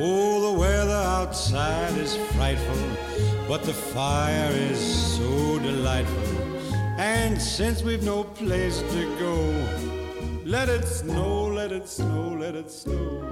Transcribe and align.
Oh, 0.00 0.40
the 0.40 0.58
weather 0.58 0.92
outside 0.92 1.96
is 1.98 2.16
frightful, 2.36 2.76
but 3.48 3.64
the 3.64 3.74
fire 3.74 4.50
is 4.52 4.78
so 5.16 5.58
delightful. 5.58 6.38
And 6.98 7.40
since 7.40 7.82
we've 7.82 8.02
no 8.02 8.24
place 8.24 8.78
to 8.78 9.16
go, 9.18 9.36
let 10.44 10.68
it 10.68 10.86
snow, 10.86 11.46
let 11.46 11.72
it 11.72 11.88
snow, 11.88 12.36
let 12.38 12.54
it 12.54 12.70
snow. 12.70 13.22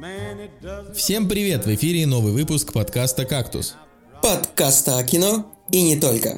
Man, 0.00 0.40
it 0.40 0.60
doesn't. 0.60 0.94
Всем 0.94 1.28
привет! 1.28 1.64
В 1.64 1.74
эфире 1.74 2.06
новый 2.06 2.32
выпуск 2.32 2.72
подкаста 2.72 3.24
«Кактус». 3.24 3.76
Подкаста 4.22 4.98
о 4.98 5.04
кино 5.04 5.46
и 5.70 5.82
не 5.82 5.98
только. 5.98 6.36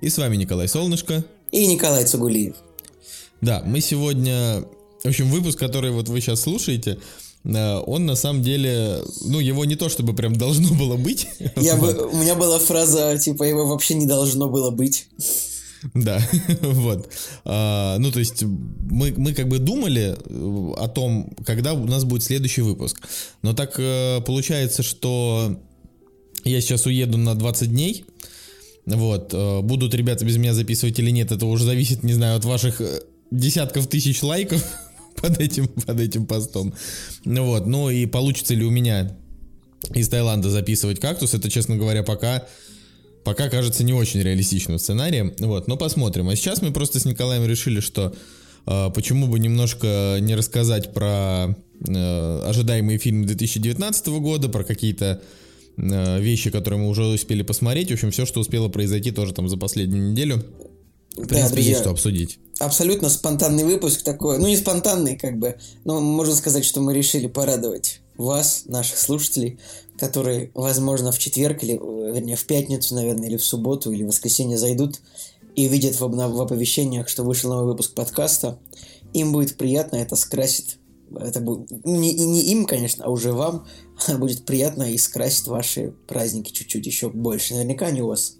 И 0.00 0.08
с 0.08 0.18
вами 0.18 0.36
Николай 0.36 0.68
Солнышко. 0.68 1.24
И 1.56 1.66
Николай 1.66 2.04
Цугулиев. 2.04 2.54
Да, 3.40 3.62
мы 3.64 3.80
сегодня... 3.80 4.62
В 5.02 5.08
общем, 5.08 5.30
выпуск, 5.30 5.58
который 5.58 5.90
вот 5.90 6.06
вы 6.06 6.20
сейчас 6.20 6.42
слушаете, 6.42 6.98
э, 7.44 7.78
он 7.86 8.04
на 8.04 8.14
самом 8.14 8.42
деле... 8.42 9.00
Ну, 9.22 9.40
его 9.40 9.64
не 9.64 9.74
то 9.74 9.88
чтобы 9.88 10.12
прям 10.12 10.36
должно 10.36 10.74
было 10.74 10.96
быть. 10.96 11.26
Я 11.56 11.76
бы, 11.76 12.10
у 12.12 12.16
меня 12.16 12.34
была 12.34 12.58
фраза, 12.58 13.16
типа, 13.16 13.44
его 13.44 13.66
вообще 13.66 13.94
не 13.94 14.04
должно 14.04 14.50
было 14.50 14.70
быть. 14.70 15.08
Да, 15.94 16.20
вот. 16.60 17.08
А, 17.46 17.96
ну, 18.00 18.12
то 18.12 18.18
есть 18.18 18.42
мы, 18.42 19.14
мы 19.16 19.32
как 19.32 19.48
бы 19.48 19.58
думали 19.58 20.14
э, 20.14 20.72
о 20.76 20.88
том, 20.88 21.30
когда 21.46 21.72
у 21.72 21.86
нас 21.86 22.04
будет 22.04 22.22
следующий 22.22 22.60
выпуск. 22.60 23.00
Но 23.40 23.54
так 23.54 23.76
э, 23.78 24.20
получается, 24.26 24.82
что 24.82 25.58
я 26.44 26.60
сейчас 26.60 26.84
уеду 26.84 27.16
на 27.16 27.34
20 27.34 27.70
дней. 27.70 28.04
Вот. 28.86 29.34
э, 29.34 29.60
Будут 29.62 29.94
ребята 29.94 30.24
без 30.24 30.36
меня 30.36 30.54
записывать 30.54 30.98
или 30.98 31.10
нет, 31.10 31.32
это 31.32 31.46
уже 31.46 31.64
зависит, 31.64 32.02
не 32.02 32.12
знаю, 32.12 32.36
от 32.36 32.44
ваших 32.44 32.80
э, 32.80 33.00
десятков 33.30 33.88
тысяч 33.88 34.22
лайков 34.22 34.64
под 35.20 35.40
этим, 35.40 35.68
под 35.68 36.00
этим 36.00 36.26
постом. 36.26 36.72
Ну 37.24 37.44
Вот. 37.44 37.66
Ну 37.66 37.90
и 37.90 38.06
получится 38.06 38.54
ли 38.54 38.64
у 38.64 38.70
меня 38.70 39.16
из 39.94 40.08
Таиланда 40.08 40.50
записывать 40.50 41.00
кактус, 41.00 41.34
это, 41.34 41.50
честно 41.50 41.76
говоря, 41.76 42.02
пока 42.02 42.46
пока 43.26 43.48
кажется 43.48 43.82
не 43.82 43.92
очень 43.92 44.20
реалистичным 44.22 44.78
сценарием. 44.78 45.34
Вот, 45.40 45.66
но 45.66 45.76
посмотрим. 45.76 46.28
А 46.28 46.36
сейчас 46.36 46.62
мы 46.62 46.72
просто 46.72 47.00
с 47.00 47.04
Николаем 47.04 47.44
решили, 47.44 47.80
что 47.80 48.14
э, 48.66 48.90
почему 48.94 49.26
бы 49.26 49.40
немножко 49.40 50.18
не 50.20 50.36
рассказать 50.36 50.94
про 50.94 51.56
э, 51.88 52.42
ожидаемые 52.46 52.98
фильмы 52.98 53.26
2019 53.26 54.06
года, 54.06 54.48
про 54.48 54.62
какие-то 54.62 55.22
вещи, 55.76 56.50
которые 56.50 56.80
мы 56.80 56.88
уже 56.88 57.04
успели 57.04 57.42
посмотреть. 57.42 57.90
В 57.90 57.94
общем, 57.94 58.10
все, 58.10 58.26
что 58.26 58.40
успело 58.40 58.68
произойти 58.68 59.10
тоже 59.10 59.32
там 59.34 59.48
за 59.48 59.56
последнюю 59.56 60.10
неделю. 60.12 60.42
В 61.16 61.20
Да, 61.20 61.26
принципе, 61.28 61.52
друзья. 61.54 61.70
есть 61.70 61.80
что 61.80 61.90
обсудить. 61.90 62.38
Абсолютно 62.58 63.08
спонтанный 63.08 63.64
выпуск 63.64 64.02
такой. 64.02 64.38
Ну, 64.38 64.46
не 64.48 64.56
спонтанный, 64.56 65.16
как 65.16 65.38
бы. 65.38 65.56
Но 65.84 66.00
можно 66.00 66.34
сказать, 66.34 66.64
что 66.64 66.80
мы 66.82 66.92
решили 66.94 67.26
порадовать 67.26 68.00
вас, 68.18 68.64
наших 68.66 68.98
слушателей, 68.98 69.58
которые, 69.98 70.50
возможно, 70.54 71.12
в 71.12 71.18
четверг 71.18 71.62
или, 71.62 71.74
э, 71.74 72.12
вернее, 72.14 72.36
в 72.36 72.44
пятницу, 72.44 72.94
наверное, 72.94 73.28
или 73.28 73.36
в 73.38 73.44
субботу, 73.44 73.92
или 73.92 74.02
в 74.04 74.08
воскресенье 74.08 74.58
зайдут 74.58 75.00
и 75.54 75.68
видят 75.68 75.96
в, 75.98 76.04
обна- 76.04 76.28
в 76.28 76.38
оповещениях, 76.40 77.08
что 77.08 77.22
вышел 77.24 77.50
новый 77.50 77.66
выпуск 77.66 77.94
подкаста. 77.94 78.58
Им 79.14 79.32
будет 79.32 79.56
приятно, 79.56 79.96
это 79.96 80.16
скрасит. 80.16 80.76
Это 81.18 81.40
будет 81.40 81.70
не, 81.86 82.12
не 82.12 82.42
им, 82.52 82.66
конечно, 82.66 83.04
а 83.06 83.10
уже 83.10 83.32
вам 83.32 83.66
будет 84.18 84.44
приятно 84.44 84.92
и 84.92 84.98
скрасит 84.98 85.46
ваши 85.46 85.94
праздники 86.06 86.52
чуть-чуть 86.52 86.86
еще 86.86 87.10
больше. 87.10 87.54
Наверняка 87.54 87.86
они 87.86 88.02
у 88.02 88.08
вас 88.08 88.36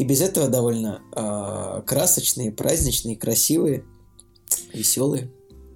и 0.00 0.04
без 0.04 0.22
этого 0.22 0.48
довольно 0.48 1.02
а, 1.14 1.82
красочные, 1.82 2.50
праздничные, 2.52 3.16
красивые, 3.16 3.84
веселые. 4.72 5.30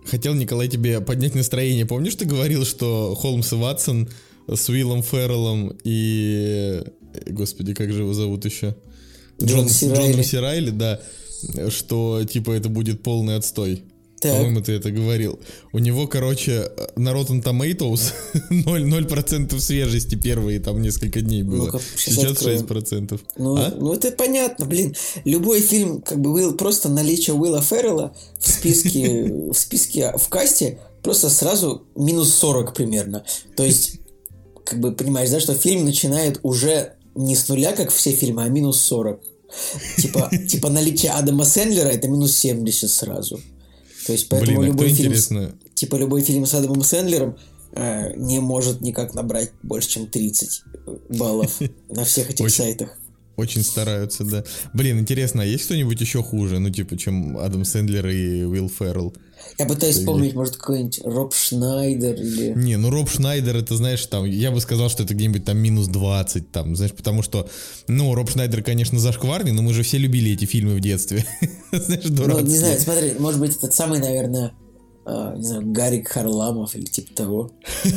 Хотел, 0.06 0.32
Николай, 0.32 0.66
тебе 0.66 1.02
поднять 1.02 1.34
настроение. 1.34 1.84
Помнишь, 1.84 2.14
ты 2.14 2.24
говорил, 2.24 2.64
что 2.64 3.14
Холмс 3.14 3.52
и 3.52 3.56
Ватсон 3.56 4.08
с 4.48 4.66
Уиллом 4.70 5.02
Ферреллом 5.02 5.78
и... 5.84 6.82
э, 7.12 7.30
Господи, 7.32 7.74
как 7.74 7.92
же 7.92 8.00
его 8.00 8.14
зовут 8.14 8.46
еще? 8.46 8.74
Джон 9.42 9.68
Си 9.68 9.88
Райли. 9.88 10.12
Джоном 10.12 10.24
Си 10.24 10.38
Райли, 10.38 10.70
да. 10.70 11.02
Что, 11.68 12.24
типа, 12.24 12.52
это 12.52 12.70
будет 12.70 13.02
полный 13.02 13.36
отстой. 13.36 13.84
По-моему, 14.32 14.60
ты 14.60 14.72
это 14.72 14.90
говорил. 14.90 15.38
У 15.72 15.78
него, 15.78 16.06
короче, 16.06 16.70
на 16.96 17.10
Rotten 17.10 17.42
Tomatoes 17.42 18.12
0%, 18.50 19.52
0 19.52 19.60
свежести 19.60 20.14
первые 20.14 20.60
там 20.60 20.80
несколько 20.80 21.20
дней 21.20 21.42
было. 21.42 21.72
Щас 21.96 22.14
Сейчас 22.14 22.32
откроем. 22.32 22.60
6%. 22.62 23.20
Ну, 23.38 23.56
А? 23.56 23.74
ну, 23.76 23.92
это 23.92 24.10
понятно, 24.12 24.66
блин. 24.66 24.94
Любой 25.24 25.60
фильм, 25.60 26.00
как 26.02 26.20
бы 26.20 26.32
Уилл, 26.32 26.54
просто 26.54 26.88
наличие 26.88 27.34
Уилла 27.34 27.62
Феррелла 27.62 28.14
в 28.38 28.48
списке, 28.48 29.24
в 29.52 29.54
списке, 29.54 30.12
в 30.16 30.28
касте, 30.28 30.78
просто 31.02 31.30
сразу 31.30 31.84
минус 31.96 32.34
40 32.34 32.74
примерно. 32.74 33.24
То 33.56 33.64
есть, 33.64 34.00
как 34.64 34.80
бы 34.80 34.92
понимаешь, 34.92 35.30
да, 35.30 35.40
что 35.40 35.54
фильм 35.54 35.84
начинает 35.84 36.40
уже 36.42 36.94
не 37.14 37.36
с 37.36 37.48
нуля, 37.48 37.72
как 37.72 37.90
все 37.90 38.12
фильмы, 38.12 38.44
а 38.44 38.48
минус 38.48 38.80
40. 38.80 39.20
Типа, 39.98 40.30
типа 40.48 40.68
наличие 40.68 41.12
Адама 41.12 41.44
Сэндлера 41.44 41.88
это 41.88 42.08
минус 42.08 42.36
70 42.36 42.90
сразу. 42.90 43.40
То 44.06 44.12
есть, 44.12 44.28
поэтому 44.28 44.58
Блин, 44.58 44.62
а 44.62 44.66
любой 44.72 44.88
фильм, 44.88 45.08
интересно? 45.08 45.52
типа 45.74 45.96
любой 45.96 46.22
фильм 46.22 46.46
с 46.46 46.54
Адамом 46.54 46.82
Сэндлером 46.82 47.36
э, 47.72 48.14
не 48.16 48.40
может 48.40 48.80
никак 48.80 49.14
набрать 49.14 49.52
больше, 49.62 49.88
чем 49.88 50.06
30 50.06 50.62
баллов 51.08 51.60
на 51.88 52.04
всех 52.04 52.30
этих 52.30 52.50
сайтах. 52.50 52.90
Очень 53.36 53.64
стараются, 53.64 54.24
да. 54.24 54.44
Блин, 54.74 55.00
интересно, 55.00 55.42
а 55.42 55.44
есть 55.44 55.64
кто-нибудь 55.64 56.00
еще 56.00 56.22
хуже? 56.22 56.60
Ну, 56.60 56.70
типа, 56.70 56.96
чем 56.96 57.36
Адам 57.38 57.64
Сэндлер 57.64 58.06
и 58.06 58.44
Уилл 58.44 58.68
Феррелл? 58.68 59.12
Я 59.58 59.66
пытаюсь 59.66 59.96
вспомнить, 59.96 60.34
может, 60.34 60.56
какой-нибудь 60.56 61.00
Роб 61.04 61.34
Шнайдер 61.34 62.14
или... 62.14 62.52
Не, 62.56 62.76
ну 62.76 62.90
Роб 62.90 63.08
Шнайдер, 63.08 63.56
это, 63.56 63.76
знаешь, 63.76 64.04
там, 64.06 64.24
я 64.24 64.50
бы 64.50 64.60
сказал, 64.60 64.88
что 64.90 65.02
это 65.04 65.14
где-нибудь 65.14 65.44
там 65.44 65.58
минус 65.58 65.86
20, 65.88 66.50
там, 66.50 66.74
знаешь, 66.76 66.92
потому 66.92 67.22
что, 67.22 67.48
ну, 67.86 68.14
Роб 68.14 68.30
Шнайдер, 68.30 68.62
конечно, 68.62 68.98
зашкварный, 68.98 69.52
но 69.52 69.62
мы 69.62 69.72
же 69.72 69.82
все 69.82 69.98
любили 69.98 70.32
эти 70.32 70.44
фильмы 70.44 70.74
в 70.74 70.80
детстве. 70.80 71.24
Знаешь, 71.72 72.04
Ну, 72.04 72.16
дурацкие. 72.16 72.48
не 72.48 72.58
знаю, 72.58 72.80
смотри, 72.80 73.12
может 73.18 73.40
быть, 73.40 73.56
этот 73.56 73.74
самый, 73.74 73.98
наверное, 74.00 74.52
не 75.36 75.42
знаю, 75.42 75.62
Гарик 75.66 76.08
Харламов 76.08 76.74
или 76.74 76.84
типа 76.86 77.14
того. 77.14 77.50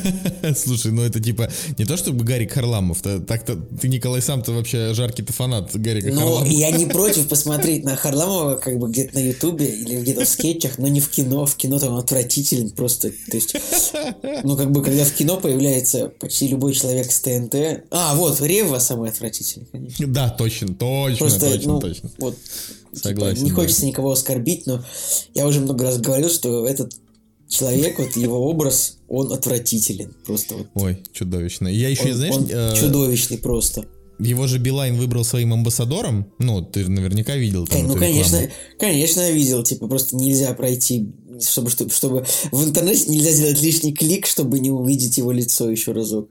Слушай, 0.56 0.92
ну 0.92 1.02
это 1.04 1.20
типа 1.22 1.50
не 1.78 1.86
то 1.86 1.96
чтобы 1.98 2.24
Гарик 2.24 2.52
Харламов, 2.54 3.02
то- 3.02 3.20
так-то 3.20 3.56
ты, 3.56 3.88
Николай, 3.88 4.22
сам-то 4.22 4.52
вообще 4.52 4.94
жаркий-то 4.94 5.32
фанат 5.34 5.72
Гарика 5.76 6.10
Но 6.12 6.20
Харламова. 6.22 6.46
я 6.46 6.72
не 6.72 6.86
против 6.98 7.28
посмотреть 7.30 7.84
на 7.84 7.96
Харламова 7.96 8.56
как 8.56 8.78
бы 8.78 8.90
где-то 8.90 9.16
на 9.16 9.20
Ютубе 9.28 9.68
или 9.68 10.02
где-то 10.02 10.26
в 10.26 10.30
скетчах, 10.30 10.78
но 10.78 10.88
не 10.88 11.00
в 11.00 11.10
кино. 11.10 11.46
В 11.46 11.56
кино 11.56 11.80
там 11.80 11.94
он 11.94 12.00
отвратителен 12.00 12.70
просто. 12.72 13.10
То 13.10 13.36
есть, 13.38 13.56
ну 14.44 14.58
как 14.58 14.72
бы, 14.72 14.84
когда 14.84 15.06
в 15.06 15.12
кино 15.14 15.38
появляется 15.38 16.10
почти 16.20 16.48
любой 16.48 16.74
человек 16.74 17.12
с 17.12 17.20
ТНТ... 17.22 17.56
А, 17.92 18.16
вот, 18.16 18.42
Рева 18.42 18.80
самый 18.80 19.10
отвратительный, 19.10 19.68
конечно. 19.72 20.08
Да, 20.08 20.30
точно, 20.30 20.74
точно, 20.74 21.18
Просто, 21.18 21.40
точно, 21.52 21.74
ну, 21.74 21.80
точно. 21.80 22.10
вот, 22.18 22.36
типа, 22.98 23.10
Согласен, 23.10 23.44
не 23.44 23.50
да. 23.50 23.56
хочется 23.56 23.86
никого 23.86 24.12
оскорбить, 24.12 24.66
но 24.68 24.84
я 25.34 25.48
уже 25.48 25.60
много 25.62 25.86
раз 25.86 26.00
говорил, 26.00 26.30
что 26.30 26.66
этот 26.68 26.94
человек, 27.48 27.98
вот 28.00 28.16
его 28.16 28.50
образ, 28.50 28.98
он 29.08 29.32
отвратителен. 29.32 30.14
Просто 30.26 30.56
вот. 30.56 30.68
Ой, 30.76 31.02
чудовищно. 31.14 31.68
Я 31.68 31.90
еще, 31.90 32.10
Он, 32.10 32.14
знаешь, 32.14 32.36
он 32.36 32.48
э, 32.50 32.74
чудовищный 32.76 33.38
просто. 33.38 33.86
его 34.20 34.48
же 34.48 34.60
Билайн 34.60 34.96
выбрал 34.96 35.24
своим 35.24 35.54
амбассадором. 35.54 36.26
Ну, 36.40 36.62
ты 36.62 36.88
наверняка 36.88 37.36
видел 37.36 37.66
там 37.68 37.88
ну, 37.88 37.96
конечно, 37.96 38.36
рекламу. 38.36 38.54
конечно, 38.80 39.22
я 39.22 39.32
видел, 39.32 39.64
типа, 39.64 39.88
просто 39.88 40.16
нельзя 40.18 40.54
пройти, 40.54 41.10
чтобы, 41.42 41.70
чтобы, 41.70 41.92
чтобы 41.92 42.26
в 42.52 42.64
интернете 42.66 43.10
нельзя 43.10 43.32
сделать 43.32 43.62
лишний 43.62 43.94
клик, 43.94 44.26
чтобы 44.26 44.60
не 44.60 44.72
увидеть 44.72 45.18
его 45.18 45.32
лицо 45.32 45.70
еще 45.70 45.94
разок. 45.94 46.30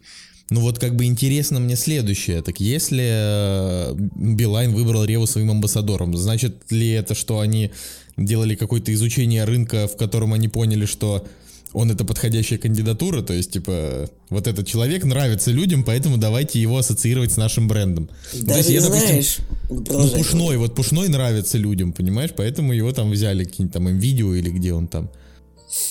Ну 0.51 0.61
вот 0.61 0.79
как 0.79 0.95
бы 0.95 1.05
интересно 1.05 1.59
мне 1.59 1.75
следующее. 1.77 2.41
Так 2.43 2.61
если 2.61 3.05
э, 3.05 3.95
Билайн 3.97 4.73
выбрал 4.73 5.05
Реву 5.05 5.27
своим 5.27 5.51
амбассадором, 5.51 6.17
значит 6.17 6.71
ли 6.71 6.91
это, 6.91 7.15
что 7.15 7.41
они 7.41 7.73
делали 8.17 8.55
какое-то 8.55 8.93
изучение 8.95 9.45
рынка, 9.45 9.89
в 9.89 9.97
котором 9.97 10.33
они 10.33 10.49
поняли, 10.49 10.87
что 10.87 11.27
он 11.73 11.91
это 11.91 12.05
подходящая 12.05 12.59
кандидатура, 12.59 13.21
то 13.23 13.35
есть, 13.35 13.51
типа, 13.51 14.09
вот 14.31 14.47
этот 14.47 14.67
человек 14.67 15.05
нравится 15.05 15.51
людям, 15.51 15.85
поэтому 15.85 16.17
давайте 16.17 16.59
его 16.59 16.79
ассоциировать 16.79 17.33
с 17.33 17.37
нашим 17.37 17.69
брендом. 17.69 18.09
Ну, 18.33 18.41
то 18.41 18.47
Даже 18.47 18.59
есть 18.61 18.71
я, 18.71 18.81
допустим, 18.81 19.07
знаешь. 19.09 19.37
ну. 19.69 20.11
Пушной, 20.11 20.57
вот 20.57 20.75
Пушной 20.75 21.09
нравится 21.09 21.59
людям, 21.59 21.93
понимаешь? 21.93 22.31
Поэтому 22.35 22.73
его 22.73 22.93
там 22.93 23.11
взяли, 23.11 23.45
какие-нибудь 23.45 23.75
там 23.75 23.99
видео 23.99 24.35
или 24.35 24.49
где 24.49 24.73
он 24.73 24.89
там. 24.89 25.11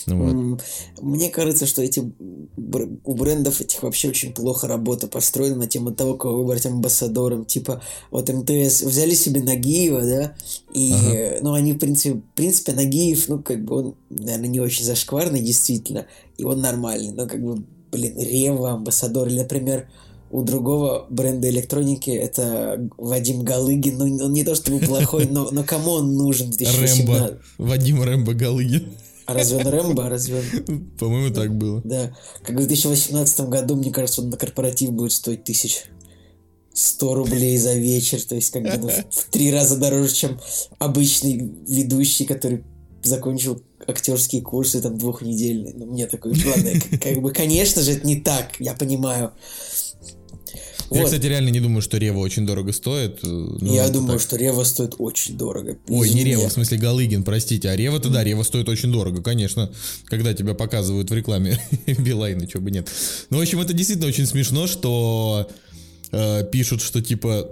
Ну 0.08 0.52
вот. 0.52 0.64
Мне 1.02 1.30
кажется, 1.30 1.66
что 1.66 1.82
эти 1.82 2.00
у 2.00 3.16
брендов 3.16 3.62
этих 3.62 3.84
вообще 3.84 4.10
очень 4.10 4.34
плохо 4.34 4.68
работа 4.68 5.08
построена 5.08 5.56
на 5.58 5.68
тему 5.68 5.92
того, 5.92 6.16
кого 6.16 6.38
выбрать 6.38 6.66
амбассадором. 6.66 7.46
Типа, 7.46 7.82
вот 8.12 8.30
МТС 8.30 8.82
взяли 8.82 9.14
себе 9.14 9.42
Нагиева, 9.42 10.02
да, 10.02 10.36
и, 10.74 10.94
Ага. 10.94 11.38
ну, 11.42 11.54
они, 11.54 11.74
в 11.74 11.78
принципе, 11.78 12.16
в 12.16 12.36
принципе, 12.36 12.74
Нагиев, 12.74 13.28
ну, 13.28 13.42
как 13.42 13.64
бы 13.64 13.76
он, 13.76 13.96
наверное, 14.10 14.50
не 14.50 14.60
очень 14.60 14.86
зашкварный, 14.86 15.42
действительно, 15.42 16.06
и 16.38 16.44
он 16.44 16.62
нормальный, 16.62 17.12
но, 17.12 17.28
как 17.28 17.44
бы, 17.44 17.64
блин, 17.92 18.18
Рева, 18.18 18.72
амбассадор, 18.72 19.28
или, 19.28 19.40
например, 19.40 19.88
у 20.32 20.44
другого 20.44 21.06
бренда 21.10 21.50
электроники 21.50 22.10
это 22.10 22.90
Вадим 22.98 23.44
Галыгин. 23.44 23.98
Ну, 23.98 24.26
он 24.26 24.34
не 24.34 24.44
то 24.44 24.56
чтобы 24.56 24.80
плохой, 24.80 25.28
но, 25.32 25.50
но 25.52 25.64
кому 25.64 25.92
он 25.92 26.16
нужен 26.16 26.52
в 26.52 26.58
2018? 26.58 27.08
Рэмбо. 27.08 27.38
Вадим 27.58 28.04
Рэмбо 28.04 28.34
Галыгин. 28.34 28.86
А 29.26 29.34
разве 29.34 29.58
он 29.58 29.68
Рэмбо? 29.68 30.06
А 30.06 30.10
разве 30.10 30.44
он... 30.68 30.86
По-моему, 31.00 31.34
так 31.34 31.56
было. 31.56 31.82
Да. 31.84 32.16
Как 32.44 32.56
в 32.56 32.60
2018 32.60 33.42
году, 33.42 33.76
мне 33.76 33.92
кажется, 33.92 34.22
он 34.22 34.30
на 34.30 34.38
корпоратив 34.38 34.92
будет 34.92 35.12
стоить 35.12 35.44
тысяч 35.44 35.86
100 36.74 37.14
рублей 37.16 37.58
за 37.58 37.74
вечер. 37.74 38.22
То 38.24 38.36
есть, 38.36 38.52
как 38.52 38.64
бы 38.64 38.78
ну, 38.78 38.90
в 38.90 39.26
три 39.32 39.52
раза 39.52 39.78
дороже, 39.78 40.14
чем 40.14 40.40
обычный 40.78 41.52
ведущий, 41.68 42.26
который 42.26 42.64
закончил 43.04 43.62
актерские 43.88 44.42
курсы 44.42 44.82
там 44.82 44.98
двухнедельные. 44.98 45.74
Ну, 45.76 45.86
мне 45.86 46.08
такой, 46.08 46.32
ладно, 46.32 46.72
как, 46.90 47.02
как 47.02 47.22
бы, 47.22 47.32
конечно 47.32 47.82
же, 47.82 47.94
это 47.94 48.06
не 48.06 48.18
так, 48.18 48.60
я 48.60 48.74
понимаю. 48.74 49.34
Я, 50.92 51.00
вот. 51.00 51.06
кстати, 51.06 51.26
реально 51.26 51.50
не 51.50 51.60
думаю, 51.60 51.82
что 51.82 51.98
Рева 51.98 52.20
очень 52.20 52.46
дорого 52.46 52.72
стоит. 52.72 53.20
Я 53.24 53.90
думаю, 53.90 54.20
так. 54.20 54.22
что 54.22 54.36
Рева 54.36 54.64
стоит 54.64 54.96
очень 55.00 55.38
дорого. 55.38 55.78
Ой, 55.88 56.10
не 56.12 56.24
Рева, 56.24 56.48
в 56.48 56.52
смысле 56.52 56.78
Галыгин, 56.78 57.24
простите. 57.24 57.70
А 57.70 57.76
Рева-то, 57.76 58.10
да, 58.10 58.24
Рева 58.24 58.44
стоит 58.44 58.70
очень 58.70 58.92
дорого, 58.92 59.24
конечно. 59.24 59.72
Когда 60.06 60.34
тебя 60.34 60.54
показывают 60.54 61.10
в 61.10 61.14
рекламе 61.14 61.60
Билайна, 61.88 62.46
чего 62.46 62.62
бы 62.62 62.72
нет. 62.72 62.90
Ну, 63.30 63.40
в 63.40 63.42
общем, 63.42 63.60
это 63.60 63.74
действительно 63.74 64.08
очень 64.08 64.28
смешно, 64.28 64.68
что 64.68 65.50
э, 66.12 66.44
пишут, 66.52 66.82
что 66.82 67.02
типа... 67.02 67.50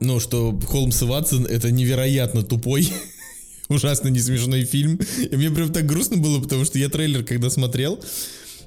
Ну, 0.00 0.18
что 0.18 0.58
Холмс 0.66 1.02
и 1.02 1.04
Ватсон 1.04 1.44
это 1.44 1.70
невероятно 1.70 2.42
тупой 2.42 2.90
ужасно 3.70 4.08
не 4.08 4.18
смешной 4.18 4.64
фильм. 4.64 4.98
И 5.18 5.36
мне 5.36 5.50
прям 5.50 5.72
так 5.72 5.86
грустно 5.86 6.18
было, 6.18 6.40
потому 6.40 6.64
что 6.64 6.78
я 6.78 6.88
трейлер, 6.88 7.24
когда 7.24 7.48
смотрел, 7.48 7.98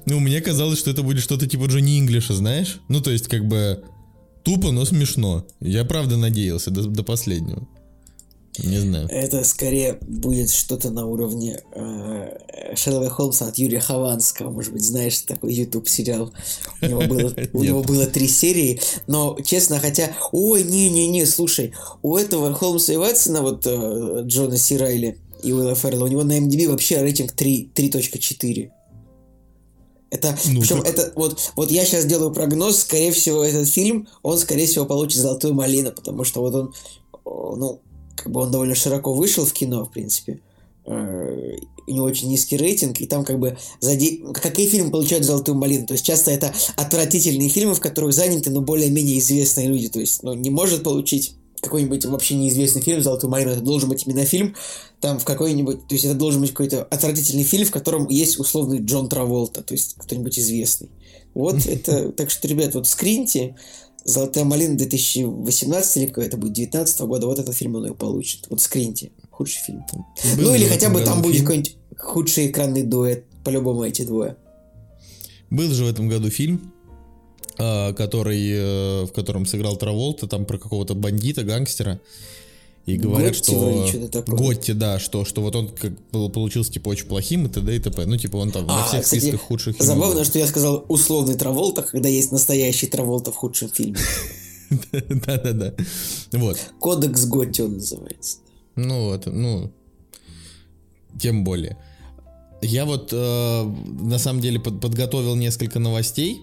ну, 0.06 0.20
мне 0.20 0.40
казалось, 0.40 0.78
что 0.78 0.90
это 0.90 1.02
будет 1.02 1.22
что-то 1.22 1.46
типа 1.46 1.64
Джонни 1.66 1.98
Инглиша, 1.98 2.34
знаешь? 2.34 2.80
Ну, 2.88 3.00
то 3.00 3.10
есть, 3.10 3.28
как 3.28 3.46
бы, 3.46 3.84
тупо, 4.42 4.70
но 4.70 4.84
смешно. 4.84 5.46
Я 5.60 5.84
правда 5.84 6.16
надеялся 6.16 6.70
до, 6.70 6.82
до 6.82 7.02
последнего. 7.02 7.66
Не 8.62 8.78
знаю. 8.78 9.08
Это 9.10 9.42
скорее 9.42 9.98
будет 10.00 10.50
что-то 10.50 10.90
на 10.90 11.06
уровне 11.06 11.60
э, 11.74 12.74
Шерлока 12.76 13.10
Холмса 13.10 13.48
от 13.48 13.58
Юрия 13.58 13.80
Хованского. 13.80 14.50
Может 14.50 14.72
быть, 14.72 14.84
знаешь, 14.84 15.18
такой 15.20 15.52
YouTube 15.54 15.88
сериал. 15.88 16.32
У 16.80 16.86
него 16.86 17.02
было, 17.02 17.34
у 17.52 17.64
него 17.64 17.82
было 17.82 18.06
три 18.06 18.28
серии. 18.28 18.80
Но, 19.08 19.36
честно, 19.44 19.80
хотя... 19.80 20.12
Ой, 20.30 20.62
не-не-не, 20.62 21.26
слушай. 21.26 21.74
У 22.02 22.16
этого 22.16 22.54
Холмса 22.54 22.92
и 22.92 22.96
Ватсона, 22.96 23.42
вот 23.42 23.66
э, 23.66 24.22
Джона 24.24 24.56
Сирайли 24.56 25.18
и 25.42 25.52
Уилла 25.52 25.74
Феррелла, 25.74 26.04
у 26.04 26.08
него 26.08 26.22
на 26.22 26.38
MDB 26.38 26.68
вообще 26.68 27.02
рейтинг 27.02 27.32
3.4. 27.32 28.70
Это, 30.14 30.38
ну, 30.46 30.60
причем 30.60 30.82
так... 30.82 30.88
это, 30.88 31.12
вот, 31.16 31.52
вот 31.56 31.70
я 31.72 31.84
сейчас 31.84 32.06
делаю 32.06 32.32
прогноз, 32.32 32.78
скорее 32.78 33.10
всего, 33.10 33.42
этот 33.42 33.68
фильм, 33.68 34.06
он, 34.22 34.38
скорее 34.38 34.66
всего, 34.66 34.84
получит 34.86 35.20
золотую 35.20 35.54
малину, 35.54 35.90
потому 35.90 36.22
что 36.22 36.40
вот 36.40 36.54
он, 36.54 36.74
ну, 37.58 37.80
как 38.14 38.30
бы 38.30 38.40
он 38.40 38.52
довольно 38.52 38.76
широко 38.76 39.12
вышел 39.12 39.44
в 39.44 39.52
кино, 39.52 39.84
в 39.84 39.90
принципе. 39.90 40.40
Э, 40.86 41.56
у 41.86 41.90
него 41.90 42.06
очень 42.06 42.28
низкий 42.28 42.56
рейтинг, 42.56 43.00
и 43.00 43.06
там 43.06 43.24
как 43.24 43.40
бы 43.40 43.58
зади... 43.80 44.24
какие 44.34 44.68
фильмы 44.68 44.92
получают 44.92 45.24
золотую 45.24 45.58
малину. 45.58 45.86
То 45.86 45.94
есть 45.94 46.06
часто 46.06 46.30
это 46.30 46.54
отвратительные 46.76 47.48
фильмы, 47.48 47.74
в 47.74 47.80
которых 47.80 48.12
заняты, 48.12 48.50
но 48.50 48.60
более-менее 48.60 49.18
известные 49.18 49.66
люди. 49.66 49.88
То 49.88 49.98
есть, 49.98 50.22
ну, 50.22 50.32
не 50.34 50.50
может 50.50 50.84
получить 50.84 51.34
какой-нибудь 51.64 52.04
вообще 52.06 52.34
неизвестный 52.36 52.82
фильм 52.82 53.02
«Золотую 53.02 53.30
малину», 53.30 53.52
это 53.52 53.60
должен 53.60 53.88
быть 53.88 54.06
именно 54.06 54.24
фильм, 54.24 54.54
там 55.00 55.18
в 55.18 55.24
какой-нибудь, 55.24 55.88
то 55.88 55.94
есть 55.94 56.04
это 56.04 56.14
должен 56.14 56.40
быть 56.40 56.50
какой-то 56.50 56.84
отвратительный 56.84 57.44
фильм, 57.44 57.66
в 57.66 57.70
котором 57.70 58.08
есть 58.08 58.38
условный 58.38 58.78
Джон 58.78 59.08
Траволта, 59.08 59.62
то 59.62 59.74
есть 59.74 59.96
кто-нибудь 59.98 60.38
известный. 60.38 60.90
Вот 61.34 61.66
это, 61.66 62.10
так 62.12 62.30
что, 62.30 62.46
ребят, 62.48 62.74
вот 62.74 62.86
скриньте, 62.86 63.56
«Золотая 64.04 64.44
малина» 64.44 64.76
2018 64.76 65.96
или 65.96 66.06
какой 66.06 66.26
это 66.26 66.36
будет, 66.36 66.52
19 66.52 67.00
года, 67.02 67.26
вот 67.26 67.38
этот 67.38 67.54
фильм 67.54 67.76
он 67.76 67.86
ее 67.86 67.94
получит. 67.94 68.46
Вот 68.50 68.60
скриньте, 68.60 69.12
худший 69.30 69.62
фильм. 69.64 69.84
Был 70.36 70.44
ну 70.44 70.54
или 70.54 70.66
хотя 70.66 70.90
бы 70.90 71.00
там 71.00 71.22
будет 71.22 71.40
какой-нибудь 71.40 71.76
худший 71.96 72.48
экранный 72.48 72.82
дуэт, 72.82 73.24
по-любому 73.44 73.84
эти 73.84 74.02
двое. 74.02 74.36
Был 75.50 75.70
же 75.70 75.84
в 75.84 75.88
этом 75.88 76.08
году 76.08 76.30
фильм, 76.30 76.73
который, 77.56 78.50
э, 78.50 79.04
в 79.04 79.12
котором 79.12 79.46
сыграл 79.46 79.76
Траволта, 79.76 80.26
там 80.26 80.44
про 80.44 80.58
какого-то 80.58 80.94
бандита, 80.94 81.44
гангстера. 81.44 82.00
И 82.86 82.96
говорят, 82.96 83.32
Готти 83.32 83.52
что... 83.52 84.22
Готти, 84.26 84.72
да, 84.74 84.98
что, 84.98 85.24
что 85.24 85.40
вот 85.40 85.56
он 85.56 85.68
как 85.68 85.92
получился, 86.10 86.70
типа, 86.70 86.90
очень 86.90 87.06
плохим 87.06 87.46
и 87.46 87.48
т.д. 87.48 87.74
и 87.74 87.78
т.п. 87.78 88.04
Ну, 88.04 88.16
типа, 88.18 88.36
он 88.36 88.50
там 88.50 88.66
а, 88.68 88.80
во 88.80 88.86
всех 88.86 89.04
кстати, 89.04 89.20
списках 89.20 89.40
худших 89.40 89.76
фильмов. 89.76 89.94
Забавно, 89.94 90.24
что 90.24 90.38
я 90.38 90.46
сказал 90.46 90.84
условный 90.88 91.34
Траволта, 91.34 91.82
когда 91.82 92.10
есть 92.10 92.30
настоящий 92.30 92.86
Траволта 92.86 93.32
в 93.32 93.36
худшем 93.36 93.70
фильме. 93.70 93.96
Да-да-да. 94.92 95.74
Вот. 96.32 96.58
Кодекс 96.78 97.24
Готти 97.24 97.62
он 97.62 97.74
называется. 97.74 98.38
Ну, 98.76 99.04
вот, 99.04 99.26
ну, 99.26 99.72
тем 101.18 101.42
более. 101.42 101.78
Я 102.60 102.84
вот, 102.84 103.10
э, 103.12 103.62
на 103.62 104.18
самом 104.18 104.40
деле, 104.40 104.60
подготовил 104.60 105.36
несколько 105.36 105.78
новостей, 105.78 106.42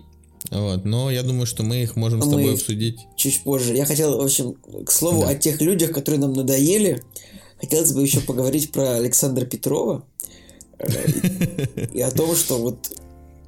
вот, 0.49 0.85
но 0.85 1.11
я 1.11 1.23
думаю, 1.23 1.45
что 1.45 1.63
мы 1.63 1.83
их 1.83 1.95
можем 1.95 2.19
мы 2.19 2.25
с 2.25 2.29
тобой 2.29 2.53
обсудить. 2.53 3.07
Чуть 3.15 3.43
позже. 3.43 3.75
Я 3.75 3.85
хотел, 3.85 4.17
в 4.17 4.23
общем, 4.23 4.55
к 4.85 4.91
слову 4.91 5.21
да. 5.21 5.29
о 5.29 5.35
тех 5.35 5.61
людях, 5.61 5.91
которые 5.91 6.19
нам 6.19 6.33
надоели, 6.33 7.03
хотелось 7.59 7.93
бы 7.93 8.01
еще 8.01 8.21
поговорить 8.21 8.71
про 8.71 8.95
Александра 8.95 9.45
Петрова 9.45 10.03
э, 10.79 10.87
и 11.93 12.01
о 12.01 12.11
том, 12.11 12.35
что 12.35 12.57
вот 12.57 12.91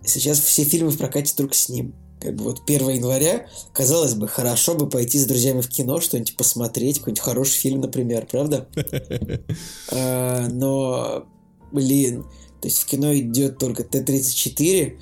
сейчас 0.06 0.40
все 0.40 0.64
фильмы 0.64 0.92
в 0.92 0.98
прокате 0.98 1.34
только 1.36 1.56
с 1.56 1.70
ним. 1.70 1.96
Как 2.20 2.36
бы 2.36 2.46
вот 2.46 2.62
1 2.66 2.90
января, 2.90 3.48
казалось 3.74 4.14
бы, 4.14 4.30
хорошо 4.30 4.76
бы 4.76 4.88
пойти 4.90 5.20
с 5.20 5.26
друзьями 5.26 5.60
в 5.60 5.68
кино, 5.68 6.00
что-нибудь 6.00 6.38
посмотреть, 6.38 7.00
какой-нибудь 7.00 7.22
хороший 7.22 7.58
фильм, 7.58 7.82
например, 7.82 8.28
правда? 8.30 8.68
А, 9.92 10.48
но, 10.50 11.26
блин, 11.72 12.24
то 12.62 12.68
есть 12.70 12.80
в 12.80 12.86
кино 12.86 13.14
идет 13.14 13.58
только 13.58 13.84
Т-34, 13.84 14.98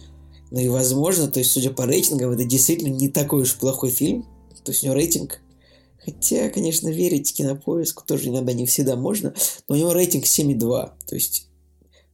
ну 0.51 0.59
и 0.59 0.68
возможно, 0.68 1.27
то 1.27 1.39
есть, 1.39 1.51
судя 1.51 1.71
по 1.71 1.86
рейтингам, 1.86 2.31
это 2.31 2.44
действительно 2.44 2.89
не 2.89 3.09
такой 3.09 3.44
уж 3.44 3.56
плохой 3.56 3.89
фильм. 3.89 4.24
То 4.63 4.71
есть 4.71 4.83
у 4.83 4.88
него 4.88 4.95
рейтинг 4.95 5.42
Хотя, 6.03 6.50
конечно, 6.50 6.89
верить 6.89 7.33
кинопоиску 7.33 8.03
тоже 8.06 8.30
иногда 8.30 8.53
не 8.53 8.65
всегда 8.65 8.95
можно, 8.95 9.33
но 9.68 9.75
у 9.75 9.77
него 9.77 9.94
рейтинг 9.94 10.25
7,2. 10.25 10.57
То 11.07 11.15
есть, 11.15 11.48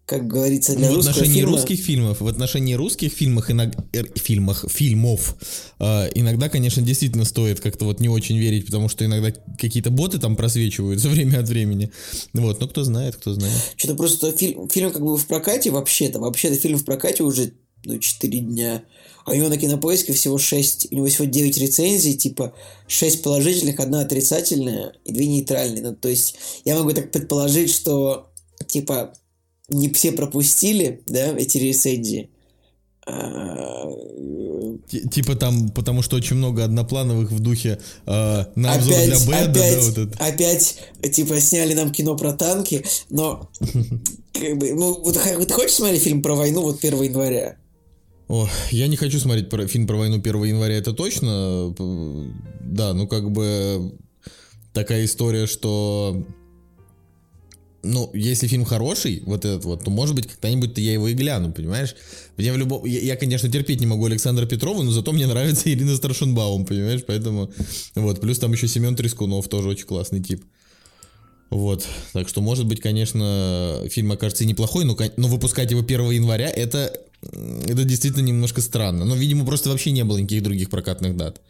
как 0.06 0.28
говорится, 0.28 0.76
для 0.76 0.90
ну, 0.90 0.98
в 0.98 1.00
отношении 1.00 1.36
фильма... 1.36 1.52
русских 1.54 1.80
фильмов, 1.80 2.20
в 2.20 2.28
отношении 2.28 2.74
русских 2.74 3.14
фильмов, 3.14 3.50
иногда, 3.50 3.82
эр, 3.94 4.12
фильмах, 4.16 4.66
фильмов, 4.70 5.38
э, 5.80 6.10
иногда, 6.16 6.50
конечно, 6.50 6.82
действительно 6.82 7.24
стоит 7.24 7.62
как-то 7.62 7.86
вот 7.86 8.02
не 8.02 8.10
очень 8.10 8.38
верить, 8.38 8.66
потому 8.66 8.90
что 8.90 9.06
иногда 9.06 9.32
какие-то 9.58 9.90
боты 9.90 10.20
там 10.20 10.36
просвечиваются 10.36 11.08
время 11.10 11.40
от 11.40 11.48
времени. 11.48 11.90
Вот, 12.34 12.60
ну 12.60 12.68
кто 12.68 12.84
знает, 12.84 13.16
кто 13.16 13.34
знает. 13.34 13.56
Что-то 13.78 13.96
просто 13.96 14.34
фильм, 14.34 14.68
фильм 14.68 14.92
как 14.92 15.02
бы 15.02 15.16
в 15.16 15.26
прокате 15.28 15.72
вообще-то, 15.72 16.20
вообще-то 16.20 16.56
фильм 16.56 16.78
в 16.78 16.84
прокате 16.84 17.24
уже 17.24 17.54
ну, 17.86 18.00
4 18.00 18.40
дня. 18.40 18.84
А 19.26 19.32
у 19.32 19.34
него 19.34 19.50
на 19.50 19.58
кинопоиске 19.58 20.14
всего 20.14 20.38
6, 20.38 20.88
у 20.92 20.96
него 20.96 21.08
всего 21.08 21.26
9 21.26 21.58
рецензий, 21.58 22.14
типа 22.14 22.54
6 22.88 23.24
положительных, 23.24 23.80
одна 23.80 24.02
отрицательная 24.02 24.94
и 25.06 25.12
2 25.12 25.24
нейтральные. 25.24 25.84
Ну, 25.84 25.96
то 25.96 26.08
есть 26.10 26.36
я 26.66 26.76
могу 26.76 26.92
так 26.92 27.12
предположить, 27.12 27.72
что 27.72 28.32
типа 28.68 29.14
не 29.70 29.90
все 29.90 30.12
пропустили, 30.12 31.02
да, 31.08 31.36
эти 31.38 31.58
рецензии. 31.58 32.30
А... 33.06 33.86
Типа 35.12 35.36
там, 35.36 35.70
потому 35.70 36.02
что 36.02 36.16
очень 36.16 36.38
много 36.38 36.64
одноплановых 36.64 37.32
в 37.32 37.40
духе 37.40 37.80
э, 38.06 38.46
на 38.56 38.74
обзор 38.74 38.94
опять, 38.94 39.08
для 39.08 39.20
Бэда, 39.20 39.52
опять, 39.52 39.76
да, 39.76 39.82
вот 39.82 39.98
это. 39.98 40.26
Опять, 40.26 40.78
типа, 41.14 41.40
сняли 41.42 41.74
нам 41.74 41.92
кино 41.92 42.16
про 42.16 42.34
танки, 42.34 42.86
но 43.10 43.50
как 44.34 44.58
бы, 44.58 44.74
ну, 44.74 45.02
вот 45.02 45.18
ты 45.22 45.54
хочешь 45.54 45.76
смотреть 45.76 46.04
фильм 46.04 46.22
про 46.22 46.36
войну 46.36 46.62
вот 46.62 46.84
1 46.84 47.02
января? 47.04 47.58
О, 48.28 48.50
я 48.72 48.88
не 48.88 48.98
хочу 48.98 49.20
смотреть 49.20 49.50
про, 49.50 49.68
фильм 49.68 49.88
про 49.88 49.96
войну 49.96 50.18
1 50.18 50.44
января, 50.44 50.76
это 50.76 50.94
точно. 50.94 51.74
Да, 52.62 52.94
ну 52.94 53.08
как 53.08 53.32
бы 53.32 53.94
такая 54.74 55.06
история, 55.06 55.48
что 55.48 56.26
ну, 57.84 58.10
если 58.14 58.48
фильм 58.48 58.66
хороший, 58.66 59.24
вот 59.26 59.46
этот 59.46 59.64
вот, 59.64 59.84
то, 59.84 59.90
может 59.90 60.16
быть, 60.16 60.28
когда-нибудь 60.28 60.78
я 60.78 60.94
его 60.94 61.08
и 61.08 61.14
гляну, 61.14 61.54
понимаешь? 61.54 61.96
Мне 62.36 62.52
в 62.52 62.58
любом... 62.58 62.86
я, 62.86 63.00
я, 63.00 63.16
конечно, 63.16 63.50
терпеть 63.50 63.80
не 63.80 63.86
могу 63.86 64.06
Александра 64.06 64.46
Петрова, 64.46 64.84
но 64.84 64.92
зато 64.92 65.12
мне 65.14 65.26
нравится 65.26 65.70
Ирина 65.72 65.96
Старшинбаум, 65.96 66.66
понимаешь? 66.66 67.04
Поэтому, 67.08 67.52
вот, 67.96 68.20
плюс 68.20 68.40
там 68.40 68.52
еще 68.52 68.68
Семен 68.68 68.96
Трескунов, 68.96 69.48
тоже 69.48 69.70
очень 69.70 69.86
классный 69.86 70.22
тип. 70.22 70.44
Вот, 71.50 71.86
так 72.12 72.28
что, 72.28 72.42
может 72.42 72.66
быть, 72.66 72.82
конечно, 72.82 73.84
фильм 73.90 74.12
окажется 74.12 74.46
неплохой, 74.46 74.84
но, 74.84 74.98
но 75.16 75.28
выпускать 75.30 75.72
его 75.72 75.82
1 75.82 76.12
января, 76.12 76.50
это 76.50 76.92
это 77.22 77.84
действительно 77.84 78.24
немножко 78.24 78.62
странно. 78.62 79.06
Но, 79.06 79.16
видимо, 79.16 79.46
просто 79.46 79.70
вообще 79.70 79.92
не 79.92 80.04
было 80.04 80.18
никаких 80.18 80.44
других 80.44 80.70
прокатных 80.70 81.18
дат. 81.18 81.42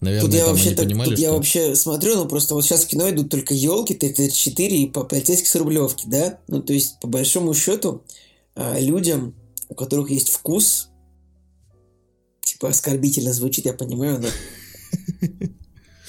Наверное, 0.00 0.26
тут 0.30 0.34
я 0.34 0.46
вообще, 0.46 0.70
так, 0.70 0.86
понимали, 0.86 1.10
тут 1.10 1.18
что... 1.18 1.26
я 1.26 1.32
вообще 1.32 1.76
смотрю, 1.76 2.16
ну 2.16 2.26
просто 2.26 2.54
вот 2.54 2.64
сейчас 2.64 2.84
в 2.84 2.86
кино 2.86 3.10
идут 3.10 3.28
только 3.28 3.52
елки, 3.52 3.94
Т-34 3.94 4.68
и 4.68 4.86
по 4.86 5.04
полицейской 5.04 5.46
с 5.46 5.54
Рублевки, 5.56 6.04
да? 6.06 6.38
Ну, 6.48 6.62
то 6.62 6.72
есть, 6.72 6.98
по 7.00 7.06
большому 7.06 7.52
счету, 7.52 8.02
а, 8.54 8.80
людям, 8.80 9.34
у 9.68 9.74
которых 9.74 10.10
есть 10.10 10.30
вкус, 10.30 10.88
типа, 12.42 12.70
оскорбительно 12.70 13.32
звучит, 13.34 13.66
я 13.66 13.74
понимаю, 13.74 14.20
но... 14.20 14.28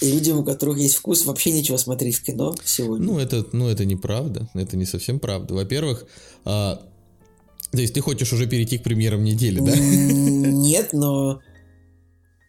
И 0.01 0.12
людям, 0.12 0.39
у 0.39 0.44
которых 0.44 0.80
есть 0.80 0.96
вкус, 0.96 1.25
вообще 1.25 1.51
нечего 1.51 1.77
смотреть 1.77 2.15
в 2.15 2.24
кино 2.24 2.56
сегодня. 2.65 3.06
Ну, 3.06 3.20
это, 3.20 3.46
ну, 3.51 3.68
это 3.68 3.86
неправда. 3.86 4.50
Это 4.56 4.75
не 4.75 4.86
совсем 4.86 5.20
правда. 5.20 5.53
Во-первых, 5.53 6.08
а, 6.44 6.82
то 7.72 7.82
есть 7.82 7.94
ты 7.94 8.01
хочешь 8.01 8.32
уже 8.34 8.48
перейти 8.48 8.78
к 8.78 8.84
премьерам 8.84 9.24
недели, 9.24 9.60
да? 9.60 9.74
Нет, 9.75 10.90
но... 10.94 11.42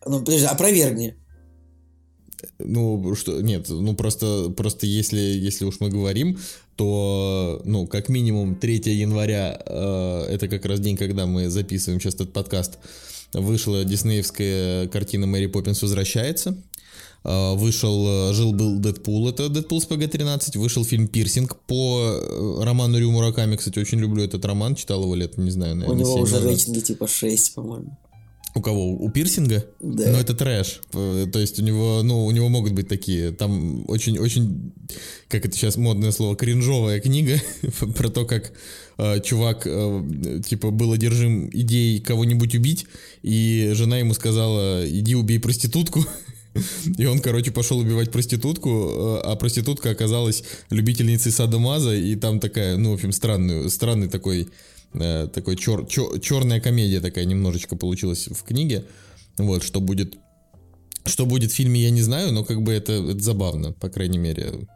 Ну, 0.05 0.19
подожди, 0.21 0.47
опровергни. 0.47 1.15
Ну, 2.59 3.15
что, 3.15 3.41
нет, 3.41 3.69
ну 3.69 3.95
просто, 3.95 4.53
просто 4.57 4.87
если, 4.87 5.21
если 5.21 5.65
уж 5.65 5.79
мы 5.79 5.91
говорим, 5.91 6.39
то, 6.75 7.63
ну, 7.65 7.87
как 7.87 8.09
минимум 8.09 8.57
3 8.57 8.83
января, 8.87 9.61
э, 9.65 10.27
это 10.29 10.49
как 10.49 10.65
раз 10.67 10.81
день, 10.81 10.97
когда 10.97 11.27
мы 11.27 11.49
записываем 11.51 12.01
сейчас 12.01 12.15
этот 12.17 12.33
подкаст, 12.33 12.79
вышла 13.33 13.85
диснеевская 13.85 14.89
картина 14.89 15.27
«Мэри 15.27 15.47
Поппинс 15.47 15.83
возвращается». 15.83 16.57
Э, 17.25 17.55
вышел 17.55 18.31
э, 18.31 18.33
«Жил-был 18.35 18.79
Дэдпул», 18.79 19.29
это 19.29 19.49
«Дэдпул 19.49 19.81
с 19.81 19.87
ПГ-13», 19.87 20.59
вышел 20.59 20.85
фильм 20.85 21.07
«Пирсинг» 21.07 21.57
по 21.67 22.01
э, 22.01 22.65
роману 22.65 22.99
Рю 22.99 23.13
Мураками, 23.13 23.57
кстати, 23.57 23.79
очень 23.79 24.01
люблю 24.01 24.25
этот 24.25 24.45
роман, 24.45 24.75
читал 24.75 25.03
его 25.03 25.15
лет, 25.15 25.39
не 25.39 25.51
знаю, 25.51 25.77
наверное, 25.77 25.97
У 25.97 26.01
него 26.01 26.15
7 26.15 26.23
уже 26.23 26.33
назад. 26.35 26.51
рейтинги 26.51 26.81
типа 26.81 27.07
6, 27.07 27.55
по-моему. 27.55 27.97
У 28.55 28.61
кого? 28.61 28.93
У 28.93 29.09
пирсинга? 29.09 29.65
Да. 29.81 30.11
Ну, 30.11 30.19
это 30.19 30.35
трэш. 30.35 30.83
То 30.91 31.39
есть 31.39 31.59
у 31.59 31.63
него, 31.63 32.03
ну, 32.03 32.27
у 32.27 32.31
него 32.33 32.51
могут 32.51 32.73
быть 32.73 32.87
такие, 32.87 33.33
там 33.33 33.89
очень-очень, 33.89 34.73
как 35.29 35.47
это 35.47 35.57
сейчас 35.57 35.77
модное 35.77 36.11
слово, 36.11 36.37
кринжовая 36.37 37.01
книга 37.01 37.41
про 37.97 38.11
то, 38.11 38.27
как 38.27 38.53
э, 38.99 39.21
чувак, 39.21 39.63
э, 39.65 40.41
типа, 40.47 40.71
был 40.71 40.93
одержим 40.93 41.49
идеей 41.51 42.01
кого-нибудь 42.01 42.55
убить, 42.55 42.87
и 43.23 43.71
жена 43.75 43.97
ему 43.99 44.13
сказала, 44.13 44.87
иди 44.87 45.15
убей 45.15 45.39
проститутку. 45.39 46.05
И 46.99 47.07
он, 47.07 47.21
короче, 47.21 47.51
пошел 47.51 47.79
убивать 47.79 48.11
проститутку, 48.11 48.69
э, 48.69 49.21
а 49.25 49.37
проститутка 49.37 49.91
оказалась 49.91 50.45
любительницей 50.71 51.33
садомаза, 51.33 51.95
и 51.95 52.15
там 52.17 52.41
такая, 52.41 52.77
ну, 52.77 52.91
в 52.91 52.95
общем, 52.95 53.13
странный, 53.13 53.71
странный 53.71 54.09
такой, 54.09 54.49
э, 54.95 55.29
такой 55.33 55.57
чер, 55.57 55.81
чер- 55.81 56.21
черная 56.21 56.61
комедия 56.61 57.01
такая 57.01 57.25
немножечко 57.25 57.77
получилась 57.77 58.29
в 58.29 58.43
книге. 58.43 58.85
Вот, 59.39 59.63
что 59.63 59.81
будет, 59.81 60.19
что 61.07 61.25
будет 61.27 61.53
в 61.53 61.55
фильме, 61.55 61.83
я 61.83 61.91
не 61.91 62.03
знаю, 62.03 62.33
но 62.33 62.45
как 62.45 62.63
бы 62.63 62.73
это, 62.73 62.93
это 62.93 63.21
забавно, 63.21 63.73
по 63.73 63.89
крайней 63.89 64.19
мере. 64.19 64.69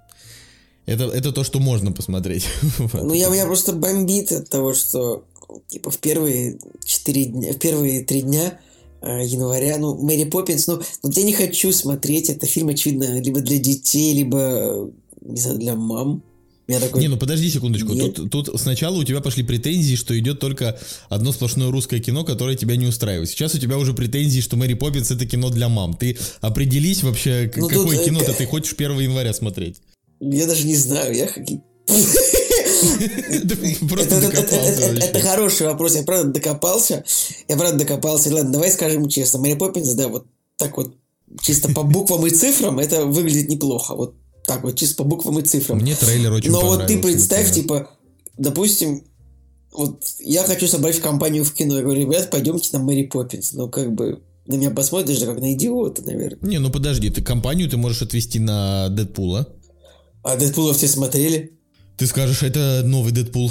Это, 0.87 1.04
это 1.04 1.33
то, 1.33 1.45
что 1.45 1.59
можно 1.59 1.92
посмотреть. 1.92 2.47
Ну, 2.92 3.12
я, 3.12 3.28
меня 3.28 3.45
просто 3.45 3.73
бомбит 3.73 4.33
от 4.33 4.49
того, 4.49 4.73
что 4.73 5.25
типа 5.68 5.90
в 5.90 5.99
первые 5.99 6.59
четыре 6.85 7.26
дня, 7.26 7.52
в 7.52 7.59
первые 7.59 8.04
три 8.04 8.23
дня 8.23 8.59
января, 9.03 9.79
ну, 9.79 9.95
Мэри 9.97 10.25
Поппинс, 10.25 10.67
ну, 10.67 10.81
вот 11.03 11.17
я 11.17 11.23
не 11.23 11.33
хочу 11.33 11.73
смотреть, 11.73 12.31
это 12.31 12.47
фильм, 12.47 12.69
очевидно, 12.69 13.21
либо 13.21 13.41
для 13.41 13.59
детей, 13.59 14.15
либо, 14.15 14.38
э, 14.38 14.91
не 15.23 15.41
знаю, 15.41 15.59
для 15.59 15.75
мам. 15.75 16.23
Я 16.69 16.81
такой, 16.81 17.00
Не, 17.00 17.07
ну 17.07 17.17
подожди 17.17 17.49
секундочку. 17.49 17.93
Нет. 17.93 18.15
Тут, 18.15 18.31
тут 18.31 18.61
сначала 18.61 18.97
у 18.97 19.05
тебя 19.05 19.21
пошли 19.21 19.45
претензии, 19.45 19.95
что 19.95 20.19
идет 20.19 20.41
только 20.41 20.76
одно 21.09 21.31
сплошное 21.31 21.71
русское 21.71 22.00
кино, 22.00 22.25
которое 22.25 22.57
тебя 22.57 22.75
не 22.75 22.87
устраивает. 22.87 23.29
Сейчас 23.29 23.55
у 23.55 23.59
тебя 23.59 23.79
уже 23.79 23.95
претензии, 23.95 24.41
что 24.41 24.57
Мэри 24.57 24.75
Поппинс 24.75 25.12
это 25.12 25.26
кино 25.26 25.50
для 25.50 25.69
мам. 25.69 25.95
Ты 25.95 26.19
определись 26.41 27.05
вообще, 27.05 27.53
Ну, 27.55 27.69
тут, 27.69 27.79
какое 27.79 28.00
э, 28.00 28.05
кино-то 28.05 28.33
ты 28.33 28.47
хочешь 28.47 28.75
1 28.76 28.99
января 28.99 29.33
смотреть. 29.33 29.76
я 30.21 30.47
даже 30.47 30.67
не 30.67 30.75
знаю, 30.75 31.15
я 31.15 31.29
Это, 35.02 35.20
хороший 35.20 35.66
вопрос, 35.66 35.94
я 35.94 36.02
правда 36.02 36.32
докопался. 36.32 37.04
Я 37.49 37.56
правда 37.56 37.78
докопался. 37.78 38.35
Ладно, 38.35 38.52
давай 38.52 38.70
скажем 38.70 39.08
честно. 39.08 39.40
Мэри 39.40 39.54
Поппинс, 39.54 39.92
да, 39.92 40.08
вот 40.08 40.26
так 40.56 40.76
вот, 40.76 40.94
чисто 41.40 41.73
по 41.73 41.82
буквам 41.82 42.26
и 42.26 42.30
цифрам, 42.30 42.78
это 42.78 43.06
выглядит 43.06 43.49
неплохо. 43.49 43.94
Вот 43.94 44.14
так 44.46 44.62
вот, 44.62 44.76
чисто 44.76 44.96
по 44.96 45.04
буквам 45.04 45.38
и 45.38 45.42
цифрам. 45.42 45.78
Мне 45.78 45.94
трейлер 45.94 46.32
очень 46.32 46.50
Но 46.50 46.61
вот 46.61 46.87
ты 46.87 46.99
представь, 46.99 47.52
типа, 47.52 47.90
допустим, 48.38 49.04
вот 49.73 50.02
я 50.20 50.44
хочу 50.44 50.66
собрать 50.66 50.96
в 50.96 51.02
компанию 51.02 51.44
в 51.44 51.52
кино. 51.52 51.76
Я 51.76 51.82
говорю, 51.82 52.02
ребят, 52.02 52.30
пойдемте 52.30 52.70
на 52.73 52.78
Мэри 52.78 53.04
Поппинс. 53.04 53.52
Ну, 53.52 53.68
как 53.68 53.92
бы, 53.92 54.23
на 54.46 54.54
меня 54.54 54.70
посмотришь 54.70 55.18
даже 55.18 55.32
как 55.32 55.40
на 55.40 55.52
идиота, 55.52 56.02
наверное. 56.02 56.49
Не, 56.49 56.58
ну 56.58 56.70
подожди, 56.70 57.11
ты 57.11 57.23
компанию 57.23 57.68
ты 57.68 57.76
можешь 57.76 58.02
отвести 58.02 58.38
на 58.38 58.88
Дэдпула. 58.88 59.49
А 60.23 60.37
Дэдпулов 60.37 60.76
все 60.76 60.88
смотрели? 60.88 61.52
Ты 61.97 62.07
скажешь, 62.07 62.43
это 62.43 62.83
новый 62.85 63.12
Дэдпул. 63.12 63.50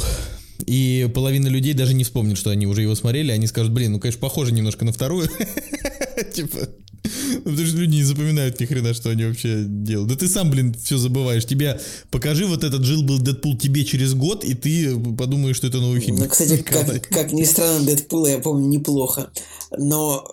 И 0.66 1.10
половина 1.14 1.48
людей 1.48 1.74
даже 1.74 1.94
не 1.94 2.04
вспомнит, 2.04 2.38
что 2.38 2.50
они 2.50 2.68
уже 2.68 2.82
его 2.82 2.96
смотрели. 2.96 3.32
Они 3.32 3.48
скажут, 3.48 3.74
блин, 3.74 3.94
ну, 3.94 4.00
конечно, 4.00 4.22
похоже 4.22 4.54
немножко 4.54 4.86
на 4.86 4.94
вторую. 4.94 5.30
Типа, 6.34 6.70
ну, 7.04 7.52
потому 7.52 7.68
что 7.68 7.78
люди 7.78 7.96
не 7.96 8.04
запоминают 8.04 8.60
ни 8.60 8.66
хрена, 8.66 8.94
что 8.94 9.10
они 9.10 9.25
вообще 9.25 9.64
делают. 9.66 10.10
Да 10.10 10.16
ты 10.16 10.28
сам, 10.28 10.50
блин, 10.50 10.74
все 10.74 10.98
забываешь. 10.98 11.46
Тебе 11.46 11.80
покажи 12.12 12.46
вот 12.46 12.64
этот 12.64 12.84
жил-был 12.84 13.20
Дэдпул 13.20 13.58
тебе 13.58 13.84
через 13.84 14.14
год, 14.14 14.44
и 14.44 14.54
ты 14.54 14.96
подумаешь, 15.18 15.56
что 15.56 15.68
это 15.68 15.80
новый 15.80 16.02
фильм. 16.02 16.18
Ну, 16.18 16.28
кстати, 16.28 16.58
как, 16.62 17.08
как 17.10 17.34
ни 17.34 17.44
странно, 17.44 17.86
Дэдпула 17.86 18.28
я 18.28 18.40
помню 18.40 18.68
неплохо. 18.68 19.32
Но 19.78 20.25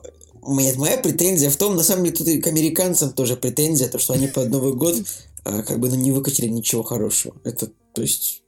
моя, 0.42 0.74
моя 0.76 0.98
претензия 0.98 1.50
в 1.50 1.56
том, 1.56 1.76
на 1.76 1.82
самом 1.82 2.04
деле, 2.04 2.16
тут 2.16 2.28
и 2.28 2.40
к 2.40 2.46
американцам 2.46 3.12
тоже 3.12 3.36
претензия, 3.36 3.88
то, 3.88 3.98
что 3.98 4.14
они 4.14 4.28
под 4.28 4.50
Новый 4.50 4.74
год 4.74 4.96
а, 5.44 5.62
как 5.62 5.80
бы 5.80 5.88
ну, 5.88 5.96
не 5.96 6.12
выкатили 6.12 6.46
ничего 6.46 6.82
хорошего. 6.82 7.34
Это, 7.44 7.68
то 7.94 8.02
есть, 8.02 8.42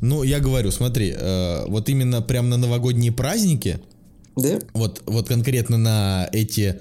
Ну, 0.00 0.22
я 0.22 0.40
говорю, 0.40 0.70
смотри, 0.70 1.14
э, 1.16 1.64
вот 1.68 1.88
именно 1.88 2.22
прям 2.22 2.50
на 2.50 2.56
новогодние 2.56 3.12
праздники, 3.12 3.80
да? 4.36 4.58
вот, 4.74 5.02
вот 5.06 5.28
конкретно 5.28 5.78
на 5.78 6.28
эти 6.32 6.78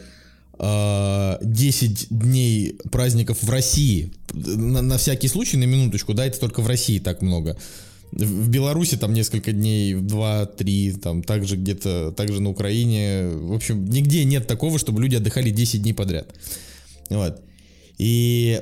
э, 0.59 1.37
10 1.41 2.07
дней 2.09 2.77
праздников 2.91 3.41
в 3.41 3.49
России, 3.49 4.11
на, 4.33 4.81
на 4.81 4.97
всякий 4.97 5.27
случай, 5.27 5.57
на 5.57 5.63
минуточку, 5.65 6.13
да, 6.13 6.25
это 6.25 6.39
только 6.39 6.61
в 6.61 6.67
России 6.67 6.99
так 6.99 7.21
много. 7.21 7.57
В 8.11 8.49
Беларуси 8.49 8.97
там 8.97 9.13
несколько 9.13 9.51
дней, 9.51 9.93
два-три, 9.93 10.93
там 10.93 11.23
также 11.23 11.57
где-то, 11.57 12.11
также 12.11 12.41
на 12.41 12.49
Украине. 12.49 13.27
В 13.27 13.53
общем, 13.53 13.83
нигде 13.85 14.23
нет 14.23 14.47
такого, 14.47 14.79
чтобы 14.79 15.01
люди 15.01 15.15
отдыхали 15.15 15.49
10 15.49 15.81
дней 15.81 15.93
подряд. 15.93 16.33
Вот. 17.09 17.41
И, 17.97 18.61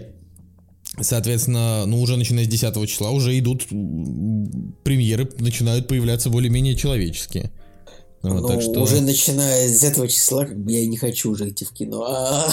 соответственно, 1.02 1.86
ну 1.86 2.02
уже 2.02 2.18
начиная 2.18 2.46
с 2.46 2.48
10 2.48 2.88
числа 2.90 3.12
уже 3.12 3.38
идут 3.38 3.66
премьеры, 4.84 5.30
начинают 5.40 5.88
появляться 5.88 6.30
более-менее 6.30 6.76
человеческие. 6.76 7.52
Вот, 8.22 8.42
ну, 8.42 8.48
так 8.48 8.62
что... 8.62 8.82
уже 8.82 9.02
начиная 9.02 9.68
с 9.68 9.84
этого 9.84 10.08
числа, 10.08 10.46
как 10.46 10.58
бы 10.58 10.72
я 10.72 10.86
не 10.88 10.96
хочу 10.96 11.32
уже 11.32 11.50
идти 11.50 11.66
в 11.66 11.72
кино. 11.72 12.06
А, 12.08 12.50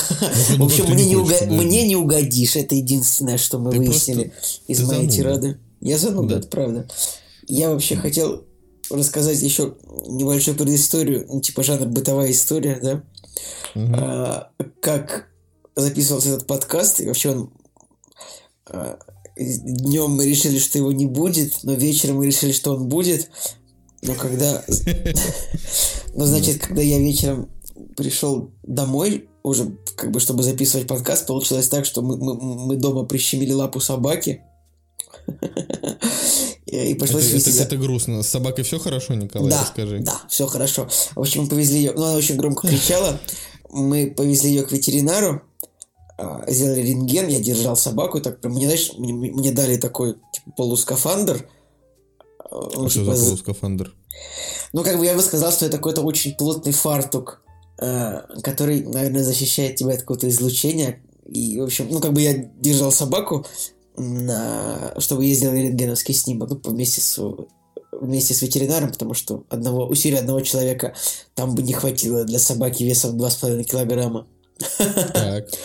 Ну, 0.51 0.57
ну, 0.59 0.65
в 0.65 0.67
общем, 0.67 0.87
как 0.87 0.97
ты 0.97 1.05
мне 1.05 1.05
не 1.15 1.23
подожди. 1.23 1.47
мне 1.47 1.87
не 1.87 1.95
угодишь. 1.97 2.57
Это 2.57 2.75
единственное, 2.75 3.39
что 3.39 3.61
мы 3.61 3.71
Ты 3.71 3.79
выяснили 3.79 4.25
просто- 4.25 4.61
из 4.67 4.79
ты 4.79 4.85
моей 4.87 4.99
зануда. 5.03 5.13
тирады. 5.17 5.59
Я 5.81 5.99
зануда, 5.99 6.35
Да. 6.35 6.39
это 6.41 6.49
правда. 6.49 6.89
Я 7.47 7.71
вообще 7.71 7.95
хотел 7.95 8.45
рассказать 8.91 9.41
еще 9.41 9.75
небольшую 10.09 10.57
предысторию, 10.57 11.27
ну, 11.29 11.41
типа 11.41 11.63
жанр 11.63 11.87
бытовая 11.87 12.33
история, 12.33 12.81
да? 12.83 13.03
Мгм. 13.77 13.95
А, 13.97 14.51
как 14.83 15.29
записывался 15.77 16.31
этот 16.31 16.49
подкаст, 16.49 17.01
и 17.01 17.07
вообще 17.07 17.31
он 17.31 17.51
днем 19.37 20.11
мы 20.13 20.27
решили, 20.27 20.59
что 20.59 20.79
его 20.79 20.93
не 20.93 21.07
будет, 21.07 21.55
но 21.63 21.73
вечером 21.75 22.17
мы 22.17 22.27
решили, 22.27 22.53
что 22.53 22.75
он 22.75 22.89
будет. 22.89 23.31
Но 24.03 24.15
когда... 24.15 24.65
Ну, 26.15 26.25
значит, 26.27 26.61
когда 26.61 26.83
я 26.83 26.99
вечером 26.99 27.49
пришел 27.97 28.51
домой, 28.65 29.29
уже 29.45 29.77
как 29.95 30.11
бы, 30.11 30.19
чтобы 30.19 30.43
записывать 30.43 30.89
подкаст, 30.89 31.27
получилось 31.27 31.69
так, 31.69 31.87
что 31.87 32.03
мы, 32.03 32.17
мы, 32.17 32.35
мы 32.35 32.77
дома 32.77 33.05
прищемили 33.05 33.53
лапу 33.53 33.79
собаки. 33.81 34.43
И 36.67 36.77
Это, 36.77 37.01
пришлось 37.01 37.31
вести 37.31 37.51
это- 37.51 37.59
со- 37.59 37.63
это 37.65 37.77
грустно. 37.77 38.23
С 38.23 38.29
собакой 38.29 38.65
все 38.65 38.79
хорошо, 38.79 39.15
Николай? 39.15 39.51
да, 39.51 39.63
Расскажи. 39.63 39.99
да, 40.01 40.21
все 40.29 40.47
хорошо. 40.47 40.89
В 41.15 41.21
общем, 41.21 41.43
мы 41.43 41.49
повезли 41.49 41.79
ее, 41.79 41.93
ну, 41.93 42.05
она 42.05 42.17
очень 42.17 42.37
громко 42.37 42.69
кричала. 42.69 43.21
Мы 43.71 44.09
повезли 44.17 44.51
ее 44.51 44.63
к 44.65 44.73
ветеринару, 44.73 45.43
сделали 46.47 46.81
рентген, 46.81 47.29
я 47.29 47.41
держал 47.41 47.77
собаку, 47.77 48.21
так 48.21 48.41
прям, 48.41 48.55
мне, 48.55 48.67
знаешь, 48.67 48.93
мне, 48.97 49.13
мне 49.13 49.53
дали 49.53 49.77
такой 49.77 50.15
типа, 50.33 50.53
полускафандр. 50.57 51.49
а, 52.51 52.69
А 52.77 52.89
что 52.89 53.01
типа, 53.01 53.15
за 53.15 53.25
полускафандр? 53.27 53.95
ну, 54.73 54.85
как 54.85 54.99
бы 54.99 55.05
я 55.05 55.15
бы 55.15 55.23
сказал, 55.23 55.53
что 55.53 55.67
это 55.67 55.77
какой-то 55.77 56.03
очень 56.03 56.35
плотный 56.35 56.73
фартук, 56.73 57.43
э, 57.79 58.21
который, 58.43 58.83
наверное, 58.83 59.25
защищает 59.25 59.77
тебя 59.77 59.95
от 59.95 60.01
какого-то 60.01 60.29
излучения. 60.29 61.03
И, 61.27 61.59
в 61.61 61.65
общем, 61.65 61.89
ну, 61.91 62.01
как 62.01 62.13
бы 62.13 62.21
я 62.21 62.35
держал 62.35 62.93
собаку, 62.93 63.47
на... 63.97 64.95
чтобы 64.99 65.25
ей 65.25 65.35
сделали 65.35 65.61
рентгеновский 65.61 66.15
снимок 66.15 66.51
ну, 66.51 66.61
вместе 66.65 67.01
с 67.01 67.21
вместе 67.93 68.33
с 68.33 68.41
ветеринаром, 68.41 68.91
потому 68.91 69.13
что 69.13 69.45
одного, 69.51 69.87
усилия 69.87 70.21
одного 70.21 70.41
человека 70.41 70.95
там 71.35 71.55
бы 71.55 71.63
не 71.63 71.75
хватило 71.75 72.25
для 72.25 72.39
собаки 72.39 72.83
весом 72.83 73.21
2,5 73.21 73.63
килограмма. 73.65 74.27
Так. 75.13 75.49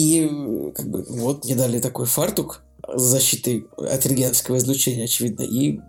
И 0.00 0.26
э, 0.30 0.72
как 0.74 0.88
бы 0.88 1.04
вот 1.08 1.44
мне 1.44 1.54
дали 1.54 1.78
такой 1.78 2.06
фартук 2.06 2.62
с 2.88 3.02
защитой 3.02 3.66
от 3.76 4.06
рентгеновского 4.06 4.56
излучения, 4.56 5.04
очевидно. 5.04 5.42
И 5.42 5.80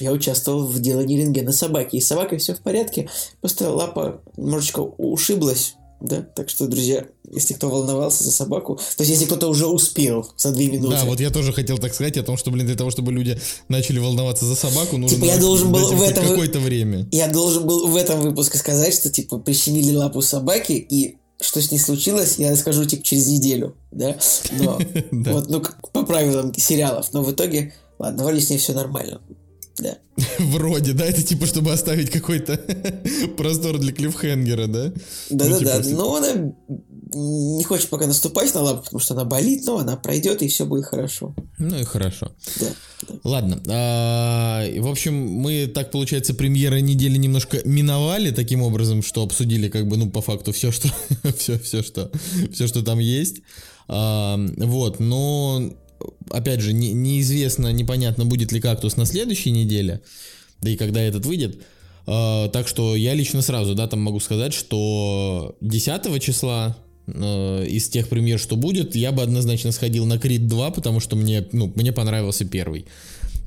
я 0.00 0.10
участвовал 0.10 0.66
в 0.66 0.80
делании 0.80 1.20
рентгена 1.20 1.52
собаки. 1.52 1.96
И 1.96 2.00
с 2.00 2.06
собакой 2.08 2.38
все 2.38 2.54
в 2.54 2.60
порядке, 2.60 3.08
просто 3.40 3.70
лапа 3.70 4.22
немножечко 4.36 4.80
ушиблась. 4.80 5.74
Да, 6.00 6.22
так 6.22 6.48
что, 6.48 6.66
друзья, 6.66 7.06
если 7.30 7.52
кто 7.52 7.68
волновался 7.68 8.24
за 8.24 8.32
собаку, 8.32 8.76
то 8.96 9.02
есть 9.02 9.10
если 9.10 9.26
кто-то 9.26 9.48
уже 9.48 9.66
успел 9.66 10.26
за 10.34 10.50
две 10.50 10.68
минуты. 10.68 10.96
Да, 10.96 11.04
вот 11.04 11.20
я 11.20 11.28
тоже 11.28 11.52
хотел 11.52 11.76
так 11.76 11.92
сказать 11.92 12.16
о 12.16 12.22
том, 12.22 12.38
что, 12.38 12.50
блин, 12.50 12.66
для 12.66 12.74
того, 12.74 12.90
чтобы 12.90 13.12
люди 13.12 13.38
начали 13.68 13.98
волноваться 13.98 14.46
за 14.46 14.56
собаку, 14.56 14.96
нужно 14.96 15.16
Типа 15.16 15.26
я 15.26 15.38
должен 15.38 15.70
был 15.70 15.92
в 15.92 16.02
этом 16.02 16.26
какое-то 16.26 16.58
время. 16.58 17.06
Я 17.12 17.28
должен 17.28 17.66
был 17.66 17.86
в 17.86 17.96
этом 17.96 18.20
выпуске 18.22 18.56
сказать, 18.56 18.94
что, 18.94 19.10
типа, 19.10 19.38
прищемили 19.38 19.94
лапу 19.94 20.22
собаки, 20.22 20.72
и 20.72 21.18
что 21.40 21.60
с 21.60 21.70
ней 21.70 21.78
случилось, 21.78 22.38
я 22.38 22.50
расскажу, 22.50 22.84
типа, 22.84 23.02
через 23.02 23.26
неделю, 23.28 23.76
да? 23.90 24.16
Но, 24.52 24.78
вот, 25.10 25.48
ну, 25.48 25.62
по 25.92 26.04
правилам 26.04 26.54
сериалов. 26.54 27.12
Но 27.12 27.22
в 27.22 27.32
итоге, 27.32 27.72
ладно, 27.98 28.24
вроде 28.24 28.40
с 28.40 28.50
ней 28.50 28.58
все 28.58 28.72
нормально. 28.72 29.20
Да. 29.78 29.96
Вроде, 30.38 30.92
да, 30.92 31.06
это 31.06 31.22
типа, 31.22 31.46
чтобы 31.46 31.72
оставить 31.72 32.10
какой-то 32.10 32.58
простор 33.36 33.78
для 33.78 33.92
клиффхенгера, 33.92 34.66
да? 34.66 34.92
Да-да-да, 35.30 35.76
Ну, 35.76 35.82
типа, 35.82 35.96
но 35.96 36.14
она 36.16 36.52
не 37.12 37.64
хочет 37.64 37.88
пока 37.88 38.06
наступать 38.06 38.54
на 38.54 38.62
лапу, 38.62 38.82
потому 38.84 39.00
что 39.00 39.14
она 39.14 39.24
болит, 39.24 39.64
но 39.66 39.78
она 39.78 39.96
пройдет, 39.96 40.42
и 40.42 40.48
все 40.48 40.64
будет 40.64 40.84
хорошо. 40.84 41.34
Ну 41.58 41.78
и 41.78 41.84
хорошо. 41.84 42.32
Да, 42.60 42.66
да. 43.08 43.14
Ладно. 43.24 43.62
а, 43.68 44.64
в 44.80 44.88
общем, 44.88 45.14
мы 45.14 45.66
так, 45.66 45.90
получается, 45.90 46.34
премьеры 46.34 46.80
недели 46.80 47.16
немножко 47.16 47.60
миновали 47.64 48.30
таким 48.30 48.62
образом, 48.62 49.02
что 49.02 49.22
обсудили, 49.22 49.68
как 49.68 49.88
бы, 49.88 49.96
ну, 49.96 50.10
по 50.10 50.20
факту, 50.20 50.52
все, 50.52 50.70
что, 50.70 50.88
все, 51.36 51.58
все, 51.58 51.82
что, 51.82 52.10
все, 52.52 52.66
что 52.66 52.82
там 52.82 52.98
есть. 52.98 53.42
А, 53.88 54.38
вот, 54.58 55.00
но, 55.00 55.72
опять 56.30 56.60
же, 56.60 56.72
не- 56.72 56.92
неизвестно, 56.92 57.72
непонятно, 57.72 58.24
будет 58.24 58.52
ли 58.52 58.60
кактус 58.60 58.96
на 58.96 59.04
следующей 59.04 59.50
неделе, 59.50 60.00
да 60.60 60.70
и 60.70 60.76
когда 60.76 61.00
этот 61.00 61.26
выйдет. 61.26 61.60
А, 62.06 62.48
так 62.48 62.68
что 62.68 62.94
я 62.94 63.14
лично 63.14 63.42
сразу, 63.42 63.74
да, 63.74 63.88
там 63.88 64.00
могу 64.00 64.20
сказать, 64.20 64.54
что 64.54 65.56
10 65.60 66.22
числа 66.22 66.76
э, 67.14 67.66
из 67.66 67.88
тех 67.88 68.08
премьер, 68.08 68.38
что 68.38 68.56
будет, 68.56 68.94
я 68.94 69.12
бы 69.12 69.22
однозначно 69.22 69.72
сходил 69.72 70.06
на 70.06 70.18
Крид 70.18 70.46
2, 70.48 70.70
потому 70.70 71.00
что 71.00 71.16
мне, 71.16 71.46
ну, 71.52 71.72
мне 71.74 71.92
понравился 71.92 72.44
первый. 72.44 72.86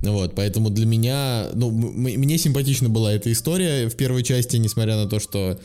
Вот, 0.01 0.36
поэтому 0.36 0.70
для 0.70 0.86
меня, 0.86 1.48
ну, 1.53 1.70
мне 1.72 2.38
симпатична 2.38 2.89
была 2.89 3.13
эта 3.13 3.32
история 3.32 3.88
в 3.88 3.96
первой 3.96 4.24
части, 4.24 4.58
несмотря 4.58 4.98
на 4.98 5.08
то, 5.08 5.20
что, 5.20 5.60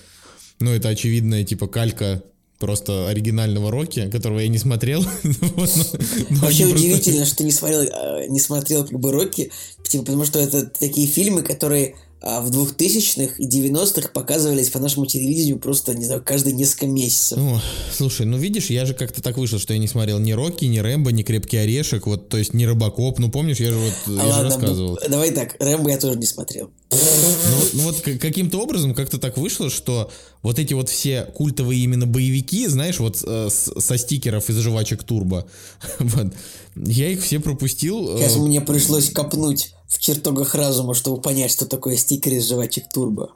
ну, 0.60 0.70
это 0.70 0.88
очевидная, 0.90 1.42
типа, 1.44 1.66
калька 1.66 2.22
просто 2.60 3.08
оригинального 3.08 3.70
Рокки, 3.70 4.08
которого 4.10 4.40
я 4.40 4.48
не 4.48 4.58
смотрел. 4.58 5.04
Вот, 5.56 5.70
но- 5.76 5.84
но 6.30 6.36
Вообще 6.40 6.64
просто- 6.64 6.76
удивительно, 6.76 7.24
что 7.24 7.36
ты 7.36 7.44
не 7.44 7.52
смотрел, 7.52 7.80
а, 7.92 8.26
не 8.28 8.40
смотрел 8.40 8.84
как 8.84 8.98
бы 8.98 9.12
Рокки, 9.12 9.50
типа, 9.88 10.04
потому 10.04 10.24
что 10.24 10.38
это 10.38 10.66
такие 10.66 11.06
фильмы, 11.06 11.42
которые 11.42 11.94
а, 12.20 12.40
в 12.40 12.50
2000-х 12.50 13.34
и 13.38 13.46
90-х 13.46 14.08
показывались 14.08 14.70
по 14.70 14.78
нашему 14.80 15.06
телевидению 15.06 15.58
просто, 15.58 15.94
не 15.94 16.04
знаю, 16.04 16.22
каждые 16.24 16.54
несколько 16.54 16.86
месяцев. 16.86 17.38
О, 17.38 17.60
слушай, 17.96 18.26
ну 18.26 18.36
видишь, 18.38 18.70
я 18.70 18.86
же 18.86 18.94
как-то 18.94 19.22
так 19.22 19.36
вышел, 19.38 19.58
что 19.58 19.72
я 19.72 19.78
не 19.78 19.86
смотрел 19.88 20.18
ни 20.18 20.32
Рокки, 20.32 20.64
ни 20.64 20.78
Рэмбо, 20.78 21.12
ни 21.12 21.22
Крепкий 21.22 21.58
Орешек, 21.58 22.06
вот, 22.06 22.28
то 22.28 22.36
есть 22.36 22.54
ни 22.54 22.64
Робокоп, 22.64 23.18
ну 23.18 23.30
помнишь, 23.30 23.58
я 23.60 23.70
же 23.70 23.76
вот, 23.76 23.92
А 24.06 24.10
я 24.10 24.20
же 24.22 24.28
ладно, 24.28 24.44
рассказывал. 24.44 24.94
б- 24.96 25.08
давай 25.08 25.30
так, 25.30 25.56
Рэмбо 25.60 25.90
я 25.90 25.98
тоже 25.98 26.18
не 26.18 26.26
смотрел. 26.26 26.70
Ну, 26.90 26.96
вот- 26.98 27.70
ну 27.74 27.82
вот 27.82 28.00
каким-то 28.20 28.58
образом 28.62 28.94
как-то 28.94 29.18
так 29.18 29.36
вышло, 29.36 29.70
что 29.70 30.10
вот 30.42 30.58
эти 30.58 30.72
вот 30.74 30.88
все 30.88 31.22
культовые 31.34 31.82
именно 31.84 32.06
боевики, 32.06 32.66
знаешь, 32.66 32.98
вот 32.98 33.22
э, 33.24 33.48
с- 33.50 33.72
со 33.80 33.98
стикеров 33.98 34.48
из 34.50 34.56
жвачек 34.58 35.04
Турбо, 35.04 35.46
вот, 35.98 36.32
я 36.76 37.08
их 37.10 37.22
все 37.22 37.38
пропустил. 37.40 38.16
э, 38.16 38.20
Сейчас 38.20 38.36
мне 38.36 38.60
пришлось 38.60 39.10
копнуть 39.10 39.74
в 39.88 39.98
чертогах 39.98 40.54
разума, 40.54 40.94
чтобы 40.94 41.20
понять, 41.20 41.50
что 41.50 41.66
такое 41.66 41.96
стикер 41.96 42.34
из 42.34 42.48
жвачек 42.48 42.84
Турбо. 42.92 43.32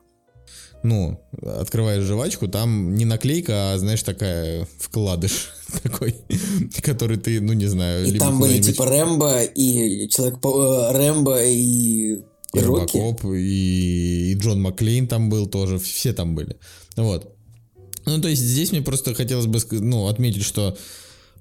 ну, 0.83 1.21
открываешь 1.43 2.05
жвачку, 2.05 2.49
там 2.49 2.95
не 2.95 3.05
наклейка, 3.05 3.73
а, 3.73 3.79
знаешь, 3.79 4.03
такая 4.03 4.67
вкладыш 4.79 5.53
такой, 5.83 6.17
который 6.83 7.17
ты, 7.17 7.41
ну, 7.41 7.53
не 7.55 7.67
знаю, 7.67 8.07
И 8.07 8.19
там 8.19 8.39
были 8.39 8.61
типа 8.61 8.85
Рэмбо 8.85 9.43
и 9.43 10.09
человек 10.09 10.39
э, 10.45 10.93
Рэмбо 10.93 11.43
и, 11.45 11.55
и. 11.55 12.25
Робокоп, 12.53 13.25
и, 13.25 14.33
и 14.33 14.35
Джон 14.35 14.61
Маклейн 14.61 15.09
там 15.09 15.31
был 15.31 15.47
тоже, 15.47 15.79
все 15.79 16.13
там 16.13 16.35
были. 16.35 16.57
Вот. 16.97 17.35
Ну, 18.05 18.21
то 18.21 18.29
есть 18.29 18.43
здесь 18.43 18.73
мне 18.73 18.83
просто 18.83 19.15
хотелось 19.15 19.47
бы 19.47 19.61
ну, 19.71 20.09
отметить, 20.09 20.43
что 20.43 20.77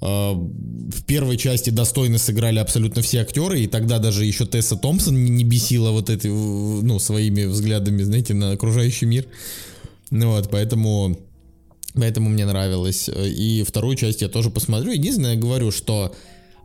в 0.01 1.03
первой 1.05 1.37
части 1.37 1.69
достойно 1.69 2.17
сыграли 2.17 2.57
абсолютно 2.57 3.03
все 3.03 3.19
актеры, 3.19 3.61
и 3.61 3.67
тогда 3.67 3.99
даже 3.99 4.25
еще 4.25 4.47
Тесса 4.47 4.75
Томпсон 4.75 5.23
не- 5.23 5.43
бесила 5.43 5.91
вот 5.91 6.09
эти, 6.09 6.27
ну, 6.27 6.97
своими 6.97 7.45
взглядами, 7.45 8.01
знаете, 8.01 8.33
на 8.33 8.51
окружающий 8.51 9.05
мир. 9.05 9.27
Ну 10.09 10.31
вот, 10.31 10.49
поэтому, 10.49 11.19
поэтому 11.93 12.29
мне 12.29 12.45
нравилось. 12.45 13.09
И 13.09 13.63
вторую 13.67 13.95
часть 13.95 14.21
я 14.21 14.27
тоже 14.27 14.49
посмотрю. 14.49 14.91
Единственное, 14.91 15.35
я 15.35 15.39
говорю, 15.39 15.69
что 15.69 16.15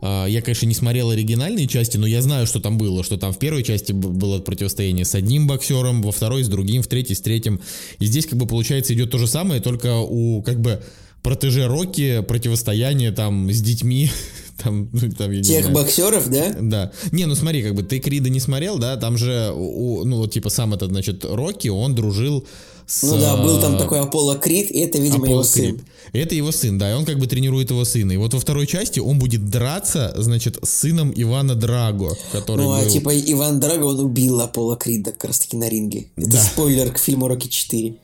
а, 0.01 0.25
я, 0.25 0.41
конечно, 0.41 0.65
не 0.65 0.73
смотрел 0.73 1.09
оригинальные 1.11 1.67
части, 1.67 1.97
но 1.97 2.07
я 2.07 2.21
знаю, 2.21 2.47
что 2.47 2.59
там 2.59 2.77
было, 2.77 3.03
что 3.03 3.17
там 3.17 3.33
в 3.33 3.39
первой 3.39 3.63
части 3.63 3.91
было 3.91 4.39
противостояние 4.39 5.05
с 5.05 5.15
одним 5.15 5.47
боксером, 5.47 6.01
во 6.01 6.11
второй 6.11 6.43
с 6.43 6.47
другим, 6.47 6.81
в 6.81 6.87
третьей 6.87 7.15
с 7.15 7.21
третьим. 7.21 7.61
И 7.99 8.05
здесь, 8.05 8.25
как 8.25 8.37
бы, 8.37 8.47
получается, 8.47 8.93
идет 8.93 9.11
то 9.11 9.17
же 9.17 9.27
самое, 9.27 9.61
только 9.61 9.97
у, 9.97 10.41
как 10.41 10.59
бы, 10.59 10.83
протеже 11.23 11.67
Рокки 11.67 12.21
противостояние 12.21 13.11
там 13.11 13.51
с 13.51 13.61
детьми, 13.61 14.09
там, 14.63 14.89
ну, 14.93 15.11
там, 15.11 15.31
я 15.31 15.37
не 15.37 15.43
Тех 15.43 15.65
знаю. 15.65 15.75
боксеров, 15.75 16.29
да? 16.29 16.55
Да. 16.59 16.91
Не, 17.11 17.25
ну 17.25 17.35
смотри, 17.35 17.63
как 17.63 17.75
бы 17.75 17.83
ты 17.83 17.99
Крида 17.99 18.29
не 18.29 18.39
смотрел, 18.39 18.77
да, 18.77 18.97
там 18.97 19.17
же, 19.17 19.51
у- 19.55 20.03
ну 20.05 20.17
вот 20.17 20.31
типа 20.31 20.49
сам 20.49 20.73
этот, 20.73 20.89
значит, 20.89 21.25
Рокки, 21.25 21.67
он 21.67 21.95
дружил 21.95 22.45
с... 22.85 23.03
Ну 23.03 23.17
да, 23.19 23.35
был 23.35 23.59
там 23.59 23.75
э, 23.75 23.77
такой 23.77 23.99
Аполло 23.99 24.35
Крид, 24.37 24.71
и 24.71 24.79
это, 24.79 24.97
видимо, 24.97 25.17
Аполло 25.25 25.31
его 25.31 25.43
сын. 25.43 25.75
Крид. 25.75 25.85
Это 26.13 26.35
его 26.35 26.51
сын, 26.53 26.77
да, 26.77 26.89
и 26.89 26.93
он 26.93 27.03
как 27.03 27.19
бы 27.19 27.27
тренирует 27.27 27.69
его 27.69 27.83
сына. 27.83 28.13
И 28.13 28.17
вот 28.17 28.33
во 28.33 28.39
второй 28.39 28.65
части 28.65 29.01
он 29.01 29.19
будет 29.19 29.49
драться, 29.49 30.13
значит, 30.15 30.57
с 30.63 30.69
сыном 30.69 31.11
Ивана 31.13 31.53
Драго, 31.55 32.15
который 32.31 32.61
Ну, 32.63 32.71
а 32.71 32.81
был... 32.83 32.89
типа 32.89 33.11
Иван 33.13 33.59
Драго, 33.59 33.83
он 33.83 33.99
убил 33.99 34.39
Аполло 34.39 34.77
Крида 34.77 35.11
как 35.11 35.25
раз 35.25 35.39
таки 35.39 35.57
на 35.57 35.67
ринге. 35.67 36.05
Это 36.15 36.29
Да. 36.31 36.41
спойлер 36.41 36.93
к 36.93 36.97
фильму 36.97 37.27
Рокки 37.27 37.49
4. 37.49 37.95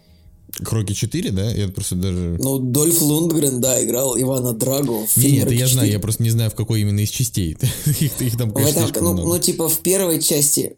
Крокки 0.62 0.94
4, 0.94 1.32
да? 1.32 1.50
Я 1.52 1.68
просто 1.70 1.96
даже... 1.96 2.38
Ну, 2.40 2.60
Дольф 2.60 3.02
Лундгрен, 3.02 3.60
да, 3.60 3.84
играл 3.84 4.20
Ивана 4.20 4.54
Драго 4.54 5.06
в 5.08 5.18
Не, 5.18 5.24
фильме 5.24 5.40
это 5.40 5.54
я 5.54 5.68
знаю, 5.68 5.88
4. 5.88 5.92
я 5.94 6.00
просто 6.00 6.24
не 6.24 6.30
знаю, 6.30 6.52
в 6.52 6.56
какой 6.56 6.82
именно 6.82 7.00
из 7.00 7.10
частей. 7.10 7.58
их, 7.86 8.22
их 8.22 8.38
там, 8.38 8.52
В 8.52 8.54
конечно, 8.54 8.82
этом, 8.82 9.04
ну, 9.04 9.14
много. 9.14 9.30
ну, 9.30 9.40
типа, 9.40 9.68
в 9.68 9.80
первой 9.80 10.22
части... 10.22 10.78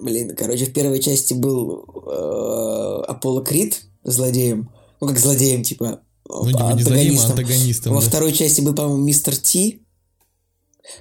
Блин, 0.00 0.34
короче, 0.36 0.66
в 0.66 0.72
первой 0.72 1.00
части 1.00 1.34
был 1.34 1.84
э, 2.06 3.02
Аполло 3.08 3.42
Крид 3.42 3.82
злодеем. 4.04 4.70
Ну, 5.00 5.08
как 5.08 5.18
злодеем, 5.18 5.62
типа, 5.62 6.00
Ну, 6.28 6.46
типа, 6.46 6.72
не 6.76 6.82
злодеем, 6.82 7.18
а 7.18 7.26
антагонистом. 7.26 7.94
Во 7.94 8.00
да. 8.00 8.06
второй 8.06 8.32
части 8.32 8.60
был, 8.62 8.74
по-моему, 8.74 9.02
мистер 9.04 9.36
Ти. 9.36 9.82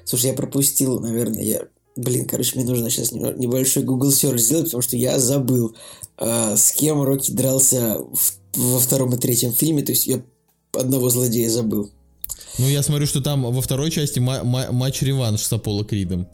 Слушай, 0.04 0.28
я 0.28 0.34
пропустил, 0.34 1.00
наверное, 1.00 1.44
я... 1.44 1.62
Блин, 1.96 2.26
короче, 2.28 2.52
мне 2.56 2.66
нужно 2.66 2.90
сейчас 2.90 3.12
небольшой 3.14 3.84
Google 3.84 4.10
Search 4.12 4.38
сделать, 4.40 4.66
потому 4.66 4.82
что 4.82 4.98
я 4.98 5.18
забыл, 5.18 5.76
э, 6.18 6.56
с 6.58 6.72
кем 6.74 7.02
Рокки 7.02 7.32
дрался 7.32 8.00
в- 8.00 8.34
во 8.58 8.80
втором 8.80 9.14
и 9.14 9.18
третьем 9.18 9.54
фильме. 9.54 9.82
То 9.82 9.94
есть 9.94 10.06
я 10.08 10.22
одного 10.74 11.10
злодея 11.10 11.50
забыл. 11.50 11.90
Ну, 12.58 12.68
я 12.68 12.84
смотрю, 12.84 13.06
что 13.08 13.22
там 13.22 13.44
во 13.44 13.62
второй 13.62 13.92
части 13.92 14.20
ма- 14.20 14.44
ма- 14.44 14.72
матч-реванш 14.72 15.42
с 15.42 15.54
Аполло 15.54 15.84
Кридом. 15.86 16.28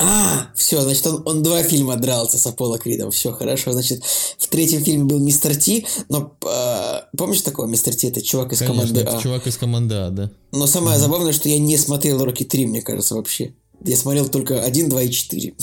А, 0.00 0.46
все, 0.54 0.80
значит, 0.82 1.04
он, 1.08 1.22
он 1.26 1.42
два 1.42 1.62
фильма 1.64 1.96
дрался 1.96 2.38
с 2.38 2.46
Аполло 2.46 2.78
Кридом. 2.78 3.10
Все, 3.10 3.32
хорошо. 3.32 3.72
Значит, 3.72 4.02
в 4.38 4.46
третьем 4.48 4.84
фильме 4.84 5.04
был 5.04 5.18
Мистер 5.18 5.56
Ти, 5.56 5.86
но 6.08 6.34
э, 6.46 7.00
помнишь 7.16 7.40
такого 7.42 7.66
Мистер 7.66 7.94
Ти? 7.96 8.06
Это 8.08 8.22
чувак 8.22 8.52
из 8.52 8.58
Конечно, 8.60 8.76
команды 8.82 9.00
это 9.00 9.18
А. 9.18 9.20
чувак 9.20 9.46
из 9.48 9.56
команды 9.56 9.94
А, 9.96 10.10
да. 10.10 10.30
Но 10.52 10.66
самое 10.66 10.98
забавное, 11.00 11.32
что 11.32 11.48
я 11.48 11.58
не 11.58 11.76
смотрел 11.76 12.24
Рокки 12.24 12.44
3, 12.44 12.66
мне 12.66 12.80
кажется, 12.80 13.16
вообще. 13.16 13.54
Я 13.84 13.96
смотрел 13.96 14.28
только 14.28 14.62
1, 14.62 14.88
2 14.88 15.02
и 15.02 15.10
4. 15.10 15.54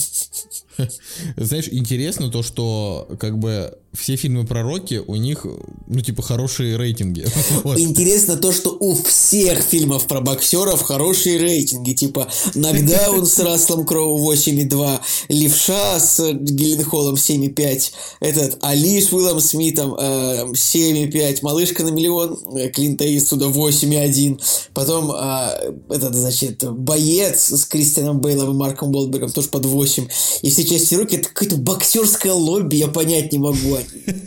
Знаешь, 1.38 1.67
интересно 1.71 2.29
то, 2.29 2.43
что 2.43 3.07
как 3.19 3.38
бы 3.38 3.77
все 3.95 4.15
фильмы 4.15 4.45
про 4.45 4.61
Рокки, 4.61 5.01
у 5.05 5.15
них, 5.15 5.45
ну, 5.88 6.01
типа, 6.01 6.21
хорошие 6.21 6.77
рейтинги. 6.77 7.25
Вот. 7.63 7.79
Интересно 7.79 8.35
то, 8.35 8.51
что 8.51 8.75
у 8.79 8.93
всех 8.95 9.61
фильмов 9.61 10.07
про 10.07 10.19
боксеров 10.19 10.81
хорошие 10.81 11.38
рейтинги. 11.38 11.93
Типа 11.93 12.27
Нокдаун 12.53 13.25
с 13.25 13.39
Расселом 13.39 13.85
Кроу 13.85 14.31
8,2, 14.31 14.99
Левша 15.29 15.99
с 15.99 16.33
Гилленхолом 16.33 17.15
7,5, 17.15 17.91
этот 18.19 18.57
Али 18.61 19.01
с 19.01 19.11
Уиллом 19.13 19.39
Смитом 19.39 19.95
э, 19.95 20.45
7,5, 20.51 21.39
Малышка 21.41 21.83
на 21.83 21.89
миллион 21.89 22.38
э, 22.57 22.69
Клинта 22.69 23.05
Иствуда 23.17 23.45
8,1, 23.45 24.41
потом 24.73 25.11
э, 25.11 25.73
этот, 25.89 26.13
значит, 26.15 26.63
Боец 26.69 27.51
с 27.51 27.65
Кристианом 27.65 28.19
Бейлом 28.19 28.51
и 28.51 28.57
Марком 28.57 28.93
Уолбергом 28.93 29.31
тоже 29.31 29.47
под 29.47 29.65
8. 29.65 30.07
И 30.41 30.49
все 30.49 30.64
части 30.65 30.95
руки 30.95 31.15
это 31.17 31.30
какое-то 31.30 31.58
боксерское 31.58 32.34
лобби, 32.34 32.75
я 32.75 32.88
понять 32.88 33.32
не 33.32 33.39
могу. 33.39 33.78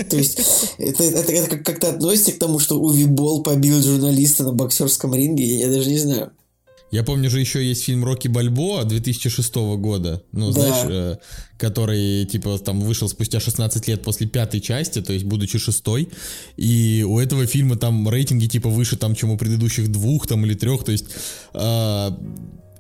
То 0.09 0.17
есть 0.17 0.41
это, 0.79 1.05
это, 1.05 1.33
это 1.33 1.51
как- 1.51 1.65
как-то 1.65 1.91
относится 1.91 2.33
к 2.33 2.39
тому, 2.39 2.59
что 2.59 2.81
Уви 2.81 3.05
Болл 3.05 3.43
побил 3.43 3.83
журналиста 3.83 4.45
на 4.45 4.53
боксерском 4.53 5.15
ринге, 5.15 5.45
я, 5.59 5.69
даже 5.69 5.91
не 5.91 5.99
знаю. 5.99 6.31
Я 6.91 7.03
помню 7.05 7.29
же 7.29 7.39
еще 7.39 7.63
есть 7.63 7.85
фильм 7.85 8.03
Рокки 8.03 8.29
Бальбоа 8.29 8.85
2006 8.85 9.55
года, 9.77 10.23
ну, 10.33 10.53
Да. 10.53 10.61
знаешь, 10.63 10.87
э, 10.89 11.17
который, 11.59 12.25
типа, 12.25 12.59
там 12.59 12.81
вышел 12.81 13.11
спустя 13.11 13.41
16 13.41 13.87
лет 13.89 14.03
после 14.03 14.27
пятой 14.27 14.63
части, 14.63 15.03
то 15.03 15.13
есть 15.13 15.27
будучи 15.27 15.59
шестой, 15.59 16.09
и 16.57 17.05
у 17.07 17.19
этого 17.19 17.45
фильма 17.47 17.77
там 17.77 18.09
рейтинги, 18.09 18.47
типа, 18.47 18.71
выше, 18.71 18.97
там, 18.97 19.15
чем 19.15 19.29
у 19.31 19.37
предыдущих 19.37 19.93
двух, 19.93 20.27
там, 20.27 20.47
или 20.47 20.55
трех, 20.55 20.83
то 20.83 20.93
есть... 20.93 21.05
э, 21.53 22.11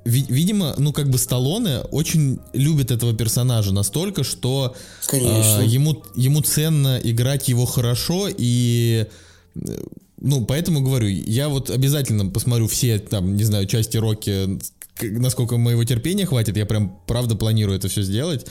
Видимо, 0.04 0.74
ну 0.78 0.92
как 0.92 1.11
бы 1.11 1.18
Сталлоне 1.18 1.80
очень 1.90 2.38
любит 2.54 2.90
этого 2.90 3.14
персонажа 3.14 3.72
настолько, 3.72 4.24
что 4.24 4.74
Конечно. 5.06 5.58
а, 5.58 5.62
ему, 5.62 6.02
ему 6.14 6.40
ценно 6.40 6.98
играть 7.02 7.48
его 7.48 7.66
хорошо, 7.66 8.28
и 8.34 9.06
э, 9.54 9.82
ну, 10.20 10.44
поэтому 10.44 10.80
говорю, 10.80 11.08
я 11.08 11.48
вот 11.48 11.70
обязательно 11.70 12.26
посмотрю 12.26 12.68
все, 12.68 12.98
там, 12.98 13.37
не 13.37 13.44
знаю, 13.44 13.66
части 13.66 13.96
Рокки, 13.98 14.58
насколько 15.00 15.56
моего 15.56 15.84
терпения 15.84 16.26
хватит, 16.26 16.56
я 16.56 16.66
прям, 16.66 16.98
правда, 17.06 17.34
планирую 17.37 17.76
это 17.76 17.88
все 17.88 18.02
сделать. 18.02 18.46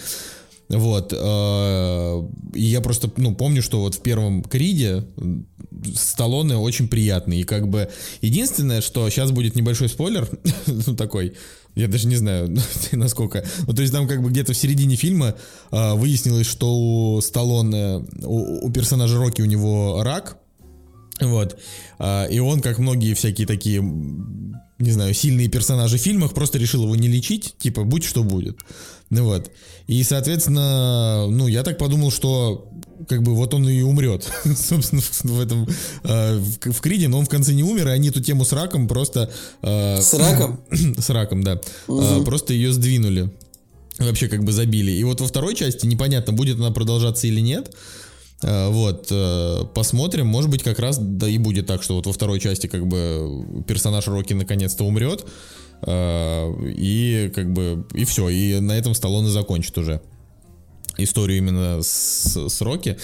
Вот. 0.70 1.14
э, 1.16 2.24
И 2.54 2.64
я 2.64 2.82
просто, 2.82 3.10
ну, 3.18 3.36
помню, 3.36 3.62
что 3.62 3.80
вот 3.80 3.96
в 3.96 4.02
первом 4.02 4.44
Криде 4.44 5.06
Сталлоне 5.96 6.58
очень 6.58 6.88
приятный. 6.88 7.42
И 7.42 7.44
как 7.44 7.68
бы 7.68 7.90
единственное, 8.22 8.82
что 8.82 9.10
сейчас 9.10 9.32
будет 9.32 9.56
небольшой 9.56 9.90
спойлер, 9.90 10.30
ну, 10.68 10.96
такой, 10.96 11.34
я 11.76 11.88
даже 11.88 12.08
не 12.08 12.16
знаю, 12.16 12.56
насколько. 12.92 13.46
Ну, 13.66 13.74
то 13.74 13.82
есть 13.82 13.94
там 13.94 14.08
как 14.08 14.22
бы 14.22 14.30
где-то 14.30 14.54
в 14.54 14.58
середине 14.58 14.96
фильма 14.96 15.36
а, 15.72 15.96
выяснилось, 15.96 16.48
что 16.48 16.76
у 16.76 17.22
Сталлоне, 17.22 18.06
у, 18.24 18.70
персонажа 18.72 19.18
Рокки 19.18 19.42
у 19.42 19.46
него 19.46 20.02
рак, 20.04 20.38
вот. 21.20 21.58
А, 22.00 22.26
И 22.26 22.40
он, 22.40 22.62
как 22.62 22.80
многие 22.80 23.14
всякие 23.14 23.48
такие, 23.48 23.82
не 23.82 24.92
знаю, 24.92 25.14
сильные 25.14 25.50
персонажи 25.50 25.98
в 25.98 26.02
фильмах, 26.02 26.34
просто 26.34 26.58
решил 26.58 26.84
его 26.84 26.96
не 26.96 27.08
лечить, 27.08 27.56
типа, 27.58 27.84
будь 27.84 28.04
что 28.04 28.24
будет. 28.24 28.60
Ну 29.10 29.24
вот. 29.24 29.50
И, 29.88 30.04
соответственно, 30.04 31.28
ну, 31.28 31.48
я 31.48 31.64
так 31.64 31.78
подумал, 31.78 32.12
что 32.12 32.70
как 33.08 33.24
бы 33.24 33.36
вот 33.36 33.54
он 33.54 33.68
и 33.70 33.82
умрет, 33.82 34.30
собственно, 34.44 35.02
в 35.24 35.40
этом, 35.40 35.68
э, 36.04 36.38
в, 36.38 36.72
в 36.74 36.82
Криде, 36.82 37.08
но 37.08 37.20
он 37.20 37.26
в 37.26 37.30
конце 37.30 37.54
не 37.54 37.64
умер, 37.64 37.88
и 37.88 37.92
они 37.92 38.10
эту 38.10 38.22
тему 38.22 38.44
с 38.44 38.52
раком 38.52 38.88
просто... 38.88 39.32
э, 39.62 40.02
С 40.02 40.14
раком? 40.14 40.60
с 40.98 41.10
раком, 41.10 41.44
да. 41.44 41.62
А, 41.88 42.22
Просто 42.24 42.54
ее 42.54 42.74
сдвинули. 42.74 43.32
Вообще 43.98 44.28
как 44.28 44.44
бы 44.44 44.52
забили. 44.52 44.92
И 44.92 45.04
вот 45.04 45.22
во 45.22 45.28
второй 45.28 45.56
части 45.56 45.86
непонятно, 45.86 46.34
будет 46.34 46.58
она 46.60 46.72
продолжаться 46.72 47.28
или 47.28 47.40
нет. 47.40 47.74
А, 48.44 48.70
Вот, 48.70 49.08
э, 49.10 49.64
посмотрим. 49.74 50.28
Может 50.28 50.50
быть, 50.50 50.64
как 50.64 50.80
раз 50.80 50.98
да 51.00 51.30
и 51.30 51.38
будет 51.38 51.66
так, 51.68 51.82
что 51.82 51.96
вот 51.96 52.08
во 52.08 52.14
второй 52.14 52.40
части 52.42 52.68
как 52.68 52.86
бы 52.86 53.64
персонаж 53.68 54.08
Рокки 54.08 54.34
наконец-то 54.34 54.84
умрет. 54.84 55.26
А, 55.82 56.54
И 56.64 57.32
как 57.34 57.52
бы, 57.52 57.86
и 57.94 58.06
все. 58.06 58.30
И 58.30 58.60
на 58.60 58.74
этом 58.74 58.94
Сталлоне 58.94 59.30
закончит 59.30 59.78
уже 59.78 60.02
историю 60.98 61.38
именно 61.38 61.82
с, 61.82 62.50
с 62.50 62.62
Рокки. 62.62 62.98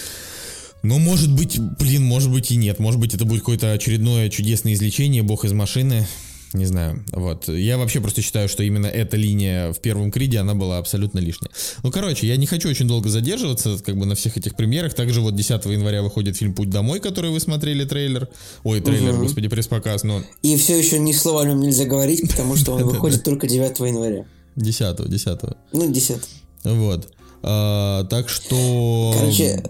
Но 0.82 0.98
может 0.98 1.32
быть, 1.32 1.58
блин, 1.78 2.04
может 2.04 2.30
быть 2.30 2.50
и 2.50 2.56
нет. 2.56 2.78
Может 2.78 3.00
быть, 3.00 3.14
это 3.14 3.24
будет 3.24 3.40
какое-то 3.40 3.72
очередное 3.72 4.28
чудесное 4.28 4.74
излечение, 4.74 5.22
бог 5.22 5.44
из 5.44 5.52
машины. 5.52 6.06
Не 6.54 6.66
знаю. 6.66 7.04
Вот. 7.10 7.48
Я 7.48 7.76
вообще 7.78 8.00
просто 8.00 8.22
считаю, 8.22 8.48
что 8.48 8.62
именно 8.62 8.86
эта 8.86 9.16
линия 9.16 9.72
в 9.72 9.80
первом 9.80 10.12
Криде, 10.12 10.38
она 10.38 10.54
была 10.54 10.78
абсолютно 10.78 11.18
лишняя. 11.18 11.50
Ну, 11.82 11.90
короче, 11.90 12.28
я 12.28 12.36
не 12.36 12.46
хочу 12.46 12.68
очень 12.68 12.86
долго 12.86 13.08
задерживаться, 13.08 13.76
как 13.84 13.96
бы 13.96 14.06
на 14.06 14.14
всех 14.14 14.36
этих 14.36 14.54
премьерах. 14.54 14.94
Также 14.94 15.20
вот 15.20 15.34
10 15.34 15.64
января 15.64 16.02
выходит 16.02 16.36
фильм 16.36 16.54
«Путь 16.54 16.70
домой», 16.70 17.00
который 17.00 17.32
вы 17.32 17.40
смотрели 17.40 17.84
трейлер. 17.84 18.28
Ой, 18.62 18.80
трейлер, 18.80 19.16
господи, 19.16 19.48
пресс-показ, 19.48 20.04
но 20.04 20.22
И 20.42 20.56
все 20.56 20.78
еще 20.78 21.00
ни 21.00 21.12
слова 21.12 21.42
о 21.42 21.44
нем 21.44 21.60
нельзя 21.60 21.86
говорить, 21.86 22.22
потому 22.30 22.54
что 22.54 22.74
он 22.74 22.84
выходит 22.84 23.24
только 23.24 23.48
9 23.48 23.80
января. 23.80 24.24
10 24.54 25.10
10 25.10 25.38
Ну, 25.72 25.90
10. 25.90 26.16
Вот. 26.62 27.08
А, 27.42 28.04
так 28.04 28.28
что... 28.28 29.12
Короче, 29.18 29.60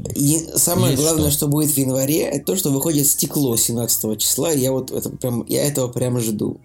самое 0.54 0.92
есть 0.92 1.02
главное, 1.02 1.30
что. 1.30 1.38
что. 1.38 1.48
будет 1.48 1.70
в 1.70 1.78
январе, 1.78 2.24
это 2.24 2.44
то, 2.44 2.56
что 2.56 2.70
выходит 2.70 3.06
стекло 3.06 3.56
17 3.56 4.18
числа. 4.18 4.52
Я 4.52 4.70
вот 4.70 4.90
это 4.90 5.08
прям, 5.08 5.46
я 5.48 5.64
этого 5.64 5.88
прямо 5.88 6.20
жду. 6.20 6.60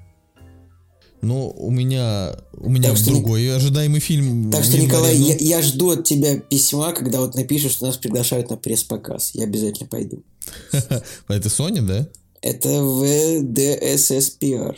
Ну, 1.22 1.50
у 1.58 1.70
меня, 1.70 2.36
у 2.54 2.70
меня 2.70 2.90
Так 2.90 2.98
что 2.98 3.08
другой 3.08 3.54
ожидаемый 3.54 4.00
фильм. 4.00 4.50
Так 4.52 4.64
что, 4.64 4.78
январе, 4.78 4.88
Николай, 4.88 5.18
но- 5.18 5.26
я, 5.28 5.36
я 5.36 5.62
жду 5.62 5.90
от 5.92 6.06
тебя 6.06 6.40
письма, 6.40 6.94
когда 6.94 7.20
вот 7.20 7.36
напишешь, 7.36 7.74
что 7.74 7.88
нас 7.88 7.98
приглашают 7.98 8.50
на 8.50 8.56
пресс-показ. 8.58 9.32
Я 9.34 9.44
обязательно 9.44 9.90
пойду. 9.90 10.24
Это 10.72 11.50
Sony, 11.50 11.82
да? 11.82 12.08
Это 12.42 12.82
ВДССПР. 12.84 14.78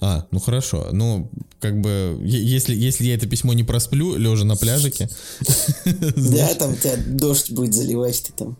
А, 0.00 0.26
ну 0.30 0.40
хорошо. 0.40 0.88
Ну, 0.92 1.30
как 1.60 1.80
бы, 1.80 2.18
если, 2.22 2.74
если 2.74 3.04
я 3.04 3.14
это 3.14 3.26
письмо 3.26 3.52
не 3.54 3.64
просплю, 3.64 4.16
лежа 4.16 4.44
на 4.44 4.56
пляжике, 4.56 5.08
Да, 5.84 6.54
там 6.54 6.76
тебя 6.76 6.96
дождь 7.06 7.50
будет 7.50 7.74
заливать, 7.74 8.22
ты 8.22 8.32
там. 8.32 8.58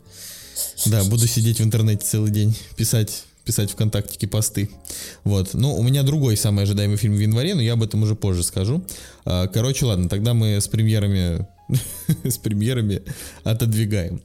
да, 0.87 1.05
буду 1.05 1.27
сидеть 1.27 1.61
в 1.61 1.63
интернете 1.63 2.07
целый 2.07 2.31
день, 2.31 2.57
писать 2.77 3.25
писать 3.45 3.71
ВКонтактике 3.71 4.27
посты. 4.27 4.71
Вот. 5.23 5.55
Ну, 5.55 5.75
у 5.75 5.83
меня 5.83 6.03
другой 6.03 6.37
самый 6.37 6.65
ожидаемый 6.65 6.97
фильм 6.97 7.15
в 7.15 7.21
январе, 7.21 7.55
но 7.55 7.63
я 7.63 7.75
об 7.75 7.83
этом 7.83 8.03
уже 8.03 8.15
позже 8.15 8.43
скажу. 8.43 8.85
А, 9.25 9.47
Короче, 9.49 9.87
ладно, 9.87 10.09
тогда 10.09 10.35
мы 10.35 10.61
с 10.61 10.69
премьерами 10.69 11.47
с 12.25 12.39
премьерами 12.39 13.03
отодвигаем. 13.43 14.23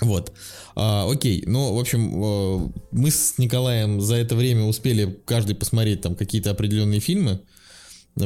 Вот. 0.00 0.32
А, 0.76 1.10
окей. 1.10 1.42
Ну, 1.46 1.74
в 1.74 1.78
общем, 1.78 2.22
э, 2.22 2.72
мы 2.92 3.10
с 3.10 3.38
Николаем 3.38 4.00
за 4.00 4.16
это 4.16 4.36
время 4.36 4.64
успели 4.64 5.18
каждый 5.24 5.56
посмотреть 5.56 6.02
там 6.02 6.14
какие-то 6.14 6.50
определенные 6.50 7.00
фильмы. 7.00 7.40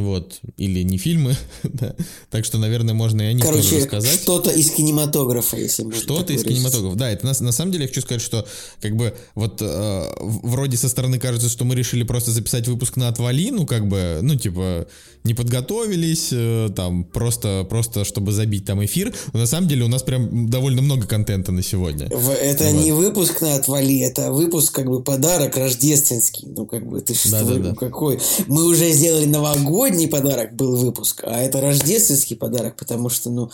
Вот. 0.00 0.40
Или 0.56 0.82
не 0.82 0.98
фильмы. 0.98 1.36
да. 1.62 1.94
Так 2.30 2.44
что, 2.44 2.58
наверное, 2.58 2.94
можно 2.94 3.22
и 3.22 3.26
о 3.26 3.32
них 3.32 3.44
тоже 3.44 3.58
Короче, 3.58 3.76
рассказать. 3.78 4.10
что-то 4.20 4.50
из 4.50 4.70
кинематографа, 4.70 5.56
если 5.56 5.84
можно 5.84 6.00
Что-то 6.00 6.32
из 6.32 6.42
кинематографа. 6.44 6.96
Да, 6.96 7.10
это 7.10 7.26
на, 7.26 7.32
на 7.38 7.52
самом 7.52 7.72
деле 7.72 7.84
я 7.84 7.88
хочу 7.88 8.00
сказать, 8.00 8.22
что 8.22 8.46
как 8.80 8.96
бы 8.96 9.14
вот 9.34 9.58
э, 9.60 10.04
вроде 10.20 10.76
со 10.76 10.88
стороны 10.88 11.18
кажется, 11.18 11.48
что 11.48 11.64
мы 11.64 11.74
решили 11.74 12.02
просто 12.04 12.30
записать 12.30 12.66
выпуск 12.68 12.96
на 12.96 13.08
отвали, 13.08 13.50
ну 13.50 13.66
как 13.66 13.86
бы, 13.88 14.20
ну 14.22 14.34
типа 14.36 14.86
не 15.24 15.34
подготовились, 15.34 16.28
э, 16.32 16.70
там 16.74 17.04
просто 17.04 17.66
просто 17.68 18.04
чтобы 18.04 18.32
забить 18.32 18.64
там 18.64 18.84
эфир. 18.84 19.12
Но 19.32 19.40
на 19.40 19.46
самом 19.46 19.68
деле 19.68 19.84
у 19.84 19.88
нас 19.88 20.02
прям 20.02 20.48
довольно 20.48 20.82
много 20.82 21.06
контента 21.06 21.52
на 21.52 21.62
сегодня. 21.62 22.08
В- 22.08 22.30
Это 22.30 22.64
Вот. 22.64 22.84
не 22.84 22.92
выпуск 22.92 23.40
на 23.40 23.54
отвали, 23.54 24.00
это 24.00 24.32
выпуск 24.32 24.74
как 24.74 24.86
бы 24.86 25.02
подарок 25.02 25.56
рождественский. 25.56 26.48
Ну 26.48 26.66
как 26.66 26.88
бы 26.88 27.00
ты 27.00 27.14
что, 27.14 27.30
Да-да-да. 27.30 27.68
ну, 27.70 27.74
какой? 27.74 28.18
Мы 28.46 28.64
уже 28.64 28.90
сделали 28.92 29.26
новогодний 29.26 29.81
подарок, 30.08 30.54
был 30.54 30.76
выпуск, 30.76 31.22
а 31.24 31.40
это 31.40 31.60
рождественский 31.60 32.36
подарок, 32.36 32.76
потому 32.76 33.08
что 33.08 33.30
ну 33.30 33.50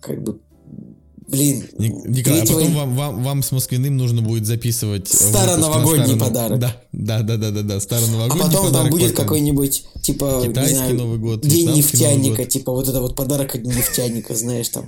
как 0.00 0.22
бы 0.22 0.38
блин. 1.28 1.68
Ник- 1.78 2.04
Николай, 2.08 2.40
а 2.42 2.46
потом 2.46 2.74
вам, 2.74 2.96
вам, 2.96 3.22
вам 3.22 3.42
с 3.42 3.52
Москвиным 3.52 3.96
нужно 3.96 4.20
будет 4.20 4.46
записывать 4.46 5.08
э, 5.12 5.16
Староновогодний 5.16 6.16
старо- 6.16 6.18
подарок. 6.18 6.58
Да, 6.58 6.76
да, 6.92 7.22
да, 7.22 7.36
да, 7.36 7.50
да, 7.50 7.62
да, 7.62 7.76
А 7.76 7.80
староновогодний 7.80 8.38
потом 8.42 8.52
там 8.52 8.66
подарок, 8.66 8.90
будет 8.90 9.10
потом- 9.12 9.24
какой-нибудь, 9.26 9.84
типа, 10.02 10.42
Китайский 10.44 10.72
не 10.72 10.78
знаю, 10.78 10.94
Новый 10.96 11.18
год, 11.18 11.40
День 11.42 11.70
нефтяника, 11.70 12.36
год. 12.42 12.48
типа 12.48 12.72
вот 12.72 12.88
это 12.88 13.00
вот 13.00 13.14
подарок 13.14 13.54
от 13.54 13.62
нефтяника, 13.62 14.34
знаешь, 14.34 14.68
там, 14.70 14.86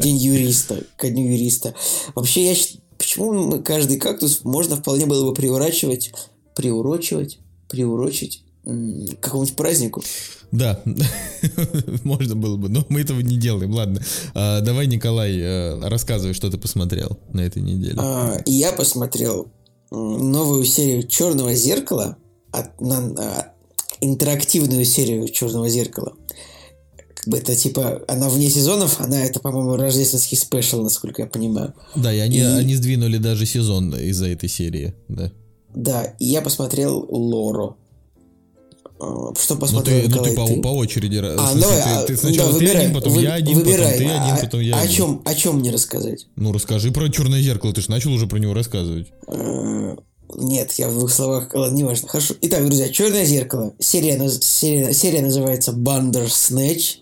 День 0.00 0.16
юриста, 0.16 0.84
ко 0.96 1.10
дню 1.10 1.30
юриста. 1.32 1.74
Вообще, 2.14 2.50
я 2.50 2.56
почему 2.96 3.32
мы 3.34 3.58
каждый 3.62 3.98
кактус 3.98 4.40
можно 4.44 4.76
вполне 4.76 5.04
было 5.06 5.28
бы 5.28 5.34
приурачивать, 5.34 6.12
приурочивать, 6.56 7.38
приурочить 7.68 8.42
какому-нибудь 9.20 9.56
празднику. 9.56 10.02
Да, 10.52 10.80
можно 12.04 12.34
было 12.36 12.56
бы, 12.56 12.68
но 12.68 12.84
мы 12.88 13.00
этого 13.02 13.20
не 13.20 13.36
делаем. 13.36 13.72
Ладно, 13.72 14.02
А, 14.34 14.60
давай, 14.60 14.86
Николай, 14.86 15.36
э, 15.38 15.80
рассказывай, 15.88 16.34
что 16.34 16.50
ты 16.50 16.58
посмотрел 16.58 17.18
на 17.32 17.40
этой 17.40 17.62
неделе. 17.62 17.96
А, 17.98 18.38
я 18.46 18.72
посмотрел 18.72 19.48
новую 19.90 20.64
серию 20.64 21.06
Черного 21.06 21.54
зеркала, 21.54 22.16
от, 22.52 22.80
на- 22.80 23.14
а, 23.18 23.52
интерактивную 24.00 24.84
серию 24.84 25.28
Черного 25.28 25.68
зеркала. 25.68 26.14
Как 27.14 27.26
бы 27.28 27.38
это 27.38 27.54
типа, 27.56 28.02
она 28.08 28.28
вне 28.30 28.48
сезонов, 28.48 29.00
она 29.00 29.24
это, 29.24 29.40
по-моему, 29.40 29.76
рождественский 29.76 30.36
спешл, 30.36 30.82
насколько 30.82 31.22
я 31.22 31.28
понимаю. 31.28 31.74
Да, 31.94 32.12
и 32.12 32.18
они, 32.18 32.38
и- 32.38 32.42
они 32.42 32.74
сдвинули 32.76 33.18
даже 33.18 33.44
сезон 33.44 33.94
из-за 33.94 34.28
этой 34.28 34.48
серии, 34.48 34.94
да. 35.08 35.30
Да, 35.74 36.04
и 36.18 36.24
я 36.26 36.40
посмотрел 36.42 37.04
Лоро. 37.10 37.76
А, 39.00 39.32
Что 39.38 39.54
Ну 39.54 39.60
посмотрел, 39.60 40.02
ты, 40.02 40.16
ну, 40.16 40.22
ты 40.22 40.32
по, 40.34 40.46
по 40.60 40.68
очереди. 40.68 41.18
А, 41.18 41.52
смысле, 41.52 41.60
давай, 41.60 41.82
ты, 41.82 41.88
а, 41.90 42.02
ты 42.04 42.16
сначала 42.16 42.52
да, 42.52 42.58
ты 42.58 42.64
выбирай, 42.64 42.82
один, 42.82 42.94
потом 42.94 43.12
вы- 43.12 43.22
я 43.22 43.34
один, 43.34 43.58
выбирай, 43.58 43.92
потом 43.92 43.98
ты 43.98 44.04
один, 44.04 44.34
а- 44.34 44.38
потом 44.40 44.60
я 44.60 44.74
а 44.74 44.78
о 44.78 44.82
один. 44.82 44.96
чем, 44.96 45.22
о 45.24 45.34
чем 45.34 45.58
мне 45.58 45.70
рассказать? 45.70 46.26
Ну 46.36 46.52
расскажи 46.52 46.90
про 46.90 47.08
черное 47.08 47.40
зеркало, 47.40 47.72
ты 47.72 47.80
же 47.80 47.90
начал 47.90 48.12
уже 48.12 48.26
про 48.26 48.38
него 48.38 48.54
рассказывать. 48.54 49.08
Э, 49.28 49.96
Нет, 50.34 50.72
я 50.72 50.88
в 50.88 50.92
двух 50.94 51.10
словах, 51.10 51.54
ладно, 51.54 51.74
неважно. 51.74 52.08
Хорошо. 52.08 52.34
Итак, 52.42 52.64
друзья, 52.66 52.88
Черное 52.90 53.24
зеркало. 53.24 53.72
Серия, 53.78 54.28
серия, 54.28 54.92
серия 54.92 55.22
называется 55.22 55.72
Bandersnatch. 55.72 56.96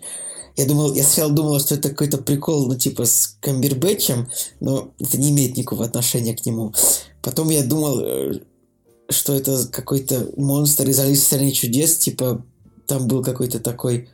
Я 0.55 0.65
думал, 0.65 0.93
я 0.95 1.03
сначала 1.03 1.31
думал, 1.31 1.59
что 1.59 1.75
это 1.75 1.89
какой-то 1.89 2.17
прикол, 2.19 2.67
ну, 2.67 2.75
типа, 2.75 3.05
с 3.05 3.37
Камбербэтчем, 3.41 4.27
но 4.59 4.91
это 4.99 5.17
не 5.17 5.29
имеет 5.29 5.55
никакого 5.57 5.85
отношения 5.85 6.35
к 6.35 6.45
нему. 6.45 6.73
Потом 7.21 7.49
я 7.49 7.63
думал, 7.63 7.99
э, 7.99 8.39
что 9.09 9.33
это 9.33 9.67
какой-то 9.71 10.29
монстр 10.37 10.89
из 10.89 10.99
Алисы 10.99 11.21
в 11.21 11.25
стране 11.25 11.51
чудес, 11.51 11.97
типа 11.97 12.43
там 12.85 13.07
был 13.07 13.23
какой-то 13.23 13.59
такой... 13.59 14.09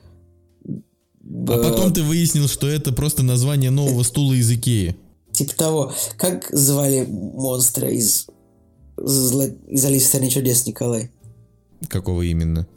А 0.65 1.57
потом 1.57 1.93
ты 1.93 2.03
выяснил, 2.03 2.47
что 2.47 2.67
это 2.67 2.91
просто 2.91 3.23
название 3.23 3.71
нового 3.71 4.03
стула 4.03 4.33
из 4.33 4.51
Икеи. 4.51 4.97
Типа 5.31 5.55
того. 5.55 5.93
Как 6.17 6.49
звали 6.51 7.07
монстра 7.07 7.89
из, 7.89 8.27
из 8.97 9.85
Алисы 9.85 10.05
в 10.05 10.07
стране 10.09 10.29
чудес, 10.29 10.65
Николай? 10.65 11.11
Какого 11.87 12.21
именно? 12.21 12.67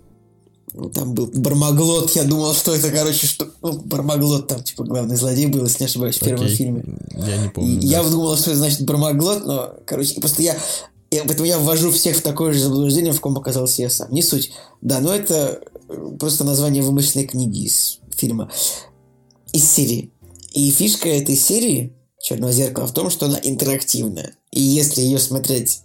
Там 0.92 1.14
был 1.14 1.31
Бармаглот, 1.35 2.11
я 2.16 2.24
думал, 2.24 2.52
что 2.52 2.74
это, 2.74 2.90
короче, 2.90 3.26
что... 3.26 3.48
Ну, 3.62 3.81
Бармаглот 3.81 4.46
там, 4.46 4.62
типа, 4.62 4.85
главный 4.85 5.16
злодей 5.16 5.46
был, 5.46 5.64
если 5.64 5.85
не 5.85 5.87
ошибаюсь, 5.87 6.16
в 6.16 6.20
первом 6.20 6.44
Окей. 6.44 6.57
фильме. 6.57 6.85
Я 7.16 7.38
не 7.38 7.48
помню. 7.48 7.81
И 7.81 7.87
Я 7.87 8.02
да. 8.02 8.11
думал, 8.11 8.37
что 8.37 8.50
это 8.50 8.59
значит 8.59 8.85
Бармаглот, 8.85 9.46
но, 9.46 9.74
короче, 9.87 10.20
просто 10.20 10.42
я... 10.42 10.57
я- 11.16 11.24
Поэтому 11.24 11.46
я 11.46 11.59
ввожу 11.59 11.90
всех 11.90 12.16
в 12.16 12.22
такое 12.22 12.52
же 12.52 12.61
заблуждение, 12.61 13.12
в 13.12 13.20
ком 13.20 13.37
оказался 13.37 13.83
я 13.83 13.90
сам. 13.90 14.11
Не 14.12 14.22
суть. 14.22 14.52
Да, 14.81 15.00
но 15.00 15.14
это 15.14 15.61
э, 15.88 16.16
просто 16.18 16.44
название 16.44 16.83
вымышленной 16.83 17.26
книги 17.26 17.64
из 17.66 17.98
фильма. 18.16 18.50
Из 19.52 19.64
серии. 19.70 20.12
И 20.52 20.70
фишка 20.70 21.09
этой 21.09 21.37
серии 21.37 21.92
Черного 22.22 22.52
зеркала 22.52 22.87
в 22.87 22.92
том, 22.92 23.09
что 23.11 23.26
она 23.26 23.38
интерактивная. 23.42 24.35
И 24.50 24.61
если 24.61 25.00
ее 25.00 25.18
смотреть 25.18 25.81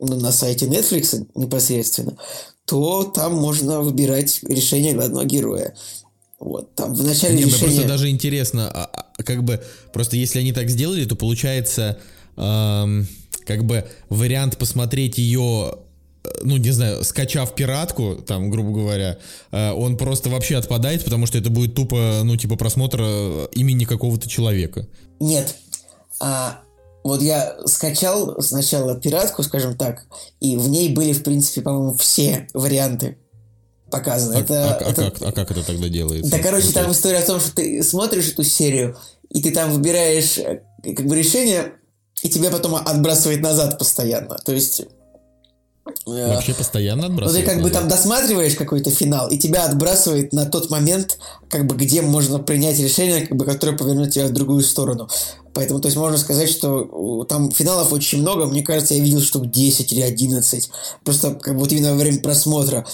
ну, 0.00 0.18
на 0.18 0.32
сайте 0.32 0.66
Netflix 0.66 1.24
непосредственно, 1.36 2.16
то 2.64 3.04
там 3.04 3.34
можно 3.34 3.80
выбирать 3.80 4.40
решение 4.42 4.94
главного 4.94 5.24
героя. 5.24 5.74
Вот, 6.40 6.74
там 6.74 6.94
в 6.94 7.04
начале 7.04 7.34
Не, 7.36 7.44
мне 7.44 7.52
решения... 7.52 7.72
просто 7.74 7.88
даже 7.88 8.10
интересно, 8.10 8.68
а- 8.68 8.90
а, 9.16 9.22
как 9.22 9.44
бы, 9.44 9.62
просто 9.92 10.16
если 10.16 10.40
они 10.40 10.52
так 10.52 10.68
сделали, 10.68 11.04
то 11.04 11.14
получается, 11.16 11.98
эм, 12.36 13.06
как 13.46 13.64
бы, 13.64 13.84
вариант 14.08 14.56
посмотреть 14.58 15.18
ее, 15.18 15.74
э, 16.24 16.28
ну, 16.42 16.56
не 16.56 16.70
знаю, 16.70 17.04
скачав 17.04 17.54
пиратку, 17.54 18.16
там, 18.26 18.50
грубо 18.50 18.70
говоря, 18.72 19.18
э, 19.52 19.72
он 19.72 19.96
просто 19.96 20.30
вообще 20.30 20.56
отпадает, 20.56 21.04
потому 21.04 21.26
что 21.26 21.38
это 21.38 21.50
будет 21.50 21.74
тупо, 21.74 22.20
ну, 22.24 22.36
типа, 22.36 22.56
просмотр 22.56 23.00
э, 23.02 23.46
имени 23.52 23.84
какого-то 23.84 24.28
человека. 24.28 24.86
Нет. 25.20 25.54
А, 26.20 26.60
вот 27.02 27.20
я 27.22 27.56
скачал 27.66 28.40
сначала 28.40 28.94
пиратку, 28.98 29.42
скажем 29.42 29.76
так, 29.76 30.06
и 30.40 30.56
в 30.56 30.68
ней 30.68 30.94
были, 30.94 31.12
в 31.12 31.22
принципе, 31.22 31.60
по-моему, 31.60 31.94
все 31.94 32.48
варианты 32.54 33.18
показаны. 33.90 34.36
А, 34.36 34.40
это, 34.40 34.64
а- 34.70 34.74
а 34.78 34.90
это- 34.90 35.10
как, 35.10 35.22
а 35.22 35.32
как 35.32 35.50
это 35.50 35.62
тогда 35.66 35.88
делается? 35.88 36.30
Да, 36.30 36.38
короче, 36.38 36.72
там 36.72 36.90
история 36.90 37.18
о 37.18 37.26
том, 37.26 37.40
что 37.40 37.54
ты 37.54 37.82
смотришь 37.82 38.28
эту 38.28 38.42
серию, 38.42 38.96
и 39.28 39.42
ты 39.42 39.50
там 39.50 39.70
выбираешь 39.72 40.38
как 40.82 41.06
бы 41.06 41.16
решение, 41.16 41.74
и 42.24 42.28
тебя 42.30 42.50
потом 42.50 42.74
отбрасывает 42.74 43.42
назад 43.42 43.78
постоянно. 43.78 44.36
То 44.44 44.52
есть... 44.52 44.80
э, 46.06 46.34
Вообще 46.34 46.54
постоянно 46.54 47.02
ну, 47.02 47.08
ты 47.08 47.12
отбрасывает 47.12 47.46
как 47.46 47.62
бы 47.62 47.70
там 47.70 47.86
досматриваешь 47.86 48.54
какой-то 48.54 48.90
финал, 48.90 49.28
и 49.28 49.36
тебя 49.36 49.66
отбрасывает 49.66 50.32
на 50.32 50.46
тот 50.46 50.70
момент, 50.70 51.18
как 51.50 51.66
бы 51.66 51.76
где 51.76 52.00
можно 52.00 52.38
принять 52.38 52.78
решение, 52.78 53.26
как 53.26 53.36
бы, 53.36 53.44
которое 53.44 53.76
повернет 53.76 54.12
тебя 54.12 54.26
в 54.26 54.32
другую 54.32 54.62
сторону. 54.62 55.06
Поэтому, 55.52 55.80
то 55.80 55.86
есть, 55.88 55.98
можно 55.98 56.16
сказать, 56.16 56.48
что 56.48 57.24
там 57.28 57.50
финалов 57.50 57.92
очень 57.92 58.22
много. 58.22 58.46
Мне 58.46 58.62
кажется, 58.62 58.94
я 58.94 59.04
видел 59.04 59.20
штук 59.20 59.50
10 59.50 59.92
или 59.92 60.00
11. 60.00 60.70
Просто 61.04 61.34
как 61.34 61.54
бы 61.54 61.60
вот 61.60 61.72
именно 61.72 61.92
во 61.92 61.98
время 61.98 62.20
просмотра. 62.20 62.86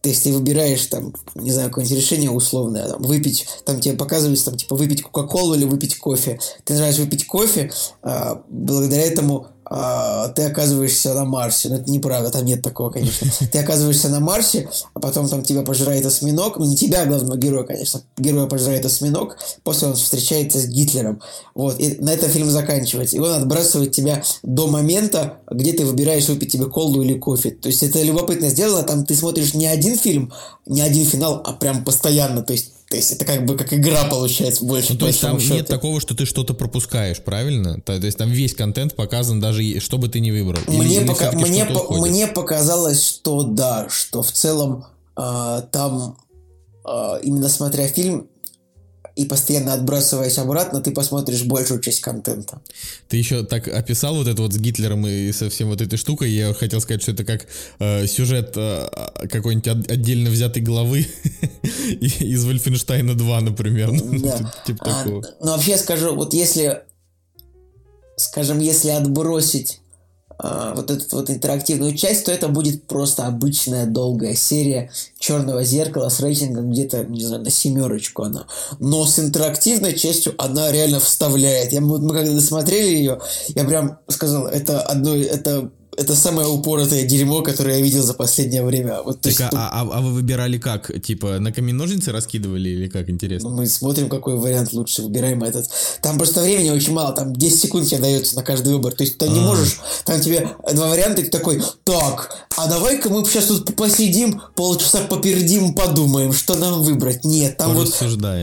Ты 0.00 0.32
выбираешь 0.32 0.86
там, 0.86 1.12
не 1.34 1.50
знаю, 1.50 1.68
какое-нибудь 1.68 1.98
решение 1.98 2.30
условное, 2.30 2.88
там, 2.88 3.02
выпить, 3.02 3.46
там 3.64 3.80
тебе 3.80 3.96
показывается, 3.96 4.46
там, 4.46 4.56
типа, 4.56 4.76
выпить 4.76 5.02
Кока-Колу 5.02 5.54
или 5.54 5.64
выпить 5.64 5.98
кофе. 5.98 6.38
Ты 6.64 6.74
нажимаешь 6.74 6.98
выпить 6.98 7.26
кофе, 7.26 7.72
а, 8.02 8.42
благодаря 8.48 9.02
этому 9.02 9.48
а, 9.70 10.28
ты 10.28 10.42
оказываешься 10.42 11.12
на 11.14 11.24
Марсе. 11.24 11.68
Но 11.68 11.76
это 11.76 11.90
неправда, 11.90 12.30
там 12.30 12.44
нет 12.44 12.62
такого, 12.62 12.90
конечно. 12.90 13.30
Ты 13.52 13.58
оказываешься 13.58 14.08
на 14.08 14.20
Марсе, 14.20 14.68
а 14.94 15.00
потом 15.00 15.28
там 15.28 15.42
тебя 15.42 15.62
пожирает 15.62 16.06
осьминог. 16.06 16.58
Ну, 16.58 16.64
не 16.64 16.76
тебя, 16.76 17.04
главного 17.04 17.36
героя, 17.36 17.64
конечно. 17.64 18.02
Героя 18.16 18.46
пожирает 18.46 18.84
осьминог. 18.84 19.36
После 19.64 19.88
он 19.88 19.94
встречается 19.94 20.58
с 20.58 20.66
Гитлером. 20.66 21.20
Вот. 21.54 21.78
И 21.78 21.96
на 22.00 22.10
этом 22.10 22.30
фильм 22.30 22.50
заканчивается. 22.50 23.16
И 23.16 23.20
он 23.20 23.32
отбрасывает 23.32 23.92
тебя 23.92 24.22
до 24.42 24.68
момента, 24.68 25.38
где 25.50 25.72
ты 25.72 25.84
выбираешь 25.84 26.28
выпить 26.28 26.52
тебе 26.52 26.66
колу 26.66 27.02
или 27.02 27.14
кофе. 27.18 27.50
То 27.50 27.68
есть 27.68 27.82
это 27.82 28.02
любопытно 28.02 28.48
сделано. 28.48 28.82
Там 28.84 29.04
ты 29.04 29.14
смотришь 29.14 29.54
не 29.54 29.66
один 29.66 29.98
фильм, 29.98 30.32
не 30.66 30.80
один 30.80 31.04
финал, 31.04 31.42
а 31.44 31.52
прям 31.52 31.84
постоянно. 31.84 32.42
То 32.42 32.54
есть, 32.54 32.72
то 32.88 32.96
есть 32.96 33.12
это 33.12 33.24
как 33.26 33.44
бы 33.44 33.56
как 33.56 33.74
игра 33.74 34.04
получается 34.04 34.64
больше. 34.64 34.94
Ну, 34.94 34.98
то 34.98 35.06
есть 35.08 35.20
там 35.20 35.32
большому 35.32 35.54
нет 35.54 35.66
счету. 35.66 35.74
такого, 35.74 36.00
что 36.00 36.14
ты 36.14 36.24
что-то 36.24 36.54
пропускаешь, 36.54 37.20
правильно? 37.20 37.80
То, 37.82 38.00
то 38.00 38.06
есть 38.06 38.16
там 38.16 38.30
весь 38.30 38.54
контент 38.54 38.94
показан, 38.96 39.40
даже 39.40 39.78
что 39.80 39.98
бы 39.98 40.08
ты 40.08 40.20
ни 40.20 40.30
выбрал. 40.30 40.60
Мне, 40.66 41.02
пока, 41.02 41.32
мне, 41.32 41.66
по- 41.66 41.80
уходит? 41.80 42.14
мне 42.14 42.26
показалось, 42.26 43.06
что 43.06 43.42
да, 43.42 43.88
что 43.90 44.22
в 44.22 44.32
целом 44.32 44.86
а, 45.16 45.60
там 45.62 46.16
а, 46.84 47.18
именно 47.22 47.50
смотря 47.50 47.88
фильм 47.88 48.28
и 49.18 49.24
постоянно 49.24 49.74
отбрасываясь 49.74 50.38
обратно, 50.38 50.80
ты 50.80 50.92
посмотришь 50.92 51.42
большую 51.42 51.80
часть 51.80 52.00
контента. 52.00 52.60
Ты 53.08 53.16
еще 53.16 53.42
так 53.44 53.66
описал 53.66 54.14
вот 54.14 54.28
это 54.28 54.40
вот 54.42 54.52
с 54.52 54.58
Гитлером 54.58 55.04
и 55.08 55.32
со 55.32 55.50
всем 55.50 55.68
вот 55.68 55.80
этой 55.80 55.96
штукой. 55.96 56.30
Я 56.30 56.54
хотел 56.54 56.80
сказать, 56.80 57.02
что 57.02 57.10
это 57.12 57.24
как 57.24 57.46
э, 57.80 58.06
сюжет 58.06 58.52
э, 58.56 58.86
какой-нибудь 59.28 59.66
от- 59.66 59.90
отдельно 59.90 60.30
взятой 60.30 60.62
главы 60.62 61.06
из 62.00 62.44
Вольфенштейна 62.44 63.14
2, 63.14 63.40
например. 63.40 63.90
Ну, 63.90 64.20
Да. 64.20 64.54
Типа 64.64 64.84
А, 64.86 65.02
такого. 65.04 65.24
ну, 65.40 65.46
вообще 65.50 65.76
скажу, 65.78 66.14
вот 66.14 66.32
если, 66.32 66.82
скажем, 68.16 68.60
если 68.60 68.90
отбросить 68.90 69.80
а, 70.38 70.72
вот 70.74 70.90
эту 70.90 71.16
вот 71.16 71.30
интерактивную 71.30 71.96
часть, 71.96 72.24
то 72.24 72.32
это 72.32 72.48
будет 72.48 72.84
просто 72.84 73.26
обычная 73.26 73.86
долгая 73.86 74.34
серия 74.34 74.90
черного 75.18 75.64
зеркала 75.64 76.08
с 76.08 76.20
рейтингом 76.20 76.70
где-то, 76.70 77.04
не 77.04 77.24
знаю, 77.24 77.42
на 77.42 77.50
семерочку 77.50 78.22
она. 78.22 78.46
Но 78.78 79.04
с 79.04 79.18
интерактивной 79.18 79.94
частью 79.94 80.34
она 80.38 80.70
реально 80.70 81.00
вставляет. 81.00 81.72
Я, 81.72 81.80
вот 81.80 82.02
мы 82.02 82.14
когда 82.14 82.32
досмотрели 82.32 82.88
ее, 82.88 83.20
я 83.48 83.64
прям 83.64 83.98
сказал, 84.08 84.46
это 84.46 84.80
одно, 84.82 85.16
это 85.16 85.70
это 85.98 86.14
самое 86.14 86.46
упоротое 86.46 87.04
дерьмо, 87.04 87.42
которое 87.42 87.78
я 87.78 87.82
видел 87.82 88.02
за 88.04 88.14
последнее 88.14 88.64
время. 88.64 89.02
Вот, 89.02 89.20
Так, 89.20 89.32
есть, 89.32 89.40
а, 89.52 89.68
а- 89.72 89.88
а 89.92 90.00
вы 90.00 90.12
выбирали 90.12 90.56
как? 90.58 90.90
Типа 91.02 91.38
на 91.40 91.52
камень 91.52 91.74
ножницы 91.74 92.12
раскидывали 92.12 92.68
или 92.68 92.88
как? 92.88 93.10
Интересно. 93.10 93.48
Мы 93.50 93.66
смотрим, 93.66 94.08
какой 94.08 94.36
вариант 94.36 94.72
лучше, 94.72 95.02
выбираем 95.02 95.42
этот. 95.42 95.68
Там 96.00 96.16
просто 96.16 96.42
времени 96.42 96.70
очень 96.70 96.92
мало, 96.92 97.12
там 97.14 97.34
10 97.34 97.60
секунд 97.60 97.88
тебе 97.88 98.00
дается 98.00 98.36
на 98.36 98.42
каждый 98.44 98.74
выбор. 98.74 98.92
То 98.94 99.02
есть 99.02 99.18
ты 99.18 99.28
не 99.28 99.40
А. 99.40 99.42
можешь, 99.42 99.80
там 100.04 100.20
тебе 100.20 100.48
два 100.72 100.88
варианта, 100.88 101.22
ты 101.22 101.30
такой, 101.30 101.62
так, 101.84 102.46
а 102.56 102.68
давай-ка 102.68 103.08
мы 103.10 103.24
сейчас 103.24 103.46
тут 103.46 103.74
посидим, 103.74 104.40
полчаса 104.54 105.00
попердим, 105.00 105.74
подумаем, 105.74 106.32
что 106.32 106.54
нам 106.54 106.82
выбрать. 106.82 107.24
Нет, 107.24 107.56
там 107.56 107.74
вот 107.74 107.92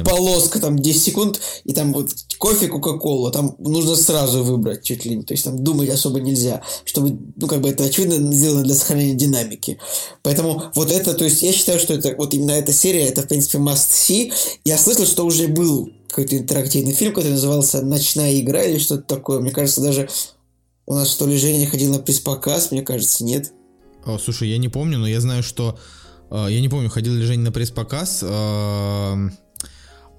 полоска, 0.05 0.59
там 0.59 0.77
10 0.77 1.03
секунд, 1.03 1.39
и 1.63 1.73
там 1.73 1.93
вот 1.93 2.09
кофе, 2.37 2.67
кока-кола, 2.67 3.31
там 3.31 3.55
нужно 3.59 3.95
сразу 3.95 4.43
выбрать 4.43 4.83
чуть 4.83 5.05
ли 5.05 5.15
не. 5.15 5.23
То 5.23 5.33
есть 5.33 5.45
там 5.45 5.63
думать 5.63 5.89
особо 5.89 6.19
нельзя, 6.19 6.61
чтобы, 6.83 7.17
ну, 7.45 7.47
как 7.47 7.61
бы 7.61 7.69
это 7.69 7.83
очевидно 7.83 8.33
сделано 8.33 8.63
для 8.63 8.73
сохранения 8.73 9.13
динамики. 9.13 9.77
Поэтому 10.23 10.63
вот 10.73 10.91
это, 10.91 11.13
то 11.13 11.25
есть 11.25 11.43
я 11.43 11.53
считаю, 11.53 11.79
что 11.79 11.93
это 11.93 12.15
вот 12.17 12.33
именно 12.33 12.51
эта 12.51 12.73
серия, 12.73 13.05
это, 13.05 13.21
в 13.21 13.27
принципе, 13.27 13.59
must 13.59 13.91
see. 13.91 14.33
Я 14.63 14.79
слышал, 14.79 15.05
что 15.05 15.25
уже 15.25 15.47
был 15.47 15.91
какой-то 16.07 16.37
интерактивный 16.37 16.93
фильм, 16.93 17.13
который 17.13 17.33
назывался 17.33 17.83
«Ночная 17.83 18.39
игра» 18.39 18.63
или 18.63 18.79
что-то 18.79 19.03
такое. 19.03 19.41
Мне 19.41 19.51
кажется, 19.51 19.81
даже 19.81 20.09
у 20.87 20.95
нас, 20.95 21.11
что 21.11 21.27
ли, 21.27 21.37
Женя 21.37 21.67
ходил 21.67 21.91
на 21.91 21.99
пресс-показ, 21.99 22.71
мне 22.71 22.81
кажется, 22.81 23.23
нет. 23.23 23.51
О, 24.05 24.17
слушай, 24.17 24.49
я 24.49 24.57
не 24.57 24.69
помню, 24.69 24.97
но 24.97 25.07
я 25.07 25.21
знаю, 25.21 25.43
что... 25.43 25.77
э, 26.31 26.47
я 26.49 26.61
не 26.61 26.69
помню, 26.69 26.89
ходил 26.89 27.13
ли 27.13 27.23
Женя 27.25 27.43
на 27.43 27.51
пресс-показ. 27.51 28.21
э, 28.23 29.29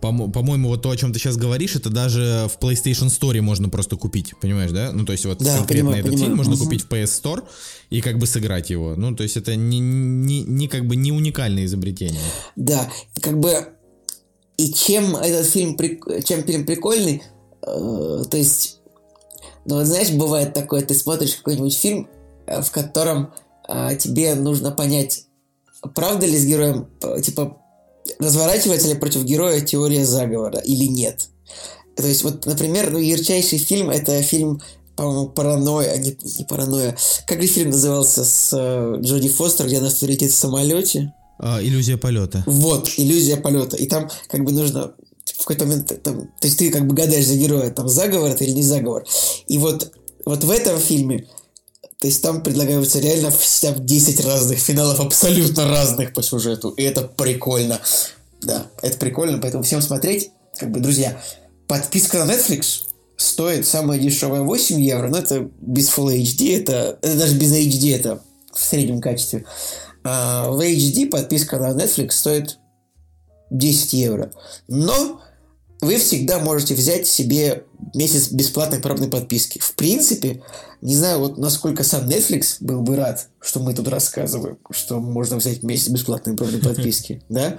по- 0.01 0.29
По-моему, 0.29 0.69
вот 0.69 0.83
то, 0.83 0.91
о 0.91 0.97
чем 0.97 1.13
ты 1.13 1.19
сейчас 1.19 1.37
говоришь, 1.37 1.75
это 1.77 1.91
даже 1.91 2.49
в 2.49 2.59
PlayStation 2.63 3.09
Store 3.09 3.41
можно 3.41 3.69
просто 3.69 3.97
купить, 3.97 4.35
понимаешь, 4.41 4.71
да? 4.71 4.93
Ну, 4.93 5.05
то 5.05 5.13
есть 5.13 5.25
вот 5.27 5.39
Да, 5.39 5.57
конкретно 5.59 5.91
понимаю, 5.93 5.99
этот 6.01 6.11
понимаю. 6.13 6.27
фильм 6.27 6.37
можно 6.37 6.57
купить 6.57 6.83
в 6.83 6.89
PS 6.89 7.23
Store 7.23 7.45
и 7.91 8.01
как 8.01 8.19
бы 8.19 8.27
сыграть 8.27 8.71
его. 8.71 8.95
Ну, 8.97 9.15
то 9.17 9.23
есть 9.23 9.37
это 9.37 9.57
не, 9.57 9.79
не, 9.79 10.43
не 10.43 10.69
как 10.69 10.87
бы 10.87 10.97
не 10.97 11.13
уникальное 11.13 11.65
изобретение. 11.65 12.21
Да, 12.57 12.91
как 13.21 13.39
бы 13.41 13.69
и 14.57 14.73
чем 14.73 15.17
этот 15.17 15.47
фильм, 15.47 15.77
чем 16.25 16.43
фильм 16.45 16.65
прикольный, 16.67 17.23
э, 17.63 18.25
то 18.31 18.37
есть, 18.37 18.81
ну 19.67 19.77
вот 19.77 19.87
знаешь, 19.87 20.11
бывает 20.13 20.55
такое, 20.55 20.83
ты 20.83 20.95
смотришь 20.95 21.35
какой-нибудь 21.37 21.77
фильм, 21.77 22.09
э, 22.47 22.63
в 22.63 22.71
котором 22.71 23.33
э, 23.69 23.97
тебе 23.99 24.35
нужно 24.35 24.71
понять, 24.71 25.25
правда 25.95 26.27
ли 26.27 26.39
с 26.39 26.45
героем, 26.47 26.89
э, 27.03 27.21
типа, 27.21 27.59
разворачивается 28.19 28.89
ли 28.89 28.95
против 28.95 29.25
героя 29.25 29.61
теория 29.61 30.05
заговора 30.05 30.59
или 30.59 30.85
нет. 30.85 31.29
То 31.97 32.07
есть, 32.07 32.25
вот, 32.25 32.45
например, 32.47 32.91
ну, 32.91 32.99
ярчайший 32.99 33.59
фильм 33.59 33.91
это 33.91 34.23
фильм 34.23 34.61
по-моему, 34.97 35.29
паранойя, 35.29 35.93
а 35.93 35.97
не, 35.99 36.17
не 36.39 36.45
паранойя. 36.45 36.97
Как 37.27 37.43
же 37.43 37.49
фильм 37.49 37.71
назывался 37.71 38.25
с 38.25 38.51
э, 38.53 38.97
Джоди 39.01 39.29
Фостер, 39.29 39.67
где 39.67 39.79
она 39.79 39.91
летит 40.01 40.33
в 40.33 40.35
самолете? 40.35 41.13
А, 41.39 41.63
иллюзия 41.63 41.99
полета. 41.99 42.43
Вот, 42.47 42.89
иллюзия 42.97 43.37
полета. 43.37 43.77
И 43.77 43.87
там 43.87 44.09
как 44.29 44.43
бы 44.43 44.53
нужно 44.53 44.95
в 45.35 45.39
какой-то 45.39 45.67
момент, 45.67 46.03
там, 46.03 46.29
то 46.41 46.47
есть 46.47 46.59
ты 46.59 46.71
как 46.71 46.87
бы 46.87 46.95
гадаешь 46.95 47.27
за 47.27 47.37
героя, 47.37 47.71
там 47.71 47.89
заговор 47.89 48.31
это 48.31 48.45
или 48.45 48.53
не 48.53 48.63
заговор. 48.63 49.05
И 49.49 49.59
вот, 49.59 49.93
вот 50.25 50.45
в 50.45 50.51
этом 50.51 50.79
фильме 50.79 51.27
То 51.99 52.07
есть 52.09 52.23
там 52.23 52.43
предлагаются 52.43 52.99
реально 53.01 53.31
в 53.31 53.85
10 53.85 54.25
разных 54.25 54.59
финалов, 54.59 55.01
абсолютно 55.01 55.69
разных 55.69 56.13
по 56.13 56.23
сюжету. 56.23 56.71
И 56.71 56.83
это 56.83 57.03
прикольно. 57.03 57.81
Да, 58.43 58.67
это 58.83 58.99
прикольно, 58.99 59.39
поэтому 59.39 59.63
всем 59.63 59.81
смотреть. 59.81 60.31
Как 60.59 60.71
бы, 60.71 60.81
друзья, 60.81 61.21
подписка 61.67 62.25
на 62.25 62.33
Netflix 62.33 62.83
стоит 63.17 63.67
самая 63.67 63.99
дешевая 63.99 64.43
8 64.43 64.81
евро, 64.81 65.09
но 65.09 65.19
это 65.19 65.49
без 65.61 65.89
Full 65.89 66.21
HD, 66.23 66.61
это, 66.61 66.99
это 67.01 67.17
даже 67.17 67.37
без 67.37 67.53
HD, 67.53 67.97
это 67.97 68.23
в 68.53 68.63
среднем 68.63 69.01
качестве. 69.01 69.47
А 70.05 70.51
в 70.51 70.61
HD 70.61 71.07
подписка 71.07 71.59
на 71.59 71.73
Netflix 71.73 72.13
стоит 72.13 72.59
10 73.51 73.93
евро. 73.95 74.31
Но 74.69 75.21
вы 75.81 75.99
всегда 75.99 76.39
можете 76.39 76.75
взять 76.75 77.07
себе 77.07 77.65
месяц 77.95 78.31
бесплатной 78.31 78.81
пробной 78.81 79.09
подписки. 79.09 79.59
В 79.59 79.75
принципе, 79.75 80.43
не 80.81 80.97
знаю, 80.97 81.21
вот 81.21 81.39
насколько 81.39 81.85
сам 81.85 82.09
Netflix 82.09 82.57
был 82.61 82.81
бы 82.81 82.97
рад, 82.97 83.29
что 83.41 83.61
мы 83.61 83.75
тут 83.75 83.89
рассказываем, 83.89 84.59
что 84.71 85.01
можно 85.01 85.37
взять 85.37 85.63
месяц 85.63 85.89
бесплатной 85.89 86.37
пробной 86.37 86.61
подписки, 86.61 87.23
да? 87.29 87.59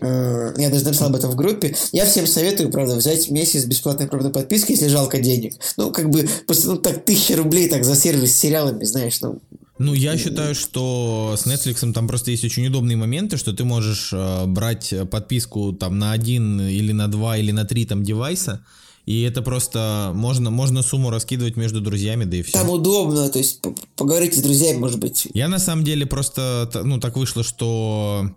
Э, 0.00 0.52
я 0.56 0.70
даже 0.70 0.84
написал 0.84 1.08
об 1.08 1.16
этом 1.16 1.30
в 1.30 1.36
группе. 1.36 1.74
Я 1.92 2.04
всем 2.04 2.26
советую, 2.26 2.70
правда, 2.70 2.96
взять 2.96 3.30
месяц 3.30 3.64
бесплатной 3.64 4.06
пробной 4.06 4.32
подписки, 4.32 4.72
если 4.72 4.88
жалко 4.88 5.18
денег. 5.20 5.54
Ну, 5.76 5.90
как 5.90 6.10
бы, 6.10 6.28
просто, 6.46 6.68
ну, 6.68 6.76
так, 6.76 7.04
тысяча 7.04 7.36
рублей 7.36 7.68
так 7.68 7.84
за 7.84 7.94
сервис 7.94 8.34
с 8.34 8.38
сериалами, 8.38 8.84
знаешь, 8.84 9.20
ну, 9.20 9.40
ну, 9.78 9.94
я 9.94 10.16
считаю, 10.16 10.54
что 10.54 11.34
с 11.36 11.46
Netflix 11.46 11.92
там 11.92 12.06
просто 12.06 12.30
есть 12.30 12.44
очень 12.44 12.66
удобные 12.66 12.96
моменты, 12.96 13.36
что 13.36 13.52
ты 13.52 13.64
можешь 13.64 14.10
э, 14.12 14.46
брать 14.46 14.94
подписку 15.10 15.72
там 15.72 15.98
на 15.98 16.12
один 16.12 16.60
или 16.60 16.92
на 16.92 17.08
два 17.08 17.36
или 17.36 17.50
на 17.50 17.64
три 17.64 17.84
там 17.84 18.04
девайса, 18.04 18.64
и 19.06 19.22
это 19.22 19.42
просто 19.42 20.12
можно, 20.14 20.50
можно 20.50 20.82
сумму 20.82 21.10
раскидывать 21.10 21.56
между 21.56 21.80
друзьями, 21.80 22.24
да 22.24 22.36
и 22.36 22.42
все. 22.42 22.52
Там 22.52 22.70
удобно, 22.70 23.28
то 23.28 23.38
есть 23.38 23.60
поговорите 23.96 24.36
с 24.36 24.42
друзьями, 24.42 24.78
может 24.78 24.98
быть. 24.98 25.26
Я 25.34 25.48
на 25.48 25.58
самом 25.58 25.84
деле 25.84 26.06
просто, 26.06 26.70
ну, 26.84 27.00
так 27.00 27.16
вышло, 27.16 27.42
что 27.42 28.30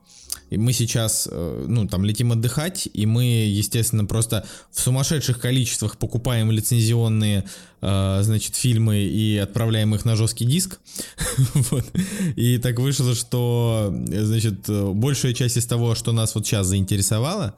мы 0.56 0.72
сейчас, 0.72 1.28
э, 1.30 1.66
ну, 1.68 1.88
там, 1.88 2.06
летим 2.06 2.32
отдыхать, 2.32 2.88
и 2.94 3.06
мы, 3.06 3.26
естественно, 3.26 4.06
просто 4.06 4.46
в 4.72 4.80
сумасшедших 4.80 5.40
количествах 5.40 5.98
покупаем 5.98 6.52
лицензионные, 6.52 7.44
э, 7.82 8.20
значит, 8.22 8.56
фильмы 8.56 9.00
и 9.00 9.38
отправляем 9.38 9.94
их 9.94 10.06
на 10.06 10.16
жесткий 10.16 10.46
диск. 10.46 10.80
вот. 11.54 11.86
И 12.36 12.58
так 12.60 12.80
вышло, 12.80 13.14
что, 13.14 13.94
значит, 14.08 14.70
большая 14.70 15.34
часть 15.34 15.58
из 15.58 15.66
того, 15.66 15.96
что 15.96 16.14
нас 16.14 16.36
вот 16.36 16.46
сейчас 16.46 16.68
заинтересовало, 16.68 17.56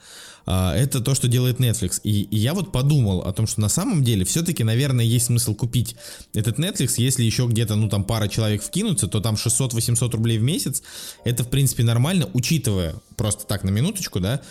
это 0.49 0.99
то, 0.99 1.13
что 1.13 1.27
делает 1.27 1.59
Netflix. 1.59 2.01
И, 2.03 2.23
и 2.23 2.37
я 2.37 2.55
вот 2.55 2.71
подумал 2.71 3.19
о 3.21 3.31
том, 3.33 3.45
что 3.45 3.61
на 3.61 3.69
самом 3.69 4.03
деле 4.03 4.25
все-таки, 4.25 4.63
наверное, 4.63 5.05
есть 5.05 5.27
смысл 5.27 5.53
купить 5.53 5.95
этот 6.33 6.57
Netflix, 6.57 6.93
если 6.97 7.23
еще 7.23 7.45
где-то, 7.45 7.75
ну, 7.75 7.87
там 7.87 8.03
пара 8.03 8.27
человек 8.27 8.63
вкинутся, 8.63 9.07
то 9.07 9.21
там 9.21 9.35
600-800 9.35 10.11
рублей 10.11 10.39
в 10.39 10.43
месяц, 10.43 10.81
это, 11.23 11.43
в 11.43 11.49
принципе, 11.49 11.83
нормально, 11.83 12.27
учитывая, 12.33 12.95
просто 13.15 13.45
так 13.45 13.63
на 13.63 13.69
минуточку, 13.69 14.19
да, 14.19 14.41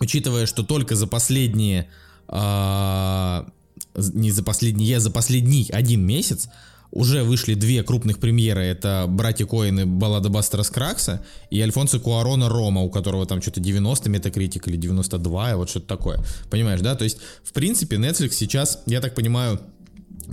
учитывая, 0.00 0.46
что 0.46 0.62
только 0.62 0.96
за 0.96 1.06
последние, 1.06 1.90
а, 2.28 3.46
не 3.94 4.30
за 4.30 4.42
последние, 4.42 4.98
за 4.98 5.10
последний 5.10 5.68
один 5.70 6.06
месяц 6.06 6.48
уже 6.92 7.24
вышли 7.24 7.54
две 7.54 7.82
крупных 7.82 8.18
премьеры. 8.18 8.62
Это 8.62 9.06
«Братья 9.08 9.46
Коины. 9.46 9.86
Баллада 9.86 10.28
Бастера 10.28 10.62
Скракса» 10.62 11.24
и 11.50 11.60
Альфонсо 11.60 11.98
Куарона 11.98 12.50
«Рома», 12.50 12.82
у 12.82 12.90
которого 12.90 13.26
там 13.26 13.40
что-то 13.40 13.60
90 13.60 14.10
метакритик 14.10 14.68
или 14.68 14.76
92, 14.76 15.56
вот 15.56 15.70
что-то 15.70 15.86
такое. 15.86 16.22
Понимаешь, 16.50 16.80
да? 16.80 16.94
То 16.94 17.04
есть, 17.04 17.18
в 17.42 17.52
принципе, 17.52 17.96
Netflix 17.96 18.32
сейчас, 18.32 18.82
я 18.84 19.00
так 19.00 19.14
понимаю, 19.14 19.58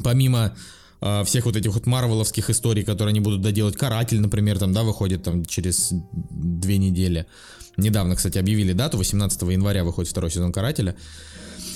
помимо 0.04 0.54
э, 1.02 1.24
всех 1.24 1.45
вот 1.45 1.56
этих 1.56 1.74
вот 1.74 1.86
марвеловских 1.86 2.50
историй, 2.50 2.84
которые 2.84 3.12
они 3.12 3.22
будут 3.22 3.41
доделать, 3.41 3.78
«Каратель», 3.78 4.19
например, 4.19 4.60
там, 4.60 4.74
да, 4.74 4.84
выходит 4.84 5.24
там 5.24 5.45
через 5.45 5.93
две 6.12 6.78
недели. 6.78 7.26
Недавно, 7.78 8.17
кстати, 8.17 8.38
объявили 8.38 8.74
дату, 8.74 8.98
18 8.98 9.41
января 9.43 9.86
выходит 9.86 10.12
второй 10.12 10.30
сезон 10.30 10.52
«Карателя». 10.52 10.98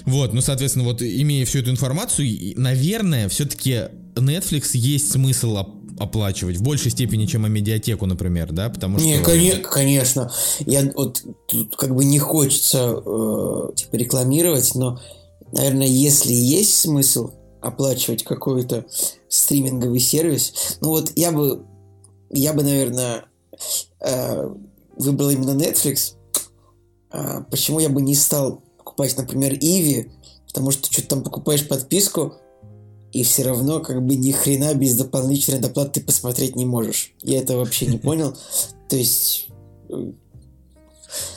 Вот, 0.06 0.34
ну, 0.34 0.42
соответственно, 0.42 0.86
вот 0.86 1.02
имея 1.02 1.46
всю 1.46 1.60
эту 1.60 1.72
информацию, 1.72 2.54
наверное, 2.58 3.30
все-таки 3.30 3.90
Netflix 4.16 4.72
есть 4.74 5.12
смысл 5.12 5.58
оплачивать 6.00 6.58
в 6.58 6.64
большей 6.64 6.92
степени, 6.92 7.26
чем 7.26 7.50
медиатеку, 7.52 8.06
например, 8.06 8.52
да, 8.52 8.70
потому 8.70 9.00
что... 9.00 9.08
Не, 9.08 9.58
конечно, 9.58 10.32
я 10.60 10.92
вот 10.96 11.24
тут 11.48 11.76
как 11.76 11.96
бы 11.96 12.04
не 12.04 12.20
хочется 12.20 12.96
э, 12.98 13.76
типа 13.76 13.96
рекламировать, 13.96 14.74
но, 14.76 15.00
наверное, 15.52 15.88
если 15.88 16.34
есть 16.34 16.76
смысл 16.76 17.32
оплачивать 17.62 18.24
какой-то 18.24 18.86
стриминговый 19.30 20.00
сервис, 20.00 20.78
ну 20.82 20.90
вот 20.90 21.12
я 21.16 21.32
бы, 21.32 21.64
я 22.32 22.54
бы, 22.54 22.64
наверное, 22.64 23.26
э, 24.02 24.50
выбрал 24.98 25.30
именно 25.30 25.52
Netflix. 25.52 26.16
Э, 27.12 27.44
почему 27.50 27.80
я 27.80 27.90
бы 27.90 28.02
не 28.02 28.16
стал 28.16 28.63
покупать, 28.94 29.18
например, 29.18 29.54
Иви, 29.54 30.12
потому 30.48 30.72
что 30.72 30.92
что-то 30.92 31.08
там 31.10 31.24
покупаешь 31.24 31.68
подписку, 31.68 32.36
и 33.12 33.24
все 33.24 33.44
равно 33.44 33.80
как 33.80 34.06
бы 34.06 34.16
ни 34.16 34.32
хрена 34.32 34.74
без 34.74 34.96
дополнительной 34.96 35.60
доплаты 35.60 36.00
ты 36.00 36.06
посмотреть 36.06 36.56
не 36.56 36.66
можешь. 36.66 37.14
Я 37.22 37.40
это 37.40 37.58
вообще 37.58 37.88
не 37.88 37.98
понял. 38.00 38.36
То 38.90 38.96
есть... 38.96 39.48
Э, 39.90 40.12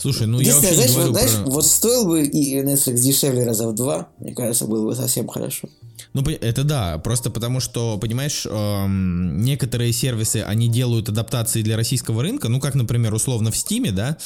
Слушай, 0.00 0.26
ну 0.26 0.40
я 0.40 0.54
вообще 0.54 0.74
знаешь, 0.74 0.90
не 0.90 0.96
вот, 0.96 1.10
знаешь, 1.10 1.34
про... 1.34 1.50
вот 1.50 1.66
стоил 1.66 2.06
бы 2.06 2.22
и 2.24 2.62
Netflix 2.62 2.94
дешевле 2.94 3.44
раза 3.44 3.68
в 3.68 3.74
два, 3.74 4.08
мне 4.18 4.34
кажется, 4.34 4.66
было 4.66 4.86
бы 4.86 4.94
совсем 4.94 5.28
хорошо. 5.28 5.68
Ну, 6.14 6.22
это 6.22 6.64
да, 6.64 6.96
просто 6.96 7.30
потому 7.30 7.60
что, 7.60 7.98
понимаешь, 7.98 8.46
эм, 8.48 9.42
некоторые 9.42 9.92
сервисы, 9.92 10.38
они 10.46 10.68
делают 10.68 11.10
адаптации 11.10 11.60
для 11.60 11.76
российского 11.76 12.22
рынка, 12.22 12.48
ну, 12.48 12.58
как, 12.58 12.74
например, 12.74 13.12
условно 13.12 13.50
в 13.50 13.56
Стиме, 13.56 13.92
да, 13.92 14.16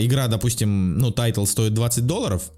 игра, 0.00 0.28
допустим, 0.28 0.98
ну, 0.98 1.10
title 1.10 1.44
стоит 1.44 1.74
20 1.74 2.06
долларов, 2.06 2.50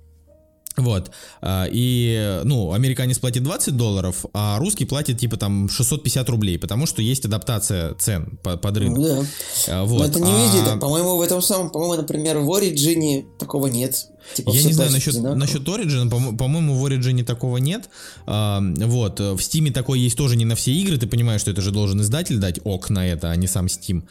вот. 0.78 1.10
А, 1.40 1.66
и, 1.70 2.40
ну, 2.44 2.72
американец 2.72 3.18
платит 3.18 3.42
20 3.42 3.76
долларов, 3.76 4.24
а 4.32 4.58
русский 4.58 4.84
платит 4.84 5.18
типа 5.18 5.36
там 5.36 5.68
650 5.68 6.28
рублей, 6.28 6.58
потому 6.58 6.86
что 6.86 7.02
есть 7.02 7.24
адаптация 7.24 7.94
цен 7.94 8.38
под 8.42 8.76
рынок. 8.76 9.02
Да. 9.02 9.24
А, 9.68 9.84
вот. 9.84 9.98
Но 9.98 10.04
это 10.06 10.20
не 10.20 10.32
везде. 10.32 10.60
А... 10.70 10.76
По-моему, 10.76 11.16
в 11.16 11.20
этом 11.20 11.42
самом, 11.42 11.70
по-моему, 11.70 11.96
например, 11.96 12.38
в 12.38 12.50
Origin 12.50 13.26
такого 13.38 13.66
нет. 13.66 14.06
Типа, 14.34 14.50
я 14.50 14.62
не 14.62 14.72
знаю 14.72 14.92
насчет, 14.92 15.20
насчет 15.20 15.62
Origin, 15.62 16.10
по- 16.10 16.36
по-моему, 16.36 16.74
в 16.74 16.86
Origin 16.86 17.24
такого 17.24 17.56
нет. 17.56 17.88
А, 18.26 18.62
вот. 18.62 19.18
В 19.18 19.36
Steam 19.36 19.72
такой 19.72 19.98
есть 19.98 20.16
тоже 20.16 20.36
не 20.36 20.44
на 20.44 20.54
все 20.54 20.72
игры, 20.72 20.96
ты 20.96 21.06
понимаешь, 21.06 21.40
что 21.40 21.50
это 21.50 21.60
же 21.60 21.72
должен 21.72 22.00
издатель 22.00 22.38
дать 22.38 22.60
ок 22.62 22.88
на 22.90 23.06
это, 23.06 23.30
а 23.30 23.36
не 23.36 23.48
сам 23.48 23.66
Steam. 23.66 24.04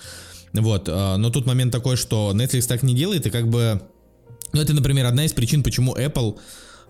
Вот. 0.61 0.89
А, 0.89 1.17
но 1.17 1.29
тут 1.29 1.45
момент 1.45 1.71
такой, 1.71 1.95
что 1.95 2.31
Netflix 2.33 2.67
так 2.67 2.83
не 2.83 2.93
делает, 2.93 3.25
и 3.25 3.29
как 3.29 3.47
бы 3.47 3.81
ну, 4.53 4.61
это, 4.61 4.73
например, 4.73 5.05
одна 5.05 5.25
из 5.25 5.33
причин, 5.33 5.63
почему 5.63 5.95
Apple 5.95 6.37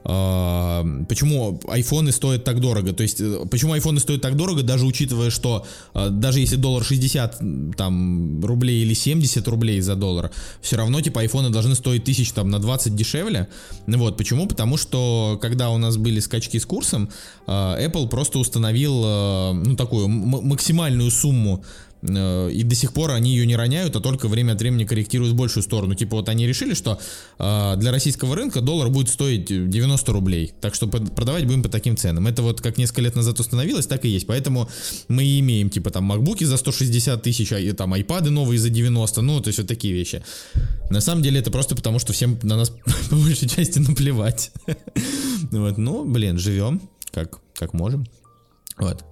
а, 0.10 0.86
почему 1.10 1.60
айфоны 1.68 2.14
стоят 2.14 2.46
так 2.46 2.62
дорого. 2.62 2.94
То 2.94 3.04
есть, 3.04 3.20
э, 3.20 3.46
почему 3.52 3.74
айфоны 3.74 4.00
стоят 4.00 4.22
так 4.22 4.38
дорого, 4.38 4.64
даже 4.64 4.86
учитывая, 4.86 5.30
что 5.30 5.66
а, 5.94 6.10
даже 6.10 6.40
если 6.40 6.56
доллар 6.56 6.84
60 6.86 7.42
там, 7.76 8.42
рублей 8.42 8.84
или 8.84 8.94
70 8.94 9.46
рублей 9.50 9.82
за 9.82 9.96
доллар, 9.96 10.32
все 10.62 10.78
равно, 10.78 11.02
типа, 11.02 11.22
айфоны 11.22 11.50
должны 11.50 11.76
стоить 11.76 12.06
тысяч 12.06 12.32
там 12.32 12.50
на 12.50 12.60
20 12.60 12.96
дешевле. 12.96 13.50
Вот, 13.86 14.16
почему? 14.16 14.48
Потому 14.48 14.78
что, 14.78 15.38
когда 15.42 15.72
у 15.72 15.78
нас 15.78 15.98
были 15.98 16.22
скачки 16.22 16.58
с 16.58 16.66
курсом, 16.66 17.10
Apple 17.46 18.08
просто 18.08 18.40
установил, 18.40 19.54
ну, 19.54 19.76
такую 19.76 20.08
максимальную 20.08 21.12
сумму 21.12 21.66
и 22.02 22.64
до 22.64 22.76
сих 22.76 22.94
пор 22.94 23.12
они 23.12 23.32
ее 23.32 23.46
не 23.46 23.56
роняют, 23.56 23.96
а 23.96 24.00
только 24.00 24.28
время 24.28 24.54
от 24.54 24.60
времени 24.60 24.86
корректируют 24.86 25.34
в 25.34 25.36
большую 25.36 25.64
сторону. 25.64 25.96
Типа 25.96 26.18
вот 26.18 26.30
они 26.30 26.46
решили, 26.46 26.74
что 26.74 27.00
э, 27.40 27.74
для 27.78 27.92
российского 27.92 28.36
рынка 28.36 28.62
доллар 28.62 28.90
будет 28.90 29.10
стоить 29.10 29.46
90 29.48 30.12
рублей, 30.12 30.54
так 30.62 30.76
что 30.76 30.88
продавать 30.88 31.46
будем 31.46 31.64
по 31.64 31.70
таким 31.70 31.98
ценам. 31.98 32.28
Это 32.28 32.44
вот 32.44 32.62
как 32.62 32.78
несколько 32.78 33.02
лет 33.02 33.16
назад 33.16 33.40
установилось, 33.40 33.88
так 33.88 34.06
и 34.06 34.10
есть. 34.10 34.28
Поэтому 34.28 34.70
мы 35.08 35.40
имеем 35.40 35.70
типа 35.70 35.90
там 35.90 36.04
макбуки 36.04 36.44
за 36.44 36.58
160 36.58 37.22
тысяч, 37.22 37.52
а 37.52 37.74
там 37.74 37.94
айпады 37.94 38.30
новые 38.30 38.60
за 38.60 38.70
90, 38.70 39.22
ну 39.22 39.42
то 39.42 39.48
есть 39.48 39.60
вот 39.60 39.68
такие 39.68 39.94
вещи. 39.94 40.24
На 40.90 41.02
самом 41.02 41.24
деле 41.24 41.40
это 41.40 41.52
просто 41.52 41.76
потому, 41.76 42.00
что 42.00 42.14
всем 42.14 42.40
на 42.44 42.58
нас 42.58 42.70
по 43.10 43.16
большей 43.16 43.50
части 43.50 43.80
наплевать. 43.80 44.52
Вот, 45.52 45.78
ну, 45.78 46.04
блин, 46.04 46.38
живем 46.38 46.82
как, 47.12 47.40
как 47.54 47.74
можем. 47.74 48.06
Вот. 48.78 49.04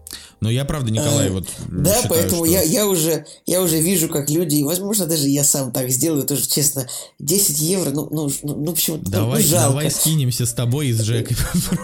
Но 0.46 0.52
я, 0.52 0.64
правда, 0.64 0.92
Николай, 0.92 1.30
а, 1.30 1.32
вот 1.32 1.48
Да, 1.70 1.96
считаю, 1.96 2.08
поэтому 2.08 2.46
что... 2.46 2.54
я, 2.54 2.62
я, 2.62 2.88
уже, 2.88 3.26
я 3.48 3.64
уже 3.64 3.82
вижу, 3.82 4.08
как 4.08 4.30
люди, 4.30 4.62
возможно, 4.62 5.08
даже 5.08 5.28
я 5.28 5.44
сам 5.44 5.72
так 5.72 5.90
сделаю, 5.90 6.24
тоже 6.24 6.46
честно, 6.46 6.88
10 7.18 7.60
евро, 7.62 7.90
ну, 7.90 8.08
ну, 8.12 8.32
ну, 8.44 8.56
ну 8.56 8.74
почему 8.76 8.98
давай, 8.98 9.42
ну, 9.42 9.50
жалко. 9.50 9.70
Давай 9.70 9.90
скинемся 9.90 10.46
с 10.46 10.54
тобой 10.54 10.90
и 10.90 10.94
с 10.94 11.02
Джекой 11.02 11.36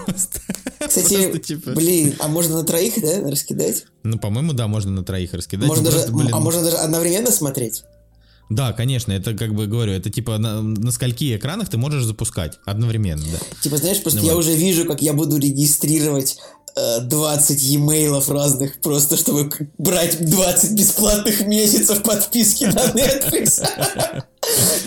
просто. 0.06 0.42
Кстати, 0.78 1.24
просто, 1.24 1.40
типа... 1.40 1.72
блин, 1.72 2.16
а 2.20 2.28
можно 2.28 2.58
на 2.58 2.64
троих, 2.64 2.94
да, 3.02 3.28
раскидать? 3.32 3.86
Ну, 4.04 4.20
по-моему, 4.20 4.54
да, 4.54 4.68
можно 4.68 4.92
на 4.92 5.04
троих 5.04 5.34
раскидать. 5.34 5.68
Можно 5.68 5.86
даже, 5.86 5.98
просто, 5.98 6.14
блин... 6.14 6.30
А 6.32 6.40
можно 6.40 6.62
даже 6.62 6.78
одновременно 6.78 7.32
смотреть? 7.32 7.84
Да, 8.52 8.74
конечно, 8.74 9.14
это 9.14 9.34
как 9.34 9.56
бы 9.56 9.66
говорю, 9.66 9.94
это 9.94 10.10
типа 10.10 10.38
на, 10.38 10.62
на 10.62 10.92
скольки 10.92 11.34
экранах 11.36 11.70
ты 11.70 11.78
можешь 11.78 12.04
запускать 12.04 12.60
одновременно, 12.66 13.24
да. 13.32 13.40
Типа, 13.62 13.78
знаешь, 13.78 14.02
просто 14.02 14.20
ну, 14.20 14.26
я 14.26 14.34
вот. 14.34 14.40
уже 14.42 14.54
вижу, 14.54 14.84
как 14.84 15.02
я 15.02 15.14
буду 15.14 15.38
регистрировать 15.38 16.38
20 16.76 17.64
e-mailов 17.64 18.30
разных, 18.30 18.80
просто 18.82 19.18
чтобы 19.18 19.52
брать 19.78 20.24
20 20.24 20.72
бесплатных 20.74 21.46
месяцев 21.46 22.02
подписки 22.04 22.66
на 22.66 22.86
Netflix. 22.92 23.64